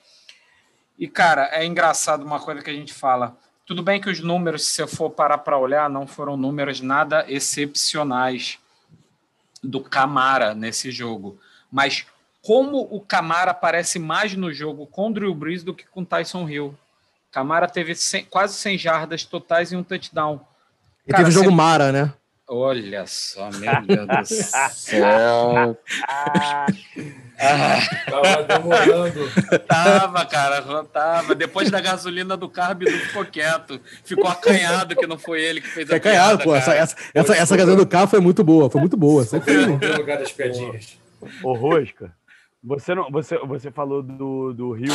E 0.98 1.08
cara, 1.08 1.48
é 1.52 1.64
engraçado 1.64 2.22
uma 2.22 2.38
coisa 2.38 2.60
que 2.60 2.68
a 2.68 2.74
gente 2.74 2.92
fala. 2.92 3.34
Tudo 3.64 3.82
bem 3.82 3.98
que 3.98 4.10
os 4.10 4.20
números, 4.20 4.66
se 4.66 4.82
eu 4.82 4.86
for 4.86 5.08
parar 5.08 5.38
para 5.38 5.56
olhar, 5.56 5.88
não 5.88 6.06
foram 6.06 6.36
números 6.36 6.82
nada 6.82 7.24
excepcionais 7.26 8.58
do 9.62 9.80
Camara 9.80 10.54
nesse 10.54 10.90
jogo, 10.90 11.38
mas 11.70 12.04
como 12.42 12.88
o 12.90 13.00
Camara 13.00 13.52
aparece 13.52 13.98
mais 13.98 14.34
no 14.34 14.52
jogo 14.52 14.86
com 14.86 15.12
Drew 15.12 15.34
Brees 15.34 15.62
do 15.62 15.72
que 15.72 15.86
com 15.86 16.04
Tyson 16.04 16.48
Hill. 16.48 16.74
Camara 17.30 17.68
teve 17.68 17.94
100, 17.94 18.24
quase 18.24 18.54
100 18.54 18.78
jardas 18.78 19.24
totais 19.24 19.72
e 19.72 19.76
um 19.76 19.82
touchdown. 19.82 20.40
E 21.06 21.12
teve 21.14 21.30
o 21.30 21.32
jogo 21.32 21.50
Mara, 21.50 21.90
né? 21.90 22.12
Olha 22.48 23.06
só, 23.06 23.48
meu 23.52 23.72
Deus 23.86 24.06
do 24.06 24.26
céu. 24.74 25.78
ah, 26.08 26.66
tava 28.10 28.42
demorando. 28.42 29.30
Tava, 29.66 30.26
cara, 30.26 30.84
tava. 30.84 31.34
Depois 31.34 31.70
da 31.70 31.80
gasolina 31.80 32.36
do 32.36 32.50
carro, 32.50 32.74
Bidu 32.74 32.90
ficou 32.90 33.24
quieto. 33.24 33.80
Ficou 34.04 34.28
acanhado 34.28 34.94
que 34.94 35.06
não 35.06 35.16
foi 35.16 35.40
ele 35.40 35.62
que 35.62 35.68
fez 35.68 35.90
a 35.90 35.96
acanhado, 35.96 36.38
piada, 36.38 36.44
pô. 36.44 36.54
Essa, 36.54 36.74
essa, 36.74 36.96
essa, 37.14 37.36
essa 37.36 37.56
gasolina 37.56 37.84
do 37.84 37.88
carro 37.88 38.08
foi 38.08 38.20
muito 38.20 38.44
boa, 38.44 38.68
foi 38.68 38.80
muito 38.80 38.96
boa. 38.98 39.24
Você 39.24 39.40
foi 39.40 39.66
no 39.66 39.96
lugar 39.96 40.18
das 40.18 40.32
piadinhas. 40.32 40.98
Ô, 41.42 41.54
Rosca, 41.54 42.12
você, 42.62 42.94
não, 42.94 43.10
você, 43.10 43.38
você 43.38 43.70
falou 43.70 44.02
do, 44.02 44.52
do 44.52 44.72
Rio 44.72 44.92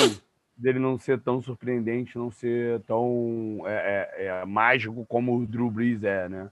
dele 0.58 0.80
não 0.80 0.98
ser 0.98 1.20
tão 1.20 1.42
surpreendente, 1.42 2.18
não 2.18 2.32
ser 2.32 2.82
tão 2.82 3.62
é, 3.66 4.10
é, 4.18 4.26
é, 4.26 4.46
mágico 4.46 5.06
como 5.06 5.38
o 5.38 5.46
Drew 5.46 5.70
Brees 5.70 6.04
é, 6.04 6.28
né? 6.28 6.50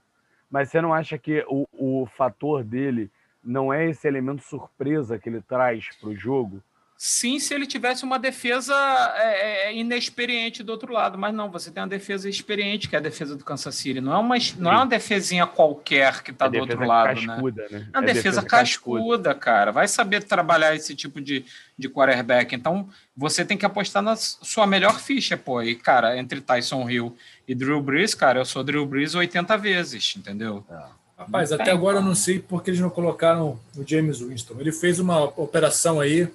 Mas 0.48 0.70
você 0.70 0.80
não 0.80 0.94
acha 0.94 1.18
que 1.18 1.44
o, 1.48 1.66
o 1.72 2.06
fator 2.06 2.62
dele 2.62 3.10
não 3.42 3.72
é 3.72 3.88
esse 3.88 4.06
elemento 4.06 4.42
surpresa 4.42 5.18
que 5.18 5.28
ele 5.28 5.40
traz 5.40 5.88
para 6.00 6.10
o 6.10 6.14
jogo? 6.14 6.62
Sim, 6.98 7.38
se 7.38 7.52
ele 7.52 7.66
tivesse 7.66 8.04
uma 8.04 8.18
defesa 8.18 8.74
é, 9.16 9.24
é, 9.24 9.68
é, 9.68 9.76
inexperiente 9.76 10.62
do 10.62 10.70
outro 10.70 10.90
lado, 10.90 11.18
mas 11.18 11.34
não, 11.34 11.50
você 11.50 11.70
tem 11.70 11.82
uma 11.82 11.88
defesa 11.88 12.26
experiente, 12.26 12.88
que 12.88 12.96
é 12.96 12.98
a 12.98 13.02
defesa 13.02 13.36
do 13.36 13.44
Kansas 13.44 13.74
City. 13.74 14.00
Não 14.00 14.14
é 14.14 14.16
uma, 14.16 14.36
não 14.56 14.72
é 14.72 14.76
uma 14.76 14.86
defesinha 14.86 15.46
qualquer 15.46 16.22
que 16.22 16.30
está 16.30 16.48
do 16.48 16.58
outro 16.58 16.82
lado, 16.86 17.20
né? 17.20 17.26
cascuda, 17.26 17.62
né? 17.70 17.78
né? 17.78 17.88
É 17.92 17.98
uma 17.98 18.04
é 18.04 18.06
defesa, 18.06 18.40
defesa 18.40 18.42
cascuda, 18.42 19.00
cascuda, 19.00 19.34
cara. 19.34 19.72
Vai 19.72 19.86
saber 19.88 20.22
trabalhar 20.22 20.74
esse 20.74 20.94
tipo 20.94 21.20
de, 21.20 21.44
de 21.78 21.86
quarterback. 21.86 22.54
Então, 22.54 22.88
você 23.14 23.44
tem 23.44 23.58
que 23.58 23.66
apostar 23.66 24.02
na 24.02 24.16
sua 24.16 24.66
melhor 24.66 24.98
ficha, 24.98 25.36
pô. 25.36 25.62
E, 25.62 25.74
cara, 25.74 26.18
entre 26.18 26.40
Tyson 26.40 26.88
Hill 26.88 27.14
e 27.46 27.54
Drew 27.54 27.82
Brees, 27.82 28.14
cara, 28.14 28.40
eu 28.40 28.44
sou 28.46 28.64
Drew 28.64 28.86
Brees 28.86 29.14
80 29.14 29.54
vezes, 29.58 30.14
entendeu? 30.16 30.64
É. 30.70 30.96
Rapaz, 31.18 31.50
até 31.50 31.70
agora 31.70 31.98
eu 31.98 32.02
não 32.02 32.14
sei 32.14 32.38
porque 32.38 32.70
eles 32.70 32.80
não 32.80 32.90
colocaram 32.90 33.58
o 33.74 33.84
James 33.86 34.20
Winston. 34.20 34.54
Ele 34.58 34.70
fez 34.70 34.98
uma 34.98 35.24
operação 35.24 35.98
aí 35.98 36.30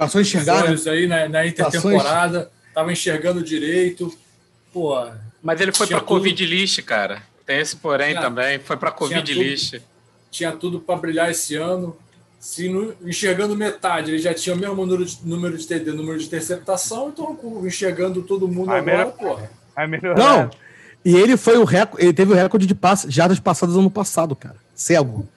Passou 0.00 0.18
a 0.18 0.22
enxergar. 0.22 0.64
Olhos 0.64 0.86
né? 0.86 0.92
aí 0.92 1.06
na, 1.06 1.28
na 1.28 1.46
intertemporada, 1.46 2.50
estava 2.66 2.90
enxergando 2.90 3.42
direito. 3.42 4.10
Pô, 4.72 4.98
Mas 5.42 5.60
ele 5.60 5.72
foi 5.72 5.86
para 5.86 6.00
Covid 6.00 6.46
list, 6.46 6.80
cara. 6.84 7.22
Tem 7.44 7.58
esse 7.58 7.76
porém 7.76 8.12
tinha, 8.12 8.22
também. 8.22 8.58
Foi 8.60 8.78
para 8.78 8.90
Covid 8.90 9.22
tinha 9.22 9.44
list. 9.44 9.72
Tudo, 9.72 9.82
tinha 10.30 10.52
tudo 10.52 10.80
para 10.80 10.96
brilhar 10.96 11.30
esse 11.30 11.54
ano. 11.54 11.94
Se 12.38 12.66
no, 12.70 12.94
enxergando 13.04 13.54
metade 13.54 14.12
ele 14.12 14.18
já 14.18 14.32
tinha 14.32 14.56
o 14.56 14.58
mesmo 14.58 14.74
número 14.74 15.04
de, 15.04 15.18
número 15.22 15.58
de 15.58 15.66
TD, 15.66 15.92
número 15.92 16.18
de 16.18 16.24
interceptação, 16.24 17.10
então 17.10 17.38
enxergando 17.66 18.22
todo 18.22 18.48
mundo 18.48 18.68
vai 18.68 18.78
agora, 18.78 18.96
melhor, 18.96 19.12
porra. 19.12 19.50
Vai 19.76 19.86
melhorar. 19.86 20.16
Não, 20.18 20.50
e 21.04 21.14
ele 21.14 21.36
foi 21.36 21.58
o 21.58 21.64
recorde, 21.64 22.06
ele 22.06 22.14
teve 22.14 22.32
o 22.32 22.34
recorde 22.34 22.64
de 22.64 22.74
pass, 22.74 23.04
jardas 23.06 23.38
passadas 23.38 23.76
ano 23.76 23.90
passado, 23.90 24.34
cara. 24.34 24.56
Cego. 24.74 25.28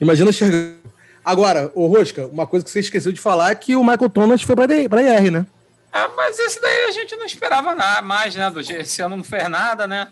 Imagina 0.00 0.30
enxergando. 0.30 0.86
Agora, 1.26 1.72
o 1.74 1.88
Rosca, 1.88 2.24
uma 2.28 2.46
coisa 2.46 2.64
que 2.64 2.70
você 2.70 2.78
esqueceu 2.78 3.10
de 3.10 3.20
falar 3.20 3.50
é 3.50 3.54
que 3.56 3.74
o 3.74 3.82
Michael 3.82 4.08
Thomas 4.10 4.42
foi 4.42 4.54
para 4.54 4.72
IR, 5.02 5.32
né? 5.32 5.44
Ah, 5.92 6.08
mas 6.16 6.38
esse 6.38 6.62
daí 6.62 6.84
a 6.84 6.92
gente 6.92 7.16
não 7.16 7.26
esperava 7.26 7.74
nada 7.74 8.00
mais, 8.00 8.36
né? 8.36 8.48
Esse 8.78 9.02
ano 9.02 9.16
não 9.16 9.24
fez 9.24 9.48
nada, 9.48 9.88
né? 9.88 10.06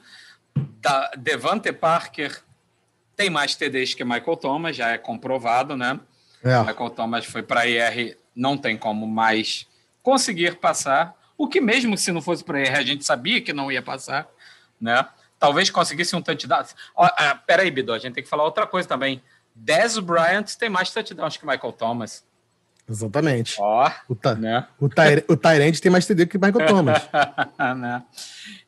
Da 0.80 1.12
Devante 1.16 1.72
Parker 1.72 2.42
tem 3.14 3.30
mais 3.30 3.54
TDs 3.54 3.94
que 3.94 4.02
Michael 4.02 4.36
Thomas, 4.36 4.74
já 4.74 4.88
é 4.88 4.98
comprovado, 4.98 5.76
né? 5.76 6.00
É. 6.42 6.58
Michael 6.58 6.90
Thomas 6.90 7.24
foi 7.24 7.44
para 7.44 7.64
IR, 7.64 8.18
não 8.34 8.58
tem 8.58 8.76
como 8.76 9.06
mais 9.06 9.68
conseguir 10.02 10.56
passar. 10.56 11.14
O 11.38 11.46
que 11.46 11.60
mesmo 11.60 11.96
se 11.96 12.10
não 12.10 12.20
fosse 12.20 12.42
para 12.42 12.60
IR, 12.60 12.76
a 12.76 12.82
gente 12.82 13.04
sabia 13.04 13.40
que 13.40 13.52
não 13.52 13.70
ia 13.70 13.80
passar, 13.80 14.26
né? 14.80 15.06
Talvez 15.38 15.70
conseguisse 15.70 16.16
um 16.16 16.22
touchdown. 16.22 16.64
Ah, 16.96 17.40
peraí, 17.46 17.70
Bido, 17.70 17.92
a 17.92 17.98
gente 18.00 18.14
tem 18.14 18.24
que 18.24 18.28
falar 18.28 18.42
outra 18.42 18.66
coisa 18.66 18.88
também. 18.88 19.22
Dez 19.54 19.98
Bryant 19.98 20.44
tem 20.58 20.68
mais 20.68 20.90
touchdowns 20.90 21.36
que 21.36 21.46
Michael 21.46 21.72
Thomas. 21.72 22.24
Exatamente. 22.88 23.56
Ó, 23.58 23.90
o, 24.08 24.14
ta, 24.14 24.34
né? 24.34 24.66
o, 24.78 24.88
Tyre, 24.88 25.24
o 25.28 25.36
Tyrande 25.36 25.80
tem 25.80 25.90
mais 25.90 26.06
TD 26.06 26.26
que 26.26 26.36
Michael 26.36 26.66
Thomas. 26.68 27.02
né? 27.78 28.02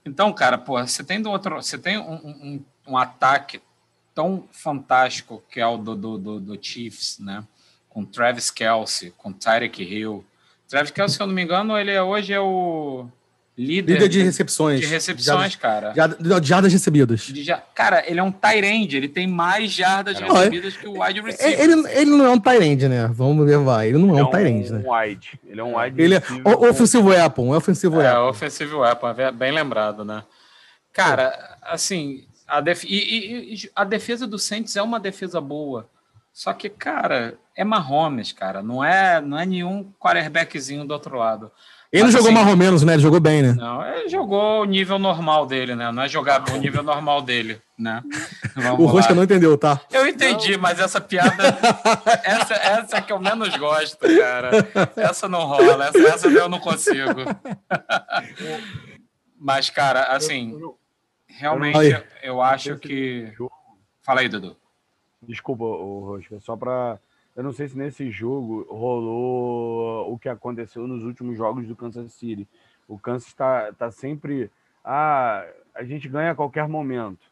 Então, 0.04 0.32
cara, 0.32 0.56
pô, 0.56 0.80
você 0.80 1.04
tem 1.04 1.20
do 1.20 1.30
outro, 1.30 1.56
você 1.56 1.76
tem 1.76 1.98
um, 1.98 2.14
um, 2.14 2.64
um, 2.88 2.96
ataque 2.96 3.60
tão 4.14 4.48
fantástico 4.50 5.42
que 5.50 5.60
é 5.60 5.66
o 5.66 5.76
do, 5.76 5.94
do, 5.94 6.18
do, 6.18 6.40
do 6.40 6.58
Chiefs, 6.60 7.18
né? 7.18 7.44
Com 7.90 8.04
Travis 8.04 8.50
Kelsey, 8.50 9.10
com 9.10 9.32
Tyreek 9.32 9.82
Hill. 9.82 10.24
Travis 10.68 10.90
Kelsey, 10.90 11.16
se 11.16 11.22
eu 11.22 11.26
não 11.26 11.34
me 11.34 11.42
engano, 11.42 11.76
ele 11.76 11.90
é, 11.90 12.02
hoje 12.02 12.32
é 12.32 12.40
o 12.40 13.06
Líder, 13.58 13.94
líder 13.94 14.08
de 14.10 14.22
recepções. 14.22 14.80
De 14.80 14.86
recepções, 14.86 15.52
de 15.52 15.58
cara. 15.58 15.94
De 16.20 16.46
jardas 16.46 16.70
recebidas. 16.70 17.22
De, 17.22 17.56
cara, 17.74 18.04
ele 18.06 18.20
é 18.20 18.22
um 18.22 18.30
Tyrande, 18.30 18.98
ele 18.98 19.08
tem 19.08 19.26
mais 19.26 19.72
jardas 19.72 20.20
não, 20.20 20.28
recebidas 20.28 20.76
que 20.76 20.86
o 20.86 21.02
wide 21.02 21.22
receiver. 21.22 21.58
Ele, 21.58 21.88
ele 21.88 22.10
não 22.10 22.26
é 22.26 22.30
um 22.30 22.38
Tyrande, 22.38 22.86
né? 22.86 23.10
Vamos 23.14 23.46
levar. 23.46 23.86
Ele 23.86 23.96
não 23.96 24.14
é, 24.14 24.20
é 24.20 24.24
um 24.24 24.30
Tyrande, 24.30 24.72
né? 24.72 24.84
Wide. 24.86 25.40
Ele 25.46 25.60
é 25.60 25.64
um 25.64 25.78
wide. 25.78 26.02
Ele 26.02 26.14
é 26.16 26.22
ofensivo 26.68 27.08
weapon, 27.08 27.54
é 27.54 27.56
ofensivo 27.56 27.94
é, 27.94 28.04
weapon. 28.04 28.18
É, 28.18 28.28
ofensivo 28.28 28.78
weapon, 28.80 29.14
bem 29.34 29.52
lembrado, 29.52 30.04
né? 30.04 30.22
Cara, 30.92 31.56
assim, 31.62 32.26
a, 32.46 32.60
def... 32.60 32.84
e, 32.84 33.54
e, 33.54 33.70
a 33.74 33.84
defesa 33.84 34.26
do 34.26 34.38
Saints 34.38 34.76
é 34.76 34.82
uma 34.82 35.00
defesa 35.00 35.40
boa. 35.40 35.88
Só 36.36 36.52
que, 36.52 36.68
cara, 36.68 37.38
é 37.56 37.64
Mahomes, 37.64 38.30
cara. 38.30 38.62
Não 38.62 38.84
é, 38.84 39.22
não 39.22 39.38
é 39.38 39.46
nenhum 39.46 39.90
quarterbackzinho 39.98 40.84
do 40.84 40.92
outro 40.92 41.16
lado. 41.16 41.50
Ele 41.90 42.02
não 42.02 42.10
jogou 42.10 42.26
assim, 42.26 42.34
mais 42.34 42.46
ou 42.46 42.56
menos, 42.58 42.82
né? 42.82 42.92
Ele 42.92 43.00
jogou 43.00 43.20
bem, 43.20 43.40
né? 43.40 43.54
Não, 43.54 43.82
ele 43.82 44.06
jogou 44.10 44.60
o 44.60 44.66
nível 44.66 44.98
normal 44.98 45.46
dele, 45.46 45.74
né? 45.74 45.90
Não 45.90 46.02
é 46.02 46.08
jogar 46.10 46.46
o 46.52 46.58
nível 46.58 46.82
normal 46.82 47.22
dele, 47.22 47.58
né? 47.78 48.02
Vamos 48.54 48.80
o 48.80 48.84
Rosca 48.84 49.14
não 49.14 49.22
entendeu, 49.22 49.56
tá? 49.56 49.80
Eu 49.90 50.06
entendi, 50.06 50.52
não. 50.52 50.60
mas 50.60 50.78
essa 50.78 51.00
piada, 51.00 51.58
essa, 52.22 52.52
essa 52.52 52.96
é 52.98 53.00
que 53.00 53.14
eu 53.14 53.18
menos 53.18 53.56
gosto, 53.56 53.96
cara. 54.00 54.50
Essa 54.94 55.26
não 55.30 55.46
rola, 55.46 55.86
essa, 55.86 55.98
essa 56.06 56.28
eu 56.28 56.50
não 56.50 56.60
consigo. 56.60 57.22
mas, 59.40 59.70
cara, 59.70 60.14
assim, 60.14 60.54
realmente 61.26 61.78
eu, 61.78 62.02
eu 62.22 62.42
acho 62.42 62.76
que. 62.76 63.32
Fala 64.02 64.20
aí, 64.20 64.28
Dudu. 64.28 64.54
Desculpa, 65.27 65.65
Rosca, 65.65 66.39
só 66.40 66.57
para 66.57 66.98
eu 67.36 67.43
não 67.43 67.53
sei 67.53 67.69
se 67.69 67.77
nesse 67.77 68.11
jogo 68.11 68.66
rolou 68.70 70.11
o 70.11 70.19
que 70.19 70.28
aconteceu 70.28 70.86
nos 70.89 71.05
últimos 71.05 71.36
jogos 71.36 71.66
do 71.66 71.77
Kansas 71.77 72.11
City. 72.15 72.48
O 72.89 72.98
Kansas 72.98 73.28
está 73.28 73.73
tá 73.74 73.90
sempre. 73.90 74.51
Ah, 74.82 75.47
a 75.74 75.85
gente 75.85 76.09
ganha 76.09 76.31
a 76.31 76.35
qualquer 76.35 76.66
momento. 76.66 77.27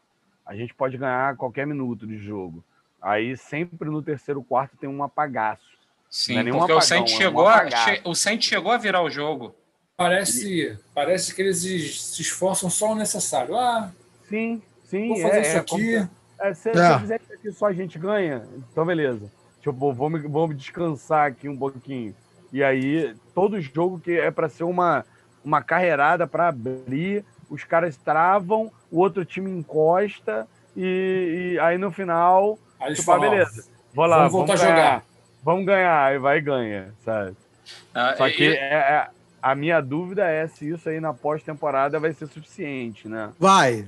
A 0.45 0.55
gente 0.55 0.75
pode 0.75 0.95
ganhar 0.95 1.31
a 1.31 1.35
qualquer 1.35 1.65
minuto 1.65 2.05
de 2.05 2.19
jogo. 2.19 2.63
Aí 3.01 3.35
sempre 3.35 3.89
no 3.89 4.01
terceiro 4.03 4.43
quarto 4.43 4.77
tem 4.77 4.87
um 4.87 5.01
apagaço. 5.01 5.75
Sim, 6.07 6.37
é 6.37 6.43
porque 6.43 6.57
apagão, 6.57 6.77
o 6.77 6.81
Saints 6.81 7.13
é 7.13 7.17
chegou, 7.17 7.45
um 7.45 7.47
a, 7.47 7.63
o 8.03 8.15
Saints 8.15 8.47
chegou 8.47 8.71
a 8.71 8.77
virar 8.77 9.01
o 9.01 9.09
jogo. 9.09 9.55
Parece, 9.97 10.77
parece 10.93 11.33
que 11.33 11.41
eles 11.41 11.59
se 11.99 12.21
esforçam 12.21 12.69
só 12.69 12.91
o 12.91 12.95
necessário. 12.95 13.55
Ah, 13.55 13.91
sim, 14.29 14.61
sim. 14.83 15.07
Vou 15.07 15.17
fazer 15.17 15.37
é, 15.37 15.41
isso 15.41 15.57
aqui. 15.57 16.07
É, 16.39 16.53
se, 16.53 16.69
é. 16.69 16.73
se 16.73 16.99
fizer 16.99 17.21
isso 17.21 17.33
aqui 17.33 17.51
só 17.51 17.67
a 17.67 17.73
gente 17.73 17.97
ganha, 17.97 18.43
então 18.71 18.85
beleza. 18.85 19.31
Tipo, 19.61 19.93
vamos, 19.93 20.21
vamos 20.23 20.57
descansar 20.57 21.27
aqui 21.27 21.49
um 21.49 21.57
pouquinho. 21.57 22.13
E 22.53 22.63
aí, 22.63 23.15
todo 23.33 23.59
jogo 23.59 23.99
que 23.99 24.11
é 24.11 24.29
para 24.29 24.47
ser 24.47 24.63
uma, 24.63 25.03
uma 25.43 25.61
carreirada 25.61 26.27
para 26.27 26.47
abrir, 26.47 27.25
os 27.49 27.63
caras 27.63 27.97
travam, 27.97 28.71
o 28.91 28.99
outro 28.99 29.25
time 29.25 29.49
encosta, 29.49 30.47
e, 30.75 31.53
e 31.53 31.59
aí 31.59 31.77
no 31.77 31.91
final, 31.91 32.59
aí 32.79 32.93
tipo, 32.93 33.11
ah, 33.11 33.19
beleza, 33.19 33.65
vou 33.93 34.05
lá, 34.05 34.17
vamos, 34.17 34.31
voltar 34.31 34.55
vamos 34.55 34.63
a 34.63 34.69
jogar. 34.69 35.03
Vamos 35.43 35.65
ganhar, 35.65 36.05
aí 36.05 36.17
vai 36.17 36.37
e 36.37 36.41
ganha, 36.41 36.93
sabe? 37.03 37.35
Ah, 37.93 38.15
Só 38.17 38.29
que 38.29 38.43
e... 38.43 38.55
é, 38.55 38.73
é, 38.73 39.07
a 39.41 39.53
minha 39.53 39.79
dúvida 39.79 40.25
é 40.25 40.47
se 40.47 40.69
isso 40.69 40.89
aí 40.89 40.99
na 40.99 41.13
pós-temporada 41.13 41.99
vai 41.99 42.13
ser 42.13 42.27
suficiente, 42.27 43.07
né? 43.07 43.31
Vai. 43.39 43.87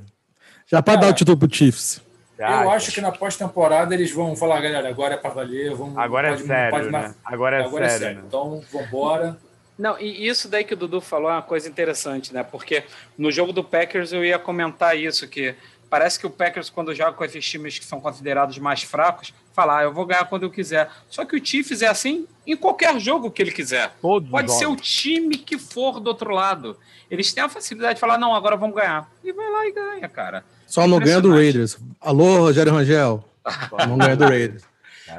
Já 0.68 0.84
pode 0.84 1.02
dar 1.02 1.10
o 1.10 1.14
título 1.14 1.38
pro 1.38 1.52
Chiefs. 1.52 2.02
Eu 2.38 2.69
acho 2.69 2.91
que 2.91 3.01
na 3.01 3.11
pós-temporada 3.11 3.93
eles 3.93 4.11
vão 4.11 4.35
falar, 4.35 4.61
galera, 4.61 4.88
agora 4.88 5.15
é 5.15 5.18
para 5.18 5.31
valer, 5.31 5.73
vamos. 5.73 5.97
Agora 5.97 6.30
é 6.30 6.38
sério, 6.38 6.91
né? 6.91 7.15
Agora 7.26 7.57
é 7.57 7.64
agora 7.64 7.89
sério. 7.89 7.95
É 7.95 7.99
sério. 7.99 8.18
Né? 8.18 8.23
Então, 8.27 8.64
vambora. 8.72 9.38
Não, 9.77 9.99
e 9.99 10.27
isso 10.27 10.49
daí 10.49 10.64
que 10.64 10.73
o 10.73 10.77
Dudu 10.77 10.99
falou 10.99 11.30
é 11.30 11.34
uma 11.34 11.41
coisa 11.41 11.69
interessante, 11.69 12.34
né? 12.34 12.43
Porque 12.43 12.84
no 13.18 13.31
jogo 13.31 13.53
do 13.53 13.64
Packers 13.64 14.11
eu 14.11 14.26
ia 14.26 14.39
comentar 14.39 14.97
isso, 14.97 15.27
que 15.27 15.55
parece 15.89 16.19
que 16.19 16.26
o 16.26 16.30
Packers, 16.30 16.69
quando 16.69 16.93
joga 16.95 17.14
com 17.14 17.23
esses 17.23 17.45
times 17.45 17.77
que 17.77 17.85
são 17.85 18.01
considerados 18.01 18.57
mais 18.57 18.84
fracos, 18.84 19.34
fala, 19.53 19.80
ah, 19.80 19.84
eu 19.84 19.93
vou 19.93 20.05
ganhar 20.05 20.26
quando 20.26 20.43
eu 20.43 20.51
quiser. 20.51 20.89
Só 21.09 21.26
que 21.26 21.35
o 21.35 21.43
Chiefs 21.43 21.81
é 21.81 21.88
assim 21.88 22.27
em 22.45 22.55
qualquer 22.55 22.99
jogo 22.99 23.30
que 23.30 23.41
ele 23.41 23.51
quiser. 23.51 23.91
Todos 24.01 24.30
Pode 24.30 24.51
ser 24.51 24.68
o 24.68 24.76
time 24.76 25.38
que 25.38 25.57
for 25.57 25.99
do 25.99 26.07
outro 26.07 26.31
lado. 26.31 26.77
Eles 27.09 27.34
têm 27.34 27.43
a 27.43 27.49
facilidade 27.49 27.95
de 27.95 27.99
falar, 27.99 28.18
não, 28.18 28.35
agora 28.35 28.55
vamos 28.55 28.76
ganhar. 28.76 29.09
E 29.23 29.31
vai 29.31 29.49
lá 29.49 29.68
e 29.68 29.72
ganha, 29.72 30.09
cara. 30.09 30.43
Só 30.68 30.85
não 30.85 30.99
ganha 30.99 31.19
do 31.19 31.31
Raiders. 31.31 31.80
Alô, 31.99 32.39
Rogério 32.39 32.72
Rangel. 32.72 33.23
não 33.88 33.98
ganha 33.98 34.15
do 34.15 34.26
Raiders. 34.26 34.64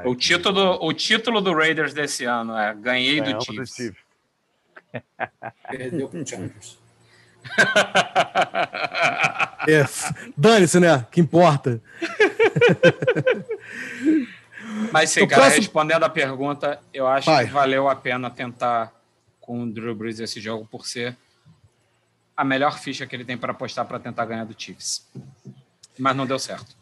O 0.05 0.15
título, 0.15 0.79
o 0.81 0.93
título 0.93 1.41
do 1.41 1.53
Raiders 1.53 1.95
desse 1.95 2.25
ano 2.25 2.57
é 2.57 2.75
ganhei 2.75 3.21
do 3.21 3.43
Chiefs. 3.43 3.93
Perdeu 5.69 6.09
pro 6.09 6.27
Chargers. 6.27 6.79
É, 9.69 9.85
Dane-se, 10.35 10.81
né? 10.81 11.07
Que 11.11 11.21
importa. 11.21 11.83
Mas 14.91 15.11
sim, 15.11 15.27
cara, 15.27 15.43
próximo... 15.43 15.63
respondendo 15.63 16.05
a 16.05 16.09
pergunta, 16.09 16.81
eu 16.95 17.07
acho 17.07 17.27
Vai. 17.27 17.47
que 17.47 17.53
valeu 17.53 17.87
a 17.87 17.95
pena 17.95 18.31
tentar 18.31 18.91
com 19.41 19.65
o 19.65 19.71
Drew 19.71 19.95
Brees 19.95 20.21
esse 20.21 20.41
jogo 20.41 20.67
por 20.71 20.87
ser 20.87 21.15
a 22.39 22.45
melhor 22.45 22.79
ficha 22.79 23.05
que 23.05 23.17
ele 23.17 23.25
tem 23.25 23.37
para 23.37 23.51
apostar 23.51 23.85
para 23.85 23.99
tentar 23.99 24.25
ganhar 24.25 24.45
do 24.45 24.55
Chiefs. 24.57 25.05
Mas 25.99 26.15
não 26.17 26.25
deu 26.25 26.39
certo. 26.39 26.77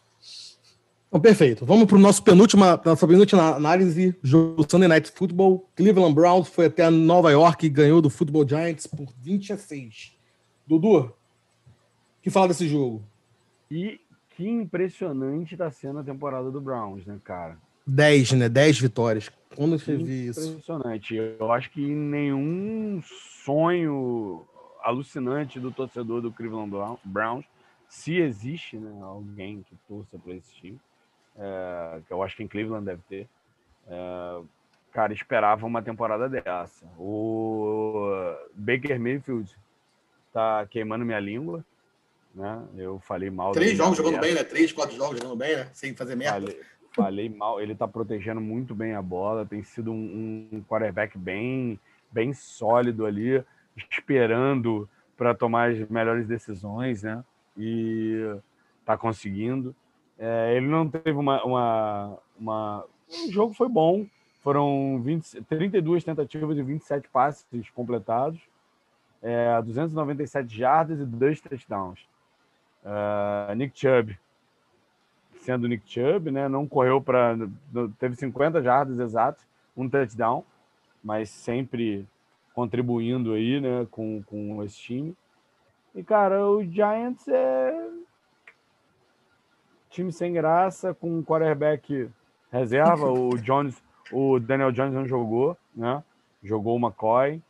Então, 1.08 1.18
perfeito. 1.18 1.64
Vamos 1.64 1.86
para 1.86 1.96
o 1.96 1.98
nosso 1.98 2.22
penúltima, 2.22 2.78
nossa 2.84 3.08
penúltima 3.08 3.54
análise. 3.54 4.14
Jogo 4.22 4.66
Sunday 4.70 4.86
Night 4.86 5.10
Football. 5.10 5.66
Cleveland 5.74 6.14
Browns 6.14 6.48
foi 6.48 6.66
até 6.66 6.90
Nova 6.90 7.30
York 7.30 7.64
e 7.64 7.70
ganhou 7.70 8.02
do 8.02 8.10
Football 8.10 8.46
Giants 8.46 8.86
por 8.86 9.06
20 9.22 9.54
a 9.54 9.56
6. 9.56 10.12
Dudu, 10.66 11.10
que 12.20 12.28
fala 12.28 12.48
desse 12.48 12.68
jogo? 12.68 13.02
E 13.70 13.98
que 14.36 14.46
impressionante 14.46 15.54
está 15.54 15.70
sendo 15.70 16.00
a 16.00 16.04
temporada 16.04 16.50
do 16.50 16.60
Browns, 16.60 17.06
né, 17.06 17.16
cara? 17.24 17.56
10, 17.86 18.32
né? 18.32 18.48
10 18.50 18.78
vitórias. 18.78 19.30
Quando 19.56 19.78
você 19.78 19.96
viu 19.96 20.30
isso? 20.30 20.50
Impressionante. 20.50 21.14
Eu 21.14 21.50
acho 21.50 21.70
que 21.70 21.80
nenhum 21.80 23.00
sonho 23.42 24.46
alucinante 24.86 25.58
do 25.58 25.72
torcedor 25.72 26.22
do 26.22 26.30
Cleveland 26.30 26.70
Browns, 27.04 27.44
se 27.88 28.16
existe 28.18 28.76
né, 28.76 29.02
alguém 29.02 29.64
que 29.68 29.76
torça 29.88 30.16
para 30.16 30.32
esse 30.34 30.54
time, 30.54 30.80
é, 31.36 32.00
que 32.06 32.12
eu 32.12 32.22
acho 32.22 32.36
que 32.36 32.44
em 32.44 32.48
Cleveland 32.48 32.86
deve 32.86 33.02
ter, 33.08 33.28
é, 33.88 34.40
cara, 34.92 35.12
esperava 35.12 35.66
uma 35.66 35.82
temporada 35.82 36.28
dessa. 36.28 36.86
O 36.98 38.08
Baker 38.54 38.98
Mayfield 39.00 39.52
tá 40.32 40.64
queimando 40.70 41.04
minha 41.04 41.20
língua, 41.20 41.64
né? 42.32 42.62
Eu 42.76 43.00
falei 43.00 43.28
mal. 43.28 43.52
Três 43.52 43.76
jogos 43.76 43.96
jogando 43.96 44.20
bem, 44.20 44.34
né? 44.34 44.44
Três, 44.44 44.72
quatro 44.72 44.96
jogos 44.96 45.18
jogando 45.18 45.36
bem, 45.36 45.56
né? 45.56 45.68
Sem 45.72 45.96
fazer 45.96 46.14
merda. 46.14 46.46
Falei, 46.46 46.62
falei 46.92 47.28
mal. 47.28 47.60
Ele 47.60 47.74
tá 47.74 47.88
protegendo 47.88 48.40
muito 48.40 48.74
bem 48.74 48.94
a 48.94 49.02
bola. 49.02 49.46
Tem 49.46 49.62
sido 49.62 49.90
um, 49.90 50.48
um 50.52 50.62
quarterback 50.62 51.16
bem, 51.16 51.80
bem 52.12 52.32
sólido 52.34 53.06
ali 53.06 53.42
esperando 53.76 54.88
para 55.16 55.34
tomar 55.34 55.70
as 55.70 55.88
melhores 55.88 56.26
decisões, 56.26 57.02
né? 57.02 57.24
E 57.56 58.38
está 58.80 58.96
conseguindo. 58.96 59.74
É, 60.18 60.54
ele 60.56 60.66
não 60.66 60.88
teve 60.88 61.12
uma, 61.12 61.42
uma, 61.44 62.18
uma, 62.38 62.84
o 63.26 63.32
jogo 63.32 63.54
foi 63.54 63.68
bom. 63.68 64.06
Foram 64.42 65.00
20, 65.02 65.42
32 65.42 66.04
tentativas 66.04 66.56
e 66.56 66.62
27 66.62 67.08
passes 67.08 67.44
completados, 67.70 68.40
é, 69.20 69.60
297 69.60 70.56
jardas 70.56 71.00
e 71.00 71.04
dois 71.04 71.40
touchdowns. 71.40 72.06
Uh, 72.84 73.52
Nick 73.56 73.76
Chubb, 73.76 74.16
sendo 75.40 75.66
Nick 75.66 75.82
Chubb, 75.90 76.30
né, 76.30 76.48
não 76.48 76.68
correu 76.68 77.00
para. 77.00 77.36
Teve 77.98 78.14
50 78.14 78.62
jardas 78.62 79.00
exatos, 79.00 79.44
um 79.76 79.88
touchdown, 79.88 80.44
mas 81.02 81.28
sempre 81.28 82.06
contribuindo 82.56 83.34
aí 83.34 83.60
né, 83.60 83.86
com, 83.90 84.22
com 84.22 84.64
esse 84.64 84.78
time. 84.78 85.14
E, 85.94 86.02
cara, 86.02 86.48
o 86.48 86.64
Giants 86.64 87.28
é 87.28 87.90
time 89.90 90.10
sem 90.10 90.32
graça, 90.32 90.94
com 90.94 91.18
um 91.18 91.22
quarterback 91.22 92.08
reserva. 92.50 93.12
o 93.12 93.36
Jones, 93.36 93.82
o 94.10 94.38
Daniel 94.40 94.72
Jones 94.72 94.94
não 94.94 95.06
jogou, 95.06 95.54
né? 95.74 96.02
Jogou 96.42 96.76
o 96.76 96.78
McCoy, 96.78 97.42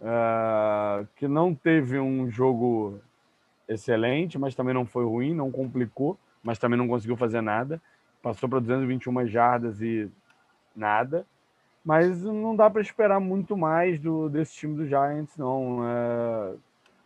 uh, 0.00 1.06
que 1.16 1.26
não 1.26 1.52
teve 1.52 1.98
um 1.98 2.30
jogo 2.30 3.00
excelente, 3.68 4.38
mas 4.38 4.54
também 4.54 4.74
não 4.74 4.86
foi 4.86 5.04
ruim, 5.04 5.34
não 5.34 5.50
complicou, 5.50 6.16
mas 6.40 6.56
também 6.58 6.78
não 6.78 6.86
conseguiu 6.86 7.16
fazer 7.16 7.40
nada. 7.40 7.82
Passou 8.22 8.48
para 8.48 8.60
221 8.60 9.26
jardas 9.26 9.82
e 9.82 10.08
nada. 10.74 11.26
Mas 11.86 12.20
não 12.20 12.56
dá 12.56 12.68
para 12.68 12.82
esperar 12.82 13.20
muito 13.20 13.56
mais 13.56 14.00
do, 14.00 14.28
desse 14.28 14.56
time 14.56 14.74
do 14.74 14.88
Giants, 14.88 15.36
não. 15.36 15.88
É, 15.88 16.54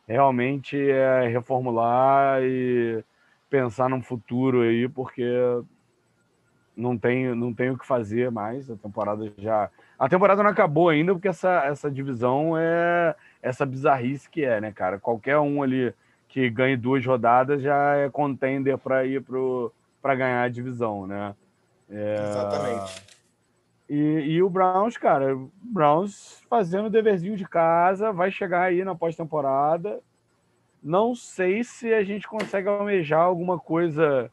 realmente 0.08 0.74
é 0.90 1.28
reformular 1.28 2.40
e 2.42 3.04
pensar 3.50 3.90
num 3.90 4.00
futuro 4.00 4.62
aí, 4.62 4.88
porque 4.88 5.22
não 6.74 6.96
tem, 6.96 7.34
não 7.34 7.52
tem 7.52 7.68
o 7.68 7.76
que 7.76 7.86
fazer 7.86 8.30
mais. 8.30 8.70
A 8.70 8.76
temporada 8.76 9.30
já. 9.36 9.68
A 9.98 10.08
temporada 10.08 10.42
não 10.42 10.48
acabou 10.48 10.88
ainda, 10.88 11.12
porque 11.12 11.28
essa, 11.28 11.62
essa 11.66 11.90
divisão 11.90 12.56
é 12.56 13.14
essa 13.42 13.66
bizarrice 13.66 14.30
que 14.30 14.46
é, 14.46 14.62
né, 14.62 14.72
cara? 14.72 14.98
Qualquer 14.98 15.38
um 15.40 15.62
ali 15.62 15.92
que 16.26 16.48
ganhe 16.48 16.74
duas 16.74 17.04
rodadas 17.04 17.60
já 17.60 17.96
é 17.96 18.08
contender 18.08 18.78
para 18.78 19.04
ir 19.04 19.22
para 20.00 20.14
ganhar 20.14 20.42
a 20.42 20.48
divisão, 20.48 21.06
né? 21.06 21.34
É... 21.90 22.14
Exatamente. 22.14 23.09
E, 23.90 23.96
e, 23.96 24.42
o 24.42 24.48
Browns, 24.48 24.96
cara, 24.96 25.36
Browns 25.60 26.42
fazendo 26.48 26.86
o 26.86 26.90
deverzinho 26.90 27.36
de 27.36 27.44
casa, 27.44 28.12
vai 28.12 28.30
chegar 28.30 28.62
aí 28.62 28.84
na 28.84 28.94
pós-temporada 28.94 30.00
não 30.82 31.14
sei 31.14 31.62
se 31.62 31.92
a 31.92 32.02
gente 32.02 32.26
consegue 32.26 32.68
almejar 32.68 33.20
alguma 33.20 33.58
coisa 33.58 34.30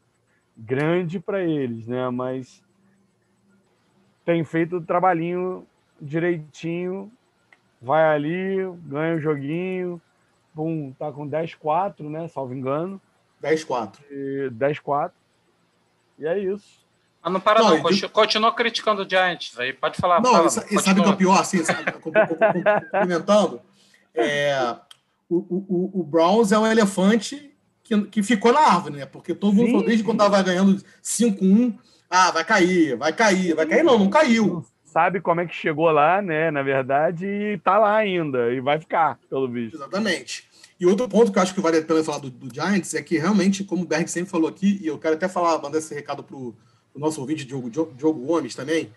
grande 0.56 1.20
para 1.20 1.42
eles, 1.42 1.86
né? 1.86 2.08
Mas 2.10 2.62
tem 4.24 4.42
feito 4.44 4.76
o 4.76 4.84
trabalhinho 4.84 5.66
direitinho, 6.00 7.12
vai 7.80 8.04
ali, 8.04 8.56
ganha 8.86 9.16
o 9.16 9.20
joguinho, 9.20 10.00
bum, 10.54 10.92
tá 10.98 11.12
com 11.12 11.28
10-4, 11.28 12.08
né? 12.08 12.28
Salvo 12.28 12.54
engano. 12.54 13.00
10-4. 13.42 13.98
10-4. 14.50 15.12
E 16.18 16.26
é 16.26 16.38
isso. 16.38 16.86
Mas 17.28 17.32
não 17.32 17.40
para 17.40 17.60
não, 17.60 17.70
não. 17.70 17.82
Continua, 17.82 18.10
continua 18.10 18.54
criticando 18.54 19.02
o 19.02 19.08
Giants. 19.08 19.58
Aí 19.58 19.72
pode 19.72 19.96
falar. 19.98 20.20
Não, 20.20 20.32
fala, 20.32 20.66
e, 20.70 20.80
sabe 20.80 21.00
o 21.00 21.02
que 21.02 21.08
é 21.08 21.12
o 21.12 21.16
pior, 21.16 21.40
assim, 21.40 21.58
complementando? 22.00 23.60
É, 24.14 24.76
o, 25.28 25.36
o, 25.36 26.00
o 26.00 26.02
Browns 26.02 26.52
é 26.52 26.58
um 26.58 26.66
elefante 26.66 27.52
que, 27.84 28.00
que 28.02 28.22
ficou 28.22 28.52
na 28.52 28.60
árvore, 28.60 28.96
né? 28.96 29.06
Porque 29.06 29.34
todo 29.34 29.54
mundo 29.54 29.70
falou, 29.70 29.86
desde 29.86 30.04
quando 30.04 30.18
tava 30.18 30.42
ganhando 30.42 30.82
5-1, 31.02 31.74
ah, 32.10 32.30
vai 32.30 32.44
cair, 32.44 32.96
vai 32.96 33.12
cair, 33.12 33.54
vai 33.54 33.66
cair. 33.66 33.82
Não, 33.82 33.98
não 33.98 34.10
caiu. 34.10 34.64
Sabe 34.84 35.20
como 35.20 35.40
é 35.40 35.46
que 35.46 35.54
chegou 35.54 35.90
lá, 35.90 36.22
né? 36.22 36.50
Na 36.50 36.62
verdade, 36.62 37.26
e 37.26 37.58
tá 37.58 37.78
lá 37.78 37.96
ainda, 37.96 38.52
e 38.52 38.60
vai 38.60 38.80
ficar, 38.80 39.18
pelo 39.28 39.48
visto. 39.48 39.76
Exatamente. 39.76 40.48
E 40.80 40.86
outro 40.86 41.08
ponto 41.08 41.32
que 41.32 41.38
eu 41.38 41.42
acho 41.42 41.54
que 41.54 41.60
vale 41.60 41.78
a 41.78 41.82
pena 41.82 42.04
falar 42.04 42.18
do, 42.18 42.30
do 42.30 42.54
Giants 42.54 42.94
é 42.94 43.02
que 43.02 43.18
realmente, 43.18 43.64
como 43.64 43.82
o 43.82 43.86
Berg 43.86 44.08
sempre 44.08 44.30
falou 44.30 44.48
aqui, 44.48 44.78
e 44.82 44.86
eu 44.86 44.98
quero 44.98 45.14
até 45.14 45.28
falar, 45.28 45.60
mandar 45.60 45.78
esse 45.78 45.94
recado 45.94 46.22
pro, 46.22 46.56
pro 46.98 47.06
nosso 47.06 47.20
ouvinte, 47.20 47.44
Diogo, 47.44 47.70
Diogo 47.70 48.26
Gomes 48.26 48.54
também. 48.54 48.90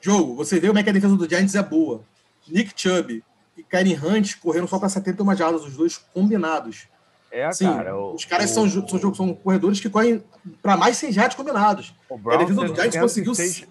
Diogo, 0.00 0.34
você 0.34 0.58
vê 0.58 0.66
como 0.66 0.78
é 0.78 0.82
que 0.82 0.90
a 0.90 0.92
defesa 0.92 1.16
do 1.16 1.28
Giants 1.28 1.54
é 1.54 1.62
boa. 1.62 2.02
Nick 2.46 2.72
Chubb, 2.76 3.22
e 3.56 3.62
Karen 3.62 3.96
Hunt 4.02 4.38
correram 4.40 4.66
só 4.66 4.78
para 4.78 4.88
71 4.88 5.36
jardas, 5.36 5.64
os 5.64 5.76
dois 5.76 5.96
combinados. 6.12 6.88
É, 7.30 7.50
Sim, 7.52 7.64
cara. 7.64 7.96
O, 7.96 8.14
os 8.14 8.24
caras 8.24 8.50
o, 8.50 8.68
são, 8.68 8.88
são, 8.98 9.14
são 9.14 9.34
corredores 9.34 9.80
que 9.80 9.88
correm 9.88 10.22
para 10.60 10.76
mais 10.76 10.96
100 10.98 11.12
jardas 11.12 11.34
combinados. 11.34 11.94
O 12.08 12.18
Brown, 12.18 12.34
a 12.34 12.38
defesa 12.38 12.64
do 12.64 12.74
Giants 12.74 12.96
conseguiu. 12.96 13.68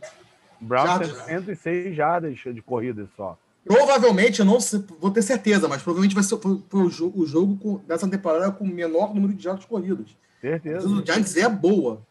Brown 0.59 0.85
jardas. 0.85 1.25
106 1.25 1.95
jardas 1.95 2.39
de 2.39 2.61
corrida 2.61 3.07
só. 3.15 3.37
Provavelmente, 3.65 4.39
eu 4.39 4.45
não 4.45 4.57
vou 4.99 5.11
ter 5.11 5.21
certeza, 5.21 5.69
mas 5.69 5.81
provavelmente 5.81 6.15
vai 6.15 6.23
ser 6.23 6.35
o 6.35 6.89
jogo, 6.89 7.21
o 7.21 7.25
jogo 7.25 7.81
dessa 7.87 8.07
temporada 8.09 8.51
com 8.51 8.65
o 8.65 8.67
menor 8.67 9.13
número 9.13 9.33
de 9.33 9.43
jardas 9.43 9.63
corridas. 9.63 10.07
Certeza. 10.41 10.75
A 10.75 10.79
defesa 10.79 10.95
do 10.95 11.05
Giants 11.05 11.37
é 11.37 11.47
boa. 11.47 12.01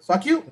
Só 0.00 0.18
que 0.18 0.42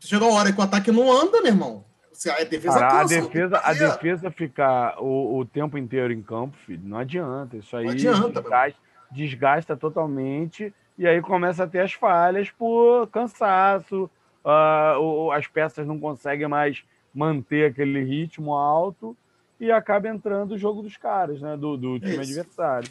chegou 0.00 0.30
a 0.30 0.34
hora 0.34 0.52
que 0.52 0.60
o 0.60 0.64
ataque 0.64 0.90
não 0.90 1.10
anda, 1.10 1.40
meu 1.40 1.52
irmão. 1.52 1.84
A 2.26 2.42
defesa, 2.42 2.80
Cara, 2.80 3.00
a 3.00 3.04
defesa, 3.04 3.60
a 3.62 3.72
defesa 3.72 4.30
ficar 4.30 5.00
o, 5.00 5.38
o, 5.38 5.44
tempo 5.44 5.78
inteiro 5.78 6.12
em 6.12 6.20
campo, 6.20 6.56
filho, 6.66 6.82
não 6.82 6.98
adianta. 6.98 7.56
Isso 7.56 7.76
aí 7.76 7.84
não 7.84 7.92
adianta, 7.92 8.40
desgasta, 8.40 8.80
desgasta, 9.12 9.76
totalmente 9.76 10.74
e 10.98 11.06
aí 11.06 11.22
começa 11.22 11.62
a 11.62 11.66
ter 11.66 11.78
as 11.78 11.92
falhas 11.92 12.50
por 12.50 13.06
cansaço, 13.06 14.10
uh, 14.44 15.30
as 15.30 15.46
peças 15.46 15.86
não 15.86 15.98
conseguem 15.98 16.48
mais 16.48 16.82
manter 17.14 17.70
aquele 17.70 18.02
ritmo 18.02 18.52
alto 18.52 19.16
e 19.60 19.70
acaba 19.70 20.08
entrando 20.08 20.52
o 20.52 20.58
jogo 20.58 20.82
dos 20.82 20.96
caras, 20.96 21.40
né? 21.40 21.56
Do, 21.56 21.76
do 21.76 22.00
time 22.00 22.12
isso. 22.12 22.40
adversário. 22.40 22.90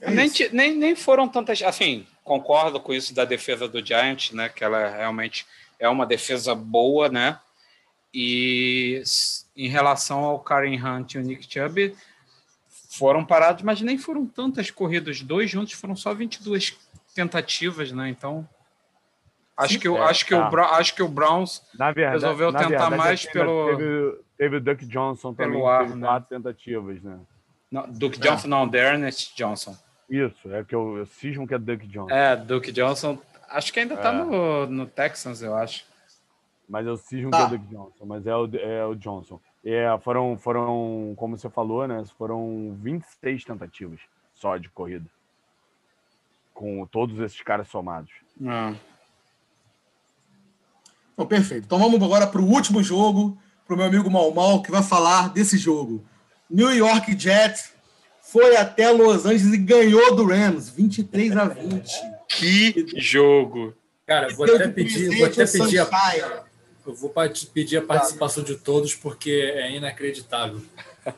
É 0.00 0.10
nem, 0.10 0.30
nem, 0.52 0.76
nem 0.76 0.96
foram 0.96 1.28
tantas. 1.28 1.62
Assim, 1.62 2.06
concordo 2.24 2.80
com 2.80 2.92
isso 2.92 3.14
da 3.14 3.24
defesa 3.24 3.68
do 3.68 3.84
Giants, 3.84 4.32
né? 4.32 4.48
Que 4.48 4.64
ela 4.64 4.88
realmente 4.88 5.46
é 5.78 5.88
uma 5.88 6.06
defesa 6.06 6.54
boa, 6.54 7.08
né? 7.08 7.38
E 8.12 9.02
em 9.56 9.68
relação 9.68 10.24
ao 10.24 10.40
Karen 10.40 10.76
Hunt 10.76 11.14
e 11.14 11.18
o 11.18 11.22
Nick 11.22 11.46
Chubb, 11.48 11.94
foram 12.90 13.24
parados, 13.24 13.62
mas 13.62 13.80
nem 13.80 13.96
foram 13.96 14.26
tantas 14.26 14.70
corridas. 14.70 15.22
Dois 15.22 15.50
juntos 15.50 15.74
foram 15.74 15.94
só 15.94 16.12
22 16.12 16.76
tentativas, 17.14 17.92
né? 17.92 18.08
Então, 18.08 18.48
acho 19.56 19.78
que, 19.78 19.86
eu, 19.86 19.96
é, 19.96 20.00
acho, 20.02 20.26
que 20.26 20.34
tá. 20.34 20.50
o, 20.50 20.58
acho 20.58 20.94
que 20.94 21.02
o 21.02 21.08
Browns 21.08 21.62
verdade, 21.72 22.10
resolveu 22.10 22.52
tentar 22.52 22.68
verdade, 22.68 22.96
mais 22.96 23.26
pelo. 23.26 23.76
Teve, 23.76 24.18
teve 24.36 24.56
o 24.56 24.60
Duck 24.60 24.86
Johnson 24.86 25.34
também, 25.34 25.66
ar, 25.66 25.84
teve 25.84 25.98
né? 25.98 26.06
quatro 26.06 26.28
tentativas, 26.28 27.02
né? 27.02 27.18
Não, 27.70 27.88
Duke 27.88 28.18
é. 28.18 28.22
Johnson, 28.22 28.48
não, 28.48 28.74
Ernest 28.74 29.36
Johnson. 29.36 29.76
Isso, 30.10 30.52
é 30.52 30.64
que 30.64 30.74
eu, 30.74 30.98
eu 30.98 31.06
cismo 31.06 31.46
que 31.46 31.54
é 31.54 31.58
Duke 31.58 31.86
Johnson. 31.86 32.12
É, 32.12 32.36
Duke 32.36 32.72
Johnson. 32.72 33.16
Acho 33.48 33.72
que 33.72 33.78
ainda 33.78 33.96
tá 33.96 34.12
é. 34.12 34.12
no, 34.12 34.66
no 34.66 34.86
Texans, 34.86 35.40
eu 35.40 35.54
acho. 35.54 35.84
Mas 36.68 36.86
eu 36.86 36.96
cismo 36.96 37.30
tá. 37.30 37.38
que 37.38 37.42
é 37.42 37.46
o 37.46 37.58
Duke 37.58 37.74
Johnson, 37.74 38.04
mas 38.06 38.26
é 38.26 38.34
o, 38.34 38.56
é 38.56 38.86
o 38.86 38.94
Johnson. 38.96 39.40
É, 39.64 39.86
foram, 40.02 40.36
foram, 40.36 41.14
como 41.16 41.38
você 41.38 41.48
falou, 41.48 41.86
né? 41.86 42.02
Foram 42.18 42.76
26 42.80 43.44
tentativas 43.44 44.00
só 44.34 44.56
de 44.56 44.68
corrida. 44.68 45.06
Com 46.52 46.84
todos 46.86 47.18
esses 47.20 47.40
caras 47.42 47.68
somados. 47.68 48.10
Ah. 48.44 48.74
Então, 51.12 51.26
perfeito. 51.26 51.66
Então 51.66 51.78
vamos 51.78 52.02
agora 52.02 52.26
para 52.26 52.40
o 52.40 52.48
último 52.48 52.82
jogo, 52.82 53.38
para 53.66 53.74
o 53.74 53.76
meu 53.76 53.86
amigo 53.86 54.10
Mal 54.10 54.32
Mal, 54.32 54.62
que 54.62 54.70
vai 54.70 54.82
falar 54.82 55.28
desse 55.28 55.56
jogo. 55.56 56.04
New 56.48 56.74
York 56.74 57.16
Jets 57.18 57.74
foi 58.30 58.56
até 58.56 58.90
Los 58.90 59.26
Angeles 59.26 59.54
e 59.54 59.56
ganhou 59.56 60.14
do 60.14 60.24
Rams, 60.24 60.70
23 60.70 61.36
a 61.36 61.44
20. 61.46 61.90
Que 62.28 62.86
jogo! 62.96 63.74
Cara, 64.06 64.32
vou 64.34 64.46
até 64.46 64.68
pedir, 64.68 65.16
vou 65.16 65.26
até 65.26 65.46
pedir 65.46 65.80
a, 65.80 66.44
eu 66.86 66.94
vou 66.94 67.12
pedir 67.52 67.76
a 67.76 67.82
participação 67.82 68.42
de 68.42 68.56
todos 68.56 68.94
porque 68.94 69.30
é 69.30 69.76
inacreditável. 69.76 70.60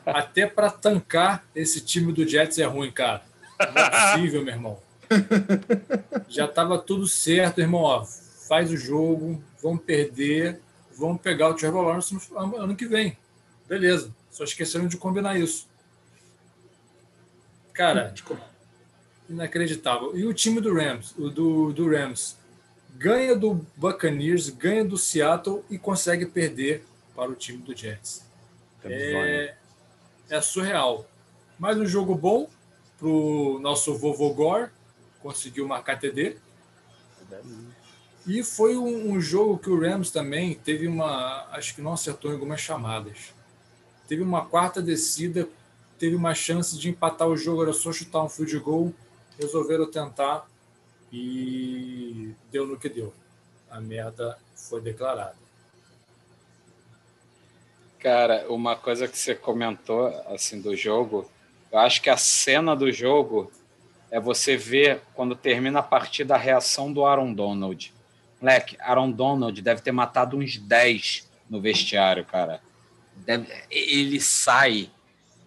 Até 0.05 0.47
para 0.47 0.69
tancar 0.69 1.43
esse 1.55 1.81
time 1.81 2.11
do 2.11 2.27
Jets 2.27 2.57
é 2.57 2.65
ruim, 2.65 2.91
cara. 2.91 3.23
Não 3.59 3.81
é 3.81 3.89
possível, 3.89 4.43
meu 4.43 4.53
irmão. 4.53 4.79
Já 6.27 6.45
estava 6.45 6.79
tudo 6.79 7.07
certo, 7.07 7.61
irmão. 7.61 7.81
Ó, 7.81 8.03
faz 8.47 8.71
o 8.71 8.77
jogo, 8.77 9.41
vamos 9.61 9.83
perder, 9.83 10.59
vamos 10.97 11.21
pegar 11.21 11.49
o 11.49 11.53
Trevor 11.53 11.83
Lawrence 11.83 12.13
no 12.13 12.57
ano 12.57 12.75
que 12.75 12.87
vem. 12.87 13.17
Beleza. 13.67 14.11
Só 14.31 14.43
esqueceram 14.43 14.87
de 14.87 14.97
combinar 14.97 15.39
isso. 15.39 15.67
Cara, 17.73 18.13
inacreditável. 19.29 20.15
E 20.17 20.25
o 20.25 20.33
time 20.33 20.61
do 20.61 20.73
Rams, 20.73 21.13
o 21.17 21.29
do, 21.29 21.73
do 21.73 21.89
Rams, 21.89 22.37
ganha 22.95 23.35
do 23.35 23.65
Buccaneers, 23.75 24.49
ganha 24.49 24.85
do 24.85 24.97
Seattle 24.97 25.63
e 25.69 25.77
consegue 25.77 26.25
perder 26.25 26.85
para 27.15 27.31
o 27.31 27.35
time 27.35 27.59
do 27.59 27.75
Jets. 27.75 28.25
É, 28.85 29.55
é 30.29 30.41
surreal. 30.41 31.07
Mais 31.57 31.77
um 31.77 31.85
jogo 31.85 32.15
bom 32.15 32.49
para 32.99 33.07
o 33.07 33.59
nosso 33.59 33.95
vovô 33.95 34.33
Gore, 34.33 34.69
conseguiu 35.21 35.67
marcar 35.67 35.99
TD. 35.99 36.37
E 38.25 38.43
foi 38.43 38.77
um, 38.77 39.11
um, 39.11 39.21
jogo 39.21 39.57
que 39.57 39.69
o 39.69 39.79
Rams 39.79 40.09
também 40.11 40.53
teve 40.53 40.87
uma. 40.87 41.47
Acho 41.51 41.75
que 41.75 41.81
não 41.81 41.93
acertou 41.93 42.31
em 42.31 42.35
algumas 42.35 42.61
chamadas. 42.61 43.33
Teve 44.07 44.21
uma 44.21 44.45
quarta 44.45 44.81
descida, 44.81 45.47
teve 45.97 46.15
uma 46.15 46.33
chance 46.33 46.77
de 46.77 46.89
empatar 46.89 47.27
o 47.27 47.37
jogo, 47.37 47.63
era 47.63 47.73
só 47.73 47.91
chutar 47.91 48.23
um 48.23 48.29
field 48.29 48.57
goal. 48.59 48.93
Resolveram 49.39 49.89
tentar 49.89 50.47
e 51.11 52.33
deu 52.51 52.67
no 52.67 52.77
que 52.77 52.89
deu. 52.89 53.13
A 53.69 53.79
merda 53.79 54.37
foi 54.55 54.81
declarada. 54.81 55.35
Cara, 57.99 58.45
uma 58.49 58.75
coisa 58.75 59.07
que 59.07 59.17
você 59.17 59.33
comentou 59.33 60.07
assim 60.27 60.59
do 60.59 60.75
jogo, 60.75 61.29
eu 61.71 61.79
acho 61.79 62.01
que 62.01 62.09
a 62.09 62.17
cena 62.17 62.75
do 62.75 62.91
jogo 62.91 63.51
é 64.11 64.19
você 64.19 64.55
ver 64.55 65.01
quando 65.15 65.35
termina 65.35 65.79
a 65.79 65.83
partida 65.83 66.35
a 66.35 66.37
reação 66.37 66.91
do 66.91 67.05
Aaron 67.05 67.33
Donald. 67.33 67.93
Moleque, 68.39 68.77
Aaron 68.79 69.09
Donald 69.09 69.59
deve 69.61 69.81
ter 69.81 69.91
matado 69.91 70.37
uns 70.37 70.57
10 70.57 71.27
no 71.49 71.61
vestiário, 71.61 72.25
cara. 72.25 72.61
Deve, 73.15 73.47
ele 73.71 74.19
sai. 74.19 74.91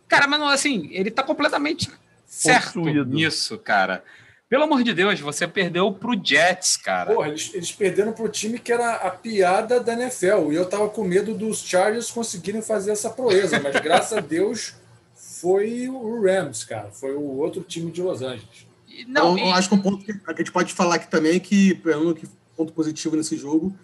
Cara, 0.09 0.27
mas 0.27 0.39
não, 0.41 0.49
assim, 0.49 0.89
ele 0.93 1.11
tá 1.11 1.23
completamente 1.23 1.91
certo 2.27 2.81
Possuído. 2.81 3.05
nisso, 3.05 3.59
cara. 3.59 4.03
Pelo 4.49 4.63
amor 4.63 4.85
de 4.85 4.95
Deus, 4.95 5.19
você 5.19 5.47
perdeu 5.49 5.93
pro 5.93 6.19
Jets, 6.23 6.77
cara. 6.77 7.13
Porra, 7.13 7.29
eles, 7.29 7.51
eles 7.53 7.73
perderam 7.73 8.13
pro 8.13 8.29
time 8.29 8.61
que 8.61 8.73
era 8.73 8.95
a 8.95 9.11
piada 9.11 9.81
da 9.81 9.93
NFL. 9.93 10.53
E 10.53 10.55
eu 10.55 10.65
tava 10.67 10.89
com 10.89 11.03
medo 11.03 11.35
dos 11.35 11.59
Chargers 11.59 12.13
conseguirem 12.13 12.63
fazer 12.63 12.93
essa 12.93 13.11
proeza. 13.11 13.59
Mas 13.59 13.75
graças 13.81 14.17
a 14.17 14.21
Deus 14.21 14.75
foi 15.15 15.89
o 15.89 16.23
Rams, 16.23 16.63
cara. 16.63 16.91
Foi 16.93 17.15
o 17.17 17.39
outro 17.39 17.63
time 17.63 17.91
de 17.91 18.01
Los 18.01 18.23
Angeles. 18.23 18.67
Não, 19.09 19.37
eu, 19.37 19.47
e... 19.47 19.53
acho 19.53 19.69
que 19.69 19.75
um 19.75 19.83
ponto 19.83 20.05
que 20.05 20.13
a 20.13 20.33
gente 20.33 20.53
pode 20.53 20.73
falar 20.73 20.95
aqui 20.95 21.09
também 21.09 21.37
é 21.37 21.41
que, 21.41 21.75
pelo 21.75 22.15
que 22.15 22.29
ponto 22.57 22.73
positivo 22.73 23.17
nesse 23.17 23.37
jogo, 23.37 23.75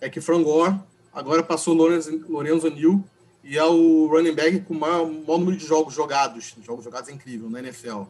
é 0.00 0.08
que 0.10 0.20
Frangor 0.20 0.78
agora 1.12 1.42
passou 1.42 1.74
Lorenzo, 1.74 2.24
Lorenzo 2.28 2.70
Neal 2.70 3.02
e 3.42 3.56
é 3.56 3.64
o 3.64 4.06
running 4.06 4.34
back 4.34 4.60
com 4.60 4.74
o 4.74 4.78
maior, 4.78 5.06
maior 5.06 5.38
número 5.38 5.56
de 5.56 5.66
jogos 5.66 5.94
jogados. 5.94 6.54
Jogos 6.62 6.84
jogados 6.84 7.08
é 7.08 7.12
incrível 7.12 7.48
na 7.48 7.60
NFL. 7.60 8.02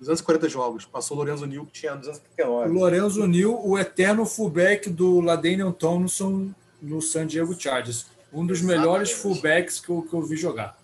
240 0.00 0.48
jogos. 0.48 0.84
Passou 0.84 1.16
o 1.16 1.20
Lorenzo 1.20 1.46
Neal, 1.46 1.66
que 1.66 1.72
tinha 1.72 1.94
239. 1.94 2.72
Lorenzo 2.72 3.26
Neal, 3.26 3.66
o 3.66 3.78
eterno 3.78 4.24
fullback 4.26 4.90
do 4.90 5.20
Ladanian 5.20 5.70
Thompson 5.72 6.50
no 6.80 7.00
San 7.00 7.26
Diego 7.26 7.58
Chargers. 7.58 8.06
Um 8.32 8.46
dos 8.46 8.58
Exatamente. 8.58 8.80
melhores 8.80 9.12
fullbacks 9.12 9.78
que 9.78 9.90
eu, 9.90 10.02
que 10.02 10.14
eu 10.14 10.22
vi 10.22 10.36
jogar. 10.36 10.76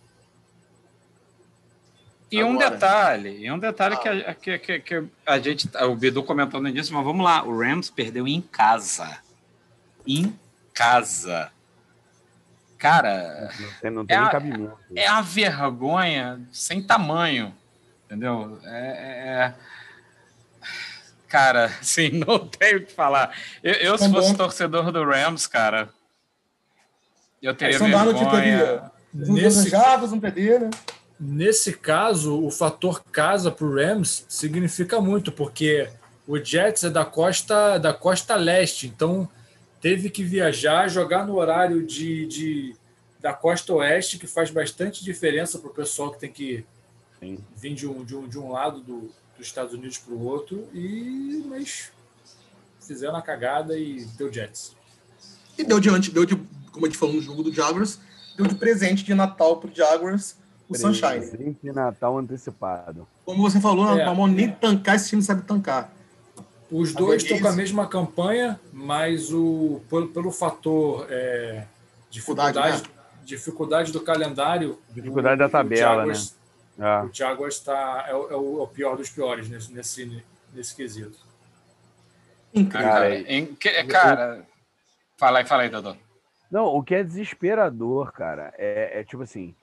E 2.30 2.40
Agora. 2.40 2.54
um 2.54 2.58
detalhe, 2.58 3.44
e 3.46 3.50
um 3.50 3.58
detalhe 3.58 3.94
ah. 3.94 3.98
que, 3.98 4.08
a, 4.08 4.34
que, 4.34 4.58
que, 4.58 4.80
que, 4.80 5.04
a 5.24 5.38
gente, 5.38 5.66
o 5.78 5.96
Bidu 5.96 6.22
comentou 6.22 6.60
no 6.60 6.68
início, 6.68 6.94
mas 6.94 7.02
vamos 7.02 7.24
lá, 7.24 7.42
o 7.42 7.58
Rams 7.58 7.88
perdeu 7.88 8.28
em 8.28 8.42
casa. 8.42 9.18
Em 10.06 10.38
casa. 10.74 11.50
Cara, 12.78 13.50
não 13.58 13.72
tem, 13.80 13.90
não 13.90 14.06
tem 14.06 14.16
é, 14.16 14.20
a, 14.20 14.42
é 14.94 15.06
a 15.08 15.20
vergonha 15.20 16.40
sem 16.52 16.80
tamanho 16.80 17.52
Entendeu? 18.08 18.58
É, 18.64 18.78
é, 18.78 19.28
é... 19.28 19.54
Cara, 21.28 21.70
sim, 21.82 22.10
não 22.26 22.38
tenho 22.38 22.78
o 22.78 22.86
que 22.86 22.92
falar. 22.92 23.36
Eu, 23.62 23.74
eu 23.74 23.98
se 23.98 24.10
fosse 24.10 24.34
torcedor 24.34 24.90
do 24.90 25.04
Rams, 25.04 25.46
cara, 25.46 25.90
eu 27.42 27.54
teria 27.54 27.76
é, 27.76 27.78
vergonha. 27.78 28.90
Nesse, 29.12 29.74
um 29.76 30.20
né? 30.20 30.70
Nesse 31.20 31.72
caso, 31.74 32.42
o 32.42 32.50
fator 32.50 33.02
casa 33.12 33.50
para 33.50 33.66
o 33.66 33.74
Rams 33.74 34.24
significa 34.26 35.00
muito, 35.00 35.30
porque 35.30 35.90
o 36.26 36.42
Jets 36.42 36.84
é 36.84 36.90
da 36.90 37.04
costa 37.04 37.76
da 37.76 37.92
costa 37.92 38.36
leste, 38.36 38.86
então 38.86 39.28
teve 39.80 40.10
que 40.10 40.22
viajar, 40.22 40.88
jogar 40.88 41.26
no 41.26 41.36
horário 41.36 41.86
de, 41.86 42.26
de 42.26 42.76
da 43.20 43.32
costa 43.32 43.72
oeste, 43.74 44.18
que 44.18 44.26
faz 44.26 44.50
bastante 44.50 45.04
diferença 45.04 45.58
para 45.58 45.70
o 45.70 45.74
pessoal 45.74 46.12
que 46.12 46.20
tem 46.20 46.30
que 46.30 46.64
Sim. 47.20 47.38
Vim 47.56 47.74
de 47.74 47.86
um, 47.86 48.04
de 48.04 48.16
um, 48.16 48.28
de 48.28 48.38
um 48.38 48.52
lado 48.52 48.80
do, 48.80 49.10
dos 49.36 49.46
Estados 49.46 49.74
Unidos 49.74 49.98
para 49.98 50.14
o 50.14 50.24
outro, 50.24 50.68
e 50.72 51.44
mas 51.48 51.90
fizeram 52.80 53.16
a 53.16 53.22
cagada 53.22 53.76
e 53.76 54.04
deu 54.16 54.32
Jets. 54.32 54.76
E 55.56 55.64
deu 55.64 55.80
de, 55.80 56.10
deu 56.10 56.24
de, 56.24 56.36
como 56.70 56.86
a 56.86 56.88
gente 56.88 56.98
falou 56.98 57.16
no 57.16 57.22
jogo 57.22 57.42
do 57.42 57.52
Jaguars, 57.52 57.98
deu 58.36 58.46
de 58.46 58.54
presente 58.54 59.04
de 59.04 59.14
Natal 59.14 59.58
para 59.58 59.70
o 59.70 59.74
Jaguars 59.74 60.36
o 60.68 60.72
presente 60.72 60.98
Sunshine. 60.98 61.26
Presente 61.28 61.58
de 61.62 61.72
Natal 61.72 62.16
antecipado. 62.18 63.06
Como 63.24 63.42
você 63.42 63.60
falou, 63.60 63.98
é, 63.98 64.04
não 64.04 64.26
nem 64.26 64.50
tancar, 64.50 64.96
esse 64.96 65.08
time 65.08 65.22
sabe 65.22 65.42
tancar. 65.42 65.92
Os 66.70 66.92
dois 66.92 67.22
estão 67.22 67.40
com 67.40 67.48
a 67.48 67.52
mesma 67.52 67.86
campanha, 67.86 68.60
mas 68.72 69.32
o, 69.32 69.80
pelo, 69.88 70.08
pelo 70.08 70.30
fator 70.30 71.06
é, 71.08 71.64
dificuldade, 72.10 72.52
dificuldade, 72.52 72.82
né? 72.82 73.24
dificuldade 73.24 73.92
do 73.92 74.00
calendário. 74.00 74.78
Dificuldade 74.90 75.36
o, 75.36 75.38
da 75.38 75.48
tabela, 75.48 76.02
Jaguars, 76.02 76.32
né? 76.32 76.38
Ah. 76.86 77.02
O 77.04 77.08
Thiago 77.08 77.46
está 77.48 78.06
é, 78.08 78.14
o, 78.14 78.30
é 78.30 78.36
o 78.36 78.66
pior 78.68 78.96
dos 78.96 79.10
piores 79.10 79.48
nesse, 79.48 79.72
nesse, 79.72 80.24
nesse 80.54 80.76
quesito. 80.76 81.18
Cara, 82.70 83.14
em, 83.14 83.46
cara 83.86 84.46
fala 85.16 85.40
aí, 85.40 85.46
fala 85.46 85.62
aí, 85.62 85.68
Dodô. 85.68 85.96
Não, 86.50 86.66
o 86.66 86.82
que 86.82 86.94
é 86.94 87.02
desesperador, 87.02 88.12
cara, 88.12 88.54
é, 88.56 89.00
é, 89.00 89.04
tipo 89.04 89.22
assim, 89.22 89.54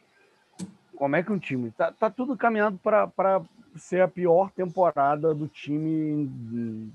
como 0.95 1.15
é 1.15 1.23
que 1.23 1.31
um 1.31 1.39
time 1.39 1.71
tá, 1.71 1.91
tá 1.91 2.09
tudo 2.09 2.37
caminhando 2.37 2.77
para 2.77 3.41
ser 3.75 4.01
a 4.01 4.07
pior 4.07 4.49
temporada 4.51 5.33
do 5.33 5.47
time 5.47 6.91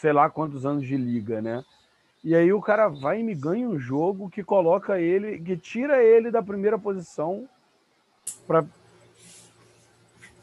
sei 0.00 0.12
lá 0.12 0.30
quantos 0.30 0.64
anos 0.64 0.86
de 0.86 0.96
liga, 0.96 1.42
né? 1.42 1.62
E 2.24 2.34
aí 2.34 2.52
o 2.52 2.60
cara 2.60 2.88
vai 2.88 3.20
e 3.20 3.22
me 3.22 3.34
ganha 3.34 3.68
um 3.68 3.78
jogo 3.78 4.30
que 4.30 4.42
coloca 4.42 4.98
ele, 4.98 5.38
que 5.38 5.56
tira 5.56 6.02
ele 6.02 6.30
da 6.30 6.42
primeira 6.42 6.78
posição 6.78 7.48
para 8.46 8.64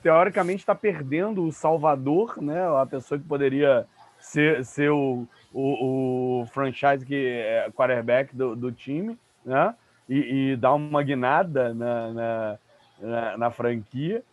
teoricamente 0.02 0.60
está 0.60 0.76
perdendo 0.76 1.44
o 1.44 1.52
Salvador, 1.52 2.42
né? 2.42 2.62
A 2.80 2.86
pessoa 2.86 3.20
que 3.20 3.28
poderia 3.28 3.86
ser, 4.20 4.64
ser 4.64 4.92
o, 4.92 5.28
o, 5.54 6.42
o 6.42 6.46
franchise 6.48 7.06
que 7.06 7.16
é 7.16 7.70
quarterback 7.72 8.36
do, 8.36 8.56
do 8.56 8.72
time, 8.72 9.18
né? 9.46 9.76
E, 10.08 10.52
e 10.52 10.56
dar 10.56 10.74
uma 10.74 11.04
guinada 11.04 11.74
na, 11.74 12.14
na, 12.14 12.60
na, 13.00 13.38
na 13.38 13.52
franquia, 13.52 14.24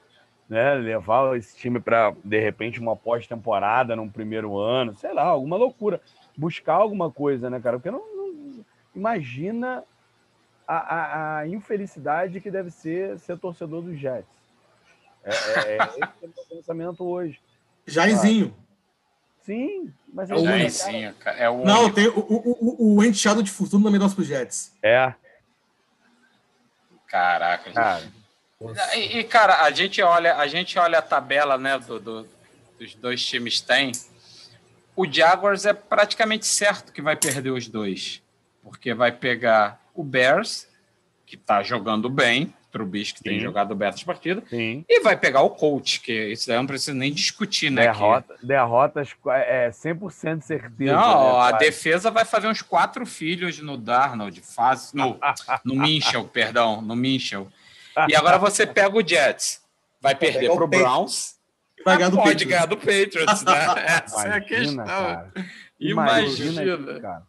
né? 0.49 0.75
Levar 0.75 1.37
esse 1.37 1.57
time 1.57 1.81
para 1.81 2.15
de 2.25 2.39
repente 2.39 2.81
uma 2.81 2.97
pós-temporada 2.97 3.97
num 3.97 4.09
primeiro 4.09 4.59
ano, 4.59 4.95
sei 4.95 5.13
lá, 5.13 5.25
alguma 5.25 5.57
loucura, 5.57 6.01
buscar 6.37 6.75
alguma 6.75 7.11
coisa, 7.11 7.49
né, 7.49 7.61
cara? 7.61 7.79
Porque 7.79 7.91
não, 7.91 8.01
não 8.17 8.65
imagina 8.95 9.83
a, 10.67 10.77
a, 10.77 11.39
a, 11.39 11.49
infelicidade 11.49 12.41
que 12.41 12.51
deve 12.51 12.71
ser 12.71 13.19
ser 13.19 13.39
torcedor 13.39 13.83
dos 13.83 13.99
Jets. 13.99 14.27
É, 15.23 15.31
é, 15.31 15.33
é 15.33 15.77
esse 15.77 16.01
é 16.03 16.27
o 16.27 16.29
meu 16.29 16.45
pensamento 16.51 17.05
hoje. 17.05 17.41
Jairzinho. 17.87 18.55
Sim, 19.43 19.93
mas 20.13 20.31
é 20.31 20.35
o 20.35 20.45
Jairzinho, 20.45 21.15
cara. 21.15 21.37
É 21.37 21.51
o 21.51 21.65
Não, 21.65 21.93
tem 21.93 22.09
o, 22.09 22.19
o, 22.19 22.95
o, 22.95 22.97
o 22.97 23.05
enteado 23.05 23.43
de 23.43 23.51
futuro 23.51 23.83
também 23.83 24.01
nosso 24.01 24.15
pro 24.15 24.25
Jets. 24.25 24.75
É. 24.83 25.15
Caraca, 27.07 27.71
cara. 27.71 28.24
E, 28.95 29.19
e, 29.19 29.25
cara, 29.25 29.63
a 29.63 29.71
gente 29.71 30.01
olha, 30.03 30.37
a 30.37 30.47
gente 30.47 30.79
olha 30.79 30.99
a 30.99 31.03
tabela, 31.03 31.59
né, 31.59 31.79
do, 31.79 31.99
do, 31.99 32.29
dos 32.79 32.95
dois 32.95 33.25
times 33.25 33.61
tem. 33.61 33.93
O 34.97 35.11
Jaguars 35.11 35.67
é 35.67 35.73
praticamente 35.73 36.47
certo 36.47 36.93
que 36.93 37.03
vai 37.03 37.17
perder 37.17 37.51
os 37.51 37.69
dois, 37.69 38.23
porque 38.63 38.95
vai 38.95 39.11
pegar 39.11 39.81
o 39.93 40.05
Bears, 40.05 40.69
que 41.27 41.35
está 41.35 41.63
jogando 41.63 42.09
bem, 42.09 42.55
Trubisky 42.75 43.19
que 43.19 43.25
tem 43.25 43.39
jogado 43.39 43.73
bem 43.77 43.89
essa 43.89 44.05
partida, 44.05 44.43
Sim. 44.51 44.85
e 44.89 45.01
vai 45.01 45.17
pegar 45.17 45.43
o 45.43 45.51
coach, 45.51 46.01
que 46.01 46.13
isso 46.33 46.49
daí 46.49 46.57
não 46.57 46.67
precisa 46.67 46.93
nem 46.93 47.13
discutir, 47.13 47.71
né? 47.71 47.83
Derrota, 47.83 48.35
que... 48.35 48.45
Derrotas 48.47 49.15
é 49.29 49.71
100% 49.71 50.43
certeza. 50.43 50.93
Não, 50.93 51.35
né, 51.35 51.39
a 51.41 51.53
defesa 51.53 52.11
vai 52.11 52.25
fazer 52.25 52.49
uns 52.49 52.63
quatro 52.63 53.07
filhos 53.07 53.61
no 53.61 53.77
Darnold, 53.77 54.41
faz, 54.41 54.93
no, 54.93 55.17
no 55.65 55.77
Minchel, 55.77 56.25
perdão, 56.25 56.83
no 56.83 56.97
Minchel. 56.97 57.47
E 58.09 58.17
agora 58.17 58.39
você 58.39 58.67
pega 58.67 58.97
o 58.97 59.07
Jets, 59.07 59.61
vai 60.01 60.15
perder 60.15 60.51
para 60.53 60.65
o 60.65 60.69
Browns, 60.69 61.35
vai 61.85 61.97
ganhar 61.97 62.11
do 62.11 62.17
pode 62.17 62.31
Patriots. 62.31 62.49
ganhar 62.49 62.67
do 62.67 62.77
Patriots, 62.77 63.43
né? 63.43 63.75
Essa 63.87 64.27
Imagina, 64.27 64.35
é 64.35 64.37
a 64.37 64.41
questão. 64.41 64.85
Cara. 64.85 65.33
Imagina. 65.81 66.63
Imagina 66.63 67.01
cara. 67.01 67.23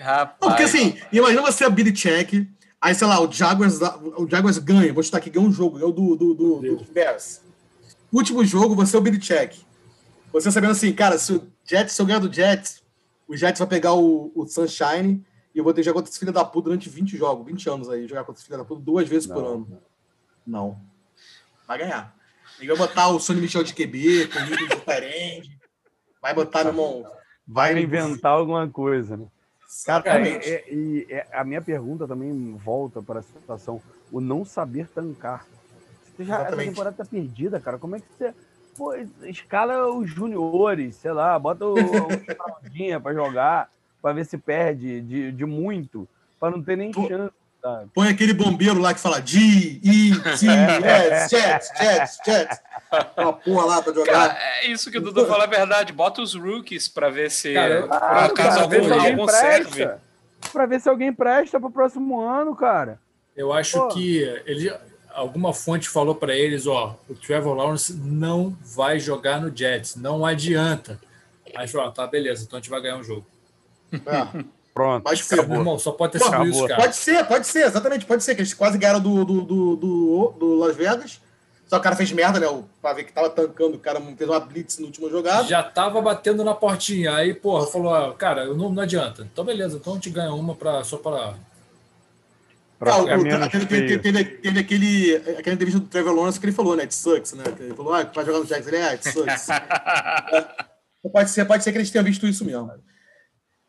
Rapaz. 0.00 0.36
porque 0.38 0.62
assim, 0.64 0.98
imagina 1.12 1.42
você 1.42 1.64
a 1.64 1.70
Billy 1.70 1.92
Check, 1.92 2.46
aí 2.80 2.94
sei 2.94 3.06
lá, 3.06 3.20
o 3.20 3.30
Jaguars, 3.30 3.80
o 4.16 4.26
Jaguars 4.28 4.58
ganha, 4.58 4.92
vou 4.92 5.02
chutar 5.02 5.18
aqui, 5.18 5.30
ganha 5.30 5.46
um 5.46 5.52
jogo, 5.52 5.76
ganhou 5.76 5.92
do, 5.92 6.16
do, 6.16 6.34
do, 6.34 6.76
do 6.76 6.84
Bears. 6.92 7.42
Último 8.12 8.44
jogo, 8.44 8.74
você 8.74 8.96
é 8.96 8.98
o 8.98 9.02
Billy 9.02 9.18
Check. 9.18 9.54
Você 10.32 10.50
sabendo 10.50 10.72
assim, 10.72 10.92
cara, 10.92 11.18
se 11.18 11.32
o 11.32 11.52
Jets, 11.64 11.92
se 11.92 12.02
eu 12.02 12.06
ganhar 12.06 12.18
do 12.18 12.32
Jets, 12.32 12.82
o 13.28 13.36
Jets 13.36 13.58
vai 13.58 13.68
pegar 13.68 13.94
o, 13.94 14.32
o 14.34 14.46
Sunshine 14.46 15.24
eu 15.60 15.64
vou 15.64 15.72
ter 15.72 15.80
que 15.80 15.84
jogar 15.84 16.00
contra 16.00 16.10
esse 16.10 16.18
filho 16.18 16.32
da 16.32 16.44
puta 16.44 16.64
durante 16.64 16.88
20 16.88 17.16
jogos, 17.16 17.46
20 17.46 17.70
anos 17.70 17.88
aí, 17.88 18.08
jogar 18.08 18.24
contra 18.24 18.40
esse 18.40 18.46
filho 18.46 18.58
da 18.58 18.64
puta 18.64 18.82
duas 18.82 19.08
vezes 19.08 19.28
não. 19.28 19.36
por 19.36 19.44
ano. 19.44 19.82
Não. 20.46 20.80
Vai 21.66 21.78
ganhar. 21.78 22.14
Ele 22.58 22.68
vai 22.68 22.76
botar 22.76 23.08
o 23.08 23.20
Sonny 23.20 23.40
Michel 23.40 23.62
de 23.62 23.74
QB, 23.74 24.28
com 24.28 24.38
o 24.38 24.44
de 24.44 24.68
diferente. 24.68 25.58
Vai 26.20 26.34
botar, 26.34 26.64
meu 26.64 26.72
irmão. 26.72 27.06
Vai 27.46 27.78
inventar 27.80 28.32
alguma 28.32 28.68
coisa, 28.68 29.16
né? 29.16 29.26
Cara, 29.84 30.28
é, 30.28 30.36
é, 30.44 31.06
é, 31.08 31.26
a 31.32 31.44
minha 31.44 31.62
pergunta 31.62 32.06
também 32.06 32.56
volta 32.56 33.00
para 33.00 33.20
a 33.20 33.22
situação: 33.22 33.80
o 34.10 34.20
não 34.20 34.44
saber 34.44 34.88
tancar. 34.88 35.46
Você 36.16 36.24
já, 36.24 36.42
essa 36.42 36.56
temporada 36.56 36.96
tá 36.96 37.04
perdida, 37.04 37.60
cara. 37.60 37.78
Como 37.78 37.96
é 37.96 38.00
que 38.00 38.06
você. 38.18 38.34
Pô, 38.76 38.94
escala 39.22 39.92
os 39.92 40.10
juniores, 40.10 40.96
sei 40.96 41.12
lá, 41.12 41.38
bota 41.38 41.66
o, 41.66 41.74
o 41.74 43.00
para 43.02 43.14
jogar, 43.14 43.70
para 44.00 44.14
ver 44.14 44.24
se 44.24 44.38
perde 44.38 45.00
de, 45.00 45.32
de 45.32 45.44
muito, 45.44 46.08
para 46.38 46.50
não 46.50 46.62
ter 46.62 46.76
nem 46.76 46.92
chance. 46.92 47.32
Põe 47.94 48.08
aquele 48.08 48.32
bombeiro 48.32 48.80
lá 48.80 48.94
que 48.94 49.00
fala 49.00 49.20
G, 49.24 49.38
I, 49.38 50.12
T, 50.38 50.46
S, 50.46 51.28
Jets, 51.36 51.68
Jets, 51.78 52.18
Jets. 52.24 52.60
Uma 53.16 53.32
porra 53.34 53.66
lá 53.66 53.82
pra 53.82 53.92
jogar. 53.92 54.12
Cara, 54.12 54.38
é 54.62 54.68
isso 54.68 54.90
que 54.90 54.96
o 54.96 55.00
Dudu 55.00 55.26
fala 55.26 55.44
é 55.44 55.46
verdade. 55.46 55.92
Bota 55.92 56.22
os 56.22 56.34
rookies 56.34 56.88
pra 56.88 57.10
ver 57.10 57.30
se 57.30 57.52
cara, 57.52 57.82
por 57.82 57.92
ah, 57.92 58.24
acaso 58.24 58.60
algum, 58.60 58.94
algum 58.94 59.28
serve. 59.28 59.90
Pra 60.52 60.64
ver 60.64 60.80
se 60.80 60.88
alguém 60.88 61.12
presta 61.12 61.60
pro 61.60 61.70
próximo 61.70 62.20
ano, 62.20 62.56
cara. 62.56 62.98
Eu 63.36 63.52
acho 63.52 63.78
Pô. 63.78 63.88
que 63.88 64.20
ele, 64.46 64.72
alguma 65.12 65.52
fonte 65.52 65.88
falou 65.88 66.14
para 66.14 66.34
eles, 66.34 66.66
ó, 66.66 66.98
o 67.08 67.14
Trevor 67.14 67.54
Lawrence 67.54 67.92
não 67.92 68.56
vai 68.62 68.98
jogar 68.98 69.40
no 69.40 69.54
Jets, 69.54 69.96
não 69.96 70.24
adianta. 70.24 70.98
Aí 71.54 71.68
falou, 71.68 71.90
tá, 71.92 72.06
beleza, 72.06 72.44
então 72.44 72.58
a 72.58 72.60
gente 72.60 72.70
vai 72.70 72.80
ganhar 72.80 72.96
um 72.96 73.04
jogo. 73.04 73.26
É. 73.92 74.44
Pronto. 74.72 75.02
Pode 75.02 75.22
ser. 75.22 75.46
Meu 75.46 75.58
irmão, 75.58 75.78
só 75.78 75.92
pode 75.92 76.12
ter 76.12 76.20
sido 76.20 76.46
isso, 76.46 76.66
cara. 76.66 76.80
Pode 76.80 76.96
ser, 76.96 77.24
pode 77.26 77.46
ser, 77.46 77.66
exatamente, 77.66 78.06
pode 78.06 78.22
ser, 78.22 78.34
que 78.34 78.40
eles 78.40 78.54
quase 78.54 78.78
ganharam 78.78 79.00
do, 79.00 79.24
do, 79.24 79.40
do, 79.42 79.76
do, 79.76 80.34
do 80.38 80.54
Las 80.54 80.76
Vegas. 80.76 81.20
Só 81.70 81.76
que 81.76 81.80
o 81.80 81.84
cara 81.84 81.94
fez 81.94 82.10
merda, 82.10 82.40
né? 82.40 82.48
O 82.48 82.64
ver 82.94 83.04
que 83.04 83.12
tava 83.12 83.30
tancando, 83.30 83.76
o 83.76 83.78
cara 83.78 84.00
fez 84.00 84.28
uma 84.28 84.40
blitz 84.40 84.78
na 84.78 84.86
última 84.86 85.08
jogada. 85.08 85.46
Já 85.46 85.62
tava 85.62 86.02
batendo 86.02 86.42
na 86.42 86.52
portinha. 86.52 87.14
Aí, 87.14 87.32
porra, 87.32 87.64
falou, 87.66 88.12
cara, 88.14 88.46
não, 88.46 88.70
não 88.70 88.82
adianta. 88.82 89.28
Então, 89.32 89.44
beleza, 89.44 89.76
então 89.76 89.92
a 89.92 89.96
gente 89.96 90.10
ganha 90.10 90.32
uma 90.32 90.56
pra, 90.56 90.82
só 90.82 90.96
para. 90.96 91.34
Pra 92.76 92.94
ah, 92.94 93.02
o, 93.02 93.04
teve, 93.06 93.66
teve, 93.66 93.98
teve, 93.98 94.24
teve, 94.24 94.58
aquele, 94.58 95.16
aquela 95.38 95.54
entrevista 95.54 95.78
do 95.78 95.86
Trevor 95.86 96.12
Lawrence 96.12 96.40
que 96.40 96.46
ele 96.46 96.52
falou, 96.52 96.74
né? 96.74 96.82
It 96.82 96.94
sucks, 96.94 97.34
né? 97.34 97.44
Ele 97.60 97.74
falou, 97.74 97.94
ah, 97.94 98.02
vai 98.02 98.24
jogar 98.24 98.38
no 98.40 98.46
Jags. 98.46 98.66
Ele, 98.66 98.78
ah, 98.78 98.90
it 98.90 99.08
sucks. 99.08 99.48
é, 101.04 101.08
pode, 101.12 101.30
ser, 101.30 101.44
pode 101.44 101.62
ser 101.62 101.70
que 101.70 101.78
eles 101.78 101.90
tenham 101.90 102.04
visto 102.04 102.26
isso 102.26 102.44
mesmo. 102.44 102.72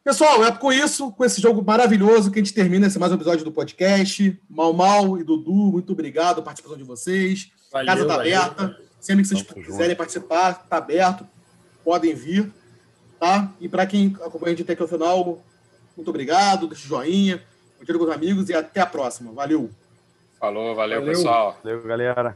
Pessoal, 0.04 0.44
é 0.44 0.52
com 0.52 0.74
isso, 0.74 1.12
com 1.12 1.24
esse 1.24 1.40
jogo 1.40 1.64
maravilhoso, 1.64 2.32
que 2.32 2.40
a 2.40 2.44
gente 2.44 2.56
termina 2.56 2.88
esse 2.88 2.98
mais 2.98 3.12
um 3.12 3.16
episódio 3.16 3.46
do 3.46 3.52
podcast. 3.52 4.36
Mal 4.50 4.74
Mal 4.74 5.20
e 5.20 5.24
Dudu, 5.24 5.52
muito 5.52 5.94
obrigado 5.94 6.36
pela 6.36 6.46
participação 6.46 6.76
de 6.76 6.84
vocês. 6.84 7.52
Valeu, 7.72 7.86
Casa 7.86 8.02
está 8.02 8.16
aberta. 8.16 8.78
Sempre 9.00 9.22
que 9.22 9.30
vocês 9.30 9.42
Vamos 9.44 9.66
quiserem 9.66 9.90
junto. 9.90 9.98
participar, 9.98 10.62
está 10.64 10.78
aberto. 10.78 11.28
Podem 11.84 12.16
vir. 12.16 12.52
Tá? 13.20 13.52
E 13.60 13.70
para 13.70 13.86
quem 13.86 14.18
acompanha 14.22 14.48
a 14.48 14.50
gente 14.56 14.64
até 14.64 14.74
aqui 14.74 14.82
ao 14.82 14.88
final, 14.88 15.44
muito 15.96 16.10
obrigado. 16.10 16.66
Deixe 16.68 16.88
joinha, 16.88 17.38
compartilhe 17.74 18.00
com 18.00 18.06
os 18.06 18.12
amigos 18.12 18.50
e 18.50 18.56
até 18.56 18.82
a 18.82 18.88
próxima. 18.88 19.32
Valeu. 19.32 19.70
Falou, 20.40 20.74
valeu, 20.74 21.02
valeu. 21.02 21.14
pessoal. 21.16 21.60
Valeu, 21.64 21.84
galera. 21.84 22.36